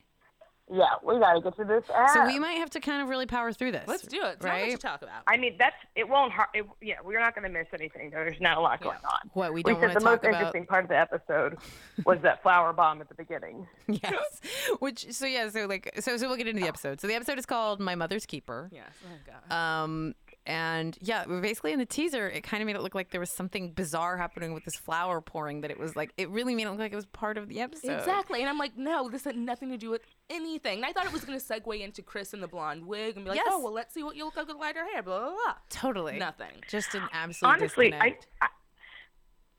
Yeah, 0.72 0.86
we 1.04 1.20
got 1.20 1.34
to 1.34 1.42
get 1.42 1.56
to 1.58 1.66
this 1.66 1.84
app. 1.94 2.10
So 2.12 2.26
we 2.26 2.40
might 2.40 2.54
have 2.54 2.70
to 2.72 2.80
kind 2.80 3.02
of 3.02 3.10
really 3.10 3.26
power 3.26 3.52
through 3.52 3.74
this. 3.74 3.86
Let's 3.86 4.08
do 4.08 4.24
it. 4.24 4.36
It's 4.36 4.44
not 4.44 4.54
much 4.54 4.62
right? 4.62 4.72
to 4.72 4.78
talk 4.78 5.02
about. 5.02 5.24
I 5.28 5.36
mean, 5.36 5.56
that's 5.60 5.76
it. 5.96 6.08
Won't 6.08 6.32
har- 6.32 6.48
it, 6.54 6.66
yeah, 6.82 6.96
we're 7.04 7.20
not 7.20 7.36
going 7.36 7.44
to 7.44 7.50
miss 7.50 7.68
anything. 7.74 8.10
There's 8.12 8.40
not 8.40 8.58
a 8.58 8.62
lot 8.62 8.82
going 8.82 8.96
on. 9.04 9.30
What 9.34 9.52
we 9.54 9.58
We 9.58 9.64
don't 9.74 9.82
want 9.82 9.94
the 9.94 10.00
to 10.00 10.06
most 10.06 10.22
talk 10.22 10.24
about. 10.30 10.34
interesting 10.36 10.66
part 10.66 10.86
of 10.86 10.90
the 10.90 10.98
episode 10.98 11.58
was 12.06 12.20
that 12.22 12.42
flower 12.42 12.72
bomb 12.72 13.02
at 13.02 13.10
the 13.10 13.16
beginning. 13.16 13.68
Yes. 13.88 14.42
Which 14.80 15.12
so 15.12 15.26
yeah 15.26 15.50
so 15.50 15.66
like 15.66 15.92
so 16.00 16.16
so 16.18 16.28
we'll 16.28 16.38
get 16.38 16.48
into 16.48 16.62
the 16.62 16.68
episode. 16.68 17.02
So 17.02 17.08
the 17.08 17.14
episode 17.16 17.38
is 17.38 17.46
called 17.46 17.80
My 17.82 17.96
Mother's 17.96 18.26
Keeper. 18.26 18.70
Yes. 18.72 18.86
Oh 19.06 19.32
God. 19.50 19.54
Um, 19.84 20.16
and 20.46 20.98
yeah, 21.02 21.26
basically 21.26 21.72
in 21.72 21.80
the 21.80 21.86
teaser, 21.86 22.28
it 22.28 22.44
kind 22.44 22.62
of 22.62 22.68
made 22.68 22.76
it 22.76 22.82
look 22.82 22.96
like 22.96 23.12
there 23.12 23.20
was 23.20 23.32
something 23.32 23.72
bizarre 23.72 24.18
happening 24.18 24.54
with 24.54 24.66
this 24.66 24.76
flower 24.76 25.22
pouring. 25.22 25.62
That 25.62 25.72
it 25.72 25.80
was 25.80 25.96
like 25.96 26.12
it 26.18 26.30
really 26.30 26.56
made 26.56 26.64
it 26.64 26.70
look 26.72 26.80
like 26.80 26.92
it 26.92 26.98
was 26.98 27.06
part 27.08 27.38
of 27.38 27.48
the 27.48 27.62
episode. 27.62 27.98
Exactly. 27.98 28.42
And 28.42 28.50
I'm 28.50 28.58
like, 28.58 28.78
no, 28.78 29.10
this 29.10 29.24
had 29.24 29.38
nothing 29.38 29.70
to 29.70 29.78
do 29.78 29.90
with 29.90 30.02
anything. 30.30 30.78
And 30.78 30.86
I 30.86 30.92
thought 30.92 31.06
it 31.06 31.14
was 31.14 31.24
going 31.24 31.40
to 31.40 31.46
segue 31.46 31.82
into 31.82 32.02
Kris 32.02 32.34
in 32.34 32.42
the 32.42 32.48
blonde 32.48 32.86
wig 32.86 33.16
and 33.16 33.26
be 33.26 33.30
like, 33.30 33.38
Yes. 33.38 33.48
oh, 33.50 33.62
well, 33.62 33.74
let's 33.74 33.94
see 33.94 34.04
what 34.04 34.16
you 34.16 34.26
look 34.26 34.36
like 34.36 34.48
with 34.48 34.58
lighter 34.58 34.86
hair, 34.92 35.02
blah, 35.02 35.20
blah, 35.20 35.30
blah. 35.30 35.54
Totally. 35.70 36.18
Nothing. 36.18 36.52
Just 36.70 36.94
an 36.96 37.04
absolute 37.14 37.50
Honestly, 37.50 37.94
I, 37.94 38.10
disconnect. 38.10 38.28
I 38.42 38.48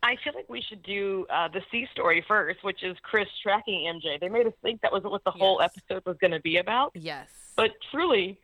I 0.05 0.17
feel 0.23 0.35
like 0.35 0.51
we 0.51 0.61
should 0.61 0.83
do 0.83 1.27
uh, 1.33 1.49
the 1.49 1.63
C 1.71 1.89
story 1.91 2.23
first, 2.29 2.63
which 2.63 2.83
is 2.83 2.95
Kris 3.03 3.27
tracking 3.43 3.91
MJ. 3.91 4.21
They 4.21 4.29
made 4.29 4.47
us 4.47 4.53
think 4.61 4.83
that 4.83 4.93
wasn't 4.93 5.13
what 5.13 5.25
the 5.25 5.31
whole 5.31 5.63
episode 5.63 6.05
was 6.05 6.19
going 6.21 6.33
to 6.33 6.41
be 6.41 6.59
about, 6.59 6.93
yes. 6.95 7.31
but 7.57 7.71
truly, 7.91 8.39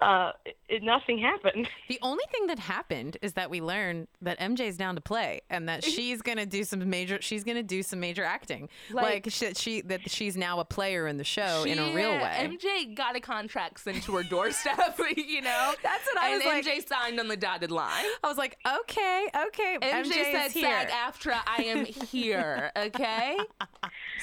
uh, 0.00 0.32
it, 0.68 0.82
nothing 0.82 1.18
happened. 1.18 1.68
The 1.88 1.98
only 2.02 2.24
thing 2.30 2.46
that 2.48 2.58
happened 2.58 3.16
is 3.22 3.32
that 3.32 3.48
we 3.50 3.60
learned 3.62 4.08
that 4.20 4.38
MJ's 4.38 4.76
down 4.76 4.94
to 4.94 5.00
play 5.00 5.40
and 5.48 5.68
that 5.68 5.82
she's 5.94 6.20
gonna 6.22 6.44
do 6.46 6.62
some 6.64 6.88
major. 6.88 7.18
She's 7.22 7.44
gonna 7.44 7.62
do 7.62 7.82
some 7.82 7.98
major 7.98 8.22
acting. 8.24 8.68
Like, 8.90 9.04
Like- 9.26 9.32
she, 9.32 9.54
she 9.54 9.80
that 9.82 10.10
she's 10.10 10.36
now 10.36 10.60
a 10.60 10.64
player 10.64 11.06
in 11.06 11.16
the 11.16 11.24
show 11.24 11.64
in 11.64 11.78
a 11.78 11.94
real 11.94 12.10
uh, 12.10 12.18
way. 12.22 12.50
MJ 12.60 12.94
got 12.94 13.16
a 13.16 13.20
contract 13.20 13.80
sent 13.80 14.02
to 14.04 14.16
her 14.16 14.22
doorstep, 14.22 14.98
you 15.16 15.40
know? 15.40 15.74
That's 15.82 16.04
what 16.06 16.18
I 16.22 16.28
and 16.30 16.36
was 16.36 16.44
like- 16.44 16.64
MJ 16.66 16.86
signed 16.86 17.18
on 17.18 17.28
the 17.28 17.36
dotted 17.36 17.70
line. 17.70 18.04
I 18.22 18.28
was 18.28 18.36
like, 18.38 18.58
okay, 18.80 19.28
okay. 19.46 19.78
MJ, 19.80 20.04
MJ, 20.04 20.12
said, 20.32 20.46
is 20.48 20.52
here. 20.52 20.88
SAG 20.88 20.90
AFTRA, 20.90 21.40
I 21.46 21.62
am 21.64 21.84
here, 21.86 22.70
okay? 22.76 23.38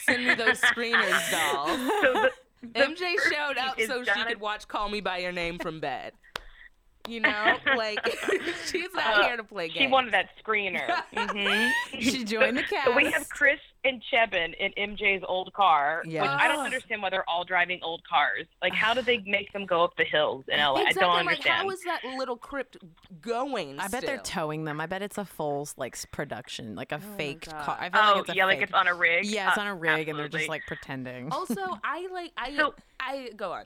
Send 0.05 0.25
me 0.27 0.35
those 0.35 0.61
screeners, 0.61 1.31
doll. 1.31 1.67
So 1.67 2.13
the, 2.13 2.19
the 2.21 2.31
MJ 2.73 3.15
showed 3.31 3.57
up 3.57 3.79
so 3.87 4.03
she 4.03 4.23
could 4.25 4.39
watch 4.39 4.67
Call 4.67 4.89
Me 4.89 5.01
By 5.01 5.19
Your 5.19 5.31
Name 5.31 5.59
from 5.59 5.79
bed. 5.79 6.13
You 7.07 7.19
know? 7.21 7.57
Like, 7.77 7.99
she's 8.65 8.93
not 8.93 9.19
Uh, 9.19 9.27
here 9.27 9.37
to 9.37 9.43
play 9.43 9.67
games. 9.67 9.77
She 9.77 9.87
wanted 9.87 10.13
that 10.13 10.29
screener. 10.43 10.85
hmm 11.15 11.99
She 11.99 12.23
joined 12.23 12.57
the 12.57 12.63
cast. 12.63 12.75
So 12.85 12.95
we 12.95 13.11
have 13.11 13.27
Chris 13.29 13.59
and 13.83 14.01
Cheban 14.11 14.53
in 14.59 14.71
MJ's 14.95 15.23
old 15.27 15.53
car, 15.53 16.01
which 16.05 16.17
I 16.19 16.47
don't 16.47 16.65
understand 16.65 17.01
why 17.01 17.09
they're 17.09 17.27
all 17.29 17.43
driving 17.45 17.79
old 17.83 18.01
cars. 18.07 18.45
Like, 18.61 18.73
how 18.73 18.93
do 18.93 19.01
they 19.01 19.19
make 19.25 19.51
them 19.53 19.65
go 19.65 19.83
up 19.83 19.95
the 19.97 20.03
hills 20.03 20.43
in 20.47 20.59
LA? 20.59 20.81
Exactly. 20.81 21.01
I 21.01 21.05
don't 21.05 21.15
I'm 21.19 21.25
like, 21.25 21.35
understand. 21.37 21.57
how 21.61 21.69
is 21.69 21.81
that 21.83 22.03
little 22.17 22.35
crypt 22.37 22.77
going? 23.21 23.79
I 23.79 23.87
bet 23.87 24.05
they're 24.05 24.17
towing 24.17 24.63
them. 24.65 24.81
I 24.81 24.85
bet 24.87 25.01
it's 25.01 25.17
a 25.17 25.25
full 25.25 25.67
like 25.77 25.97
production, 26.11 26.75
like 26.75 26.91
a 26.91 26.99
fake 26.99 27.45
God. 27.45 27.63
car. 27.65 27.77
I 27.79 27.89
feel 27.89 28.01
oh, 28.03 28.11
like 28.13 28.19
it's 28.21 28.29
a 28.29 28.35
yeah, 28.35 28.45
like 28.45 28.61
it's 28.61 28.73
on 28.73 28.87
a 28.87 28.93
rig. 28.95 29.25
Yeah, 29.25 29.49
it's 29.49 29.57
Uh, 29.57 29.61
on 29.61 29.67
a 29.67 29.75
rig, 29.75 30.07
and 30.09 30.17
they're 30.17 30.27
just 30.29 30.49
like 30.49 30.63
pretending. 30.67 31.31
also, 31.31 31.79
I 31.83 32.07
like 32.11 32.31
I 32.37 32.55
So- 32.55 32.73
I 32.99 33.29
go 33.35 33.51
on. 33.51 33.65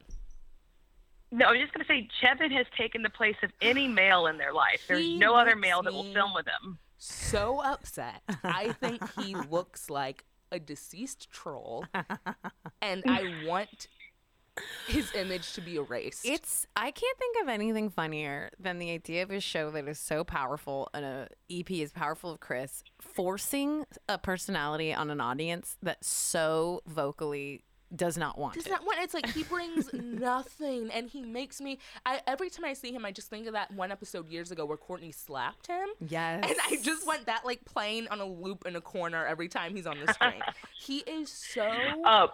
No, 1.32 1.48
I'm 1.48 1.60
just 1.60 1.74
gonna 1.74 1.86
say 1.86 2.08
Cheban 2.22 2.52
has 2.52 2.66
taken 2.78 3.04
the 3.04 3.10
place 3.10 3.36
of 3.44 3.52
any 3.62 3.88
male 3.88 4.28
in 4.28 4.38
their 4.38 4.54
life. 4.54 4.82
There's 4.88 5.00
He 5.00 5.18
no 5.18 5.36
other 5.36 5.56
male 5.56 5.82
that 5.84 5.94
will 5.94 6.12
film 6.14 6.34
with 6.34 6.48
him. 6.48 6.80
So 6.98 7.62
upset. 7.64 8.22
I 8.44 8.74
think 8.80 9.02
he 9.20 9.36
looks 9.50 9.90
like 9.90 10.26
a 10.52 10.60
deceased 10.60 11.30
troll, 11.30 11.86
and 12.82 13.04
I 13.08 13.46
want 13.46 13.88
his 14.88 15.14
image 15.16 15.54
to 15.54 15.62
be 15.62 15.76
erased. 15.76 16.26
It's 16.26 16.66
I 16.76 16.92
can't 16.92 17.18
think 17.18 17.38
of 17.42 17.48
anything 17.48 17.90
funnier 17.90 18.50
than 18.60 18.80
the 18.80 18.92
idea 18.92 19.24
of 19.24 19.32
a 19.32 19.40
show 19.40 19.72
that 19.72 19.88
is 19.88 20.00
so 20.00 20.24
powerful 20.24 20.90
and 20.94 21.06
a 21.06 21.28
EP 21.50 21.70
is 21.72 21.92
powerful 21.92 22.32
of 22.32 22.40
Kris 22.40 22.84
forcing 23.00 23.86
a 24.08 24.18
personality 24.18 24.94
on 24.94 25.10
an 25.10 25.22
audience 25.22 25.78
that 25.82 26.04
so 26.04 26.82
vocally 26.86 27.64
does 27.96 28.18
not 28.18 28.38
want 28.38 28.54
does 28.56 28.66
it. 28.68 28.70
not 28.70 28.86
want. 28.86 29.00
It's 29.02 29.14
like 29.14 29.28
he 29.30 29.44
brings 29.44 29.90
nothing, 29.94 30.90
and 30.92 31.10
he 31.10 31.22
makes 31.22 31.60
me. 31.60 31.80
I 32.06 32.22
every 32.28 32.50
time 32.50 32.66
I 32.66 32.74
see 32.74 32.92
him, 32.92 33.06
I 33.06 33.12
just 33.12 33.30
think 33.30 33.48
of 33.48 33.54
that 33.54 33.72
one 33.72 33.92
episode 33.92 34.30
years 34.30 34.52
ago 34.52 34.66
where 34.66 34.78
Kourtney 34.78 35.14
slapped 35.14 35.68
him. 35.68 35.88
yes. 36.08 36.44
And 36.48 36.56
I 36.70 36.78
just 36.82 37.06
want 37.08 37.26
that 37.26 37.46
like 37.46 37.66
playing 37.66 38.08
on 38.10 38.20
a 38.20 38.26
loop 38.26 38.66
in 38.66 38.76
a 38.76 38.82
corner 38.82 39.26
every 39.26 39.48
time 39.48 39.76
he's 39.76 39.88
on 39.88 39.98
the 40.06 40.14
screen. 40.14 40.42
he 40.80 40.98
is 41.00 41.30
so 41.30 41.68
uh, 42.06 42.28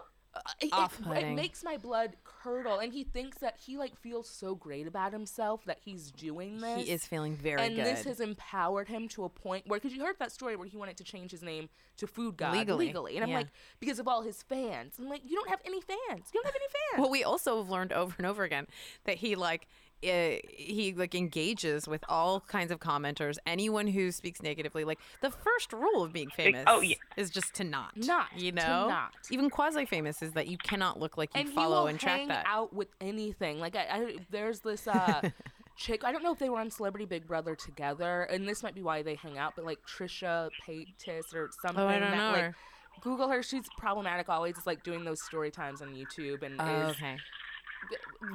it- 0.61 0.69
it, 0.73 1.23
it 1.23 1.33
makes 1.35 1.63
my 1.63 1.77
blood 1.77 2.15
curdle, 2.23 2.79
and 2.79 2.93
he 2.93 3.03
thinks 3.03 3.37
that 3.39 3.55
he 3.65 3.77
like 3.77 3.95
feels 3.99 4.29
so 4.29 4.55
great 4.55 4.85
about 4.87 5.13
himself 5.13 5.63
that 5.65 5.79
he's 5.83 6.11
doing 6.11 6.59
this. 6.59 6.83
he 6.85 6.91
is 6.91 7.05
feeling 7.05 7.35
very 7.35 7.57
good. 7.57 7.65
and 7.65 7.75
good. 7.75 7.85
this 7.85 8.03
has 8.03 8.19
empowered 8.19 8.87
him 8.87 9.07
to 9.09 9.23
a 9.23 9.29
point 9.29 9.65
where, 9.67 9.79
because 9.79 9.95
you 9.95 10.03
heard 10.03 10.17
that 10.19 10.31
story 10.31 10.55
where 10.55 10.67
he 10.67 10.77
wanted 10.77 10.97
to 10.97 11.03
change 11.03 11.31
his 11.31 11.41
name 11.41 11.69
to 11.97 12.07
Food 12.07 12.37
God 12.37 12.53
Legally, 12.55 13.15
and 13.15 13.23
I'm 13.23 13.29
yeah. 13.29 13.37
like, 13.37 13.47
because 13.79 13.99
of 13.99 14.07
all 14.07 14.21
his 14.21 14.43
fans. 14.43 14.95
I'm 14.99 15.07
like, 15.09 15.21
you 15.25 15.35
don't 15.35 15.49
have 15.49 15.61
any 15.65 15.79
fans. 15.81 16.29
You 16.33 16.41
don't 16.41 16.45
have 16.45 16.55
any 16.55 16.67
fans. 16.67 17.01
Well, 17.01 17.09
we 17.09 17.23
also 17.23 17.57
have 17.59 17.69
learned 17.69 17.93
over 17.93 18.13
and 18.17 18.27
over 18.27 18.43
again 18.43 18.67
that 19.05 19.17
he 19.17 19.35
like 19.35 19.67
uh, 20.03 20.37
he 20.49 20.93
like 20.95 21.15
engages 21.15 21.87
with 21.87 22.03
all 22.09 22.41
kinds 22.41 22.71
of 22.71 22.79
commenters. 22.79 23.37
Anyone 23.45 23.87
who 23.87 24.11
speaks 24.11 24.41
negatively, 24.41 24.83
like 24.83 24.99
the 25.21 25.31
first 25.31 25.73
rule 25.73 26.03
of 26.03 26.13
being 26.13 26.29
famous, 26.29 26.63
oh, 26.67 26.81
yeah. 26.81 26.95
is 27.17 27.29
just 27.29 27.53
to 27.55 27.63
not, 27.63 27.95
Not, 27.95 28.27
you 28.35 28.51
know, 28.51 28.87
not. 28.87 29.13
even 29.31 29.49
quasi 29.49 29.85
famous 29.85 30.21
is 30.21 30.33
that 30.33 30.47
you 30.47 30.57
cannot 30.57 30.99
look 30.99 31.17
like 31.17 31.33
you 31.35 31.41
and 31.41 31.49
follow 31.49 31.87
and 31.87 31.99
track 31.99 32.19
hang 32.19 32.27
that. 32.29 32.45
out 32.47 32.73
with 32.73 32.89
anything. 33.01 33.59
Like 33.59 33.75
I, 33.75 33.87
I 33.89 34.15
there's 34.29 34.59
this 34.59 34.87
uh 34.87 35.29
chick. 35.77 36.03
I 36.03 36.11
don't 36.11 36.23
know 36.23 36.31
if 36.33 36.39
they 36.39 36.49
were 36.49 36.59
on 36.59 36.69
Celebrity 36.71 37.05
Big 37.05 37.27
Brother 37.27 37.55
together, 37.55 38.23
and 38.23 38.47
this 38.47 38.63
might 38.63 38.75
be 38.75 38.83
why 38.83 39.01
they 39.01 39.15
hang 39.15 39.37
out. 39.37 39.53
But 39.55 39.65
like 39.65 39.79
Trisha 39.87 40.49
Paytas 40.67 41.33
or 41.33 41.49
something. 41.61 41.83
Oh, 41.83 41.87
I 41.87 41.99
don't 41.99 42.11
that, 42.11 42.17
know 42.17 42.31
like, 42.31 42.41
her. 42.41 42.55
Google 43.01 43.27
her. 43.29 43.43
She's 43.43 43.65
problematic. 43.77 44.29
Always 44.29 44.57
is 44.57 44.65
like 44.65 44.83
doing 44.83 45.03
those 45.03 45.21
story 45.23 45.51
times 45.51 45.81
on 45.81 45.89
YouTube, 45.93 46.43
and 46.43 46.55
Oh, 46.59 46.89
is 46.89 46.95
okay. 46.95 47.17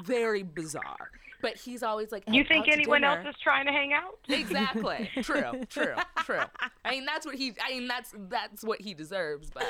Very 0.05 0.43
bizarre. 0.43 1.11
But 1.43 1.57
he's 1.57 1.83
always 1.83 2.13
like, 2.13 2.25
you 2.29 2.43
oh, 2.43 2.49
think 2.49 2.69
anyone 2.69 3.03
else 3.03 3.27
is 3.27 3.35
trying 3.43 3.65
to 3.65 3.73
hang 3.73 3.93
out? 3.95 4.19
Exactly. 4.29 5.11
true. 5.23 5.43
True. 5.71 5.95
True. 6.25 6.43
I 6.85 6.91
mean, 6.91 7.07
that's 7.07 7.25
what 7.25 7.35
he. 7.35 7.55
I 7.65 7.71
mean, 7.71 7.89
that's 7.89 8.13
that's 8.29 8.63
what 8.63 8.81
he 8.81 8.93
deserves. 8.93 9.49
But 9.51 9.67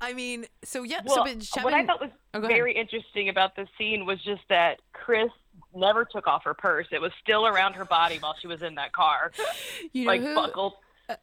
I 0.00 0.12
mean, 0.12 0.46
so 0.64 0.82
yeah. 0.82 1.00
Well, 1.04 1.16
so 1.16 1.24
but 1.24 1.38
Cheban, 1.38 1.64
what 1.64 1.74
I 1.74 1.86
thought 1.86 2.00
was 2.00 2.10
Oh, 2.34 2.40
go 2.40 2.46
ahead. 2.48 2.58
very 2.58 2.76
interesting 2.76 3.30
about 3.30 3.56
the 3.56 3.66
scene 3.78 4.04
was 4.04 4.22
just 4.22 4.42
that 4.50 4.80
Kris 4.92 5.30
never 5.74 6.04
took 6.04 6.26
off 6.26 6.44
her 6.44 6.52
purse. 6.52 6.86
It 6.92 7.00
was 7.00 7.12
still 7.22 7.46
around 7.46 7.74
her 7.74 7.86
body 7.86 8.18
while 8.18 8.34
she 8.40 8.46
was 8.46 8.62
in 8.62 8.74
that 8.74 8.92
car, 8.92 9.32
you 9.94 10.04
know 10.04 10.08
like 10.08 10.20
who, 10.20 10.34
buckled. 10.34 10.74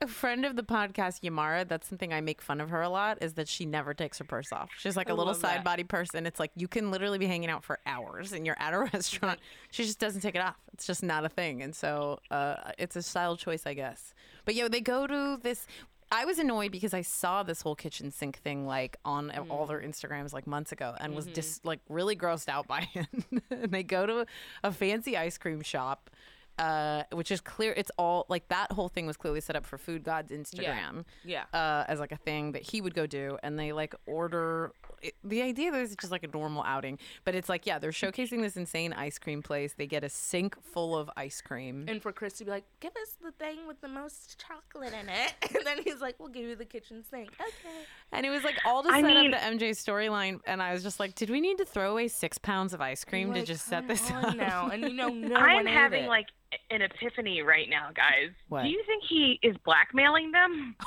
A 0.01 0.07
friend 0.07 0.45
of 0.45 0.55
the 0.55 0.63
podcast, 0.63 1.21
Yamara, 1.21 1.67
that's 1.67 1.87
something 1.87 2.13
I 2.13 2.21
make 2.21 2.41
fun 2.41 2.61
of 2.61 2.69
her 2.69 2.81
a 2.81 2.89
lot, 2.89 3.17
is 3.21 3.33
that 3.33 3.47
she 3.47 3.65
never 3.65 3.93
takes 3.93 4.17
her 4.19 4.23
purse 4.23 4.51
off. 4.51 4.69
She's 4.77 4.95
like 4.95 5.09
a 5.09 5.13
little 5.13 5.33
side 5.33 5.57
that. 5.57 5.63
body 5.63 5.83
person. 5.83 6.25
it's 6.25 6.39
like 6.39 6.51
you 6.55 6.67
can 6.67 6.91
literally 6.91 7.17
be 7.17 7.27
hanging 7.27 7.49
out 7.49 7.63
for 7.63 7.79
hours 7.85 8.33
and 8.33 8.45
you're 8.45 8.59
at 8.59 8.73
a 8.73 8.79
restaurant. 8.93 9.39
She 9.71 9.83
just 9.83 9.99
doesn't 9.99 10.21
take 10.21 10.35
it 10.35 10.41
off. 10.41 10.55
It's 10.73 10.85
just 10.85 11.03
not 11.03 11.25
a 11.25 11.29
thing. 11.29 11.61
And 11.61 11.75
so 11.75 12.19
uh, 12.31 12.55
it's 12.77 12.95
a 12.95 13.01
style 13.01 13.35
choice, 13.35 13.63
I 13.65 13.73
guess. 13.73 14.13
But 14.45 14.55
yo, 14.55 14.67
they 14.67 14.81
go 14.81 15.05
to 15.07 15.37
this. 15.41 15.67
I 16.11 16.25
was 16.25 16.37
annoyed 16.37 16.71
because 16.71 16.93
I 16.93 17.01
saw 17.01 17.41
this 17.41 17.61
whole 17.61 17.75
kitchen 17.75 18.11
sink 18.11 18.37
thing 18.37 18.67
like 18.67 18.97
on 19.03 19.31
all 19.49 19.65
their 19.65 19.81
Instagrams 19.81 20.31
like 20.31 20.45
months 20.45 20.71
ago 20.71 20.93
and 20.99 21.15
was 21.15 21.25
just 21.25 21.65
like 21.65 21.79
really 21.89 22.15
grossed 22.15 22.49
out 22.49 22.67
by 22.67 22.87
it. 22.93 23.07
and 23.49 23.71
they 23.71 23.81
go 23.81 24.05
to 24.05 24.25
a 24.63 24.71
fancy 24.71 25.17
ice 25.17 25.39
cream 25.39 25.61
shop 25.61 26.11
uh, 26.59 27.03
which 27.11 27.31
is 27.31 27.41
clear. 27.41 27.73
It's 27.75 27.91
all 27.97 28.25
like 28.29 28.47
that 28.49 28.71
whole 28.71 28.89
thing 28.89 29.05
was 29.05 29.17
clearly 29.17 29.41
set 29.41 29.55
up 29.55 29.65
for 29.65 29.77
Food 29.77 30.03
God's 30.03 30.31
Instagram, 30.31 31.05
yeah. 31.23 31.43
uh, 31.53 31.83
as 31.87 31.99
like 31.99 32.11
a 32.11 32.17
thing 32.17 32.51
that 32.53 32.61
he 32.61 32.81
would 32.81 32.93
go 32.93 33.05
do, 33.07 33.37
and 33.43 33.57
they 33.57 33.71
like 33.73 33.95
order. 34.05 34.71
It, 35.01 35.15
the 35.23 35.41
idea 35.41 35.71
that 35.71 35.81
it's 35.81 35.95
just 35.95 36.11
like 36.11 36.23
a 36.23 36.27
normal 36.27 36.63
outing, 36.63 36.97
but 37.25 37.35
it's 37.35 37.49
like 37.49 37.65
yeah, 37.65 37.77
they're 37.79 37.91
showcasing 37.91 38.41
this 38.41 38.55
insane 38.55 38.93
ice 38.93 39.19
cream 39.19 39.41
place. 39.41 39.73
They 39.77 39.87
get 39.87 40.03
a 40.03 40.09
sink 40.09 40.55
full 40.63 40.95
of 40.97 41.09
ice 41.17 41.41
cream. 41.41 41.85
And 41.87 42.01
for 42.01 42.11
Kris 42.11 42.33
to 42.33 42.45
be 42.45 42.51
like, 42.51 42.63
give 42.79 42.93
us 43.01 43.17
the 43.21 43.31
thing 43.31 43.67
with 43.67 43.81
the 43.81 43.87
most 43.89 44.43
chocolate 44.47 44.93
in 44.93 45.09
it. 45.09 45.33
And 45.55 45.65
then 45.67 45.83
he's 45.83 46.01
like, 46.01 46.19
we'll 46.19 46.29
give 46.29 46.45
you 46.45 46.55
the 46.55 46.65
kitchen 46.65 47.03
sink. 47.09 47.29
Okay. 47.39 47.85
And 48.11 48.25
it 48.25 48.29
was 48.31 48.43
like 48.43 48.55
all 48.65 48.81
to 48.83 48.89
I 48.89 49.01
set 49.01 49.07
mean- 49.07 49.33
up 49.33 49.39
the 49.39 49.45
MJ 49.65 49.71
storyline. 49.71 50.39
And 50.45 50.61
I 50.61 50.73
was 50.73 50.83
just 50.83 50.99
like, 50.99 51.15
did 51.15 51.29
we 51.29 51.39
need 51.41 51.57
to 51.59 51.65
throw 51.65 51.91
away 51.91 52.07
six 52.07 52.37
pounds 52.37 52.73
of 52.73 52.81
ice 52.81 53.03
cream 53.03 53.33
to 53.33 53.43
just 53.45 53.65
set 53.65 53.87
this 53.87 54.09
up? 54.11 54.35
now. 54.35 54.69
And 54.69 54.83
you 54.83 54.93
know, 54.93 55.09
no 55.09 55.35
I'm 55.35 55.55
one 55.57 55.67
ate 55.67 55.73
having 55.73 56.03
it. 56.05 56.09
like 56.09 56.27
an 56.69 56.81
epiphany 56.81 57.41
right 57.41 57.69
now, 57.69 57.89
guys. 57.93 58.31
What? 58.49 58.63
Do 58.63 58.69
you 58.69 58.83
think 58.85 59.03
he 59.07 59.39
is 59.43 59.55
blackmailing 59.65 60.31
them? 60.31 60.75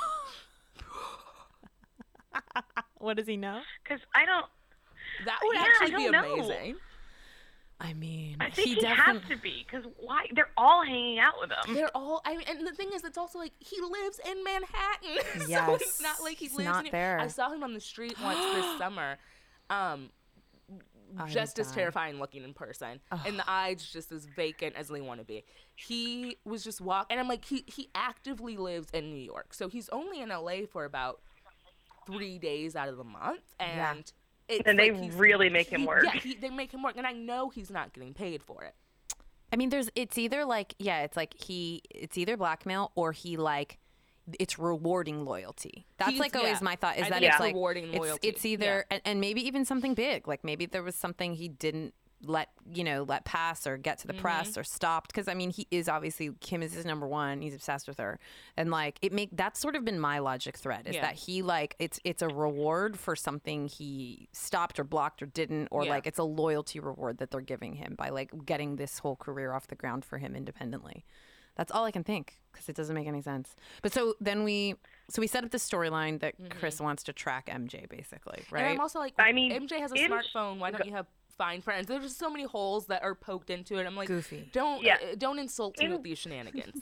What 2.99 3.17
does 3.17 3.27
he 3.27 3.37
know? 3.37 3.61
Because 3.83 3.99
I 4.15 4.25
don't. 4.25 4.45
that 5.25 5.39
would 5.43 5.55
Yeah, 5.55 5.65
actually 5.67 5.95
be 5.97 6.03
don't 6.03 6.11
know. 6.13 6.33
amazing. 6.33 6.75
I 7.79 7.93
mean, 7.93 8.37
I 8.39 8.49
think 8.49 8.69
he 8.69 8.73
he, 8.75 8.81
definitely. 8.81 9.21
has 9.21 9.29
to 9.29 9.37
be. 9.37 9.65
Because 9.69 9.85
why? 9.99 10.25
They're 10.33 10.49
all 10.57 10.83
hanging 10.83 11.19
out 11.19 11.35
with 11.39 11.51
him. 11.51 11.75
They're 11.75 11.95
all. 11.95 12.21
I 12.25 12.35
mean, 12.37 12.45
and 12.49 12.65
the 12.65 12.71
thing 12.73 12.89
is, 12.95 13.03
it's 13.03 13.17
also 13.19 13.37
like 13.37 13.53
he 13.59 13.79
lives 13.81 14.19
in 14.27 14.43
Manhattan, 14.43 15.41
so 15.41 15.47
Yes, 15.47 15.81
it's 15.81 16.01
not 16.01 16.23
like 16.23 16.37
he 16.37 16.45
he's 16.45 16.55
lives 16.55 16.65
not 16.65 16.85
in, 16.87 16.91
there. 16.91 17.19
I 17.19 17.27
saw 17.27 17.51
him 17.51 17.63
on 17.63 17.73
the 17.75 17.79
street 17.79 18.15
once 18.21 18.39
this 18.55 18.77
summer, 18.79 19.17
um, 19.69 20.09
I 21.17 21.27
just 21.29 21.59
as 21.59 21.71
terrifying 21.71 22.19
looking 22.19 22.43
in 22.43 22.53
person, 22.53 22.99
and 23.25 23.37
the 23.39 23.49
eyes 23.49 23.83
just 23.91 24.11
as 24.11 24.25
vacant 24.25 24.75
as 24.75 24.87
they 24.87 25.01
want 25.01 25.19
to 25.19 25.25
be. 25.25 25.43
He 25.75 26.37
was 26.45 26.63
just 26.63 26.81
walk, 26.81 27.07
and 27.09 27.19
I'm 27.19 27.27
like, 27.27 27.45
he 27.45 27.63
he 27.67 27.89
actively 27.95 28.57
lives 28.57 28.89
in 28.93 29.09
New 29.13 29.21
York, 29.21 29.53
so 29.53 29.67
he's 29.69 29.89
only 29.89 30.21
in 30.21 30.29
LA 30.29 30.65
for 30.71 30.85
about 30.85 31.21
three 32.05 32.37
days 32.39 32.75
out 32.75 32.89
of 32.89 32.97
the 32.97 33.03
month, 33.03 33.41
and. 33.59 34.11
It's 34.49 34.63
And 34.65 34.79
they 34.79 34.91
like 34.91 35.01
he's- 35.01 35.13
really 35.15 35.49
make 35.49 35.67
him 35.67 35.81
he- 35.81 35.87
work. 35.87 36.05
Yeah, 36.05 36.11
he, 36.21 36.33
they 36.35 36.49
make 36.49 36.71
him 36.73 36.81
work, 36.81 36.95
and 36.95 37.05
I 37.05 37.11
know 37.11 37.49
he's 37.49 37.69
not 37.69 37.91
getting 37.91 38.13
paid 38.13 38.41
for 38.41 38.63
it. 38.63 38.75
I 39.51 39.57
mean, 39.57 39.67
there's 39.69 39.89
it's 39.93 40.17
either 40.17 40.45
like 40.45 40.73
yeah, 40.79 41.01
it's 41.03 41.17
like 41.17 41.33
he 41.33 41.81
it's 41.89 42.17
either 42.17 42.37
blackmail 42.37 42.93
or 42.95 43.11
he 43.11 43.35
like 43.35 43.77
it's 44.39 44.59
rewarding 44.59 45.23
loyalty. 45.25 45.85
That's 45.97 46.11
He's- 46.11 46.19
like 46.19 46.35
always 46.35 46.53
yeah. 46.59 46.63
my 46.63 46.75
thought 46.75 46.97
is 46.97 47.03
I 47.05 47.09
that 47.09 47.23
it's 47.23 47.35
it's 47.35 47.39
like 47.39 47.53
rewarding 47.53 47.89
it's, 47.89 47.97
loyalty. 47.97 48.27
It's 48.27 48.45
either 48.45 48.85
and, 48.91 49.01
and 49.05 49.21
maybe 49.21 49.45
even 49.47 49.65
something 49.65 49.93
big, 49.93 50.27
like 50.27 50.43
maybe 50.43 50.65
there 50.65 50.83
was 50.83 50.95
something 50.95 51.33
he 51.33 51.47
didn't 51.47 51.93
let 52.23 52.49
you 52.73 52.83
know 52.83 53.03
let 53.07 53.25
pass 53.25 53.67
or 53.67 53.77
get 53.77 53.99
to 53.99 54.07
the 54.07 54.13
Mm-hmm. 54.13 54.21
press 54.23 54.57
or 54.57 54.63
stopped 54.63 55.09
because 55.13 55.27
I 55.27 55.35
mean 55.35 55.51
he 55.51 55.67
is 55.69 55.87
obviously 55.87 56.31
Kim 56.41 56.63
is 56.63 56.73
his 56.73 56.83
number 56.83 57.07
one. 57.07 57.41
He's 57.41 57.53
obsessed 57.53 57.87
with 57.87 57.99
her, 57.99 58.19
and 58.57 58.71
like 58.71 58.97
it 59.03 59.13
make 59.13 59.29
that's 59.33 59.59
sort 59.59 59.75
of 59.75 59.85
been 59.85 59.99
my 59.99 60.17
logic 60.17 60.57
thread 60.57 60.87
is 60.87 60.95
Yeah. 60.95 61.01
that 61.01 61.13
he 61.15 61.43
like 61.43 61.75
it's 61.77 61.99
it's 62.03 62.23
a 62.23 62.27
reward 62.27 62.97
for 62.97 63.15
something 63.15 63.67
he 63.67 64.29
stopped 64.33 64.79
or 64.79 64.83
blocked 64.83 65.21
or 65.21 65.27
didn't 65.27 65.67
or 65.69 65.83
Yeah. 65.85 65.91
like 65.91 66.07
it's 66.07 66.17
a 66.17 66.23
loyalty 66.23 66.79
reward 66.79 67.19
that 67.19 67.29
they're 67.29 67.39
giving 67.39 67.75
him 67.75 67.93
by 67.95 68.09
like 68.09 68.31
getting 68.47 68.77
this 68.77 68.97
whole 68.97 69.15
career 69.15 69.53
off 69.53 69.67
the 69.67 69.75
ground 69.75 70.03
for 70.03 70.17
him 70.17 70.35
independently. 70.35 71.05
That's 71.57 71.71
all 71.71 71.83
I 71.85 71.91
can 71.91 72.03
think 72.03 72.39
because 72.53 72.69
it 72.69 72.75
doesn't 72.75 72.95
make 72.95 73.07
any 73.07 73.21
sense. 73.21 73.55
But 73.81 73.91
so 73.91 74.13
then 74.21 74.43
we 74.43 74.75
so 75.09 75.21
we 75.21 75.27
set 75.27 75.43
up 75.43 75.51
the 75.51 75.57
storyline 75.57 76.19
that 76.21 76.35
Kris 76.59 76.79
wants 76.79 77.03
to 77.03 77.13
track 77.13 77.47
MJ 77.47 77.89
basically, 77.89 78.43
Mm-hmm. 78.43 78.55
And 78.55 78.65
right? 78.65 78.71
I'm 78.75 78.79
also 78.79 78.99
like, 78.99 79.13
I 79.19 79.31
mean, 79.33 79.51
MJ 79.51 79.79
has 79.79 79.91
a 79.91 79.97
M- 79.97 80.11
smartphone. 80.11 80.59
Why 80.59 80.71
don't 80.71 80.85
you 80.85 80.93
have 80.93 81.07
Find 81.37 81.63
Friends? 81.63 81.87
There's 81.87 82.03
just 82.03 82.17
so 82.19 82.29
many 82.29 82.43
holes 82.45 82.85
that 82.87 83.03
are 83.03 83.15
poked 83.15 83.49
into 83.49 83.77
it. 83.77 83.85
I'm 83.85 83.95
like, 83.95 84.07
Goofy. 84.07 84.49
Don't 84.53 84.83
Yeah. 84.83 84.95
uh, 84.95 85.15
don't 85.17 85.39
insult 85.39 85.77
me 85.79 85.85
M- 85.87 85.91
with 85.93 86.03
these 86.03 86.19
shenanigans. 86.19 86.81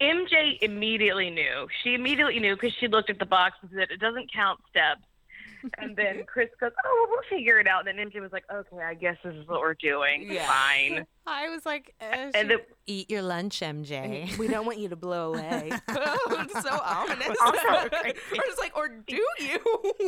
MJ 0.00 0.58
immediately 0.60 1.30
knew. 1.30 1.66
She 1.82 1.94
immediately 1.94 2.38
knew 2.40 2.56
because 2.56 2.72
she 2.78 2.88
looked 2.88 3.08
at 3.08 3.18
the 3.18 3.24
box 3.26 3.56
and 3.62 3.70
said, 3.70 3.90
"It 3.90 4.00
doesn't 4.00 4.30
count 4.32 4.60
steps." 4.68 5.02
And 5.78 5.96
then 5.96 6.24
Kris 6.26 6.48
goes, 6.60 6.72
"Oh, 6.84 7.06
well, 7.08 7.10
we'll 7.10 7.38
figure 7.38 7.58
it 7.60 7.66
out." 7.66 7.86
And 7.86 7.98
then 7.98 8.10
MJ 8.10 8.20
was 8.20 8.32
like, 8.32 8.44
"Okay, 8.52 8.82
I 8.82 8.94
guess 8.94 9.16
this 9.24 9.34
is 9.34 9.46
what 9.48 9.60
we're 9.60 9.74
doing. 9.74 10.26
Yeah. 10.30 10.46
Fine." 10.46 11.06
I 11.26 11.48
was 11.50 11.64
like, 11.64 11.94
uh, 12.00 12.30
And 12.34 12.50
the, 12.50 12.56
eat 12.86 13.08
your 13.08 13.22
lunch, 13.22 13.60
MJ. 13.60 14.36
we 14.38 14.48
don't 14.48 14.66
want 14.66 14.78
you 14.78 14.88
to 14.88 14.96
blow 14.96 15.32
away. 15.34 15.70
It's 15.88 16.62
so 16.68 16.78
ominous. 16.82 17.36
Also- 17.40 17.58
or 17.68 17.90
it's 18.02 18.58
like, 18.58 18.76
or 18.76 18.88
do 18.88 19.24
you? 19.38 19.58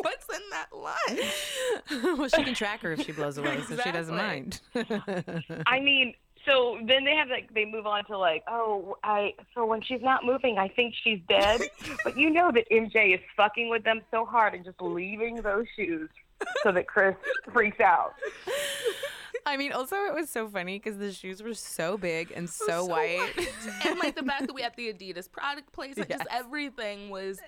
What's 0.02 0.26
in 0.28 0.42
that 0.50 0.66
lunch? 0.72 2.18
well, 2.18 2.28
she 2.28 2.42
can 2.42 2.54
track 2.54 2.80
her 2.80 2.92
if 2.92 3.02
she 3.06 3.12
blows 3.12 3.38
away, 3.38 3.60
so 3.68 3.76
she 3.76 3.92
doesn't 3.92 4.16
mind. 4.16 4.60
I 4.74 5.78
mean, 5.80 6.14
so 6.46 6.78
then 6.86 7.04
they 7.04 7.14
have 7.14 7.28
like 7.28 7.52
they 7.54 7.64
move 7.64 7.86
on 7.86 8.04
to 8.06 8.18
like, 8.18 8.42
oh, 8.48 8.96
I 9.02 9.34
so 9.54 9.64
when 9.66 9.82
she's 9.82 10.02
not 10.02 10.24
moving, 10.24 10.58
I 10.58 10.68
think 10.68 10.94
she's 11.02 11.20
dead. 11.28 11.60
but 12.04 12.16
you 12.16 12.30
know 12.30 12.50
that 12.52 12.68
MJ 12.70 13.14
is 13.14 13.20
fucking 13.36 13.68
with 13.68 13.84
them 13.84 14.00
so 14.10 14.24
hard 14.24 14.54
and 14.54 14.64
just 14.64 14.80
leaving 14.80 15.36
those 15.36 15.66
shoes 15.76 16.08
so 16.62 16.72
that 16.72 16.86
Kris 16.86 17.14
freaks 17.52 17.80
out. 17.80 18.14
I 19.46 19.58
mean, 19.58 19.72
also 19.72 19.96
it 19.96 20.14
was 20.14 20.30
so 20.30 20.48
funny 20.48 20.78
because 20.78 20.96
the 20.98 21.12
shoes 21.12 21.42
were 21.42 21.52
so 21.52 21.98
big 21.98 22.32
and 22.34 22.48
so, 22.48 22.66
So 22.66 22.84
white. 22.86 23.30
and 23.86 23.98
like 23.98 24.16
the 24.16 24.22
fact 24.22 24.46
that 24.46 24.54
we 24.54 24.62
had 24.62 24.74
the 24.76 24.90
Adidas 24.92 25.30
product 25.30 25.70
placement, 25.72 26.08
just 26.08 26.24
Yes. 26.24 26.28
everything 26.30 27.10
was 27.10 27.40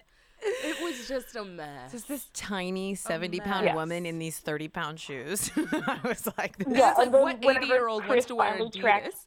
it 0.42 0.82
was 0.82 1.08
just 1.08 1.36
a 1.36 1.44
mess. 1.44 1.92
Just 1.92 2.08
this 2.08 2.28
tiny 2.34 2.94
70 2.94 3.40
pound 3.40 3.66
mess. 3.66 3.74
woman 3.74 4.06
in 4.06 4.18
these 4.18 4.38
30 4.38 4.68
pound 4.68 5.00
shoes. 5.00 5.50
I 5.56 5.98
was 6.04 6.28
like, 6.38 6.56
this 6.58 6.76
Yeah, 6.76 6.90
It's 6.90 6.98
like 6.98 7.12
what 7.12 7.44
80 7.44 7.66
year 7.66 7.88
old 7.88 8.06
wants 8.06 8.26
to 8.26 8.34
wear 8.34 8.52
finally 8.52 8.70
tracks- 8.70 9.26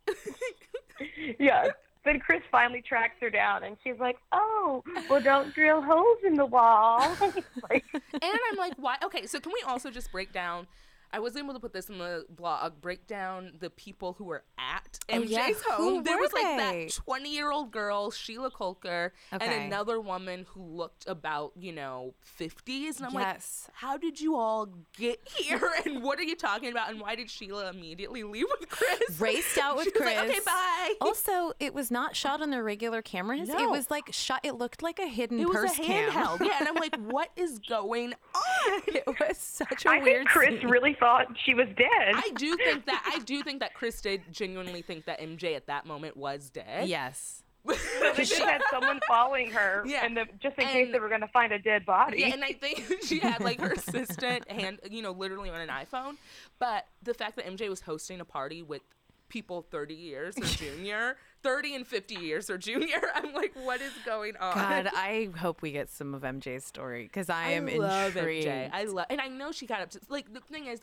yeah. 1.39 1.67
Then 2.05 2.19
Kris 2.19 2.41
finally 2.49 2.81
tracks 2.81 3.15
her 3.19 3.29
down, 3.29 3.63
and 3.65 3.75
she's 3.83 3.99
like, 3.99 4.17
"Oh, 4.31 4.83
well, 5.09 5.21
don't 5.21 5.53
drill 5.53 5.81
holes 5.81 6.19
in 6.25 6.35
the 6.35 6.45
wall." 6.45 6.99
like, 7.69 7.83
and 7.93 8.23
I'm 8.23 8.57
like, 8.57 8.73
why? 8.77 8.95
Okay, 9.03 9.25
so 9.27 9.39
can 9.39 9.51
we 9.51 9.61
also 9.67 9.91
just 9.91 10.09
break 10.11 10.31
down? 10.31 10.65
I 11.11 11.19
wasn't 11.19 11.45
able 11.45 11.53
to 11.55 11.59
put 11.59 11.73
this 11.73 11.89
in 11.89 11.97
the 11.97 12.25
blog. 12.29 12.81
Break 12.81 13.07
down 13.07 13.53
the 13.59 13.69
people 13.69 14.13
who 14.13 14.25
were 14.25 14.43
at 14.57 14.99
Oh, 15.11 15.13
MJ's 15.21 15.61
home. 15.63 15.77
Who 15.97 16.03
there 16.03 16.17
were 16.17 16.21
was 16.23 16.33
like 16.33 16.57
that 16.57 16.91
20 16.93 17.33
year 17.33 17.51
old 17.51 17.71
girl, 17.71 18.11
Sheila 18.11 18.51
Kolker, 18.51 19.11
Okay. 19.33 19.45
and 19.45 19.65
another 19.65 19.99
woman 19.99 20.45
who 20.49 20.61
looked 20.63 21.07
about 21.07 21.53
you 21.57 21.71
know 21.71 22.13
50s. 22.39 22.97
And 22.97 23.07
I'm 23.07 23.13
like, 23.13 23.39
how 23.73 23.97
did 23.97 24.21
you 24.21 24.35
all 24.35 24.67
get 24.97 25.19
here? 25.35 25.59
And 25.85 26.03
what 26.03 26.19
are 26.19 26.23
you 26.23 26.35
talking 26.35 26.71
about? 26.71 26.89
And 26.91 26.99
why 26.99 27.15
did 27.15 27.29
Sheila 27.29 27.69
immediately 27.69 28.23
leave 28.23 28.45
with 28.59 28.69
Kris? 28.69 29.19
raced 29.19 29.57
out 29.57 29.75
with 29.77 29.85
She 29.85 29.91
was 29.91 30.01
Kris. 30.01 30.15
like, 30.17 30.29
okay, 30.29 30.39
bye. 30.45 30.93
Also, 31.01 31.53
it 31.59 31.73
was 31.73 31.89
not 31.89 32.15
shot 32.15 32.41
on 32.41 32.49
their 32.49 32.63
regular 32.63 33.01
cameras. 33.01 33.49
It 33.49 33.69
was 33.69 33.89
like 33.89 34.09
shot. 34.11 34.41
It 34.43 34.55
looked 34.55 34.83
like 34.83 34.99
a 34.99 35.07
hidden 35.07 35.39
it 35.39 35.47
was 35.47 35.55
purse 35.57 35.79
a 35.79 35.81
cam. 35.81 36.11
handheld. 36.11 36.45
yeah, 36.45 36.57
and 36.59 36.67
I'm 36.67 36.75
like, 36.75 36.95
what 37.09 37.29
is 37.35 37.59
going 37.59 38.13
on? 38.35 38.81
it 38.87 39.03
was 39.07 39.37
such 39.37 39.85
a 39.85 39.89
I 39.89 39.99
weird. 39.99 40.05
think 40.27 40.29
Kris 40.29 40.59
scene. 40.61 40.69
really 40.69 40.93
thought 40.99 41.27
she 41.45 41.53
was 41.53 41.67
dead. 41.77 42.13
I 42.15 42.31
do 42.35 42.55
think 42.57 42.85
that 42.85 43.03
I 43.13 43.19
do 43.19 43.41
think 43.43 43.59
that 43.61 43.73
Kris 43.73 44.01
did 44.01 44.21
genuinely 44.31 44.81
think 44.81 45.05
that 45.05 45.19
MJ 45.19 45.55
at 45.55 45.67
that 45.67 45.85
moment 45.85 46.17
was 46.17 46.49
dead. 46.49 46.87
Yes. 46.87 47.43
So 47.99 48.13
they 48.15 48.23
just 48.23 48.41
had 48.41 48.61
someone 48.71 48.99
following 49.07 49.51
her, 49.51 49.83
Yeah. 49.85 50.05
and 50.05 50.15
the, 50.17 50.25
just 50.41 50.57
in 50.57 50.65
case 50.67 50.91
they 50.91 50.99
were 50.99 51.09
going 51.09 51.21
to 51.21 51.27
find 51.27 51.51
a 51.51 51.59
dead 51.59 51.85
body. 51.85 52.19
Yeah, 52.21 52.33
and 52.33 52.43
I 52.43 52.53
think 52.53 53.03
she 53.03 53.19
had 53.19 53.41
like 53.41 53.59
her 53.59 53.73
assistant 53.73 54.49
hand, 54.49 54.79
you 54.89 55.01
know, 55.01 55.11
literally 55.11 55.49
on 55.49 55.59
an 55.59 55.67
iPhone. 55.69 56.15
But 56.57 56.87
the 57.03 57.13
fact 57.13 57.35
that 57.35 57.45
MJ 57.45 57.69
was 57.69 57.81
hosting 57.81 58.21
a 58.21 58.25
party 58.25 58.63
with 58.63 58.81
people 59.27 59.61
30 59.69 59.93
years 59.93 60.37
or 60.37 60.45
junior, 60.45 61.17
30 61.43 61.75
and 61.75 61.87
50 61.87 62.15
years 62.15 62.49
or 62.49 62.57
junior, 62.57 63.01
I'm 63.15 63.33
like, 63.33 63.53
what 63.63 63.81
is 63.81 63.93
going 64.05 64.35
on? 64.37 64.55
God, 64.55 64.89
I 64.95 65.29
hope 65.37 65.61
we 65.61 65.71
get 65.71 65.89
some 65.89 66.13
of 66.13 66.21
MJ's 66.23 66.65
story 66.65 67.03
because 67.03 67.29
I, 67.29 67.45
I 67.45 67.49
am 67.51 67.65
love 67.67 68.15
intrigued. 68.15 68.47
MJ. 68.47 68.69
I 68.73 68.83
love, 68.85 69.05
and 69.09 69.21
I 69.21 69.27
know 69.27 69.51
she 69.51 69.65
got 69.65 69.81
up 69.81 69.89
to 69.91 69.99
like 70.09 70.33
the 70.33 70.41
thing 70.41 70.67
is, 70.67 70.81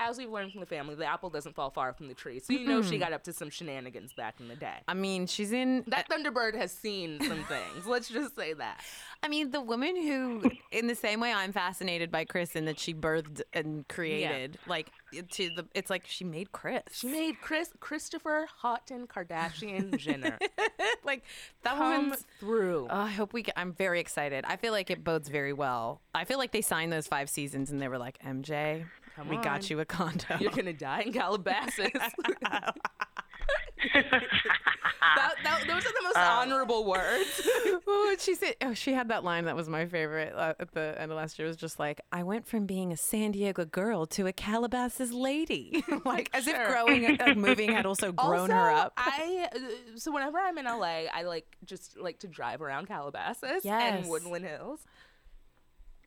as 0.00 0.18
we've 0.18 0.30
learned 0.30 0.52
from 0.52 0.60
the 0.60 0.66
family, 0.66 0.94
the 0.94 1.06
apple 1.06 1.30
doesn't 1.30 1.54
fall 1.54 1.70
far 1.70 1.92
from 1.92 2.08
the 2.08 2.14
tree. 2.14 2.38
So 2.38 2.52
you 2.52 2.66
know 2.66 2.82
she 2.82 2.98
got 2.98 3.12
up 3.12 3.24
to 3.24 3.32
some 3.32 3.50
shenanigans 3.50 4.12
back 4.12 4.36
in 4.40 4.48
the 4.48 4.56
day. 4.56 4.76
I 4.86 4.94
mean, 4.94 5.26
she's 5.26 5.52
in. 5.52 5.84
That 5.88 6.08
Thunderbird 6.08 6.54
has 6.54 6.72
seen 6.72 7.18
some 7.20 7.44
things. 7.44 7.86
Let's 7.86 8.08
just 8.08 8.36
say 8.36 8.52
that. 8.54 8.80
I 9.22 9.28
mean, 9.28 9.50
the 9.50 9.60
woman 9.60 9.96
who, 9.96 10.50
in 10.70 10.86
the 10.86 10.94
same 10.94 11.20
way, 11.20 11.32
I'm 11.32 11.52
fascinated 11.52 12.10
by 12.10 12.24
Kris 12.24 12.54
in 12.54 12.66
that 12.66 12.78
she 12.78 12.94
birthed 12.94 13.42
and 13.52 13.86
created. 13.88 14.58
Like, 14.66 14.90
to 15.32 15.50
the, 15.50 15.66
it's 15.74 15.90
like 15.90 16.06
she 16.06 16.24
made 16.24 16.52
Kris. 16.52 16.82
She 16.92 17.08
made 17.08 17.40
Kris 17.40 17.70
Christopher 17.80 18.46
Houghton 18.62 19.06
Kardashian 19.06 19.96
Jenner 19.96 20.38
like 21.04 21.24
that 21.62 21.76
come 21.76 22.02
woman's. 22.04 22.24
through. 22.38 22.86
Oh, 22.90 23.00
I 23.00 23.10
hope 23.10 23.32
we. 23.32 23.42
Get, 23.42 23.54
I'm 23.56 23.72
very 23.72 24.00
excited. 24.00 24.44
I 24.46 24.56
feel 24.56 24.72
like 24.72 24.90
it 24.90 25.02
bodes 25.02 25.28
very 25.28 25.52
well. 25.52 26.00
I 26.14 26.24
feel 26.24 26.38
like 26.38 26.52
they 26.52 26.60
signed 26.60 26.92
those 26.92 27.06
five 27.06 27.28
seasons 27.30 27.70
and 27.70 27.80
they 27.80 27.88
were 27.88 27.98
like, 27.98 28.18
MJ, 28.22 28.84
Come 29.18 29.28
we 29.28 29.36
on. 29.36 29.42
got 29.42 29.68
you 29.68 29.80
a 29.80 29.84
condo. 29.84 30.36
You're 30.38 30.52
gonna 30.52 30.72
die 30.72 31.00
in 31.00 31.12
Calabasas. 31.12 31.90
that, 33.92 35.34
that, 35.42 35.64
those 35.66 35.84
are 35.84 35.92
the 35.92 36.02
most 36.04 36.16
honorable 36.16 36.84
words. 36.84 37.40
oh, 37.86 38.16
she 38.20 38.36
said, 38.36 38.54
oh, 38.62 38.74
she 38.74 38.92
had 38.92 39.08
that 39.08 39.24
line 39.24 39.46
that 39.46 39.56
was 39.56 39.68
my 39.68 39.86
favorite 39.86 40.34
uh, 40.36 40.54
at 40.60 40.72
the 40.72 40.94
end 41.00 41.10
of 41.10 41.16
last 41.16 41.36
year. 41.36 41.46
It 41.46 41.50
was 41.50 41.56
just 41.56 41.80
like, 41.80 42.00
I 42.12 42.22
went 42.22 42.46
from 42.46 42.66
being 42.66 42.92
a 42.92 42.96
San 42.96 43.32
Diego 43.32 43.64
girl 43.64 44.06
to 44.06 44.28
a 44.28 44.32
Calabasas 44.32 45.10
lady. 45.10 45.82
like, 46.04 46.30
as 46.32 46.46
if 46.46 46.54
growing, 46.68 47.16
like, 47.18 47.36
moving 47.36 47.72
had 47.72 47.86
also 47.86 48.12
grown 48.12 48.50
her 48.50 48.70
up. 48.70 48.92
I 48.96 49.48
uh, 49.52 49.58
so 49.96 50.12
whenever 50.12 50.38
I'm 50.38 50.58
in 50.58 50.64
LA, 50.64 51.06
I 51.12 51.22
like 51.22 51.56
just 51.64 51.98
like 51.98 52.20
to 52.20 52.28
drive 52.28 52.62
around 52.62 52.86
Calabasas 52.86 53.64
Yes. 53.64 54.00
and 54.00 54.08
Woodland 54.08 54.44
Hills. 54.44 54.80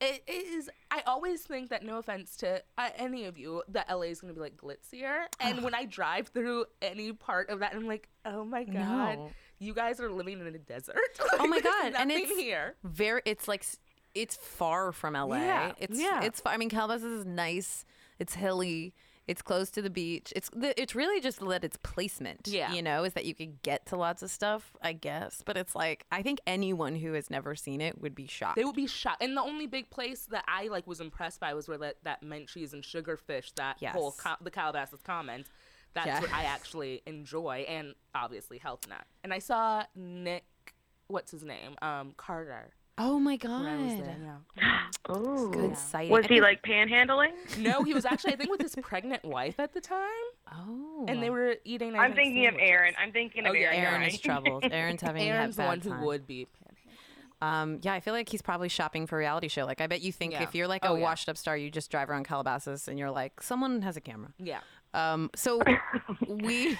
It 0.02 0.24
is. 0.28 0.70
I 0.89 1.04
always 1.06 1.41
think 1.43 1.70
that 1.70 1.86
no 1.86 1.97
offense 1.99 2.36
to 2.38 2.62
uh, 2.78 2.89
any 2.97 3.26
of 3.26 3.38
you, 3.38 3.62
that 3.70 3.88
LA 3.89 4.04
is 4.04 4.20
going 4.20 4.34
to 4.34 4.38
be 4.38 4.41
like 4.41 4.58
glitzier. 4.58 5.26
And 5.39 5.64
when 5.64 5.76
I 5.76 5.86
drive 5.86 6.30
through 6.30 6.66
any 6.82 7.14
part 7.14 7.49
of 7.49 7.60
that, 7.60 7.76
I'm 7.76 7.86
like, 7.88 8.10
oh 8.26 8.43
my 8.43 8.64
god, 8.64 9.18
No. 9.20 9.32
you 9.60 9.74
guys 9.76 9.99
are 10.02 10.12
living 10.12 10.39
in 10.41 10.47
a 10.47 10.58
desert. 10.58 10.97
Oh 11.39 11.45
my 11.47 11.58
Like, 11.58 11.64
there's 11.64 11.76
God, 11.76 11.93
and 11.99 12.10
nothing 12.10 12.24
it's- 12.26 12.38
here. 12.39 12.76
very 12.84 13.22
it's 13.26 13.47
like 13.47 13.62
s- 13.62 13.78
it's 14.16 14.36
far 14.36 14.91
from 14.91 15.14
LA. 15.14 15.38
Yeah, 15.38 15.72
It's 15.78 15.99
yeah. 15.99 16.24
it's 16.24 16.41
I 16.45 16.58
mean 16.58 16.70
Calabasas 16.70 17.04
is 17.06 17.26
nice. 17.26 17.86
It's 18.20 18.34
hilly. 18.34 18.93
It's 19.28 19.42
close 19.42 19.70
to 19.72 19.82
the 19.82 19.90
beach. 19.90 20.34
It's 20.36 20.50
the- 20.50 20.80
it's 20.82 20.94
really 20.96 21.22
just 21.22 21.40
that 21.48 21.64
its 21.64 21.78
placement. 21.78 22.48
Yeah. 22.48 22.74
you 22.74 22.82
know, 22.82 23.04
is 23.04 23.14
that 23.14 23.26
you 23.26 23.34
could 23.36 23.62
get 23.62 23.86
to 23.88 23.96
lots 23.96 24.24
of 24.24 24.32
stuff. 24.32 24.74
I 24.82 24.94
guess, 24.94 25.42
but 25.46 25.56
it's 25.58 25.76
like 25.76 26.06
I 26.12 26.22
think 26.22 26.40
anyone 26.48 26.96
who 26.96 27.14
has 27.14 27.30
never 27.30 27.56
seen 27.56 27.82
it 27.82 28.02
would 28.02 28.16
be 28.16 28.28
shocked. 28.28 28.56
They 28.58 28.66
would 28.66 28.76
be 28.76 28.88
shocked. 28.88 29.22
And 29.24 29.38
the 29.38 29.42
only 29.42 29.68
big 29.68 29.90
place 29.90 30.26
that 30.32 30.44
I 30.48 30.68
like 30.68 30.88
was 30.88 31.00
impressed 31.00 31.40
by 31.40 31.54
was 31.54 31.68
where 31.68 31.78
that, 31.78 31.98
that 32.04 32.24
mint 32.24 32.50
cheese 32.50 32.74
and 32.74 32.84
Sugarfish, 32.84 33.54
that 33.56 33.82
whole 33.86 34.12
co- 34.14 34.36
the 34.42 34.52
Calabasas 34.52 35.02
Commons. 35.04 35.48
That's 35.94 36.08
Yeah. 36.08 36.22
what 36.22 36.34
I 36.34 36.44
actually 36.44 37.02
enjoy, 37.06 37.66
and 37.68 37.96
obviously 38.16 38.58
Health 38.58 38.88
Nut. 38.88 39.06
And 39.26 39.34
I 39.34 39.40
saw 39.40 39.84
Nick, 39.94 40.46
what's 41.08 41.32
his 41.32 41.44
name, 41.44 41.76
um, 41.82 42.14
Carter. 42.18 42.72
Oh 43.04 43.20
my 43.20 43.38
When 43.41 43.52
I 43.52 43.97
god, 43.97 44.06
there. 44.06 44.18
Yeah. 44.58 45.16
Ooh. 45.16 45.52
good 45.52 45.78
sighting. 45.78 46.12
Was 46.12 46.26
he 46.28 46.39
like 46.41 46.62
panhandling? 46.64 47.32
No, 47.58 47.84
he 47.84 47.93
was 47.93 48.06
actually 48.06 48.34
I 48.34 48.36
think 48.38 48.49
with 48.52 48.62
his 48.62 48.76
pregnant 48.82 49.24
wife 49.26 49.60
at 49.60 49.74
the 49.74 49.82
time, 49.82 50.08
Oh, 50.54 51.06
and 51.08 51.22
they 51.22 51.30
were 51.30 51.56
eating. 51.66 51.95
I 51.95 51.99
I'm 52.06 52.14
think, 52.14 52.34
thinking 52.36 52.47
of. 52.47 52.56
Aaron. 52.60 52.93
I'm 52.99 53.12
thinking 53.12 53.45
of 53.45 53.52
Oh, 53.52 53.54
yeah, 53.54 53.68
Aaron. 53.72 53.86
Aaron 53.86 54.02
Guy. 54.02 54.08
is 54.08 54.20
troubled. 54.20 54.66
Aaron's 54.72 55.02
having 55.02 55.24
Aaron's 55.24 55.56
a 55.56 55.58
the 55.58 55.62
bad 55.64 55.68
one 55.68 55.82
time. 55.82 55.91
who 55.99 56.06
would 56.08 56.28
be. 56.28 56.47
Um, 57.41 57.80
yeah, 57.82 57.93
I 57.93 58.02
feel 58.02 58.14
like 58.14 58.30
he's 58.30 58.43
probably 58.43 58.70
shopping 58.70 59.08
for 59.08 59.16
a 59.16 59.20
reality 59.20 59.47
show. 59.47 59.66
Like, 59.66 59.82
I 59.82 59.88
bet 59.88 60.02
you 60.02 60.12
think 60.12 60.34
Yeah. 60.34 60.43
if 60.43 60.54
you're 60.54 60.68
like 60.68 60.86
a 60.86 60.89
Oh, 60.89 60.95
yeah. 60.95 61.02
washed 61.02 61.28
up 61.28 61.38
star, 61.38 61.58
you 61.58 61.72
just 61.72 61.89
drive 61.89 62.08
around 62.10 62.26
Calabasas 62.26 62.88
and 62.88 62.99
you're 62.99 63.10
like, 63.10 63.41
someone 63.41 63.82
has 63.82 63.97
a 63.97 64.02
camera. 64.02 64.30
Yeah. 64.38 64.60
Um, 64.93 65.32
so 65.36 65.60
we, 66.28 66.78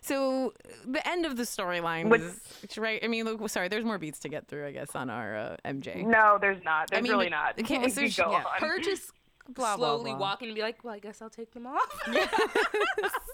so 0.00 0.52
the 0.86 1.06
end 1.08 1.26
of 1.26 1.36
the 1.36 1.42
storyline 1.44 2.08
was 2.08 2.40
right. 2.76 3.00
I 3.02 3.08
mean, 3.08 3.24
look, 3.24 3.48
sorry, 3.48 3.68
there's 3.68 3.84
more 3.84 3.98
beats 3.98 4.18
to 4.20 4.28
get 4.28 4.48
through, 4.48 4.66
I 4.66 4.72
guess, 4.72 4.94
on 4.94 5.10
our 5.10 5.36
uh, 5.36 5.56
MJ. 5.64 6.04
No, 6.06 6.38
there's 6.40 6.62
not. 6.64 6.90
There's 6.90 7.02
mean, 7.02 7.12
really 7.12 7.28
not. 7.30 7.58
okay, 7.60 7.78
We 7.78 7.90
so 7.90 8.00
could 8.02 8.12
she- 8.12 8.22
go 8.22 8.30
yeah. 8.32 8.44
Her 8.58 8.78
just 8.78 9.12
Blah, 9.48 9.76
blah, 9.76 9.86
slowly 9.86 10.10
blah. 10.10 10.18
walking 10.18 10.48
and 10.48 10.56
be 10.56 10.60
like, 10.62 10.82
well, 10.82 10.92
I 10.94 10.98
guess 10.98 11.22
I'll 11.22 11.30
take 11.30 11.52
them 11.54 11.68
off. 11.68 12.00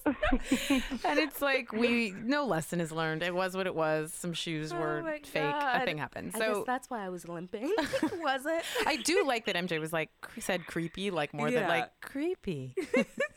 and 0.04 1.18
it's 1.18 1.40
like 1.40 1.72
we 1.72 2.12
no 2.22 2.44
lesson 2.44 2.80
is 2.82 2.92
learned. 2.92 3.22
It 3.22 3.34
was 3.34 3.56
what 3.56 3.66
it 3.66 3.74
was. 3.74 4.12
Some 4.12 4.34
shoes 4.34 4.72
Oh 4.72 4.78
were 4.78 5.02
my 5.02 5.20
fake. 5.24 5.42
A 5.42 5.84
thing 5.86 5.96
happened. 5.98 6.32
I 6.34 6.38
guess 6.38 6.48
So 6.48 6.64
that's 6.66 6.90
why 6.90 7.04
I 7.04 7.08
was 7.08 7.26
limping. 7.28 7.64
was 8.20 8.44
it? 8.46 8.62
I 8.86 8.96
do 8.96 9.24
like 9.26 9.46
that 9.46 9.56
MJ 9.56 9.80
was 9.80 9.92
like 9.92 10.10
said 10.38 10.66
creepy, 10.66 11.10
like 11.10 11.32
more 11.32 11.50
than 11.50 11.66
like 11.68 11.88
creepy. 12.02 12.74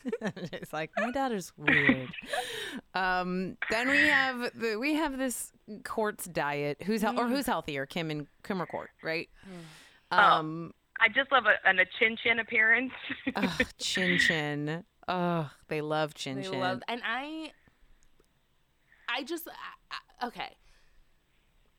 it's 0.51 0.72
like 0.74 0.91
my 0.97 1.12
daughter's 1.12 1.51
weird. 1.58 2.10
Um, 2.93 3.58
then 3.70 3.89
we 3.89 4.08
have 4.08 4.51
the, 4.53 4.78
we 4.80 4.93
have 4.95 5.18
this 5.18 5.51
Kourt's 5.84 6.26
diet. 6.26 6.82
Who's 6.84 7.01
Mm. 7.03 7.18
or 7.18 7.28
who's 7.28 7.45
healthier, 7.45 7.86
Kim 7.86 8.12
and 8.12 8.28
Kim 8.43 8.62
or 8.62 8.68
Kourt, 8.68 8.88
right? 9.03 9.30
Oh. 10.12 10.18
Um, 10.18 10.74
I 10.99 11.10
just 11.10 11.32
love 11.32 11.43
a, 11.45 11.68
an, 11.68 11.80
a 11.80 11.86
chin 11.99 12.16
chin 12.24 12.39
appearance. 12.39 12.91
ugh, 13.36 13.62
Chin 13.78 14.18
Chin. 14.20 14.84
Oh, 15.08 15.49
they 15.68 15.82
love 15.82 16.14
Chin 16.14 16.38
They 16.38 16.43
Chin. 16.43 16.60
love, 16.60 16.82
and 16.88 17.01
I, 17.06 17.51
I 19.10 19.24
just, 19.24 19.47
I, 19.47 19.95
I- 20.22 20.28
okay. 20.28 20.56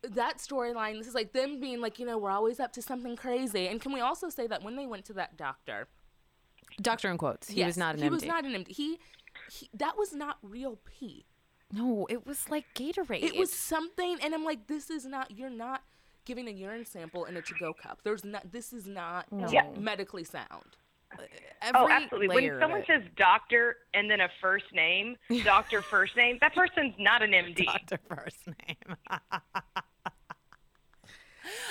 That 0.03 0.39
storyline, 0.39 0.99
this 0.99 1.09
is 1.09 1.14
like 1.14 1.33
them 1.33 1.59
being 1.61 1.81
like, 1.81 1.99
you 1.99 2.07
know, 2.07 2.18
we're 2.18 2.31
always 2.31 2.61
up 2.61 2.72
to 2.74 2.83
something 2.83 3.16
crazy. 3.16 3.66
And 3.66 3.81
can 3.81 3.93
we 3.93 4.01
also 4.01 4.29
say 4.29 4.47
that 4.47 4.62
when 4.62 4.77
they 4.77 4.87
went 4.87 5.05
to 5.07 5.12
that 5.14 5.37
doctor, 5.37 5.89
Doctor 6.81 7.11
in 7.11 7.18
quotes. 7.18 7.49
He 7.49 7.61
yes, 7.61 7.68
was 7.68 7.77
not 7.79 7.95
an 7.95 8.03
he 8.03 8.09
MD. 8.09 8.12
was 8.12 8.24
not 8.24 8.45
an 8.45 8.53
MD. 8.53 8.68
He, 8.68 8.99
he, 9.51 9.68
that 9.74 9.97
was 9.97 10.12
not 10.12 10.39
real 10.43 10.79
pee. 10.85 11.24
no, 11.72 12.07
it 12.11 12.27
was 12.27 12.49
like 12.51 12.64
Gatorade. 12.74 13.22
It 13.22 13.37
was 13.37 13.53
something, 13.53 14.18
and 14.22 14.35
I'm 14.35 14.45
like, 14.45 14.66
this 14.66 14.91
is 14.91 15.07
not. 15.07 15.31
You're 15.31 15.51
not 15.51 15.82
giving 16.24 16.48
a 16.48 16.51
urine 16.51 16.85
sample 16.85 17.24
in 17.24 17.36
a 17.36 17.43
to-go 17.43 17.73
cup. 17.73 18.01
There's 18.05 18.24
not. 18.24 18.53
This 18.53 18.73
is 18.73 18.86
not 18.86 19.31
No. 19.32 19.48
Yeah. 19.51 19.66
medically 19.78 20.24
sound. 20.24 20.77
Uh, 21.12 21.19
oh, 21.23 21.24
every 21.62 21.81
oh, 21.81 21.89
absolutely. 21.89 22.35
When 22.35 22.61
someone 22.61 22.85
says 22.86 23.03
doctor 23.16 23.77
and 23.94 24.11
then 24.11 24.20
a 24.20 24.28
first 24.40 24.66
name, 24.73 25.16
doctor 25.44 25.81
first 25.81 26.16
name, 26.16 26.39
that 26.40 26.55
person's 26.55 26.94
not 26.98 27.23
an 27.23 27.31
MD. 27.31 27.65
Doctor 27.65 27.98
first 28.09 28.47
name. 28.47 28.97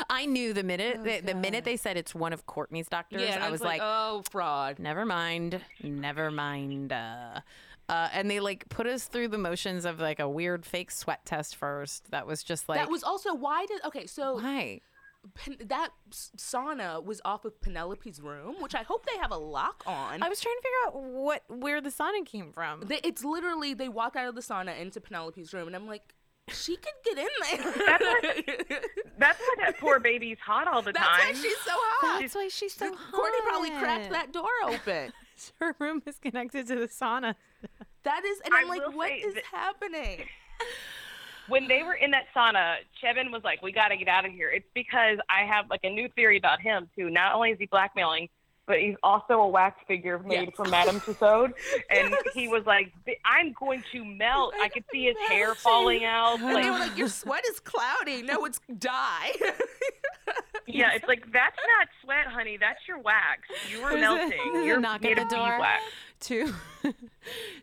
I 0.10 0.26
knew 0.26 0.54
the 0.54 0.64
minute 0.64 1.04
the, 1.04 1.22
the 1.22 1.36
minute 1.36 1.64
they 1.66 1.78
said 1.78 1.98
it's 1.98 2.14
one 2.16 2.34
of 2.34 2.46
Kourtney's 2.46 2.88
doctors, 2.88 3.22
Yeah, 3.22 3.44
I 3.46 3.50
was 3.52 3.62
like, 3.62 3.82
oh, 3.84 4.24
fraud. 4.30 4.80
never 4.80 5.06
mind, 5.06 5.62
never 5.84 6.32
mind. 6.32 6.92
Uh, 6.92 7.42
uh, 7.88 8.10
and 8.14 8.30
they 8.30 8.40
like 8.40 8.68
put 8.70 8.88
us 8.88 9.06
through 9.06 9.28
the 9.28 9.38
motions 9.38 9.86
of 9.86 10.00
like 10.00 10.20
a 10.20 10.28
weird 10.28 10.66
fake 10.66 10.92
sweat 10.92 11.26
test 11.26 11.56
first. 11.56 12.10
That 12.12 12.26
was 12.26 12.44
just 12.44 12.68
like, 12.68 12.80
that 12.80 12.90
was 12.90 13.04
also 13.04 13.34
why 13.34 13.66
did 13.68 13.84
okay. 13.86 14.08
So 14.08 14.36
why? 14.36 14.82
Pen- 15.34 15.58
that 15.66 15.90
sauna 16.12 17.04
was 17.04 17.20
off 17.26 17.46
of 17.46 17.60
Penelope's 17.60 18.20
room, 18.20 18.56
which 18.60 18.76
I 18.76 18.84
hope 18.84 19.06
they 19.06 19.18
have 19.20 19.32
a 19.32 19.38
lock 19.38 19.84
on. 19.88 20.22
I 20.22 20.30
was 20.30 20.40
trying 20.40 20.56
to 20.56 20.62
figure 20.62 20.78
out 20.88 21.12
what 21.14 21.44
where 21.48 21.82
the 21.82 21.90
sauna 21.90 22.26
came 22.26 22.52
from. 22.52 22.82
They, 22.82 23.00
it's 23.04 23.24
literally 23.24 23.74
they 23.74 23.90
walked 23.90 24.16
out 24.16 24.28
of 24.28 24.36
the 24.36 24.42
sauna 24.42 24.80
into 24.80 25.02
Penelope's 25.02 25.54
room, 25.54 25.68
and 25.68 25.76
I'm 25.76 25.88
like, 25.88 26.14
she 26.50 26.76
could 26.78 26.94
get 27.04 27.18
in 27.18 27.28
there. 27.42 27.74
That's 29.18 29.40
why 29.40 29.56
that 29.66 29.80
poor 29.80 30.00
baby's 30.00 30.38
hot 30.40 30.68
all 30.68 30.82
the 30.82 30.94
time. 30.94 31.06
That's 31.20 31.38
why 31.38 31.42
she's 31.50 31.58
so 31.60 31.72
hot. 31.74 32.22
That's 32.22 32.36
why 32.36 32.48
she's 32.50 32.74
so 32.74 32.96
hot. 32.96 33.14
Kourtney 33.14 33.48
probably 33.48 33.72
cracked 33.72 34.12
that 34.12 34.32
door 34.32 34.50
open. 34.66 35.12
Her 35.60 35.76
room 35.80 36.02
is 36.06 36.18
connected 36.20 36.68
to 36.68 36.76
the 36.76 36.88
sauna. 36.88 37.36
That 38.04 38.24
is, 38.26 38.40
and 38.46 38.54
I 38.54 38.62
I'm 38.62 38.68
like, 38.70 38.86
will 38.86 38.94
what 38.94 39.10
say 39.10 39.16
is 39.18 39.34
that- 39.34 39.44
happening? 39.52 40.26
when 41.50 41.68
they 41.68 41.84
were 41.84 41.96
in 41.96 42.12
that 42.12 42.26
sauna, 42.36 42.76
Cheban 43.04 43.32
was 43.32 43.44
like, 43.44 43.62
"We 43.62 43.72
got 43.72 43.90
to 43.90 43.98
get 43.98 44.08
out 44.08 44.26
of 44.26 44.32
here." 44.32 44.50
It's 44.50 44.68
because 44.74 45.18
I 45.30 45.46
have 45.46 45.70
like 45.70 45.82
a 45.84 45.90
new 45.90 46.08
theory 46.16 46.38
about 46.38 46.62
him 46.62 46.88
too. 46.98 47.10
Not 47.10 47.34
only 47.34 47.50
is 47.52 47.58
he 47.60 47.66
blackmailing, 47.66 48.30
but 48.68 48.80
he's 48.80 48.96
also 49.04 49.42
a 49.42 49.48
wax 49.48 49.80
figure 49.88 50.20
made 50.20 50.46
Yes. 50.48 50.56
from 50.56 50.70
Madame 50.72 51.00
Tussauds. 51.00 51.54
And 51.90 52.10
Yes. 52.12 52.24
he 52.34 52.48
was 52.48 52.66
like, 52.66 52.92
"I'm 53.26 53.54
going 53.60 53.84
to 53.92 54.04
melt." 54.04 54.54
I 54.62 54.70
could 54.70 54.84
see 54.92 55.06
his 55.06 55.18
hair 55.30 55.54
falling 55.56 56.04
out. 56.06 56.40
And 56.40 56.50
they 56.50 56.54
were 56.70 56.72
Like, 56.72 56.90
like, 56.90 56.98
your 56.98 57.08
sweat 57.10 57.44
is 57.50 57.60
cloudy. 57.60 58.22
No, 58.24 58.46
it's 58.46 58.60
dye. 58.80 59.32
yeah, 60.68 60.92
it's 60.94 61.08
like 61.08 61.22
that's 61.32 61.58
not 61.78 61.88
sweat, 62.04 62.28
honey. 62.28 62.58
That's 62.60 62.80
your 62.88 63.00
wax. 63.00 63.42
You 63.72 63.82
were 63.84 63.94
melting. 63.98 64.66
You're 64.66 64.80
knock 64.80 65.02
made 65.02 65.18
at 65.20 65.26
of 65.26 65.30
the 65.30 65.36
door. 65.36 65.50
beeswax. 65.52 65.84
Two, 66.26 66.52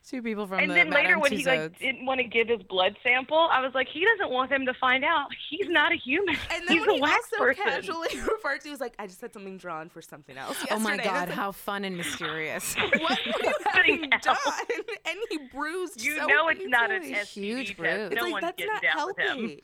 two 0.09 0.22
people 0.22 0.47
from 0.47 0.60
And 0.60 0.70
the 0.70 0.74
then 0.74 0.90
later, 0.90 1.16
Madame 1.16 1.20
when 1.20 1.32
he 1.32 1.44
like 1.44 1.76
didn't 1.80 2.06
want 2.06 2.18
to 2.20 2.24
give 2.24 2.47
his 2.47 2.62
blood 2.62 2.97
sample, 3.02 3.48
I 3.51 3.60
was 3.60 3.72
like, 3.74 3.89
he 3.93 4.05
doesn't 4.05 4.32
want 4.32 4.51
them 4.51 4.66
to 4.66 4.74
find 4.74 5.05
out. 5.05 5.26
He's 5.51 5.68
not 5.68 5.90
a 5.90 5.97
human. 5.97 6.36
And 6.52 6.68
then 6.68 6.76
He's 6.76 6.80
when 6.86 6.90
a 6.90 6.94
he 6.94 7.01
wax 7.01 7.28
also 7.32 7.44
person. 7.44 7.64
casually 7.64 8.09
referred 8.32 8.60
to, 8.60 8.68
he 8.68 8.70
was 8.70 8.80
like, 8.80 8.94
I 9.01 9.09
just 9.09 9.20
had 9.20 9.32
something 9.32 9.59
drawn 9.59 9.89
for 9.89 10.01
something 10.01 10.36
else. 10.39 10.64
oh 10.70 10.78
my 10.78 10.97
god, 10.97 11.05
it's 11.06 11.06
like, 11.06 11.28
how 11.30 11.51
fun 11.51 11.84
and 11.84 11.97
mysterious! 11.97 12.76
what 12.76 12.93
were 13.01 13.16
you 13.43 13.52
having 13.72 14.01
done? 14.10 14.20
else. 14.47 14.60
And 15.06 15.18
he 15.28 15.39
bruised 15.52 16.05
You 16.05 16.18
so 16.18 16.26
know 16.26 16.47
it's 16.47 16.60
not 16.64 16.93
an 16.93 17.02
easily. 17.02 17.24
Huge 17.24 17.66
test. 17.68 17.78
bruise. 17.78 18.12
It's 18.12 18.14
No 18.14 18.22
like 18.22 18.32
one's 18.32 18.43
that's 18.43 18.56
getting 18.59 18.72
not 18.74 18.82
down 18.82 19.06
with 19.09 19.18
him. 19.18 19.56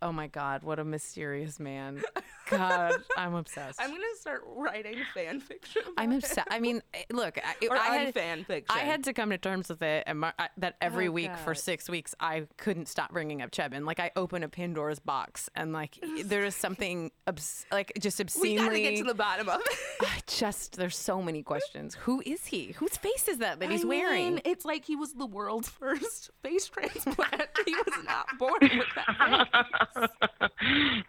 Healthy. 0.00 0.10
oh 0.10 0.12
my 0.12 0.26
god, 0.26 0.62
what 0.62 0.78
a 0.78 0.84
mysterious 0.84 1.58
man! 1.60 2.02
God, 2.50 2.94
I'm 3.16 3.34
obsessed. 3.34 3.80
I'm 3.80 3.90
gonna 3.90 4.02
start 4.18 4.42
writing 4.46 4.96
fan 5.14 5.40
fiction. 5.40 5.82
I'm 5.96 6.12
obsessed. 6.12 6.48
I 6.50 6.58
mean, 6.60 6.82
eh, 6.94 7.02
look, 7.12 7.38
I, 7.38 7.66
or 7.66 7.76
I 7.76 7.96
had, 7.96 8.14
unfan 8.14 8.46
fiction. 8.46 8.76
I 8.76 8.80
had 8.80 9.04
to 9.04 9.12
come 9.12 9.30
to 9.30 9.38
terms 9.38 9.68
with 9.68 9.82
it, 9.82 10.04
and 10.06 10.20
my, 10.20 10.32
I, 10.38 10.48
that 10.58 10.76
every 10.80 11.08
Oh, 11.08 11.12
week 11.12 11.36
for 11.44 11.54
six 11.54 11.88
weeks, 11.88 12.14
I 12.20 12.46
couldn't 12.56 12.86
stop 12.88 13.12
bringing 13.12 13.42
up 13.42 13.50
Cheban. 13.50 13.84
Like 13.86 14.00
I 14.00 14.10
open 14.16 14.42
a 14.42 14.48
Pandora's 14.48 14.98
box, 15.00 15.48
and 15.54 15.72
like 15.72 15.98
there 16.24 16.44
is 16.44 16.54
something 16.56 17.10
obs- 17.26 17.66
like 17.72 17.92
just 18.00 18.20
obscenely 18.20 18.50
We 18.50 18.56
gotta 18.56 18.80
get 18.80 18.96
to 18.98 19.04
the 19.04 19.14
bottom 19.14 19.48
of 19.48 19.60
it. 19.60 19.78
I 20.02 20.20
just 20.26 20.76
there's 20.76 20.96
so 20.96 21.22
many 21.22 21.42
questions. 21.42 21.94
Who 21.94 22.22
is 22.26 22.46
he? 22.46 22.72
Whose 22.78 22.96
face 22.96 23.28
is 23.28 23.38
that 23.38 23.60
that 23.60 23.70
he's 23.70 23.84
I 23.84 23.88
wearing? 23.88 24.34
mean, 24.34 24.40
it's 24.44 24.64
like 24.64 24.84
he 24.84 24.96
was 24.96 25.12
the 25.14 25.26
world's 25.26 25.68
first 25.80 26.30
face 26.42 26.66
transplant. 26.68 27.48
he 27.64 27.74
was 27.74 28.04
not 28.04 28.26
born 28.38 28.58
with 28.60 28.86
that. 28.96 29.66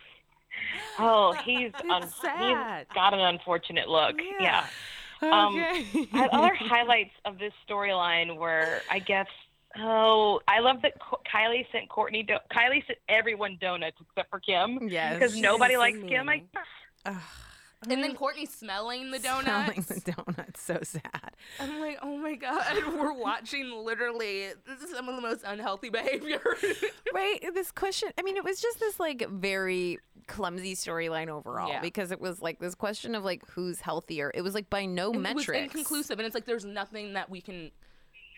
Oh, 0.99 1.33
he's 1.45 1.71
un- 1.89 2.03
he's 2.03 2.87
got 2.93 3.13
an 3.13 3.19
unfortunate 3.19 3.87
look. 3.87 4.15
Yeah. 4.39 4.65
Yeah. 5.21 5.45
Um, 5.45 5.53
okay. 5.57 6.05
Had 6.11 6.29
other 6.31 6.53
highlights 6.59 7.11
of 7.25 7.37
this 7.39 7.53
storyline 7.67 8.37
were, 8.37 8.81
I 8.89 8.99
guess, 8.99 9.27
oh, 9.77 10.41
I 10.47 10.59
love 10.59 10.81
that 10.81 10.93
Kylie 10.99 11.65
sent 11.71 11.89
Kourtney. 11.89 12.25
Do- 12.27 12.37
Kylie 12.51 12.85
sent 12.87 12.99
everyone 13.07 13.57
donuts 13.61 13.97
except 14.01 14.29
for 14.29 14.39
Kim. 14.39 14.87
Yes. 14.89 15.13
Because 15.15 15.37
nobody 15.39 15.77
likes 15.77 15.97
Kim. 16.07 16.27
I, 16.29 16.43
Ugh, 17.05 17.15
And 17.89 18.03
then 18.03 18.15
Kourtney 18.15 18.47
smelling 18.47 19.09
the 19.09 19.19
smelling 19.19 19.85
the 19.87 20.01
donuts, 20.27 20.61
so 20.61 20.79
sad. 20.83 21.31
I'm 21.59 21.79
like, 21.79 21.97
oh 22.03 22.15
my 22.17 22.35
god, 22.35 22.77
we're 22.99 23.13
watching 23.13 23.71
literally 23.83 24.49
this 24.67 24.81
is 24.83 24.91
some 24.91 25.09
of 25.09 25.15
the 25.15 25.21
most 25.21 25.41
unhealthy 25.45 25.89
behavior. 25.89 26.41
right 27.13 27.43
this 27.53 27.71
question 27.71 28.09
i 28.17 28.21
mean 28.21 28.37
it 28.37 28.43
was 28.43 28.61
just 28.61 28.79
this 28.79 28.99
like 28.99 29.27
very 29.29 29.99
clumsy 30.27 30.75
storyline 30.75 31.27
overall 31.27 31.67
Yeah. 31.69 31.81
because 31.81 32.11
it 32.11 32.21
was 32.21 32.41
like 32.41 32.59
this 32.59 32.73
question 32.75 33.15
of 33.15 33.25
like 33.25 33.43
who's 33.49 33.81
healthier 33.81 34.31
it 34.33 34.41
was 34.41 34.53
like 34.53 34.69
by 34.69 34.85
no 34.85 35.11
And 35.11 35.25
It 35.25 35.35
was 35.35 35.49
inconclusive, 35.49 36.19
and 36.19 36.25
it's 36.25 36.35
like 36.35 36.45
there's 36.45 36.63
nothing 36.65 37.13
that 37.13 37.29
we 37.29 37.41
can 37.41 37.71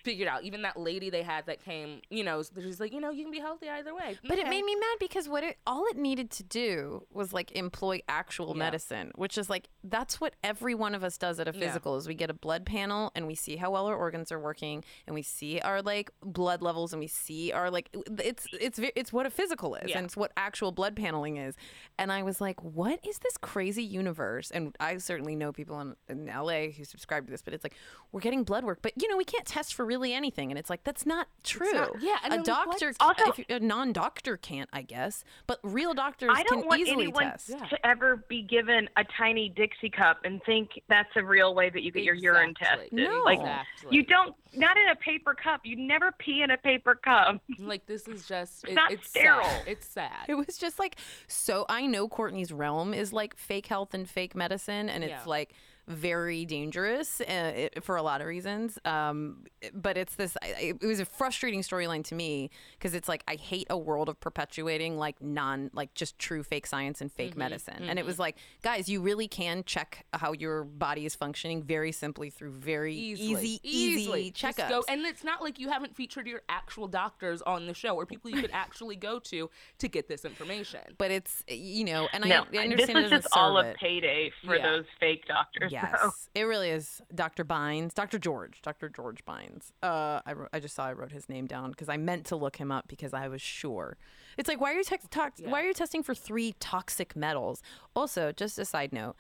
figure 0.03 0.27
out. 0.29 0.43
Even 0.43 0.61
that 0.63 0.77
lady 0.77 1.09
they 1.09 1.23
had 1.23 1.45
that 1.45 1.63
came, 1.63 2.01
you 2.09 2.23
know, 2.23 2.41
she's 2.61 2.79
like, 2.79 2.93
you 2.93 2.99
know, 2.99 3.09
you 3.09 3.23
can 3.23 3.31
be 3.31 3.39
healthy 3.39 3.69
either 3.69 3.93
way. 3.95 4.17
but 4.27 4.37
it 4.37 4.47
made 4.47 4.63
me 4.63 4.75
mad 4.75 4.97
because 4.99 5.27
what 5.29 5.43
it 5.43 5.57
all 5.65 5.85
it 5.87 5.97
needed 5.97 6.29
to 6.31 6.43
do 6.43 7.05
was 7.11 7.33
like 7.33 7.51
employ 7.53 8.01
actual 8.07 8.49
Yeah. 8.49 8.59
medicine 8.65 9.11
which 9.15 9.37
is 9.37 9.49
like 9.49 9.69
that's 9.83 10.19
what 10.21 10.35
every 10.43 10.75
one 10.75 10.93
of 10.95 11.03
us 11.03 11.17
does 11.17 11.39
at 11.39 11.47
a 11.47 11.53
Yeah. 11.53 11.59
physical 11.67 11.95
is 11.97 12.07
we 12.07 12.15
get 12.15 12.29
a 12.29 12.33
blood 12.33 12.65
panel 12.65 13.11
and 13.15 13.27
we 13.27 13.35
see 13.35 13.55
how 13.55 13.71
well 13.71 13.87
our 13.87 13.95
organs 13.95 14.31
are 14.31 14.39
working 14.39 14.83
and 15.07 15.13
we 15.13 15.21
see 15.21 15.59
our 15.61 15.81
like 15.81 16.11
blood 16.21 16.61
levels 16.61 16.93
and 16.93 16.99
we 16.99 17.07
see 17.07 17.51
our 17.51 17.69
like 17.71 17.89
it's 18.19 18.45
it's 18.59 18.79
it's 18.95 19.11
what 19.13 19.25
a 19.25 19.29
physical 19.29 19.75
is 19.75 19.89
Yeah. 19.89 19.97
and 19.99 20.05
it's 20.05 20.17
what 20.17 20.31
actual 20.37 20.71
blood 20.71 20.95
paneling 20.95 21.37
is 21.37 21.55
and 21.97 22.11
i 22.11 22.23
was 22.23 22.39
like 22.41 22.61
what 22.63 22.99
is 23.05 23.19
this 23.19 23.37
crazy 23.37 23.83
universe 23.83 24.51
and 24.51 24.75
i 24.79 24.97
certainly 24.97 25.35
know 25.35 25.51
people 25.51 25.79
in, 25.79 25.95
in 26.09 26.25
la 26.27 26.67
who 26.67 26.83
subscribe 26.83 27.25
to 27.25 27.31
this 27.31 27.41
but 27.41 27.53
it's 27.53 27.63
like 27.63 27.75
we're 28.11 28.19
getting 28.21 28.43
blood 28.43 28.63
work 28.63 28.79
but 28.81 28.91
you 29.01 29.07
know 29.09 29.17
we 29.17 29.25
can't 29.25 29.45
test 29.45 29.73
for 29.73 29.85
really 29.93 30.13
anything 30.13 30.51
and 30.51 30.57
it's 30.57 30.69
like 30.69 30.83
that's 30.83 31.05
not 31.05 31.27
true 31.43 31.71
not- 31.71 32.01
yeah, 32.01 32.17
and 32.23 32.33
a 32.33 32.37
I'm 32.37 32.43
doctor 32.43 32.91
Also- 32.99 33.33
if 33.37 33.45
a 33.49 33.59
non-doctor 33.59 34.37
can't 34.37 34.69
i 34.73 34.81
guess 34.81 35.23
but 35.45 35.59
real 35.61 35.93
doctors 35.93 36.31
I 36.33 36.41
don't 36.43 36.61
can 36.61 36.67
want 36.67 36.81
easily 36.81 37.03
anyone 37.03 37.23
test 37.23 37.49
Yeah. 37.49 37.65
to 37.67 37.85
ever 37.85 38.25
be 38.27 38.41
given 38.41 38.89
a 38.97 39.03
tiny 39.17 39.49
Dixie 39.49 39.89
cup 39.91 40.21
and 40.25 40.41
think 40.45 40.81
that's 40.89 41.09
a 41.15 41.23
real 41.23 41.53
way 41.53 41.69
that 41.69 41.83
you 41.83 41.91
get 41.91 42.03
your 42.03 42.15
urine 42.15 42.49
Exactly. 42.51 42.89
tested. 42.89 43.09
No. 43.11 43.21
Like 43.23 43.39
Exactly. 43.39 43.95
you 43.97 44.03
don't, 44.03 44.35
not 44.55 44.77
in 44.77 44.89
a 44.89 44.95
paper 44.95 45.33
cup. 45.35 45.61
You 45.63 45.75
never 45.75 46.11
pee 46.17 46.41
in 46.41 46.49
a 46.51 46.57
paper 46.57 46.95
cup. 46.95 47.39
like 47.59 47.85
this 47.85 48.07
is 48.07 48.27
just 48.27 48.65
it, 48.67 48.73
not 48.73 48.91
it's 48.91 49.09
sterile. 49.09 49.43
Sad. 49.43 49.63
It's 49.67 49.87
sad. 49.87 50.25
It 50.27 50.35
was 50.35 50.57
just 50.57 50.79
like 50.79 50.95
so. 51.27 51.65
I 51.69 51.85
know 51.85 52.07
Kourtney's 52.09 52.51
realm 52.51 52.93
is 52.93 53.13
like 53.13 53.35
fake 53.37 53.67
health 53.67 53.93
and 53.93 54.09
fake 54.09 54.35
medicine, 54.35 54.89
and 54.89 55.03
it's 55.03 55.11
Yeah. 55.11 55.23
like 55.25 55.53
very 55.87 56.45
dangerous 56.45 57.19
uh, 57.21 57.23
it, 57.55 57.83
for 57.83 57.95
a 57.97 58.01
lot 58.03 58.21
of 58.21 58.27
reasons. 58.27 58.77
Um, 58.85 59.45
but 59.73 59.97
it's 59.97 60.15
this. 60.15 60.37
I, 60.41 60.75
it 60.81 60.85
was 60.85 60.99
a 60.99 61.05
frustrating 61.05 61.61
storyline 61.61 62.03
to 62.05 62.15
me 62.15 62.49
because 62.77 62.93
it's 62.93 63.07
like 63.09 63.23
I 63.27 63.35
hate 63.35 63.67
a 63.69 63.77
world 63.77 64.09
of 64.09 64.19
perpetuating 64.19 64.97
like 64.97 65.21
non, 65.21 65.69
like 65.73 65.93
just 65.93 66.17
true 66.19 66.43
fake 66.43 66.65
science 66.67 67.01
and 67.01 67.11
fake 67.11 67.35
medicine. 67.35 67.83
And 67.83 67.99
it 67.99 68.05
was 68.05 68.19
like, 68.19 68.37
guys, 68.61 68.87
you 68.87 69.01
really 69.01 69.27
can 69.27 69.63
check 69.65 70.05
how 70.13 70.33
your 70.33 70.63
body 70.63 71.05
is 71.05 71.15
functioning 71.15 71.63
very 71.63 71.91
simply 71.91 72.29
through 72.29 72.51
very 72.51 72.95
easy, 72.95 73.59
easy 73.63 74.31
Just 74.31 74.57
checkups. 74.57 74.69
go- 74.69 74.83
and 74.87 75.01
it's 75.01 75.23
not 75.23 75.41
like 75.41 75.59
you 75.59 75.69
haven't 75.69 75.95
featured 75.95 76.27
your 76.27 76.41
actual 76.49 76.87
doctors 76.87 77.41
on 77.41 77.67
the 77.67 77.73
show 77.73 77.95
or 77.95 78.05
people 78.05 78.29
you 78.31 78.41
could 78.41 78.51
actually 78.53 78.95
go 78.95 79.19
to 79.19 79.49
to 79.79 79.87
get 79.87 80.07
this 80.07 80.23
information. 80.25 80.79
but 80.97 81.11
it's 81.11 81.43
you 81.47 81.83
know, 81.83 82.07
and 82.13 82.23
No, 82.23 82.35
I, 82.35 82.39
I 82.39 82.43
this 82.51 82.59
understand 82.89 83.03
was 83.03 83.11
it 83.11 83.15
just 83.23 83.27
all 83.33 83.57
a 83.57 83.73
payday 83.73 84.31
for 84.45 84.55
Yeah. 84.55 84.63
those 84.71 84.85
fake 84.99 85.25
doctors. 85.27 85.71
Yes, 85.73 85.95
though. 86.01 86.11
it 86.35 86.43
really 86.43 86.69
is. 86.69 87.01
Dr. 87.13 87.43
Bynes, 87.43 87.93
Dr. 87.93 88.17
George, 88.19 88.61
Dr. 88.61 88.89
George 88.89 89.23
Bynes. 89.25 89.71
Uh, 89.81 90.21
I, 90.25 90.33
wrote, 90.33 90.49
I 90.53 90.59
just 90.59 90.75
saw 90.75 90.85
I 90.85 90.93
wrote 90.93 91.11
his 91.11 91.27
name 91.29 91.45
down 91.47 91.71
because 91.71 91.89
I 91.89 91.97
meant 91.97 92.25
to 92.27 92.35
look 92.35 92.55
him 92.57 92.71
up 92.71 92.87
because 92.87 93.13
I 93.13 93.27
was 93.27 93.41
sure. 93.41 93.97
It's 94.37 94.47
like 94.49 94.59
why 94.61 94.73
are 94.73 94.77
you 94.77 94.83
tex- 94.83 95.07
tox- 95.11 95.41
why 95.43 95.61
are 95.61 95.67
you 95.67 95.73
testing 95.73 96.03
for 96.03 96.15
three 96.15 96.53
toxic 96.59 97.15
metals? 97.15 97.61
Also, 97.95 98.31
just 98.31 98.57
a 98.59 98.65
side 98.65 98.91
note, 98.93 99.15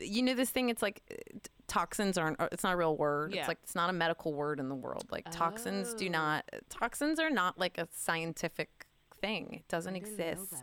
you 0.00 0.22
know 0.22 0.34
this 0.34 0.50
thing. 0.50 0.68
It's 0.68 0.82
like 0.82 1.02
toxins 1.68 2.18
aren't. 2.18 2.40
uh, 2.40 2.48
It's 2.52 2.64
not 2.64 2.74
a 2.74 2.76
real 2.76 2.96
word. 2.96 3.32
Yeah. 3.32 3.40
It's 3.40 3.48
like 3.48 3.58
it's 3.62 3.74
not 3.74 3.88
a 3.90 3.92
medical 3.92 4.32
word 4.34 4.58
in 4.60 4.68
the 4.68 4.74
world. 4.74 5.04
Like 5.10 5.30
toxins 5.30 5.94
do 5.94 6.06
Oh. 6.08 6.10
not. 6.10 6.44
Toxins 6.68 7.18
are 7.20 7.30
not 7.30 7.58
like 7.58 7.78
a 7.78 7.86
scientific 7.92 8.86
thing. 9.20 9.60
It 9.60 9.68
doesn't 9.68 9.94
I 9.94 10.00
didn't 10.00 10.18
know 10.18 10.24
exist. 10.32 10.62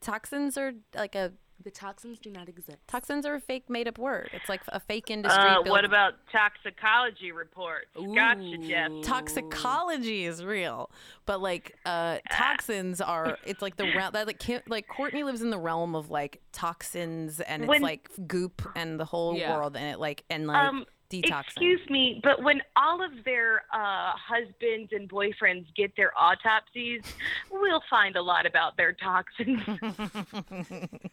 Toxins 0.00 0.56
are 0.56 0.72
like 0.94 1.14
a 1.14 1.32
The 1.62 1.70
toxins 1.70 2.18
do 2.18 2.30
not 2.30 2.48
exist. 2.48 2.78
toxins 2.88 3.26
are 3.26 3.34
a 3.34 3.40
fake 3.40 3.68
made 3.68 3.86
up 3.86 3.98
word. 3.98 4.30
It's 4.32 4.48
like 4.48 4.62
a 4.68 4.80
fake 4.80 5.10
industry. 5.10 5.42
Uh, 5.44 5.62
what 5.62 5.84
about 5.84 6.14
toxicology 6.32 7.32
reports? 7.32 7.86
Gotcha, 7.94 8.56
Jeff. 8.66 8.90
Toxicology 9.02 10.24
is 10.24 10.42
real 10.44 10.90
but 11.26 11.40
like 11.40 11.76
uh 11.86 12.18
toxins 12.30 13.00
are 13.00 13.36
it's 13.44 13.62
like 13.62 13.76
the 13.76 13.84
realm 13.96 14.12
that 14.14 14.26
like 14.26 14.42
like 14.68 14.88
kourtney 14.88 15.24
lives 15.24 15.42
in 15.42 15.50
the 15.50 15.58
realm 15.58 15.94
of 15.94 16.10
like 16.10 16.40
toxins 16.52 17.40
and 17.40 17.62
it's 17.62 17.68
When- 17.68 17.82
like 17.82 18.08
goop 18.26 18.62
and 18.74 18.98
the 18.98 19.04
whole 19.04 19.36
Yeah. 19.36 19.54
world 19.56 19.76
and 19.76 19.84
it 19.86 20.00
like 20.00 20.24
and 20.30 20.46
like 20.46 20.56
Um, 20.68 20.86
detoxing 21.10 21.46
Excuse 21.48 21.80
me, 21.90 22.20
but 22.22 22.40
when 22.44 22.62
all 22.76 23.02
of 23.04 23.10
their 23.24 23.62
uh, 23.72 24.12
husbands 24.14 24.92
and 24.92 25.08
boyfriends 25.08 25.66
get 25.74 25.94
their 25.96 26.12
autopsies, 26.16 27.02
we'll 27.50 27.82
find 27.90 28.14
a 28.14 28.22
lot 28.22 28.46
about 28.46 28.76
their 28.76 28.92
toxins 28.92 29.60
Fair 29.64 30.88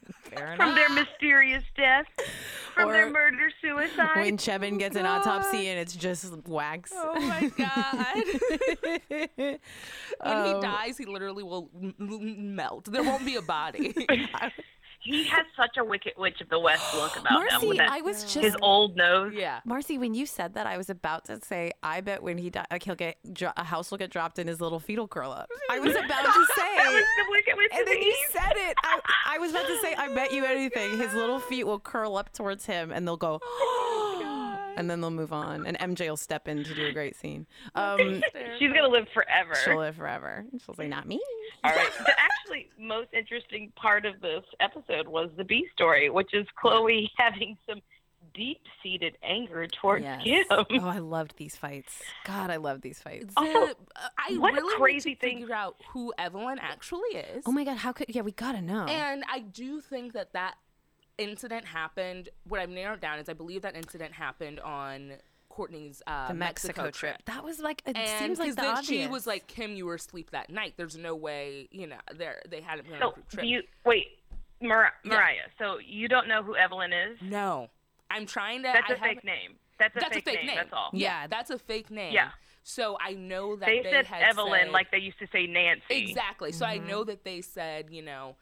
from 0.55 0.75
their 0.75 0.89
mysterious 0.89 1.63
death, 1.75 2.05
from 2.73 2.91
their 2.91 3.09
murder 3.09 3.49
suicide. 3.61 4.15
when 4.17 4.37
Cheban 4.37 4.77
gets 4.79 4.95
an 4.95 5.05
autopsy 5.05 5.67
and 5.67 5.79
it's 5.79 5.95
just 5.95 6.31
wax. 6.47 6.91
Oh 6.95 7.19
my 7.19 7.47
god. 7.57 9.27
when 9.37 9.59
Um, 10.21 10.55
he 10.55 10.61
dies, 10.61 10.97
he 10.97 11.05
literally 11.05 11.43
will 11.43 11.69
m- 11.81 11.93
m- 11.99 12.55
melt. 12.55 12.85
There 12.91 13.03
won't 13.03 13.25
be 13.25 13.35
a 13.35 13.41
body. 13.41 13.93
he 15.07 15.23
has 15.25 15.45
such 15.55 15.77
a 15.77 15.83
Wicked 15.85 16.13
Witch 16.17 16.41
of 16.41 16.49
the 16.49 16.59
West 16.59 16.93
look 16.93 17.17
about 17.17 17.41
him 17.41 17.47
Marcy, 17.49 17.67
with 17.67 17.77
that, 17.77 17.89
I 17.89 18.01
was 18.01 18.23
just 18.23 18.35
his 18.35 18.55
old 18.61 18.97
nose. 18.97 19.33
Yeah. 19.33 19.61
Marcy, 19.63 19.97
when 19.97 20.13
you 20.13 20.25
said 20.25 20.55
that, 20.55 20.67
I 20.67 20.77
was 20.77 20.89
about 20.89 21.25
to 21.25 21.39
say, 21.39 21.71
I 21.81 22.01
bet 22.01 22.21
when 22.21 22.37
he 22.37 22.49
died, 22.49 22.67
like 22.69 22.83
he'll 22.83 22.95
get 22.95 23.17
dro- 23.33 23.53
a 23.55 23.63
house 23.63 23.89
will 23.89 23.97
get 23.97 24.11
dropped 24.11 24.37
in 24.37 24.47
his 24.47 24.59
little 24.59 24.79
fetal 24.79 25.07
curl 25.07 25.31
up. 25.31 25.49
I 25.71 25.79
was 25.79 25.95
about 25.95 26.01
to 26.01 26.05
That 26.57 26.75
say, 26.77 26.93
was 26.93 27.03
the 27.17 27.31
Wicked 27.31 27.53
Witch 27.57 27.71
and 27.73 27.87
then 27.87 27.99
the 27.99 28.05
you 28.05 28.15
said 28.31 28.53
it. 28.55 28.77
I, 28.83 28.99
I 29.27 29.37
was 29.37 29.51
about 29.51 29.67
to 29.67 29.79
say, 29.81 29.93
I 29.95 30.13
bet 30.13 30.33
you 30.33 30.43
anything. 30.43 30.97
His 30.97 31.13
little 31.13 31.39
feet 31.39 31.65
will 31.65 31.79
curl 31.79 32.17
up 32.17 32.33
towards 32.33 32.65
him, 32.65 32.91
and 32.91 33.07
they'll 33.07 33.17
go, 33.17 33.39
and 34.77 34.89
then 34.89 35.01
they'll 35.01 35.09
move 35.11 35.33
on, 35.33 35.65
and 35.65 35.77
MJ 35.79 36.07
will 36.09 36.15
step 36.17 36.47
in 36.47 36.63
to 36.63 36.73
do 36.73 36.85
a 36.85 36.91
great 36.93 37.15
scene. 37.15 37.45
Um, 37.75 38.23
She's 38.59 38.71
gonna 38.73 38.87
live 38.87 39.07
forever. 39.13 39.55
she'll 39.63 39.77
live 39.79 39.95
forever. 39.97 40.45
She'll 40.65 40.75
say, 40.75 40.87
not 40.87 41.07
me. 41.07 41.21
All 41.63 41.71
right. 41.71 41.89
The 42.05 42.13
actually 42.19 42.69
most 42.79 43.09
interesting 43.13 43.71
part 43.75 44.05
of 44.05 44.19
this 44.21 44.43
episode 44.59 45.07
was 45.07 45.29
the 45.37 45.43
B 45.43 45.67
story, 45.73 46.09
which 46.09 46.33
is 46.33 46.45
Khloé 46.63 47.07
having 47.17 47.57
some 47.69 47.81
deep-seated 48.33 49.17
anger 49.23 49.67
towards 49.67 50.03
Yes. 50.03 50.23
Kim. 50.23 50.45
Oh, 50.51 50.65
I 50.87 50.99
loved 50.99 51.37
these 51.37 51.55
fights. 51.55 52.01
God, 52.25 52.49
I 52.49 52.57
love 52.57 52.81
these 52.81 52.99
fights. 52.99 53.33
Also, 53.35 53.51
uh, 53.69 53.73
I 54.17 54.37
what 54.37 54.53
a 54.53 54.57
really 54.57 54.75
crazy 54.77 55.09
need 55.11 55.15
to 55.15 55.21
thing- 55.21 55.37
figure 55.39 55.55
out 55.55 55.75
who 55.91 56.13
Evelyn 56.17 56.59
actually 56.61 57.09
is. 57.17 57.43
Oh 57.45 57.51
my 57.51 57.63
God, 57.63 57.77
how 57.77 57.91
could? 57.91 58.07
Yeah, 58.09 58.21
we 58.21 58.31
gotta 58.31 58.61
know. 58.61 58.85
And 58.85 59.23
I 59.31 59.39
do 59.39 59.81
think 59.81 60.13
that 60.13 60.33
that 60.33 60.55
incident 61.17 61.65
happened. 61.65 62.29
What 62.47 62.59
I've 62.59 62.69
narrowed 62.69 62.99
down 63.01 63.19
is 63.19 63.29
I 63.29 63.33
believe 63.33 63.61
that 63.63 63.75
incident 63.75 64.13
happened 64.13 64.59
on 64.59 65.13
Kourtney's 65.51 66.01
uh, 66.05 66.27
the 66.27 66.33
Mexico, 66.35 66.91
trip. 66.91 67.17
That 67.25 67.43
was 67.43 67.59
like 67.59 67.81
it 67.85 67.95
And 67.97 68.19
seems 68.19 68.39
like 68.39 68.49
the 68.51 68.61
then 68.61 68.77
obvious. 68.77 68.87
she 68.87 69.07
was 69.07 69.25
like, 69.25 69.47
"Kim, 69.47 69.75
you 69.75 69.85
were 69.85 69.95
asleep 69.95 70.31
that 70.31 70.49
night. 70.49 70.73
There's 70.77 70.97
no 70.97 71.15
way, 71.15 71.67
you 71.71 71.87
know, 71.87 71.97
there 72.15 72.41
they 72.49 72.61
hadn't 72.61 72.85
been 72.89 73.01
on 73.01 73.09
a 73.09 73.13
group 73.13 73.29
trip." 73.29 73.41
do 73.43 73.47
you 73.47 73.61
wait, 73.85 74.07
Mar- 74.61 74.93
Mariah? 75.03 75.47
So 75.57 75.79
you 75.83 76.07
don't 76.07 76.27
know 76.27 76.43
who 76.43 76.55
Evelyn 76.55 76.93
is? 76.93 77.17
no, 77.21 77.69
I'm 78.11 78.25
trying 78.25 78.59
to. 78.63 78.69
That's 78.73 78.91
I 78.91 78.93
a 78.93 78.97
fake 79.15 79.23
name. 79.23 79.55
That's 79.79 79.95
a, 79.95 79.99
That's 79.99 80.13
fake, 80.15 80.27
a 80.27 80.31
fake 80.31 80.45
name. 80.45 80.55
That's 80.57 80.73
all. 80.73 80.89
Yeah, 80.93 81.21
Yeah. 81.21 81.27
that's 81.27 81.49
a 81.49 81.57
fake 81.59 81.89
name. 81.91 82.13
Yeah. 82.13 82.29
So 82.63 82.97
I 82.99 83.13
know 83.13 83.55
that 83.55 83.65
They, 83.65 83.81
they, 83.81 83.91
said 83.91 84.05
had 84.07 84.23
Evelyn 84.23 84.61
said- 84.65 84.71
like 84.71 84.91
they 84.91 84.97
used 84.97 85.19
to 85.19 85.27
say 85.31 85.47
Nancy. 85.47 85.83
Exactly. 86.09 86.51
So 86.51 86.65
I 86.65 86.77
Mm-hmm. 86.79 86.87
know 86.89 87.03
that 87.05 87.23
they 87.23 87.41
said, 87.41 87.87
you 87.91 88.01
know, 88.01 88.35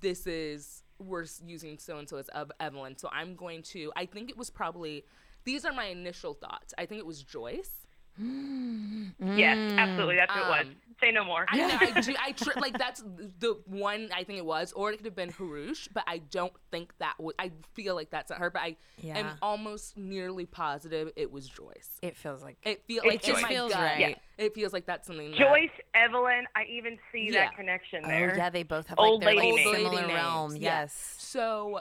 this 0.00 0.26
is 0.26 0.82
we're 0.98 1.26
using 1.44 1.78
so 1.78 1.98
and 1.98 2.08
so 2.08 2.16
as 2.16 2.28
Ev- 2.34 2.52
Evelyn. 2.60 2.96
So 2.96 3.08
I'm 3.12 3.34
going 3.34 3.62
to. 3.64 3.92
I 3.96 4.06
think 4.06 4.30
it 4.30 4.36
was 4.36 4.50
probably. 4.50 5.04
These 5.44 5.64
are 5.64 5.72
my 5.72 5.86
initial 5.86 6.34
thoughts. 6.34 6.74
I 6.76 6.86
think 6.86 6.98
it 6.98 7.06
was 7.06 7.22
Joyce. 7.22 7.86
Yes, 8.18 9.72
absolutely. 9.78 10.16
That's 10.16 10.34
what 10.34 10.44
it 10.44 10.48
was. 10.48 10.66
Um, 10.66 10.76
Say 11.00 11.10
no 11.12 11.24
more. 11.24 11.44
I, 11.48 11.56
know, 11.58 11.68
I, 11.78 12.00
do, 12.00 12.14
I 12.18 12.32
tr- 12.32 12.58
like 12.58 12.78
that's 12.78 13.02
the 13.38 13.60
one 13.66 14.08
I 14.14 14.24
think 14.24 14.38
it 14.38 14.46
was, 14.46 14.72
or 14.72 14.92
it 14.92 14.96
could 14.96 15.04
have 15.04 15.14
been 15.14 15.28
Hrush, 15.30 15.88
but 15.92 16.04
I 16.06 16.18
don't 16.18 16.54
think 16.70 16.92
that 17.00 17.14
was. 17.18 17.34
I 17.38 17.52
feel 17.74 17.94
like 17.94 18.08
that's 18.10 18.30
not 18.30 18.38
her, 18.38 18.48
but 18.48 18.62
I 18.62 18.76
am 19.04 19.32
almost 19.42 19.98
nearly 19.98 20.46
positive 20.46 21.10
it 21.16 21.30
was 21.30 21.48
Joyce. 21.48 21.98
It 22.00 22.16
feels 22.16 22.42
like 22.42 22.56
It 22.62 22.82
feels 22.86 23.04
It 23.04 23.08
like 23.08 23.28
in 23.28 23.34
just 23.34 23.46
feels 23.46 23.72
gut, 23.72 23.80
right. 23.82 24.18
It 24.38 24.54
feels 24.54 24.72
like 24.72 24.86
that's 24.86 25.06
something. 25.06 25.32
that- 25.32 25.38
Joyce, 25.38 25.68
Evelyn. 25.94 26.46
I 26.56 26.64
even 26.70 26.98
see 27.12 27.28
Yeah. 27.30 27.44
that 27.46 27.56
connection 27.56 28.00
oh 28.04 28.08
there. 28.08 28.34
yeah, 28.34 28.48
they 28.48 28.62
both 28.62 28.86
have 28.86 28.98
Old 28.98 29.22
like 29.22 29.36
their 29.36 29.44
lady 29.44 29.64
like 29.66 29.76
similar 29.76 29.84
Old 29.90 29.94
lady 30.02 30.14
realm. 30.14 30.50
names, 30.52 30.62
yeah. 30.62 30.80
Yes. 30.80 31.14
So, 31.18 31.80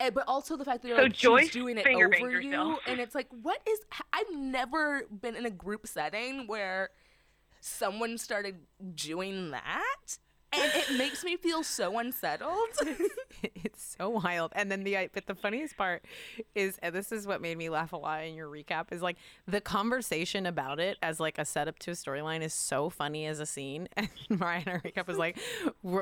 eh, 0.00 0.10
but 0.10 0.24
also 0.26 0.56
the 0.56 0.64
fact 0.64 0.82
that 0.82 0.88
they're 0.88 1.10
So 1.14 1.32
like, 1.32 1.42
she's 1.44 1.52
doing 1.52 1.76
it 1.78 1.86
over 1.86 2.40
you, 2.40 2.48
herself. 2.50 2.78
and 2.86 3.00
it's 3.00 3.14
like, 3.14 3.28
what 3.42 3.60
is? 3.68 3.80
I've 4.12 4.34
never 4.34 5.02
been 5.10 5.36
in 5.36 5.44
a 5.46 5.50
group 5.50 5.86
setting 5.86 6.46
where 6.46 6.90
someone 7.62 8.18
started 8.18 8.56
doing 8.94 9.52
that, 9.52 10.18
and 10.52 10.70
it 10.74 10.98
makes 10.98 11.24
me 11.24 11.36
feel 11.38 11.62
so 11.62 11.98
unsettled. 11.98 12.68
it's 13.42 13.96
so 13.98 14.10
wild. 14.10 14.52
And 14.54 14.70
then 14.70 14.84
the 14.84 15.08
but 15.14 15.26
the 15.26 15.34
funniest 15.34 15.78
part 15.78 16.04
is 16.54 16.76
and 16.82 16.94
this 16.94 17.10
is 17.10 17.26
what 17.26 17.40
made 17.40 17.56
me 17.56 17.70
laugh 17.70 17.94
a 17.94 17.96
lot 17.96 18.24
in 18.24 18.34
your 18.34 18.48
recap 18.48 18.92
is 18.92 19.00
like 19.00 19.16
the 19.46 19.62
conversation 19.62 20.44
about 20.44 20.78
it 20.78 20.98
as 21.02 21.18
like 21.20 21.38
a 21.38 21.46
setup 21.46 21.78
to 21.78 21.92
a 21.92 21.94
storyline 21.94 22.42
is 22.42 22.52
so 22.52 22.90
funny 22.90 23.24
as 23.24 23.40
a 23.40 23.46
scene. 23.46 23.88
And 23.96 24.08
Mariah 24.40 24.60
in 24.60 24.66
her 24.72 24.82
recap 24.84 25.06
was 25.06 25.16
like, 25.16 25.38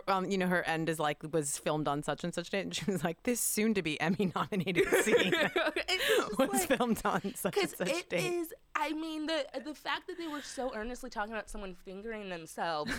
um, 0.09 0.25
you 0.29 0.37
know, 0.39 0.49
her 0.49 0.65
end 0.67 0.89
is 0.89 0.99
like 0.99 1.19
was 1.33 1.57
filmed 1.59 1.87
on 1.87 2.03
such 2.03 2.25
and 2.25 2.35
such 2.35 2.51
date, 2.51 2.61
and 2.63 2.75
she 2.75 2.91
was 2.91 3.05
like, 3.05 3.23
this 3.23 3.41
soon 3.41 3.73
to 3.75 3.83
be 3.83 4.01
Emmy 4.01 4.33
nominated 4.35 4.89
scene 5.05 5.33
was 6.39 6.49
like- 6.53 6.63
filmed 6.77 7.01
on 7.05 7.35
such 7.37 7.57
and 7.57 7.71
such 7.71 7.89
it 7.89 8.09
date. 8.09 8.33
is, 8.33 8.53
I 8.83 8.93
mean, 8.95 9.27
the 9.27 9.45
the 9.65 9.75
fact 9.75 10.07
that 10.07 10.17
they 10.17 10.27
were 10.27 10.41
so 10.41 10.73
earnestly 10.75 11.11
talking 11.11 11.33
about 11.35 11.51
someone 11.51 11.75
fingering 11.85 12.31
themselves 12.31 12.91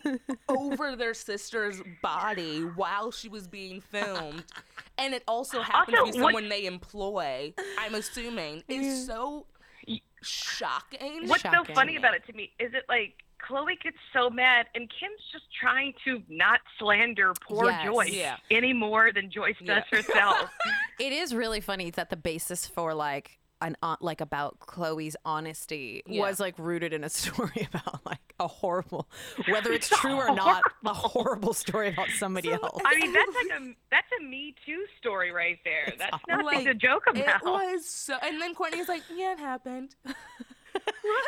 over 0.48 0.96
their 0.96 1.12
sister's 1.14 1.82
body 2.02 2.60
while 2.60 3.10
she 3.10 3.28
was 3.28 3.46
being 3.46 3.80
filmed, 3.82 4.44
and 4.98 5.12
it 5.12 5.22
also 5.28 5.60
happened 5.60 5.96
Also, 5.98 6.12
to 6.12 6.12
be 6.18 6.22
what- 6.22 6.32
someone 6.32 6.48
they 6.48 6.64
employ, 6.66 7.52
I'm 7.78 7.94
assuming, 7.94 8.62
is 8.68 9.06
so 9.06 9.46
shocking. 10.22 11.28
What's 11.28 11.42
Shocking. 11.42 11.64
so 11.66 11.74
funny 11.74 11.96
about 11.96 12.14
it 12.14 12.26
to 12.26 12.32
me 12.32 12.52
is 12.58 12.72
it 12.74 12.84
like 12.88 13.14
Khloé 13.46 13.80
gets 13.82 13.98
so 14.12 14.30
mad, 14.30 14.66
and 14.74 14.90
Kim's 14.90 15.20
just 15.32 15.44
trying 15.60 15.92
to 16.04 16.22
not 16.28 16.60
slander 16.78 17.32
poor 17.46 17.66
Yes. 17.70 17.84
Joyce 17.84 18.10
Yeah. 18.12 18.36
any 18.50 18.72
more 18.72 19.12
than 19.12 19.30
Joyce 19.30 19.56
does 19.58 19.84
Yeah. 19.92 19.98
herself. 19.98 20.50
It 20.98 21.12
is 21.12 21.34
really 21.34 21.60
funny 21.60 21.90
that 21.90 22.08
the 22.08 22.16
basis 22.16 22.66
for 22.66 22.94
like 22.94 23.38
an 23.62 23.76
uh, 23.82 23.96
like 24.00 24.20
about 24.20 24.58
Khloé's 24.60 25.16
honesty 25.24 26.02
Yeah. 26.06 26.20
was 26.22 26.38
like 26.40 26.58
rooted 26.58 26.92
in 26.92 27.04
a 27.04 27.08
story 27.22 27.66
about 27.72 28.04
like 28.04 28.18
a 28.38 28.46
horrible, 28.46 29.08
whether 29.48 29.72
it's 29.72 29.88
true 29.88 30.14
or 30.16 30.34
not, 30.34 30.62
a 30.84 30.92
horrible 30.94 31.54
story 31.54 31.88
about 31.88 32.08
somebody 32.18 32.52
else. 32.52 32.80
I 32.84 32.96
mean, 32.96 33.12
that's 33.12 33.34
like 33.34 33.60
a 33.60 33.74
that's 33.90 34.08
a 34.20 34.24
Me 34.24 34.54
Too 34.66 34.84
story 34.98 35.32
right 35.32 35.58
there. 35.64 35.92
That's 35.98 36.16
nothing 36.28 36.44
Like, 36.46 36.64
to 36.64 36.74
joke 36.74 37.04
about. 37.08 37.22
It 37.22 37.28
about. 37.42 37.44
was 37.44 37.88
so, 37.88 38.16
and 38.22 38.40
then 38.40 38.54
Kourtney's 38.54 38.88
like, 38.88 39.02
"Yeah, 39.14 39.32
it 39.32 39.38
happened." 39.38 39.94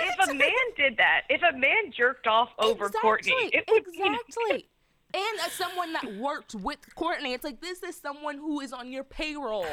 If 0.03 0.29
a 0.29 0.35
man 0.35 0.51
did 0.77 0.97
that, 0.99 1.23
if 1.31 1.41
a 1.43 1.57
man 1.57 1.91
jerked 1.97 2.27
off 2.27 2.51
over 2.59 2.91
Kourtney, 2.91 3.49
it 3.53 3.65
would 3.71 3.85
be 3.85 3.93
exactly. 3.99 4.69
And 5.15 5.41
as 5.47 5.53
someone 5.53 5.93
that 5.95 6.17
worked 6.17 6.55
with 6.55 6.79
Kourtney, 6.97 7.33
it's 7.35 7.45
like 7.45 7.61
this 7.61 7.83
is 7.83 7.97
someone 7.97 8.37
who 8.37 8.61
is 8.61 8.73
on 8.75 8.93
your 8.93 9.05
payroll. 9.05 9.65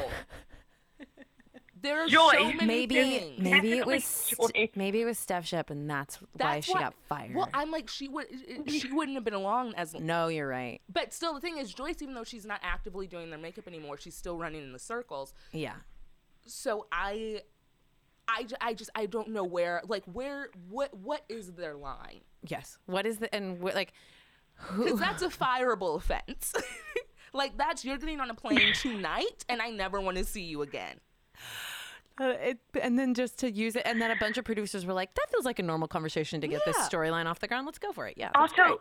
There 1.86 2.02
are 2.02 2.08
Joy. 2.08 2.32
so 2.32 2.44
many 2.52 2.66
maybe 2.66 2.94
things. 2.96 3.38
maybe 3.38 3.72
it 3.78 3.86
was 3.86 4.34
joy. 4.36 4.68
maybe 4.74 5.00
it 5.02 5.04
was 5.04 5.18
Steph 5.18 5.46
Shep, 5.46 5.70
and 5.70 5.88
that's, 5.88 6.16
why 6.16 6.26
That's 6.34 6.66
she 6.66 6.72
what- 6.72 6.80
got 6.80 6.94
fired. 7.08 7.34
Well, 7.36 7.48
I'm 7.54 7.70
like 7.70 7.88
she 7.88 8.08
would 8.08 8.26
she 8.66 8.92
wouldn't 8.92 9.14
have 9.16 9.22
been 9.24 9.34
along 9.34 9.74
as 9.76 9.94
no, 9.94 10.26
you're 10.26 10.48
right. 10.48 10.80
But 10.92 11.14
still, 11.14 11.32
the 11.32 11.40
thing 11.40 11.58
is, 11.58 11.72
Joyce, 11.72 12.02
even 12.02 12.14
though 12.14 12.24
she's 12.24 12.44
not 12.44 12.58
actively 12.64 13.06
doing 13.06 13.30
their 13.30 13.38
makeup 13.38 13.68
anymore, 13.68 13.98
she's 13.98 14.16
still 14.16 14.36
running 14.36 14.62
in 14.64 14.72
the 14.72 14.78
circles. 14.80 15.32
Yeah. 15.52 15.74
So 16.44 16.86
I, 16.90 17.42
I, 18.26 18.46
I 18.60 18.74
just 18.74 18.90
I 18.94 19.06
don't 19.06 19.28
know 19.28 19.44
where 19.44 19.80
like 19.86 20.04
where 20.12 20.48
what 20.68 20.92
what 20.94 21.24
is 21.28 21.52
their 21.52 21.76
line 21.76 22.20
Yes. 22.46 22.78
What 22.86 23.06
is 23.06 23.18
the 23.18 23.32
and 23.34 23.60
what, 23.60 23.74
like 23.74 23.92
because 24.76 24.98
that's 24.98 25.22
a 25.22 25.28
fireable 25.28 25.96
offense. 25.96 26.52
like 27.32 27.56
that's 27.58 27.84
you're 27.84 27.98
getting 27.98 28.20
on 28.20 28.30
a 28.30 28.34
plane 28.34 28.72
tonight, 28.80 29.44
and 29.48 29.60
I 29.60 29.70
never 29.70 30.00
want 30.00 30.16
to 30.16 30.24
see 30.24 30.42
you 30.42 30.62
again. 30.62 30.96
Uh, 32.18 32.34
it, 32.40 32.58
and 32.80 32.98
then 32.98 33.12
just 33.14 33.38
to 33.40 33.50
use 33.50 33.76
it, 33.76 33.82
and 33.84 34.00
then 34.00 34.10
a 34.10 34.16
bunch 34.16 34.38
of 34.38 34.44
producers 34.44 34.86
were 34.86 34.94
like, 34.94 35.14
"That 35.14 35.26
feels 35.30 35.44
like 35.44 35.58
a 35.58 35.62
normal 35.62 35.88
conversation 35.88 36.40
to 36.40 36.48
get 36.48 36.62
this 36.64 36.76
storyline 36.78 37.26
off 37.26 37.40
the 37.40 37.48
ground. 37.48 37.66
Let's 37.66 37.78
go 37.78 37.92
for 37.92 38.06
it." 38.06 38.14
Yeah. 38.16 38.30
also 38.34 38.54
great. 38.54 38.76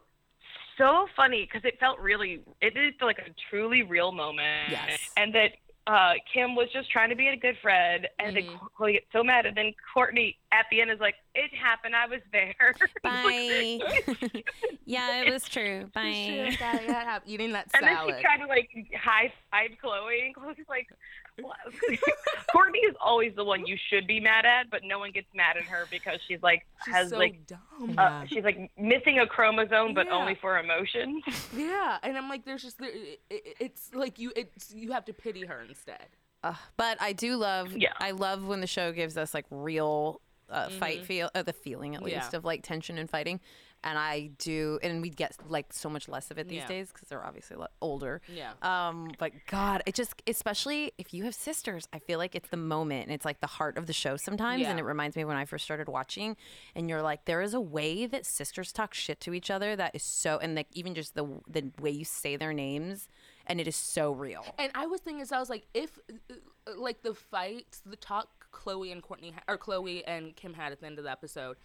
so 0.78 1.08
funny 1.16 1.46
because 1.46 1.66
it 1.66 1.80
felt 1.80 2.00
really 2.00 2.42
it 2.62 2.74
did 2.74 2.94
feel 2.98 3.08
like 3.08 3.20
a 3.20 3.30
truly 3.50 3.84
real 3.84 4.12
moment 4.12 4.70
Yes. 4.72 5.00
and 5.18 5.34
that 5.36 5.52
uh, 5.88 6.14
Kim 6.34 6.56
was 6.56 6.68
just 6.74 6.90
trying 6.90 7.10
to 7.12 7.16
be 7.16 7.28
a 7.28 7.36
good 7.38 7.56
friend, 7.62 8.08
and 8.18 8.36
Mm-hmm. 8.36 8.48
then 8.48 8.60
Khloé 8.80 8.94
gets 8.94 9.06
so 9.14 9.24
mad, 9.24 9.46
and 9.46 9.56
then 9.56 9.72
Kourtney 9.96 10.36
at 10.52 10.66
the 10.72 10.82
end 10.82 10.90
is 10.90 11.00
like, 11.00 11.14
"It 11.36 11.52
happened. 11.54 11.96
I 11.96 12.08
was 12.08 12.22
there." 12.32 12.74
Bye. 13.04 13.80
yeah, 14.86 15.22
it 15.22 15.32
was 15.32 15.48
true. 15.48 15.82
Sure, 15.82 15.88
Bye. 15.94 16.56
gotta 16.58 17.22
eating 17.28 17.52
that 17.52 17.70
salad. 17.72 17.88
and 17.88 17.88
then 17.88 17.96
salad. 17.98 18.16
she 18.18 18.22
tried 18.24 18.38
to 18.38 18.48
like 18.48 18.70
high 19.00 19.32
five 19.52 19.72
Khloé, 19.84 20.26
and 20.26 20.36
Khloé's 20.36 20.58
like, 20.68 20.88
what? 20.90 21.25
"Kourtney 22.56 22.88
is 22.90 22.96
always 23.02 23.34
the 23.36 23.44
one 23.44 23.66
you 23.66 23.78
should 23.90 24.08
be 24.08 24.20
mad 24.20 24.46
at, 24.46 24.70
but 24.70 24.82
no 24.84 25.00
one 25.00 25.12
gets 25.12 25.28
mad 25.34 25.58
at 25.58 25.64
her 25.64 25.86
because 25.92 26.20
she's 26.28 26.42
like 26.42 26.66
She's 26.86 26.94
has 26.94 27.10
so 27.10 27.18
like 27.18 27.46
dumb. 27.48 27.96
uh, 27.98 28.26
she's 28.28 28.44
like 28.44 28.72
missing 28.78 29.20
a 29.20 29.28
chromosome, 29.28 29.94
but 29.94 30.08
Yeah. 30.08 30.14
only 30.14 30.36
for 30.36 30.58
emotion." 30.58 31.22
yeah, 31.56 31.98
and 32.04 32.18
I'm 32.18 32.30
like, 32.30 32.46
there's 32.46 32.64
just 32.64 32.78
there, 32.80 32.90
it, 32.90 33.20
it- 33.30 33.56
it's 33.60 33.92
like 33.94 34.20
you 34.20 34.32
it's 34.36 34.74
you 34.74 34.92
have 34.92 35.06
to 35.06 35.14
pity 35.14 35.46
her 35.46 35.62
instead. 35.68 36.08
Uh, 36.44 36.54
but 36.78 37.02
I 37.02 37.14
do 37.14 37.38
love. 37.38 37.76
Yeah. 37.76 37.94
I 37.98 38.12
love 38.12 38.46
when 38.46 38.62
the 38.62 38.68
show 38.68 38.92
gives 38.92 39.18
us 39.18 39.34
like 39.34 39.46
real 39.50 40.22
uh, 40.50 40.70
fight 40.70 41.04
feel, 41.06 41.32
uh, 41.34 41.42
the 41.42 41.54
feeling 41.54 41.96
at 41.96 42.04
least 42.04 42.18
Mm-hmm. 42.18 42.30
Yeah. 42.34 42.38
of 42.38 42.46
like 42.46 42.62
tension 42.62 42.98
and 43.00 43.10
fighting. 43.10 43.40
And 43.86 43.98
I 44.00 44.32
do, 44.40 44.80
and 44.82 45.02
we 45.02 45.10
get 45.10 45.38
like 45.48 45.72
so 45.72 45.90
much 45.90 46.10
less 46.10 46.32
of 46.32 46.38
it 46.40 46.48
these 46.50 46.58
Yeah. 46.64 46.68
days 46.68 46.92
because 46.92 47.08
they're 47.08 47.24
obviously 47.24 47.56
older. 47.82 48.20
Yeah. 48.28 48.54
Um, 48.64 49.12
but 49.20 49.32
God, 49.46 49.84
it 49.86 49.94
just, 49.94 50.22
especially 50.26 50.92
if 50.98 51.14
you 51.14 51.24
have 51.26 51.36
sisters, 51.36 51.88
I 51.94 52.00
feel 52.00 52.18
like 52.18 52.34
it's 52.36 52.50
the 52.50 52.58
moment 52.58 53.04
and 53.04 53.14
it's 53.14 53.26
like 53.26 53.42
the 53.42 53.48
heart 53.48 53.78
of 53.78 53.86
the 53.86 53.94
show 53.94 54.18
sometimes. 54.18 54.64
Yeah. 54.64 54.72
And 54.72 54.80
it 54.80 54.84
reminds 54.84 55.16
me 55.16 55.24
when 55.24 55.38
I 55.38 55.46
first 55.46 55.64
started 55.64 55.88
watching, 55.88 56.36
and 56.76 56.90
you're 56.90 57.04
like, 57.04 57.26
there 57.26 57.42
is 57.44 57.54
a 57.54 57.62
way 57.62 58.08
that 58.08 58.26
sisters 58.26 58.74
talk 58.74 58.94
shit 58.96 59.20
to 59.22 59.34
each 59.36 59.52
other 59.52 59.76
that 59.76 59.96
is 59.96 60.02
so, 60.04 60.40
and 60.40 60.56
like 60.56 60.68
even 60.74 60.96
just 60.96 61.14
the 61.14 61.26
the 61.48 61.72
way 61.80 61.92
you 61.92 62.06
say 62.06 62.36
their 62.38 62.54
names, 62.54 63.08
and 63.46 63.62
it 63.62 63.68
is 63.68 63.76
so 63.76 64.12
real. 64.12 64.44
And 64.58 64.72
I 64.74 64.88
was 64.88 65.00
thinking, 65.02 65.24
so 65.26 65.36
I 65.36 65.40
was 65.40 65.50
like, 65.52 65.68
if 65.76 66.00
uh, 66.10 66.34
uh, 66.68 66.72
like 66.80 67.04
the 67.04 67.14
fight, 67.14 67.78
the 67.86 67.96
talk 67.98 68.28
Khloé 68.52 68.92
and 68.92 69.04
Kourtney 69.04 69.34
or 69.48 69.58
Khloé 69.60 70.02
and 70.08 70.36
Kim 70.36 70.54
had 70.56 70.72
at 70.72 70.80
the 70.80 70.88
end 70.88 70.98
of 70.98 71.04
the 71.04 71.12
episode, 71.12 71.58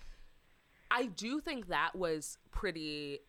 I 0.90 1.06
do 1.06 1.40
think 1.40 1.68
that 1.68 1.94
was 1.96 2.38
pretty. 2.50 3.20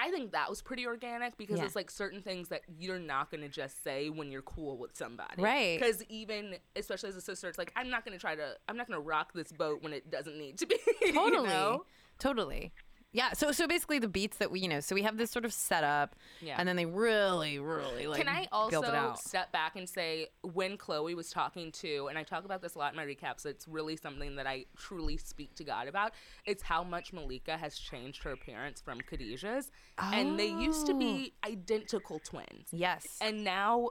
I 0.00 0.10
think 0.12 0.30
that 0.30 0.48
was 0.48 0.62
pretty 0.62 0.86
organic 0.86 1.36
because 1.36 1.58
Yeah. 1.58 1.64
it's 1.64 1.74
like 1.74 1.90
certain 1.90 2.22
things 2.22 2.48
that 2.50 2.62
you're 2.78 3.00
not 3.00 3.32
going 3.32 3.40
to 3.40 3.48
just 3.48 3.82
say 3.82 4.10
when 4.10 4.30
you're 4.30 4.42
cool 4.42 4.78
with 4.78 4.96
somebody. 4.96 5.42
Right. 5.42 5.76
Because 5.80 6.04
even, 6.04 6.54
especially 6.76 7.08
as 7.08 7.16
a 7.16 7.20
sister, 7.20 7.48
it's 7.48 7.58
like, 7.58 7.72
I'm 7.74 7.90
not 7.90 8.04
going 8.04 8.16
to 8.16 8.20
try 8.20 8.36
to, 8.36 8.54
I'm 8.68 8.76
not 8.76 8.86
going 8.86 8.96
to 8.96 9.04
rock 9.04 9.32
this 9.32 9.50
boat 9.50 9.82
when 9.82 9.92
it 9.92 10.08
doesn't 10.08 10.38
need 10.38 10.56
to 10.58 10.66
be. 10.66 10.76
you 11.02 11.12
totally 11.12 11.48
know? 11.48 11.84
totally 12.20 12.72
yeah 13.12 13.32
so 13.32 13.52
so 13.52 13.66
basically 13.66 13.98
the 13.98 14.08
beats 14.08 14.36
that 14.36 14.50
we 14.50 14.60
you 14.60 14.68
know 14.68 14.80
so 14.80 14.94
we 14.94 15.02
have 15.02 15.16
this 15.16 15.30
sort 15.30 15.44
of 15.44 15.52
setup 15.52 16.14
Yeah. 16.40 16.56
and 16.58 16.68
then 16.68 16.76
they 16.76 16.86
really 16.86 17.58
really 17.58 18.06
like 18.06 18.20
Can 18.20 18.28
I 18.28 18.46
also 18.52 19.14
step 19.18 19.50
back 19.52 19.76
and 19.76 19.88
say 19.88 20.28
when 20.42 20.76
Khloé 20.76 21.14
was 21.14 21.30
talking 21.30 21.72
to, 21.72 22.08
and 22.08 22.18
I 22.18 22.22
talk 22.22 22.44
about 22.44 22.62
this 22.62 22.74
a 22.74 22.78
lot 22.78 22.92
in 22.92 22.96
my 22.96 23.04
recaps, 23.04 23.40
so 23.40 23.48
it's 23.48 23.66
really 23.66 23.96
something 23.96 24.36
that 24.36 24.46
I 24.46 24.66
truly 24.76 25.16
speak 25.16 25.54
to 25.56 25.64
God 25.64 25.88
about. 25.88 26.12
It's 26.44 26.62
how 26.62 26.82
much 26.84 27.12
Malika 27.12 27.56
has 27.56 27.78
changed 27.78 28.22
her 28.24 28.32
appearance 28.32 28.80
from 28.80 29.00
Khadijah's, 29.00 29.70
and 29.98 30.38
they 30.38 30.48
used 30.48 30.86
to 30.86 30.94
be 30.94 31.32
oh. 31.44 31.50
identical 31.50 32.18
twins, 32.18 32.68
yes 32.72 33.18
and 33.20 33.44
now 33.44 33.90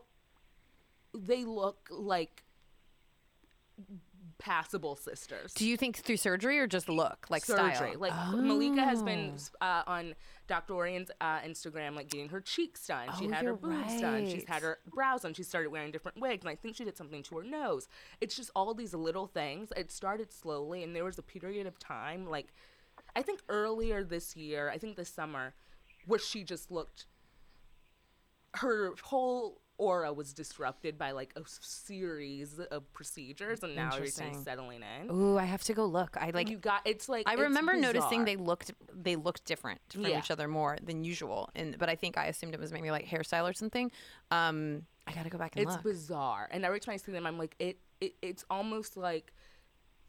they 1.13 1.43
look 1.43 1.87
like 1.89 2.43
passable 4.39 4.95
sisters. 4.95 5.53
do 5.53 5.67
you 5.67 5.75
think 5.77 5.97
through 5.97 6.17
surgery 6.17 6.59
or 6.59 6.67
just 6.67 6.87
look 6.87 7.25
like 7.29 7.43
surgery. 7.43 7.75
style 7.75 7.99
Like 7.99 8.13
Malika 8.31 8.83
has 8.83 9.01
been 9.01 9.33
Oh. 9.61 9.65
uh, 9.65 9.83
on 9.87 10.15
Dr. 10.47 10.73
Ourian's 10.75 11.09
uh, 11.19 11.39
Instagram, 11.39 11.95
like 11.95 12.09
getting 12.09 12.29
her 12.29 12.39
cheeks 12.39 12.87
done. 12.87 13.07
She 13.19 13.27
Oh, 13.27 13.31
had 13.31 13.43
her 13.45 13.55
boobs 13.55 13.99
done. 13.99 14.29
She's 14.29 14.45
had 14.45 14.61
her 14.61 14.77
brows 14.85 15.23
done. 15.23 15.33
She 15.33 15.43
started 15.43 15.69
wearing 15.71 15.91
different 15.91 16.21
wigs, 16.21 16.43
and 16.45 16.49
I 16.49 16.55
think 16.55 16.75
she 16.75 16.85
did 16.85 16.95
something 16.95 17.21
to 17.23 17.37
her 17.37 17.43
nose. 17.43 17.87
It's 18.21 18.35
just 18.35 18.51
all 18.55 18.73
these 18.73 18.93
little 18.93 19.27
things. 19.27 19.73
It 19.75 19.91
started 19.91 20.31
slowly, 20.31 20.83
and 20.83 20.95
there 20.95 21.03
was 21.03 21.17
a 21.17 21.23
period 21.23 21.67
of 21.67 21.77
time, 21.79 22.29
like 22.29 22.53
I 23.15 23.23
think 23.23 23.41
earlier 23.49 24.03
this 24.03 24.35
year, 24.37 24.69
I 24.69 24.77
think 24.77 24.95
this 24.95 25.09
summer, 25.09 25.53
where 26.05 26.19
she 26.19 26.43
just 26.43 26.71
looked. 26.71 27.07
Her 28.53 28.93
whole 29.03 29.61
aura 29.77 30.11
was 30.13 30.33
disrupted 30.33 30.97
by 30.97 31.11
like 31.11 31.33
a 31.35 31.41
series 31.45 32.59
of 32.71 32.91
procedures, 32.93 33.63
and 33.63 33.75
now 33.75 33.91
everything's 33.95 34.43
settling 34.43 34.81
in. 35.01 35.11
Ooh, 35.11 35.37
I 35.37 35.45
have 35.45 35.63
to 35.65 35.73
go 35.73 35.85
look. 35.85 36.17
I 36.19 36.31
like. 36.31 36.49
you 36.49 36.57
got 36.57 36.81
it's 36.85 37.07
like 37.07 37.27
I 37.27 37.33
it's 37.33 37.41
remember 37.41 37.75
noticing 37.75 38.25
they 38.25 38.35
looked 38.35 38.71
they 38.93 39.15
looked 39.15 39.45
different 39.45 39.79
from 39.89 40.05
Yeah. 40.05 40.19
each 40.19 40.31
other 40.31 40.47
more 40.47 40.77
than 40.83 41.03
usual, 41.03 41.49
and 41.55 41.77
but 41.77 41.89
I 41.89 41.95
think 41.95 42.17
I 42.17 42.25
assumed 42.25 42.53
it 42.53 42.59
was 42.59 42.71
maybe 42.71 42.91
like 42.91 43.05
hairstyle 43.07 43.49
or 43.49 43.53
something. 43.53 43.91
Um, 44.31 44.83
I 45.05 45.13
gotta 45.13 45.29
go 45.29 45.37
back 45.37 45.55
and 45.55 45.63
it's 45.63 45.73
look. 45.75 45.83
bizarre 45.83 46.49
and 46.51 46.65
every 46.65 46.81
time 46.81 46.93
i 46.93 46.97
see 46.97 47.13
them 47.13 47.25
i'm 47.25 47.37
like 47.37 47.55
it, 47.59 47.79
it 48.01 48.15
it's 48.21 48.43
almost 48.49 48.97
like 48.97 49.31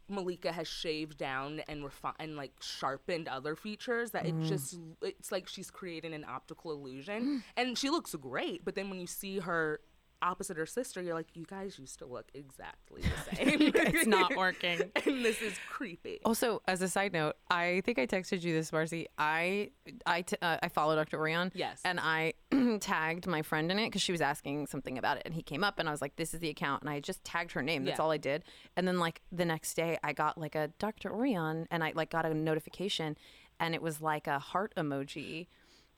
malika 0.09 0.51
has 0.53 0.67
shaved 0.67 1.19
down 1.19 1.61
and 1.69 1.83
refi- 1.85 2.15
and 2.19 2.37
like 2.37 2.53
sharpened 2.61 3.29
other 3.29 3.55
features 3.55 4.11
that 4.13 4.25
Mm. 4.25 4.45
it 4.45 4.49
just 4.49 4.79
it's 5.03 5.31
like 5.33 5.47
she's 5.49 5.71
creating 5.71 6.15
an 6.15 6.25
optical 6.29 6.71
illusion 6.73 7.43
and 7.57 7.77
she 7.79 7.91
looks 7.91 8.15
great 8.15 8.65
but 8.65 8.75
then 8.75 8.89
when 8.91 8.99
you 9.01 9.07
see 9.07 9.39
her 9.41 9.81
opposite 10.21 10.57
her 10.57 10.67
sister 10.67 11.01
you're 11.01 11.15
like 11.15 11.29
you 11.35 11.45
guys 11.45 11.79
used 11.79 11.99
to 11.99 12.07
look 12.07 12.27
exactly 12.35 13.03
the 13.03 13.37
same 13.37 13.73
It's 13.75 14.07
not 14.07 14.37
working. 14.37 14.81
and 15.07 15.25
this 15.25 15.41
is 15.43 15.55
creepy 15.71 16.21
Also, 16.25 16.61
as 16.67 16.83
a 16.83 16.89
side 16.89 17.13
note, 17.13 17.37
I 17.51 17.83
think 17.85 17.99
I 17.99 18.07
texted 18.07 18.43
you 18.43 18.53
this, 18.53 18.73
Marcy. 18.73 19.07
I 19.17 19.71
I 20.07 20.23
t- 20.23 20.37
uh, 20.43 20.59
I 20.63 20.69
follow 20.69 20.97
Dr. 20.97 21.19
Ourian. 21.19 21.51
Yes. 21.55 21.81
And 21.85 22.01
I 22.01 22.35
tagged 22.81 23.27
my 23.27 23.43
friend 23.43 23.71
in 23.71 23.79
it 23.79 23.87
because 23.87 24.03
she 24.03 24.13
was 24.13 24.21
asking 24.21 24.67
something 24.67 24.99
about 24.99 25.17
it, 25.19 25.23
and 25.25 25.35
he 25.35 25.43
came 25.43 25.63
up, 25.65 25.79
and 25.79 25.89
I 25.89 25.93
was 25.93 26.03
like, 26.03 26.17
"This 26.17 26.35
is 26.35 26.41
the 26.41 26.49
account," 26.49 26.83
and 26.83 26.91
I 26.91 27.01
just 27.01 27.23
tagged 27.25 27.53
her 27.53 27.63
name. 27.63 27.85
That's 27.85 27.99
Yeah. 27.99 28.05
all 28.05 28.11
I 28.11 28.17
did. 28.19 28.45
And 28.77 28.87
then 28.89 28.99
like 28.99 29.21
the 29.31 29.45
next 29.45 29.75
day, 29.75 29.99
I 30.03 30.13
got 30.13 30.37
like 30.39 30.55
a 30.55 30.69
Dr. 30.79 31.11
Ourian, 31.11 31.67
and 31.71 31.85
I 31.85 31.93
like 31.95 32.11
got 32.11 32.27
a 32.27 32.35
notification, 32.35 33.17
and 33.61 33.75
it 33.75 33.83
was 33.83 34.01
like 34.01 34.27
a 34.27 34.39
heart 34.39 34.73
emoji. 34.77 35.47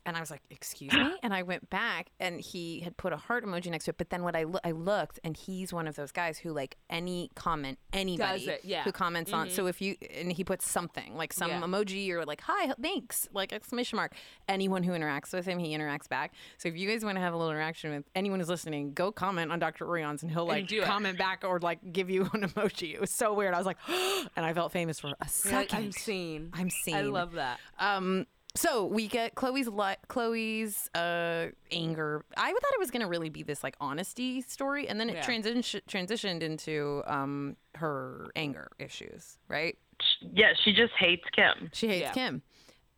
And 0.06 0.16
I 0.16 0.20
was 0.20 0.30
like, 0.30 0.40
"Excuse 0.50 0.92
me," 0.92 1.12
and 1.22 1.34
I 1.34 1.42
went 1.42 1.68
back, 1.68 2.10
and 2.18 2.40
he 2.40 2.80
had 2.80 2.96
put 2.96 3.12
a 3.12 3.16
heart 3.18 3.44
emoji 3.44 3.70
next 3.70 3.84
to 3.84 3.90
it. 3.90 3.98
But 3.98 4.08
then 4.10 4.22
when 4.22 4.34
I 4.34 4.44
loo- 4.44 4.58
I 4.64 4.70
looked, 4.70 5.18
and 5.22 5.36
he's 5.36 5.72
one 5.72 5.86
of 5.86 5.94
those 5.96 6.10
guys 6.10 6.38
who 6.38 6.52
like 6.52 6.76
any 6.88 7.30
comment, 7.34 7.78
anybody 7.92 8.44
it, 8.48 8.60
yeah. 8.64 8.82
who 8.82 8.92
comments 8.92 9.32
on. 9.32 9.50
So 9.50 9.66
if 9.66 9.80
you 9.82 9.96
and 10.18 10.32
he 10.32 10.42
puts 10.42 10.66
something 10.66 11.14
like 11.16 11.32
some 11.34 11.50
Yeah. 11.50 11.60
emoji 11.60 12.10
or 12.10 12.24
like 12.24 12.40
"Hi, 12.42 12.72
thanks," 12.80 13.28
like 13.34 13.52
exclamation 13.52 13.96
mark. 13.96 14.14
Anyone 14.48 14.82
who 14.84 14.92
interacts 14.92 15.32
with 15.34 15.44
him, 15.46 15.58
he 15.58 15.76
interacts 15.76 16.08
back. 16.08 16.32
So 16.58 16.68
if 16.70 16.76
you 16.76 16.88
guys 16.88 17.04
want 17.04 17.16
to 17.16 17.20
have 17.20 17.34
a 17.34 17.36
little 17.36 17.52
interaction 17.52 17.90
with 17.90 18.04
anyone 18.14 18.40
who's 18.40 18.48
listening, 18.48 18.94
go 18.94 19.12
comment 19.12 19.52
on 19.52 19.58
Dr. 19.58 19.84
Ourian's, 19.86 20.22
and 20.22 20.32
he'll 20.32 20.46
like 20.46 20.66
do 20.66 20.80
it. 20.80 20.84
comment 20.86 21.18
back 21.18 21.44
or 21.44 21.58
like 21.60 21.92
give 21.92 22.08
you 22.08 22.22
an 22.32 22.42
emoji. 22.48 22.94
It 22.94 23.00
was 23.00 23.10
so 23.10 23.34
weird. 23.34 23.52
I 23.54 23.58
was 23.58 23.66
like, 23.66 23.78
and 23.88 24.46
I 24.46 24.54
felt 24.54 24.72
famous 24.72 24.98
for 24.98 25.08
a 25.08 25.10
You're 25.10 25.28
second. 25.28 25.56
like, 25.58 25.74
i'm 25.74 25.92
seen 25.92 26.50
I'm 26.54 26.70
seen. 26.70 26.94
i 26.94 27.02
love 27.02 27.32
that 27.32 27.58
Um, 27.78 28.26
so 28.54 28.84
we 28.84 29.06
get 29.06 29.34
Khloé's 29.36 29.68
li- 29.68 29.96
Khloé's 30.08 30.88
uh 30.94 31.50
anger. 31.70 32.24
I 32.36 32.50
thought 32.52 32.72
it 32.74 32.78
was 32.80 32.90
gonna 32.90 33.08
really 33.08 33.28
be 33.28 33.42
this 33.42 33.62
like 33.62 33.76
honesty 33.80 34.40
story, 34.42 34.88
and 34.88 34.98
then 35.00 35.08
it 35.10 35.16
Yeah. 35.16 35.22
transition 35.22 35.80
transitioned 35.88 36.42
into 36.42 37.02
um 37.06 37.56
her 37.76 38.30
anger 38.36 38.68
issues. 38.78 39.38
Right? 39.48 39.78
Yeah, 40.20 40.52
she 40.64 40.72
just 40.72 40.92
hates 40.98 41.24
Kim. 41.34 41.70
She 41.72 41.86
hates 41.88 42.02
Yeah. 42.02 42.12
Kim. 42.12 42.42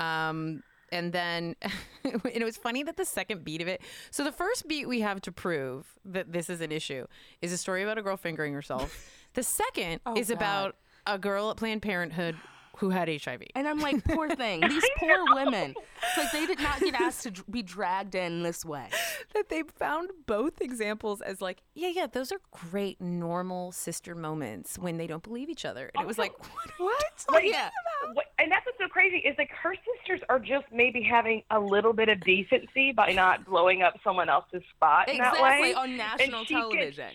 Um, 0.01 0.63
and 0.91 1.13
then 1.13 1.55
and 2.05 2.23
it 2.25 2.45
was 2.45 2.57
funny 2.57 2.83
that 2.85 2.97
the 2.97 3.05
second 3.05 3.45
beat 3.45 3.61
of 3.61 3.69
it. 3.69 3.83
So 4.11 4.25
the 4.25 4.33
first 4.33 4.69
beat 4.69 4.89
we 4.89 5.01
have 5.01 5.21
to 5.23 5.33
prove 5.33 5.95
that 6.05 6.33
this 6.33 6.49
is 6.51 6.61
an 6.61 6.73
issue 6.73 7.07
is 7.41 7.53
a 7.53 7.59
story 7.59 7.83
about 7.83 7.99
a 7.99 8.03
girl 8.03 8.17
fingering 8.17 8.55
herself. 8.55 9.09
The 9.35 9.43
second 9.43 10.01
is 10.15 10.29
God. 10.29 10.37
about 10.37 10.77
a 11.07 11.19
girl 11.19 11.51
at 11.51 11.57
Planned 11.57 11.81
Parenthood 11.81 12.37
who 12.79 12.91
had 12.91 13.09
HIV. 13.09 13.43
And 13.55 13.69
I'm 13.69 13.81
like, 13.81 14.03
poor 14.05 14.29
thing. 14.37 14.61
These 14.67 14.85
poor 14.99 15.25
women. 15.35 15.75
It's 16.03 16.17
like 16.19 16.33
they 16.33 16.47
did 16.47 16.61
not 16.61 16.81
get 16.81 16.95
asked 17.01 17.23
to 17.25 17.45
be 17.51 17.63
dragged 17.63 18.15
in 18.15 18.43
this 18.43 18.65
way. 18.65 18.89
that 19.35 19.49
they 19.49 19.63
found 19.63 20.11
both 20.27 20.61
examples 20.61 21.21
as 21.21 21.41
like, 21.41 21.63
yeah, 21.75 21.89
yeah, 21.89 22.07
those 22.07 22.33
are 22.33 22.41
great 22.51 23.01
normal 23.01 23.73
sister 23.73 24.15
moments 24.15 24.79
when 24.79 24.97
they 24.97 25.07
don't 25.07 25.23
believe 25.23 25.49
each 25.49 25.65
other. 25.65 25.91
And 25.95 26.03
it 26.03 26.07
was 26.07 26.19
like, 26.19 26.33
oh, 26.43 26.49
what? 26.79 27.25
Like, 27.31 27.45
yeah. 27.47 27.71
what- 28.15 28.27
and 28.39 28.51
that's 28.51 28.67
what's 28.67 28.79
so 28.79 28.89
crazy 28.89 29.19
is 29.19 29.37
like 29.39 29.51
her 29.51 29.75
sisters 29.97 30.21
are 30.29 30.39
just 30.41 30.65
maybe 30.73 31.03
having 31.03 31.43
a 31.51 31.61
little 31.61 31.93
bit 31.93 32.09
of 32.09 32.21
decency 32.23 32.91
by 32.93 33.13
not 33.13 33.45
blowing 33.47 33.83
up 33.83 33.95
someone 34.03 34.29
else's 34.29 34.63
spot 34.75 35.09
in 35.09 35.19
that 35.19 35.41
way. 35.41 35.75
on 35.75 35.97
national 35.97 36.45
she 36.45 36.55
gets- 36.55 36.71
television. 36.71 37.11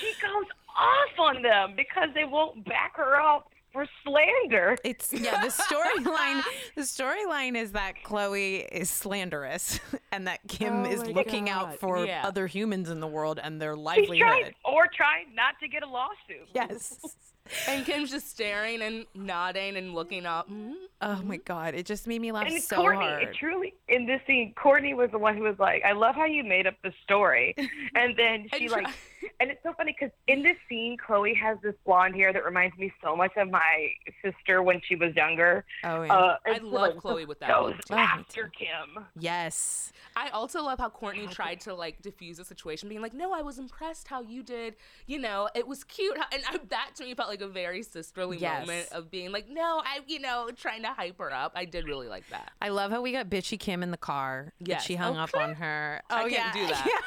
She 0.00 0.12
goes 0.22 0.46
off 0.78 1.18
on 1.18 1.42
them 1.42 1.74
because 1.76 2.08
they 2.14 2.24
won't 2.24 2.64
back 2.64 2.96
her 2.96 3.16
up 3.20 3.50
for 3.78 3.86
slander. 4.04 4.76
It's 4.84 5.12
yeah. 5.12 5.40
The 5.44 5.48
storyline. 5.50 6.42
the 6.74 6.82
storyline 6.82 7.56
is 7.56 7.72
that 7.72 7.94
Khloé 8.04 8.66
is 8.72 8.90
slanderous, 8.90 9.78
and 10.12 10.26
that 10.26 10.40
Kim 10.48 10.84
Oh 10.84 10.90
is 10.90 11.02
my 11.04 11.10
looking 11.10 11.48
out 11.48 11.78
for 11.78 12.04
yeah. 12.04 12.22
other 12.26 12.46
humans 12.46 12.90
in 12.90 12.98
the 13.00 13.06
world 13.06 13.38
and 13.42 13.60
their 13.60 13.74
She's 13.76 13.84
livelihood. 13.84 14.18
trying 14.18 14.54
or 14.64 14.86
trying 14.94 15.34
not 15.34 15.54
to 15.60 15.68
get 15.68 15.82
a 15.82 15.88
lawsuit. 15.88 16.48
Yes. 16.54 16.98
And 17.66 17.86
Kim's 17.86 18.10
just 18.10 18.28
staring 18.28 18.82
and 18.82 19.06
nodding 19.14 19.78
and 19.78 19.94
looking 19.94 20.26
up. 20.26 20.50
Mm, 20.50 20.74
Oh 21.00 21.22
my 21.24 21.38
god! 21.38 21.72
It 21.74 21.86
just 21.86 22.06
made 22.06 22.20
me 22.20 22.30
laugh 22.30 22.46
so 22.46 22.52
much. 22.52 22.54
And 22.56 22.62
so 22.62 22.76
Kourtney, 22.76 22.96
hard. 23.08 23.22
it 23.22 23.34
truly 23.40 23.72
in 23.88 24.04
this 24.04 24.20
scene, 24.26 24.52
Kourtney 24.54 24.94
was 24.94 25.10
the 25.12 25.18
one 25.18 25.34
who 25.34 25.44
was 25.44 25.58
like, 25.58 25.82
"I 25.82 25.92
love 25.92 26.14
how 26.14 26.26
you 26.26 26.44
made 26.44 26.66
up 26.66 26.74
the 26.84 26.92
story," 27.04 27.54
and 27.94 28.14
then 28.18 28.48
she 28.52 28.64
And 28.66 28.70
like, 28.72 28.82
try- 28.84 28.92
and 29.40 29.50
it's 29.50 29.62
so 29.62 29.72
funny 29.76 29.94
because 29.98 30.12
in 30.26 30.42
this 30.42 30.56
scene, 30.68 30.96
Khloé 30.96 31.36
has 31.36 31.58
this 31.62 31.74
blonde 31.86 32.14
hair 32.14 32.32
that 32.32 32.44
reminds 32.44 32.76
me 32.78 32.92
so 33.02 33.14
much 33.16 33.32
of 33.36 33.50
my 33.50 33.88
sister 34.24 34.62
when 34.62 34.80
she 34.86 34.94
was 34.96 35.14
younger. 35.14 35.64
oh 35.84 36.02
yeah. 36.02 36.12
Uh, 36.14 36.36
I 36.46 36.50
and 36.50 36.60
so, 36.60 36.66
love 36.66 36.94
like, 36.94 37.02
Khloé 37.02 37.26
with 37.28 37.40
that 37.40 37.48
goes 37.48 37.72
one. 37.72 37.80
Oh, 37.90 37.94
me 37.96 38.00
after 38.02 38.50
Kim. 38.56 39.04
yes. 39.18 39.92
I 40.16 40.30
also 40.30 40.62
love 40.62 40.78
how 40.78 40.88
Kourtney 40.88 41.30
tried 41.30 41.60
to 41.60 41.74
like 41.74 42.02
diffuse 42.02 42.38
the 42.38 42.44
situation, 42.44 42.88
being 42.88 43.00
like, 43.02 43.14
"No, 43.14 43.32
I 43.32 43.42
was 43.42 43.58
impressed 43.58 44.08
how 44.08 44.22
you 44.22 44.42
did. 44.42 44.74
You 45.06 45.18
know, 45.20 45.48
it 45.54 45.66
was 45.66 45.84
cute." 45.84 46.16
And 46.32 46.42
I, 46.48 46.58
that 46.70 46.90
to 46.96 47.04
me 47.04 47.14
felt 47.14 47.28
like 47.28 47.40
a 47.40 47.46
very 47.48 47.82
sisterly 47.82 48.38
Yes. 48.38 48.66
moment 48.66 48.88
of 48.92 49.10
being 49.10 49.30
like, 49.30 49.48
"No, 49.48 49.80
I, 49.84 50.00
you 50.06 50.18
know, 50.18 50.50
trying 50.56 50.82
to 50.82 50.88
hype 50.88 51.18
her 51.18 51.32
up." 51.32 51.52
I 51.54 51.64
did 51.66 51.86
really 51.86 52.08
like 52.08 52.28
that. 52.30 52.50
I 52.60 52.70
love 52.70 52.90
how 52.90 53.00
we 53.00 53.12
got 53.12 53.28
bitchy 53.30 53.58
Kim 53.60 53.82
in 53.82 53.90
the 53.92 53.96
car. 53.96 54.52
that 54.60 54.68
Yes. 54.68 54.82
she 54.84 54.96
hung 54.96 55.16
Oh, 55.16 55.20
up 55.20 55.30
on 55.36 55.54
her. 55.54 56.02
I 56.10 56.24
Oh 56.24 56.28
can't 56.28 56.32
yeah. 56.32 56.52
do 56.52 56.66
that. 56.72 57.02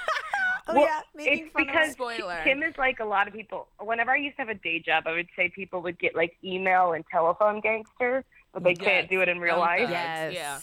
Oh 0.67 0.73
Well, 0.75 0.83
yeah. 0.83 0.99
Making 1.15 1.45
It's 1.45 1.53
fun 1.53 1.61
of 1.61 1.67
because 1.67 1.87
her. 1.87 1.93
Spoiler. 1.93 2.39
Kim 2.43 2.63
is 2.63 2.77
like 2.77 2.99
a 2.99 3.05
lot 3.05 3.27
of 3.27 3.33
people. 3.33 3.67
Whenever 3.79 4.11
I 4.11 4.17
used 4.17 4.35
to 4.37 4.41
have 4.43 4.49
a 4.49 4.53
day 4.55 4.79
job, 4.79 5.03
I 5.07 5.11
would 5.13 5.27
say 5.35 5.49
people 5.49 5.81
would 5.81 5.99
get 5.99 6.15
like 6.15 6.37
email 6.43 6.93
and 6.93 7.03
telephone 7.11 7.59
gangster 7.61 8.23
but 8.53 8.63
they 8.63 8.73
can't 8.75 9.09
do 9.09 9.21
it 9.21 9.29
in 9.29 9.39
real 9.39 9.55
Oh, 9.55 9.59
life. 9.59 9.79
God. 9.83 9.89
Yes. 9.91 10.33
yeah. 10.33 10.59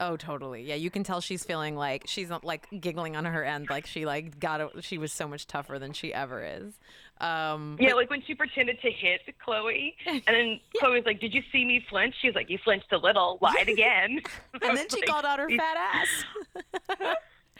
Oh, 0.00 0.16
totally. 0.16 0.62
Yeah, 0.62 0.74
you 0.76 0.90
can 0.90 1.02
tell 1.02 1.20
she's 1.22 1.42
feeling 1.42 1.74
like 1.74 2.04
she's 2.06 2.28
not 2.28 2.44
like 2.44 2.68
giggling 2.80 3.16
on 3.16 3.24
her 3.24 3.42
end, 3.42 3.68
like 3.70 3.86
she 3.86 4.04
like 4.06 4.38
got 4.38 4.60
a, 4.60 4.70
she 4.82 4.96
was 4.98 5.10
so 5.12 5.26
much 5.26 5.46
tougher 5.48 5.78
than 5.78 5.92
she 5.94 6.12
ever 6.14 6.44
is. 6.44 6.78
Um, 7.20 7.76
Yeah, 7.80 7.94
like 7.94 8.08
when 8.10 8.22
she 8.22 8.34
pretended 8.34 8.80
to 8.82 8.90
hit 8.92 9.22
Khloé, 9.44 9.94
and 10.06 10.22
then 10.26 10.60
Khloé's 10.80 11.04
like, 11.06 11.18
"Did 11.18 11.34
you 11.34 11.42
see 11.50 11.64
me 11.64 11.84
flinch?" 11.90 12.14
She 12.20 12.28
was 12.28 12.36
like, 12.36 12.48
"You 12.50 12.58
flinched 12.62 12.92
a 12.92 12.98
little. 12.98 13.38
Lied 13.40 13.68
again." 13.76 14.20
and 14.62 14.76
then 14.76 14.86
she 14.88 14.96
Like, 15.00 15.06
called 15.08 15.24
out 15.24 15.40
her 15.40 15.48
fat 15.50 15.76
ass. 15.94 17.16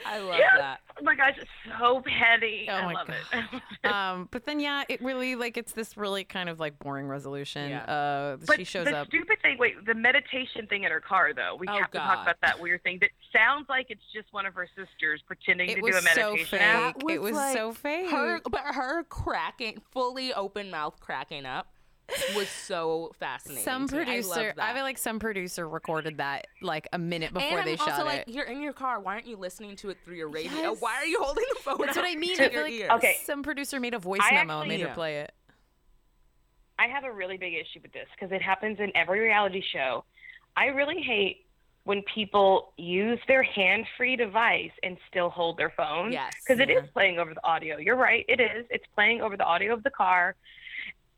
I 0.07 0.19
love 0.19 0.39
Yeah. 0.39 0.57
that. 0.57 0.81
Oh 1.01 1.05
my 1.05 1.15
gosh, 1.15 1.35
it's 1.39 1.51
so 1.79 2.03
petty. 2.05 2.67
Oh 2.69 2.75
I 2.75 2.85
my 2.87 2.93
love 2.93 3.09
it. 3.11 3.63
um, 3.93 4.29
but 4.31 4.45
then 4.47 4.59
yeah, 4.61 4.85
it 4.89 5.01
really 5.03 5.35
like 5.37 5.57
it's 5.57 5.73
this 5.73 5.97
really 5.97 6.25
kind 6.25 6.49
of 6.49 6.59
like 6.59 6.79
boring 6.79 7.07
resolution. 7.07 7.71
Yeah. 7.71 7.83
Uh, 7.85 8.37
But 8.47 8.57
she 8.57 8.65
shows 8.65 8.87
the 8.87 8.97
up. 8.99 9.07
stupid 9.09 9.41
thing, 9.43 9.57
wait, 9.59 9.85
the 9.87 9.95
meditation 9.95 10.67
thing 10.67 10.85
in 10.85 10.91
her 10.91 11.01
car, 11.01 11.33
though. 11.33 11.57
We 11.59 11.67
Oh, 11.69 11.73
have 11.79 11.91
to 11.93 11.99
God. 11.99 12.07
talk 12.15 12.23
about 12.23 12.41
that 12.43 12.61
weird 12.61 12.83
thing 12.83 12.99
that 13.01 13.11
sounds 13.33 13.69
like 13.69 13.87
it's 13.91 14.03
just 14.13 14.33
one 14.33 14.45
of 14.47 14.55
her 14.55 14.69
sisters 14.77 15.23
pretending 15.27 15.69
It 15.71 15.75
to 15.77 15.81
do 15.83 15.87
a 15.87 16.03
meditation. 16.03 16.15
so 16.15 16.31
meditation. 16.33 16.59
fake. 16.59 16.61
app. 16.63 17.03
It 17.11 17.23
was 17.23 17.53
so 17.53 17.73
fake. 17.73 18.11
Her, 18.11 18.41
but 18.51 18.61
her 18.61 19.05
cracking, 19.05 19.81
fully 19.93 20.33
open 20.35 20.71
mouth 20.71 20.99
cracking 21.01 21.47
up, 21.47 21.69
was 22.35 22.49
so 22.49 23.13
fascinating. 23.19 23.65
Some 23.65 23.89
producer, 23.89 24.33
I, 24.41 24.53
that. 24.57 24.71
I 24.71 24.75
feel 24.75 24.83
like 24.83 24.99
some 24.99 25.19
producer 25.19 25.69
recorded 25.69 26.19
that 26.19 26.47
like 26.63 26.89
a 26.93 26.99
minute 26.99 27.33
before 27.33 27.59
and 27.59 27.67
they 27.67 27.73
I'm 27.73 27.79
shot 27.79 27.91
also 27.91 28.05
like, 28.05 28.21
it. 28.27 28.29
you're 28.29 28.47
in 28.47 28.63
your 28.63 28.73
car. 28.73 29.01
Why 29.01 29.15
aren't 29.15 29.27
you 29.27 29.37
listening 29.37 29.77
to 29.77 29.91
it 29.91 29.99
through 30.05 30.17
your 30.17 30.29
radio? 30.29 30.53
Yes. 30.53 30.81
Why 30.81 30.95
are 30.97 31.07
you 31.07 31.19
holding 31.21 31.45
the 31.55 31.61
phone? 31.61 31.77
That's 31.81 31.97
what 31.97 32.07
I 32.07 32.15
mean. 32.15 32.41
I 32.41 32.49
feel 32.49 32.63
like 32.63 32.73
ear? 32.73 32.89
Okay. 32.93 33.17
some 33.25 33.43
producer 33.43 33.79
made 33.81 33.95
a 33.95 33.99
voice 33.99 34.21
I 34.23 34.33
memo 34.35 34.61
and 34.61 34.71
actually- 34.71 34.79
made 34.79 34.89
her 34.89 34.95
play 34.95 35.17
it. 35.21 35.33
I 36.79 36.87
have 36.87 37.05
a 37.05 37.13
really 37.13 37.37
big 37.37 37.55
issue 37.55 37.81
with 37.83 37.93
this 37.93 38.07
because 38.15 38.33
it 38.33 38.41
happens 38.41 38.79
in 38.79 38.93
every 38.95 39.19
reality 39.19 39.63
show. 39.73 40.05
I 40.57 40.67
really 40.67 41.03
hate 41.03 41.45
when 41.85 42.03
people 42.15 42.73
use 42.77 43.19
their 43.27 43.43
hand-free 43.43 44.15
device 44.15 44.71
and 44.83 44.97
still 45.11 45.29
hold 45.31 45.57
their 45.57 45.71
phone. 45.77 46.13
Yes. 46.13 46.33
Because 46.47 46.61
it 46.61 46.71
is 46.71 46.85
playing 46.93 47.19
over 47.19 47.35
the 47.35 47.45
audio. 47.45 47.79
You're 47.79 47.97
right. 47.97 48.25
It 48.29 48.41
is. 48.41 48.67
It's 48.71 48.85
playing 48.95 49.23
over 49.23 49.37
the 49.37 49.45
audio 49.45 49.73
of 49.73 49.83
the 49.83 49.91
car, 49.91 50.37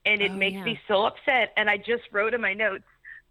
and 0.06 0.20
it 0.22 0.30
Oh, 0.30 0.34
makes 0.36 0.54
yeah. 0.54 0.64
me 0.64 0.80
so 0.88 1.04
upset. 1.06 1.52
And 1.56 1.68
I 1.70 1.76
just 1.76 2.02
wrote 2.12 2.34
in 2.34 2.40
my 2.40 2.54
notes, 2.54 2.84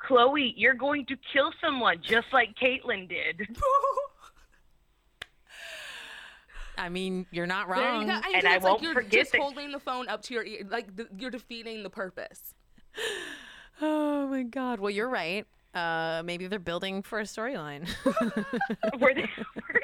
Khloé, 0.08 0.54
you're 0.56 0.74
going 0.76 1.06
to 1.08 1.16
kill 1.34 1.52
someone 1.62 1.98
just 2.02 2.28
like 2.32 2.56
Caitlyn 2.56 3.08
did. 3.10 3.48
I 6.78 6.88
mean, 6.90 7.26
you're 7.32 7.46
not 7.48 7.68
There 7.68 7.78
you 7.78 7.84
wrong. 7.84 8.08
go. 8.08 8.14
I 8.14 8.32
And 8.36 8.44
know, 8.44 8.52
I 8.52 8.56
it's 8.56 8.64
won't 8.64 8.76
like 8.78 8.84
you're 8.84 8.94
forget 8.94 9.12
just 9.12 9.32
that- 9.34 9.42
holding 9.42 9.72
the 9.72 9.80
phone 9.80 10.08
up 10.08 10.22
to 10.24 10.34
your 10.34 10.46
ear, 10.46 10.66
like 10.70 10.96
the, 10.96 11.08
you're 11.18 11.32
defeating 11.32 11.84
the 11.84 11.90
purpose. 11.90 12.54
Oh 13.82 14.28
my 14.28 14.44
god. 14.44 14.82
Well, 14.82 14.90
you're 14.90 15.08
right. 15.08 15.48
Uh, 15.74 16.22
maybe 16.26 16.48
they're 16.48 16.60
building 16.60 17.02
for 17.02 17.20
a 17.20 17.24
storyline. 17.24 17.88
Were 19.00 19.14
they, 19.14 19.22
were 19.56 19.82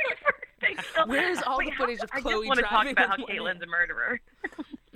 they 0.59 0.75
Where's 1.05 1.41
all 1.43 1.59
the 1.59 1.71
footage 1.77 1.99
how- 1.99 2.03
of 2.03 2.09
I 2.11 2.19
Khloé 2.19 2.31
just 2.31 2.47
want 2.47 2.59
to 2.59 2.65
talk 2.65 2.91
about 2.91 3.07
how 3.07 3.13
on 3.13 3.19
Caitlyn's 3.29 3.61
a 3.61 3.67
murderer. 3.67 4.19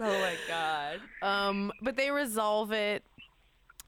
Oh 0.01 0.19
my 0.19 0.35
god. 0.47 0.99
um, 1.21 1.71
but 1.81 1.95
they 1.95 2.11
resolve 2.11 2.71
it 2.71 3.03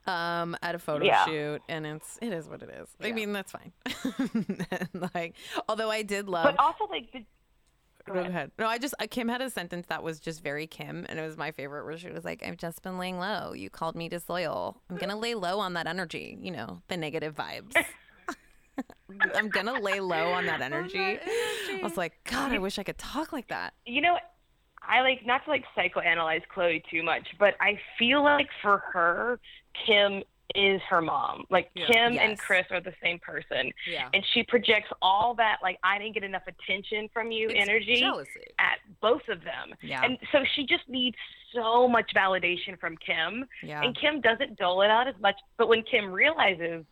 um 0.07 0.57
at 0.63 0.73
a 0.73 0.79
photo 0.79 1.05
Yeah. 1.05 1.25
shoot 1.25 1.61
and 1.69 1.85
it's 1.85 2.17
it 2.21 2.33
is 2.33 2.49
what 2.49 2.61
it 2.63 2.69
is. 2.69 2.89
I 3.03 3.11
mean, 3.11 3.33
that's 3.33 3.51
fine. 3.51 3.71
And, 4.71 5.09
like 5.13 5.35
although 5.69 5.91
I 5.91 6.01
did 6.01 6.27
love 6.27 6.45
But 6.45 6.59
also, 6.59 6.85
like, 6.89 7.11
the, 7.11 7.23
Go 8.07 8.13
ahead. 8.19 8.51
No, 8.57 8.65
I 8.67 8.79
just 8.79 8.95
uh, 8.99 9.05
Kim 9.09 9.27
had 9.27 9.41
a 9.41 9.49
sentence 9.49 9.85
that 9.89 10.01
was 10.01 10.19
just 10.19 10.41
very 10.41 10.65
Kim, 10.65 11.05
and 11.07 11.19
it 11.19 11.21
was 11.21 11.38
my 11.38 11.51
favorite. 11.51 11.85
Where 11.85 11.95
she 11.99 12.09
was 12.09 12.25
like, 12.25 12.41
"I've 12.45 12.57
just 12.57 12.81
been 12.81 12.97
laying 12.97 13.19
low. 13.19 13.53
You 13.53 13.69
called 13.69 13.95
me 13.95 14.09
disloyal. 14.09 14.81
I'm 14.89 14.97
gonna 14.97 15.15
lay 15.15 15.35
low 15.35 15.59
on 15.59 15.73
that 15.73 15.85
energy. 15.85 16.35
You 16.41 16.49
know, 16.49 16.81
the 16.88 16.97
negative 16.97 17.35
vibes. 17.35 17.75
I'm 19.35 19.49
gonna 19.49 19.79
lay 19.79 19.99
low 19.99 20.31
on 20.31 20.47
that 20.47 20.61
energy." 20.61 21.19
I 21.19 21.79
was 21.83 21.95
like, 21.95 22.13
"God, 22.23 22.51
I 22.51 22.57
wish 22.57 22.79
I 22.79 22.83
could 22.83 22.97
talk 22.97 23.31
like 23.31 23.49
that." 23.49 23.75
you 23.85 24.01
know, 24.01 24.17
I 24.83 25.01
like 25.01 25.25
not 25.25 25.43
to 25.45 25.49
like 25.51 25.63
psychoanalyze 25.77 26.41
Khloé 26.53 26.83
too 26.89 27.03
much, 27.03 27.27
but 27.39 27.55
I 27.59 27.79
feel 27.99 28.23
like 28.23 28.47
for 28.61 28.79
her, 28.93 29.39
Kim 29.85 30.23
is 30.53 30.81
her 30.89 31.01
mom. 31.01 31.45
Like 31.49 31.69
Yeah. 31.75 31.85
Kim 31.87 32.13
Yes. 32.13 32.23
and 32.29 32.39
Kris 32.39 32.65
are 32.71 32.81
the 32.81 32.93
same 33.01 33.19
person, 33.19 33.71
Yeah. 33.87 34.09
and 34.13 34.25
she 34.33 34.43
projects 34.43 34.89
all 35.01 35.33
that 35.35 35.59
like 35.63 35.79
I 35.83 35.97
didn't 35.97 36.13
get 36.13 36.23
enough 36.23 36.45
attention 36.47 37.07
from 37.13 37.31
you 37.31 37.47
It's 37.49 37.59
energy 37.59 37.97
Jealousy. 38.01 38.47
at 38.59 38.79
both 38.99 39.27
of 39.29 39.43
them. 39.43 39.73
Yeah. 39.81 40.03
And 40.03 40.17
so 40.31 40.43
she 40.55 40.65
just 40.65 40.87
needs 40.89 41.15
so 41.53 41.87
much 41.87 42.11
validation 42.13 42.77
from 42.79 42.97
Kim. 42.97 43.47
Yeah. 43.63 43.81
And 43.81 43.95
Kim 43.97 44.19
doesn't 44.19 44.57
dole 44.57 44.81
it 44.81 44.89
out 44.89 45.07
as 45.07 45.15
much. 45.21 45.39
But 45.57 45.67
when 45.69 45.83
Kim 45.83 46.11
realizes 46.11 46.83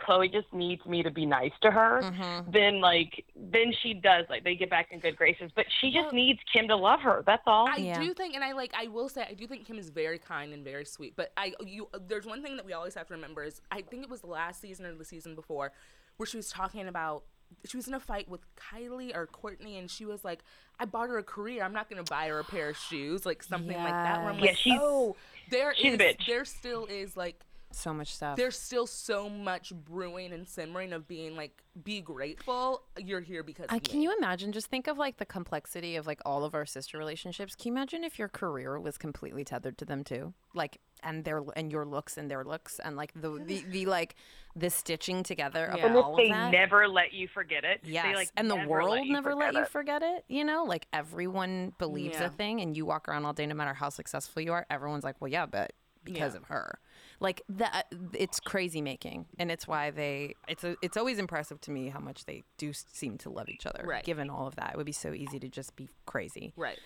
Khloé 0.00 0.32
just 0.32 0.52
needs 0.52 0.84
me 0.86 1.02
to 1.02 1.10
be 1.10 1.26
nice 1.26 1.52
to 1.62 1.70
her, 1.70 2.00
Mhm. 2.02 2.52
then 2.52 2.80
like 2.80 3.24
then 3.34 3.72
she 3.82 3.94
does 3.94 4.26
like 4.30 4.44
they 4.44 4.54
get 4.54 4.70
back 4.70 4.92
in 4.92 5.00
good 5.00 5.16
graces. 5.16 5.50
But 5.54 5.66
she 5.80 5.90
just 5.90 6.04
Well- 6.06 6.12
needs 6.14 6.40
Kim 6.52 6.68
to 6.68 6.76
love 6.76 7.00
her. 7.00 7.22
That's 7.26 7.42
all. 7.46 7.68
I 7.68 7.76
Yeah. 7.76 8.00
do 8.00 8.14
think, 8.14 8.34
and 8.34 8.44
I 8.44 8.52
like, 8.52 8.72
I 8.74 8.86
will 8.86 9.08
say, 9.08 9.26
I 9.28 9.34
do 9.34 9.46
think 9.46 9.66
Kim 9.66 9.78
is 9.78 9.90
very 9.90 10.18
kind 10.18 10.52
and 10.52 10.64
very 10.64 10.84
sweet. 10.84 11.14
But 11.16 11.32
I, 11.36 11.54
you, 11.60 11.88
there's 12.06 12.26
one 12.26 12.42
thing 12.42 12.56
that 12.56 12.64
we 12.64 12.72
always 12.72 12.94
have 12.94 13.08
to 13.08 13.14
remember 13.14 13.42
is, 13.42 13.60
I 13.70 13.82
think 13.82 14.04
it 14.04 14.08
was 14.10 14.20
the 14.20 14.28
last 14.28 14.60
season 14.60 14.86
or 14.86 14.94
the 14.94 15.04
season 15.04 15.34
before, 15.34 15.72
where 16.16 16.26
she 16.26 16.36
was 16.36 16.48
talking 16.50 16.86
about, 16.88 17.24
she 17.64 17.76
was 17.78 17.88
in 17.88 17.94
a 17.94 18.00
fight 18.00 18.28
with 18.28 18.42
Kylie 18.56 19.16
or 19.16 19.26
Kourtney, 19.26 19.78
and 19.78 19.90
she 19.90 20.04
was 20.04 20.22
like, 20.24 20.44
I 20.78 20.84
bought 20.84 21.08
her 21.08 21.16
a 21.18 21.22
career. 21.24 21.64
I'm 21.64 21.72
not 21.72 21.88
gonna 21.88 22.04
buy 22.04 22.28
her 22.28 22.38
a 22.40 22.44
pair 22.44 22.68
of 22.68 22.76
shoes, 22.76 23.24
like 23.26 23.42
something 23.42 23.76
like 23.76 23.88
that. 23.92 24.18
Where 24.20 24.30
I'm 24.30 24.38
Yeah, 24.38 24.46
like, 24.46 24.56
she's- 24.56 24.78
oh, 24.80 25.16
there 25.50 25.74
she's 25.74 25.94
a 25.98 26.08
is- 26.10 26.16
bitch. 26.16 26.26
there 26.26 26.44
still 26.44 26.84
is 26.86 27.16
like 27.16 27.42
So 27.70 27.92
much 27.92 28.14
stuff. 28.14 28.36
there's 28.36 28.58
still 28.58 28.86
so 28.86 29.28
much 29.28 29.72
brewing 29.74 30.32
and 30.32 30.48
simmering 30.48 30.92
of 30.92 31.06
being 31.06 31.36
like 31.36 31.62
be 31.84 32.00
grateful 32.00 32.82
you're 32.98 33.20
here 33.20 33.42
because 33.42 33.66
I, 33.68 33.78
can 33.78 34.00
you 34.02 34.12
imagine? 34.16 34.52
Just 34.52 34.66
think 34.68 34.86
of 34.88 34.98
like 34.98 35.18
the 35.18 35.26
complexity 35.26 35.94
of 35.96 36.06
like 36.06 36.20
all 36.24 36.44
of 36.44 36.54
our 36.54 36.66
sister 36.66 36.98
relationships. 36.98 37.54
Can 37.54 37.68
you 37.68 37.72
imagine 37.74 38.04
if 38.04 38.18
your 38.18 38.28
career 38.28 38.80
was 38.80 38.98
completely 38.98 39.44
tethered 39.44 39.78
to 39.78 39.84
them 39.84 40.02
too? 40.02 40.32
Like, 40.54 40.78
and 41.02 41.24
their 41.24 41.42
and 41.54 41.70
your 41.70 41.84
looks 41.84 42.16
and 42.16 42.28
their 42.30 42.42
looks 42.44 42.80
and 42.80 42.96
like 42.96 43.12
the 43.14 43.40
the, 43.46 43.64
the 43.70 43.86
like 43.86 44.16
the 44.56 44.70
stitching 44.70 45.22
together 45.22 45.66
of 45.66 45.76
Yeah. 45.78 45.86
and 45.86 45.96
if 45.96 46.04
all 46.04 46.12
of 46.12 46.16
they 46.16 46.30
that. 46.30 46.50
never 46.50 46.88
let 46.88 47.12
you 47.12 47.28
forget 47.28 47.64
it. 47.64 47.80
Yes, 47.84 48.06
They, 48.06 48.14
like, 48.16 48.30
and 48.36 48.50
the 48.50 48.56
world 48.66 48.90
let 48.90 49.06
never 49.06 49.34
let 49.36 49.48
forget 49.48 49.60
you 49.60 49.66
forget 49.66 50.02
it. 50.02 50.24
You 50.28 50.44
know, 50.44 50.64
like 50.64 50.86
everyone 50.92 51.74
believes 51.78 52.18
Yeah. 52.18 52.26
a 52.26 52.30
thing, 52.30 52.60
and 52.60 52.76
you 52.76 52.86
walk 52.86 53.08
around 53.08 53.24
all 53.26 53.32
day, 53.34 53.46
no 53.46 53.54
matter 53.54 53.74
how 53.74 53.90
successful 53.90 54.42
you 54.42 54.52
are. 54.52 54.66
Everyone's 54.70 55.04
like, 55.04 55.20
"Well, 55.20 55.30
yeah, 55.30 55.46
but 55.46 55.74
because 56.02 56.32
Yeah. 56.34 56.38
of 56.40 56.44
her." 56.46 56.80
Like 57.20 57.42
that, 57.48 57.86
it's 58.14 58.38
crazy 58.40 58.80
making, 58.80 59.26
and 59.38 59.50
it's 59.50 59.66
why 59.66 59.90
they. 59.90 60.34
It's 60.46 60.62
a, 60.64 60.76
it's 60.82 60.96
always 60.96 61.18
impressive 61.18 61.60
to 61.62 61.70
me 61.72 61.88
how 61.88 61.98
much 61.98 62.24
they 62.26 62.44
do 62.58 62.72
seem 62.72 63.18
to 63.18 63.30
love 63.30 63.48
each 63.48 63.66
other. 63.66 63.84
Right. 63.86 64.04
Given 64.04 64.30
all 64.30 64.46
of 64.46 64.54
that, 64.56 64.70
it 64.74 64.76
would 64.76 64.86
be 64.86 64.92
so 64.92 65.12
easy 65.12 65.38
to 65.40 65.48
just 65.48 65.74
be 65.74 65.88
crazy. 66.06 66.52
right 66.56 66.78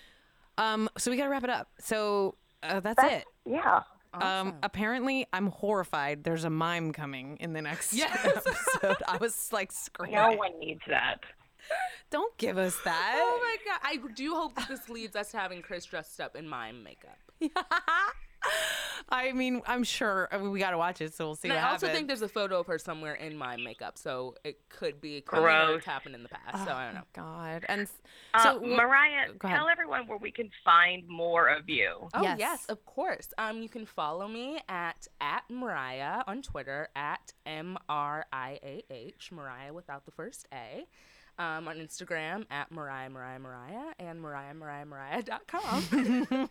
Um. 0.57 0.89
So 0.97 1.11
we 1.11 1.17
gotta 1.17 1.29
wrap 1.29 1.43
it 1.43 1.49
up. 1.51 1.69
So 1.79 2.35
uh, 2.63 2.79
that's, 2.79 2.95
That's- 3.01 3.21
it. 3.21 3.51
Yeah. 3.51 3.81
Um, 4.15 4.55
apparently, 4.61 5.25
I'm 5.33 5.47
horrified. 5.47 6.23
There's 6.23 6.43
a 6.43 6.49
mime 6.51 6.93
coming 6.93 7.37
in 7.39 7.53
the 7.53 7.61
next 7.63 7.93
Yes. 7.93 8.19
episode. 8.25 8.97
I 9.07 9.17
was 9.17 9.51
like 9.51 9.71
screaming. 9.71 10.15
No 10.15 10.31
one 10.33 10.59
needs 10.59 10.81
that. 10.87 11.17
Don't 12.11 12.35
give 12.37 12.57
us 12.57 12.77
that. 12.85 13.13
oh 13.17 13.39
my 13.41 13.55
god 13.65 13.79
i 13.83 14.13
do 14.13 14.33
hope 14.35 14.53
that 14.55 14.67
this 14.67 14.89
leads 14.89 15.15
us 15.15 15.31
to 15.31 15.37
having 15.37 15.61
kris 15.61 15.85
dressed 15.85 16.19
up 16.19 16.35
in 16.35 16.45
mime 16.47 16.83
makeup 16.83 17.17
I 19.09 19.31
mean, 19.33 19.61
I'm 19.67 19.83
sure 19.83 20.27
I 20.31 20.37
mean, 20.37 20.51
we 20.51 20.59
got 20.59 20.71
to 20.71 20.77
watch 20.77 21.01
it, 21.01 21.13
so 21.13 21.25
we'll 21.27 21.35
see 21.35 21.49
and 21.49 21.55
what 21.57 21.63
i 21.63 21.71
also 21.71 21.85
happens. 21.87 21.97
think 21.97 22.07
there's 22.07 22.21
a 22.21 22.27
photo 22.27 22.59
of 22.59 22.67
her 22.67 22.79
somewhere 22.79 23.13
in 23.13 23.37
my 23.37 23.57
makeup 23.57 23.97
so 23.97 24.35
it 24.43 24.57
could 24.69 24.99
be 25.01 25.21
coming 25.21 25.45
or 25.45 25.49
Gross. 25.49 25.77
it's 25.77 25.85
happened 25.85 26.15
in 26.15 26.23
the 26.23 26.29
past 26.29 26.65
so 26.65 26.73
i 26.73 26.85
don't 26.85 26.95
know 26.95 27.01
God, 27.13 27.65
and 27.67 27.81
s- 27.81 28.01
Uh, 28.33 28.59
Mariah, 28.63 29.27
tell 29.41 29.67
everyone 29.69 30.07
where 30.07 30.17
we 30.17 30.31
can 30.31 30.49
find 30.65 31.07
more 31.07 31.47
of 31.49 31.69
you. 31.69 32.07
Oh 32.13 32.21
yes. 32.23 32.39
Yes. 32.39 32.65
of 32.69 32.83
course. 32.85 33.29
Um, 33.37 33.61
you 33.61 33.69
can 33.69 33.85
follow 33.85 34.27
me 34.27 34.59
at 34.67 35.07
at 35.21 35.43
Mariah 35.49 36.23
on 36.25 36.41
Twitter 36.41 36.87
at 36.95 37.33
M 37.45 37.77
R 37.89 38.25
I 38.33 38.59
A 38.63 38.83
H 38.89 39.29
Mariah 39.31 39.73
without 39.73 40.05
the 40.05 40.11
first 40.11 40.47
A. 40.53 40.85
Um, 41.39 41.67
on 41.67 41.77
Instagram 41.77 42.45
at 42.51 42.71
Mariah 42.71 43.09
Mariah 43.09 43.39
Mariah 43.39 43.93
and 43.97 44.21
Mariah 44.21 44.53
Mariah 44.53 44.85
Mariah.com. 44.85 45.83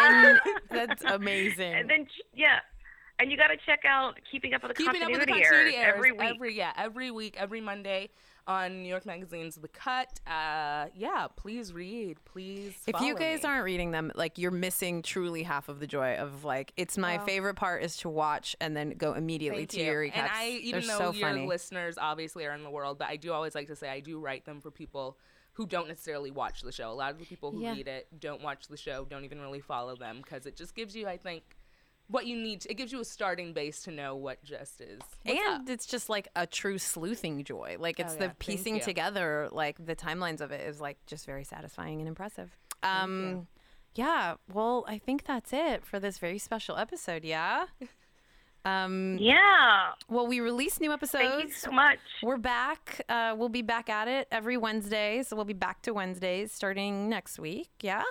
and 0.00 0.40
that's 0.70 1.04
amazing. 1.04 1.74
And 1.74 1.90
then 1.90 2.06
yeah, 2.34 2.60
and 3.18 3.30
you 3.30 3.36
got 3.36 3.48
to 3.48 3.56
check 3.66 3.80
out 3.86 4.18
Keeping 4.30 4.54
Up 4.54 4.62
with 4.62 4.76
the 4.76 4.82
Keeping 4.82 5.02
up 5.02 5.10
with 5.10 5.20
the 5.20 5.26
Continuity 5.26 5.72
continuity 5.72 5.76
Errors 5.76 5.94
errors 5.96 5.96
every 5.96 6.12
week. 6.12 6.34
every 6.34 6.56
yeah 6.56 6.72
every 6.76 7.10
week 7.10 7.36
every 7.38 7.60
Monday 7.60 8.08
on 8.46 8.82
New 8.82 8.88
York 8.88 9.04
Magazine's 9.06 9.56
The 9.56 9.68
Cut. 9.68 10.20
Uh, 10.26 10.86
yeah, 10.94 11.26
please 11.36 11.72
read. 11.72 12.18
Please. 12.24 12.74
if 12.86 13.00
you 13.00 13.14
guys 13.16 13.42
me. 13.42 13.48
aren't 13.48 13.64
reading 13.64 13.90
them, 13.90 14.12
like 14.14 14.38
you're 14.38 14.50
missing 14.50 15.02
truly 15.02 15.42
half 15.42 15.68
of 15.68 15.80
the 15.80 15.86
joy 15.86 16.14
of 16.16 16.44
like 16.44 16.72
it's 16.76 16.96
my 16.96 17.16
Well- 17.16 17.26
favorite 17.26 17.54
part 17.54 17.82
is 17.82 17.96
to 17.98 18.08
watch 18.08 18.54
and 18.60 18.76
then 18.76 18.90
go 18.90 19.14
immediately 19.14 19.66
to 19.66 19.78
you. 19.80 19.84
your 19.86 20.02
recaps. 20.02 20.16
And 20.16 20.28
I, 20.32 20.48
even 20.62 20.80
They're 20.86 20.98
though 20.98 21.12
so 21.12 21.18
your 21.18 21.28
funny. 21.30 21.46
listeners 21.46 21.98
obviously 21.98 22.44
are 22.46 22.52
in 22.52 22.62
the 22.62 22.70
world, 22.70 22.98
but 22.98 23.08
I 23.08 23.16
do 23.16 23.32
always 23.32 23.54
like 23.54 23.66
to 23.68 23.76
say 23.76 23.88
I 23.88 24.00
do 24.00 24.18
write 24.20 24.44
them 24.44 24.60
for 24.60 24.70
people 24.70 25.18
who 25.54 25.66
don't 25.66 25.88
necessarily 25.88 26.30
watch 26.30 26.60
the 26.60 26.70
show. 26.70 26.90
A 26.90 26.92
lot 26.92 27.10
of 27.12 27.18
the 27.18 27.24
people 27.24 27.50
who 27.50 27.62
Yeah. 27.62 27.72
read 27.72 27.88
it 27.88 28.06
don't 28.20 28.42
watch 28.42 28.68
the 28.68 28.76
show, 28.76 29.06
don't 29.06 29.24
even 29.24 29.40
really 29.40 29.60
follow 29.60 29.96
them 29.96 30.18
because 30.22 30.44
it 30.44 30.54
just 30.54 30.74
gives 30.74 30.94
you, 30.94 31.08
I 31.08 31.16
think, 31.16 31.55
what 32.08 32.26
you 32.26 32.36
need. 32.36 32.62
To, 32.62 32.70
it 32.70 32.74
gives 32.74 32.92
you 32.92 33.00
a 33.00 33.04
starting 33.04 33.52
base 33.52 33.82
to 33.82 33.90
know 33.90 34.14
what 34.16 34.42
just 34.44 34.80
is. 34.80 35.00
What's 35.24 35.40
and 35.40 35.62
up? 35.62 35.68
it's 35.68 35.86
just 35.86 36.08
like 36.08 36.28
a 36.36 36.46
true 36.46 36.78
sleuthing 36.78 37.44
joy. 37.44 37.76
Like 37.78 37.98
it's 38.00 38.14
Oh, 38.14 38.18
the 38.18 38.24
yeah. 38.24 38.28
Thank 38.28 38.38
piecing 38.38 38.80
together, 38.80 39.48
like 39.52 39.84
the 39.84 39.96
timelines 39.96 40.40
of 40.40 40.52
it 40.52 40.66
is 40.68 40.80
like 40.80 40.98
just 41.06 41.26
very 41.26 41.44
satisfying 41.44 42.00
and 42.00 42.08
impressive. 42.08 42.56
Um, 42.82 43.46
yeah. 43.94 44.34
Well, 44.52 44.84
I 44.86 44.98
think 44.98 45.24
that's 45.24 45.52
it 45.52 45.84
for 45.84 45.98
this 45.98 46.18
very 46.18 46.38
special 46.38 46.76
episode. 46.76 47.24
Yeah. 47.24 47.66
Um, 48.64 49.16
Yeah. 49.20 49.92
well, 50.08 50.26
we 50.26 50.40
release 50.40 50.80
new 50.80 50.92
episodes. 50.92 51.22
Thank 51.28 51.44
you 51.44 51.52
so 51.52 51.70
much. 51.70 52.00
We're 52.20 52.36
back. 52.36 53.00
Uh, 53.08 53.32
we'll 53.38 53.48
be 53.48 53.62
back 53.62 53.88
at 53.88 54.08
it 54.08 54.26
every 54.32 54.56
Wednesday. 54.56 55.22
So 55.22 55.36
we'll 55.36 55.44
be 55.44 55.52
back 55.52 55.82
to 55.82 55.94
Wednesdays 55.94 56.50
starting 56.50 57.08
next 57.08 57.38
week. 57.38 57.70
Yeah. 57.80 58.02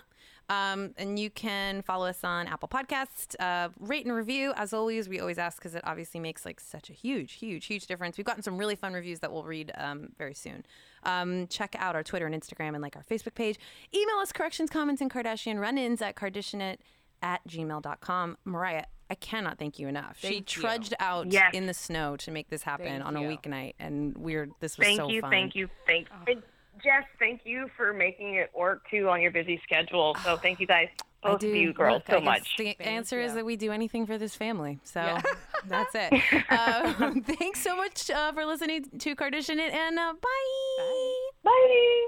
Um, 0.48 0.94
and 0.98 1.18
you 1.18 1.30
can 1.32 1.82
follow 1.82 2.06
us 2.06 2.24
on 2.24 2.48
Apple 2.48 2.70
Podcasts. 2.70 3.36
Uh, 3.40 3.70
rate 3.80 4.06
and 4.06 4.14
review, 4.16 4.54
as 4.56 4.74
always. 4.74 5.10
We 5.10 5.20
always 5.20 5.38
ask 5.40 5.58
because 5.58 5.74
it 5.74 5.82
obviously 5.86 6.20
makes 6.20 6.46
like 6.46 6.60
such 6.60 6.90
a 6.90 6.94
huge, 6.94 7.34
huge, 7.34 7.66
huge 7.66 7.88
difference. 7.88 8.18
We've 8.18 8.26
gotten 8.26 8.44
some 8.44 8.58
really 8.58 8.76
fun 8.76 8.94
reviews 8.94 9.22
that 9.22 9.32
we'll 9.32 9.44
read 9.44 9.72
um, 9.78 10.10
very 10.18 10.36
soon. 10.36 10.64
Um, 11.04 11.48
check 11.48 11.76
out 11.80 11.96
our 11.96 12.04
Twitter 12.04 12.28
and 12.28 12.36
Instagram 12.40 12.70
and 12.74 12.82
like 12.82 12.96
our 12.96 13.04
Facebook 13.04 13.34
page. 13.34 13.58
Email 13.94 14.18
us 14.18 14.32
corrections, 14.32 14.70
comments, 14.70 15.02
and 15.02 15.10
Kardashian 15.12 15.60
run-ins 15.60 16.02
at 16.02 16.16
Kardashianit 16.16 16.78
at 17.24 17.42
gmail.com. 17.48 18.38
Mariah, 18.46 18.84
I 19.10 19.16
cannot 19.16 19.58
thank 19.58 19.80
you 19.80 19.88
enough. 19.88 20.18
she 20.20 20.28
Thank 20.28 20.56
you. 20.56 20.62
trudged 20.62 20.94
out 21.00 21.32
Yes. 21.32 21.54
in 21.54 21.66
the 21.66 21.74
snow 21.74 22.18
to 22.18 22.30
make 22.32 22.50
this 22.50 22.64
happen 22.64 22.86
Thank 22.88 23.06
on 23.06 23.16
a 23.16 23.22
weeknight, 23.22 23.74
and 23.80 24.16
we're 24.18 24.50
this 24.60 24.78
was 24.78 24.86
Thank 24.88 24.98
so 25.00 25.10
you, 25.10 25.22
fun. 25.22 25.32
thank 25.32 25.56
you, 25.56 25.70
thank 25.88 26.08
And 26.28 26.44
Jess, 26.84 27.04
thank 27.20 27.42
you 27.46 27.70
for 27.76 27.94
making 27.94 28.36
it 28.36 28.52
work 28.56 28.84
too 28.90 29.10
on 29.10 29.22
your 29.22 29.32
busy 29.32 29.60
schedule. 29.64 30.16
So 30.24 30.38
thank 30.42 30.60
you 30.60 30.68
guys, 30.68 30.90
I 31.24 31.32
both 31.32 31.40
do. 31.40 31.50
of 31.50 31.56
you 31.56 31.74
girls, 31.74 32.04
Look, 32.08 32.10
I 32.10 32.14
so 32.14 32.22
much. 32.22 32.56
The 32.58 32.80
answer 32.82 33.20
is 33.20 33.34
that 33.34 33.46
we 33.46 33.56
do 33.56 33.72
anything 33.72 34.06
for 34.06 34.18
this 34.18 34.36
family. 34.36 34.80
So 34.84 35.02
Yeah. 35.02 35.22
that's 35.68 35.96
it. 35.96 36.14
um, 36.52 37.22
thanks 37.40 37.62
so 37.62 37.76
much 37.76 38.10
uh, 38.10 38.32
for 38.34 38.46
listening 38.46 38.86
to 39.00 39.16
Kardashian 39.16 39.58
It, 39.58 39.74
and 39.74 39.98
uh, 40.00 40.14
bye. 40.22 41.52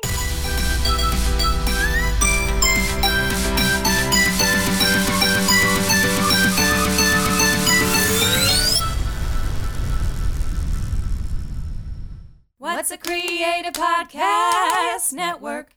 Bye. 0.01 1.13
What's 12.59 12.89
a 12.91 12.97
Creative 12.97 13.71
Podcast 13.73 15.13
Network? 15.13 15.69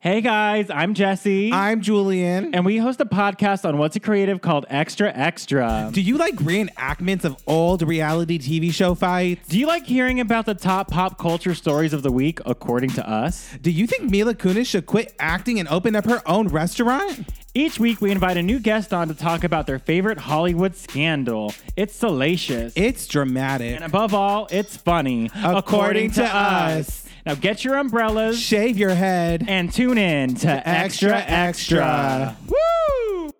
Hey 0.00 0.20
guys, 0.20 0.68
I'm 0.68 0.94
Jesse. 0.94 1.52
I'm 1.52 1.80
Julian. 1.80 2.54
and 2.54 2.66
we 2.66 2.76
host 2.76 3.00
a 3.00 3.06
podcast 3.06 3.64
on 3.64 3.78
What's 3.78 3.94
a 3.96 4.00
Creative 4.00 4.40
called 4.40 4.66
Extra 4.68 5.12
Extra. 5.14 5.90
Do 5.92 6.00
you 6.02 6.18
like 6.18 6.34
reenactments 6.36 7.24
of 7.24 7.36
old 7.46 7.82
reality 7.82 8.38
TV 8.38 8.72
show 8.72 8.94
fights? 8.94 9.48
Do 9.48 9.58
you 9.58 9.66
like 9.66 9.86
hearing 9.86 10.18
about 10.20 10.44
the 10.44 10.54
top 10.54 10.90
pop 10.90 11.18
culture 11.18 11.54
stories 11.54 11.92
of 11.92 12.02
the 12.02 12.10
week 12.12 12.40
according 12.44 12.90
to 12.90 13.08
us? 13.08 13.48
Do 13.62 13.70
you 13.70 13.86
think 13.86 14.10
Mila 14.10 14.34
Kunis 14.34 14.66
should 14.66 14.86
quit 14.86 15.14
acting 15.20 15.58
and 15.60 15.68
open 15.68 15.94
up 15.96 16.04
her 16.04 16.20
own 16.26 16.48
restaurant? 16.48 17.26
Each 17.56 17.78
week 17.78 18.00
we 18.00 18.10
invite 18.10 18.36
a 18.36 18.42
new 18.42 18.58
guest 18.58 18.92
on 18.92 19.06
to 19.06 19.14
talk 19.14 19.44
about 19.44 19.68
their 19.68 19.78
favorite 19.78 20.18
Hollywood 20.18 20.74
scandal. 20.74 21.54
It's 21.76 21.94
salacious. 21.94 22.72
It's 22.74 23.06
dramatic. 23.06 23.76
and 23.76 23.84
above 23.84 24.12
all, 24.12 24.48
it's 24.50 24.76
funny. 24.76 25.30
According 25.36 26.10
to 26.12 26.24
us. 26.24 27.04
Now 27.24 27.36
get 27.36 27.64
your 27.64 27.76
umbrellas 27.76 28.40
Shave 28.40 28.76
your 28.76 28.94
head. 28.94 29.44
and 29.46 29.72
tune 29.72 29.98
in 29.98 30.34
to 30.36 30.68
Extra 30.68 31.12
Extra, 31.12 31.20
Extra. 31.20 32.34
extra. 32.40 33.33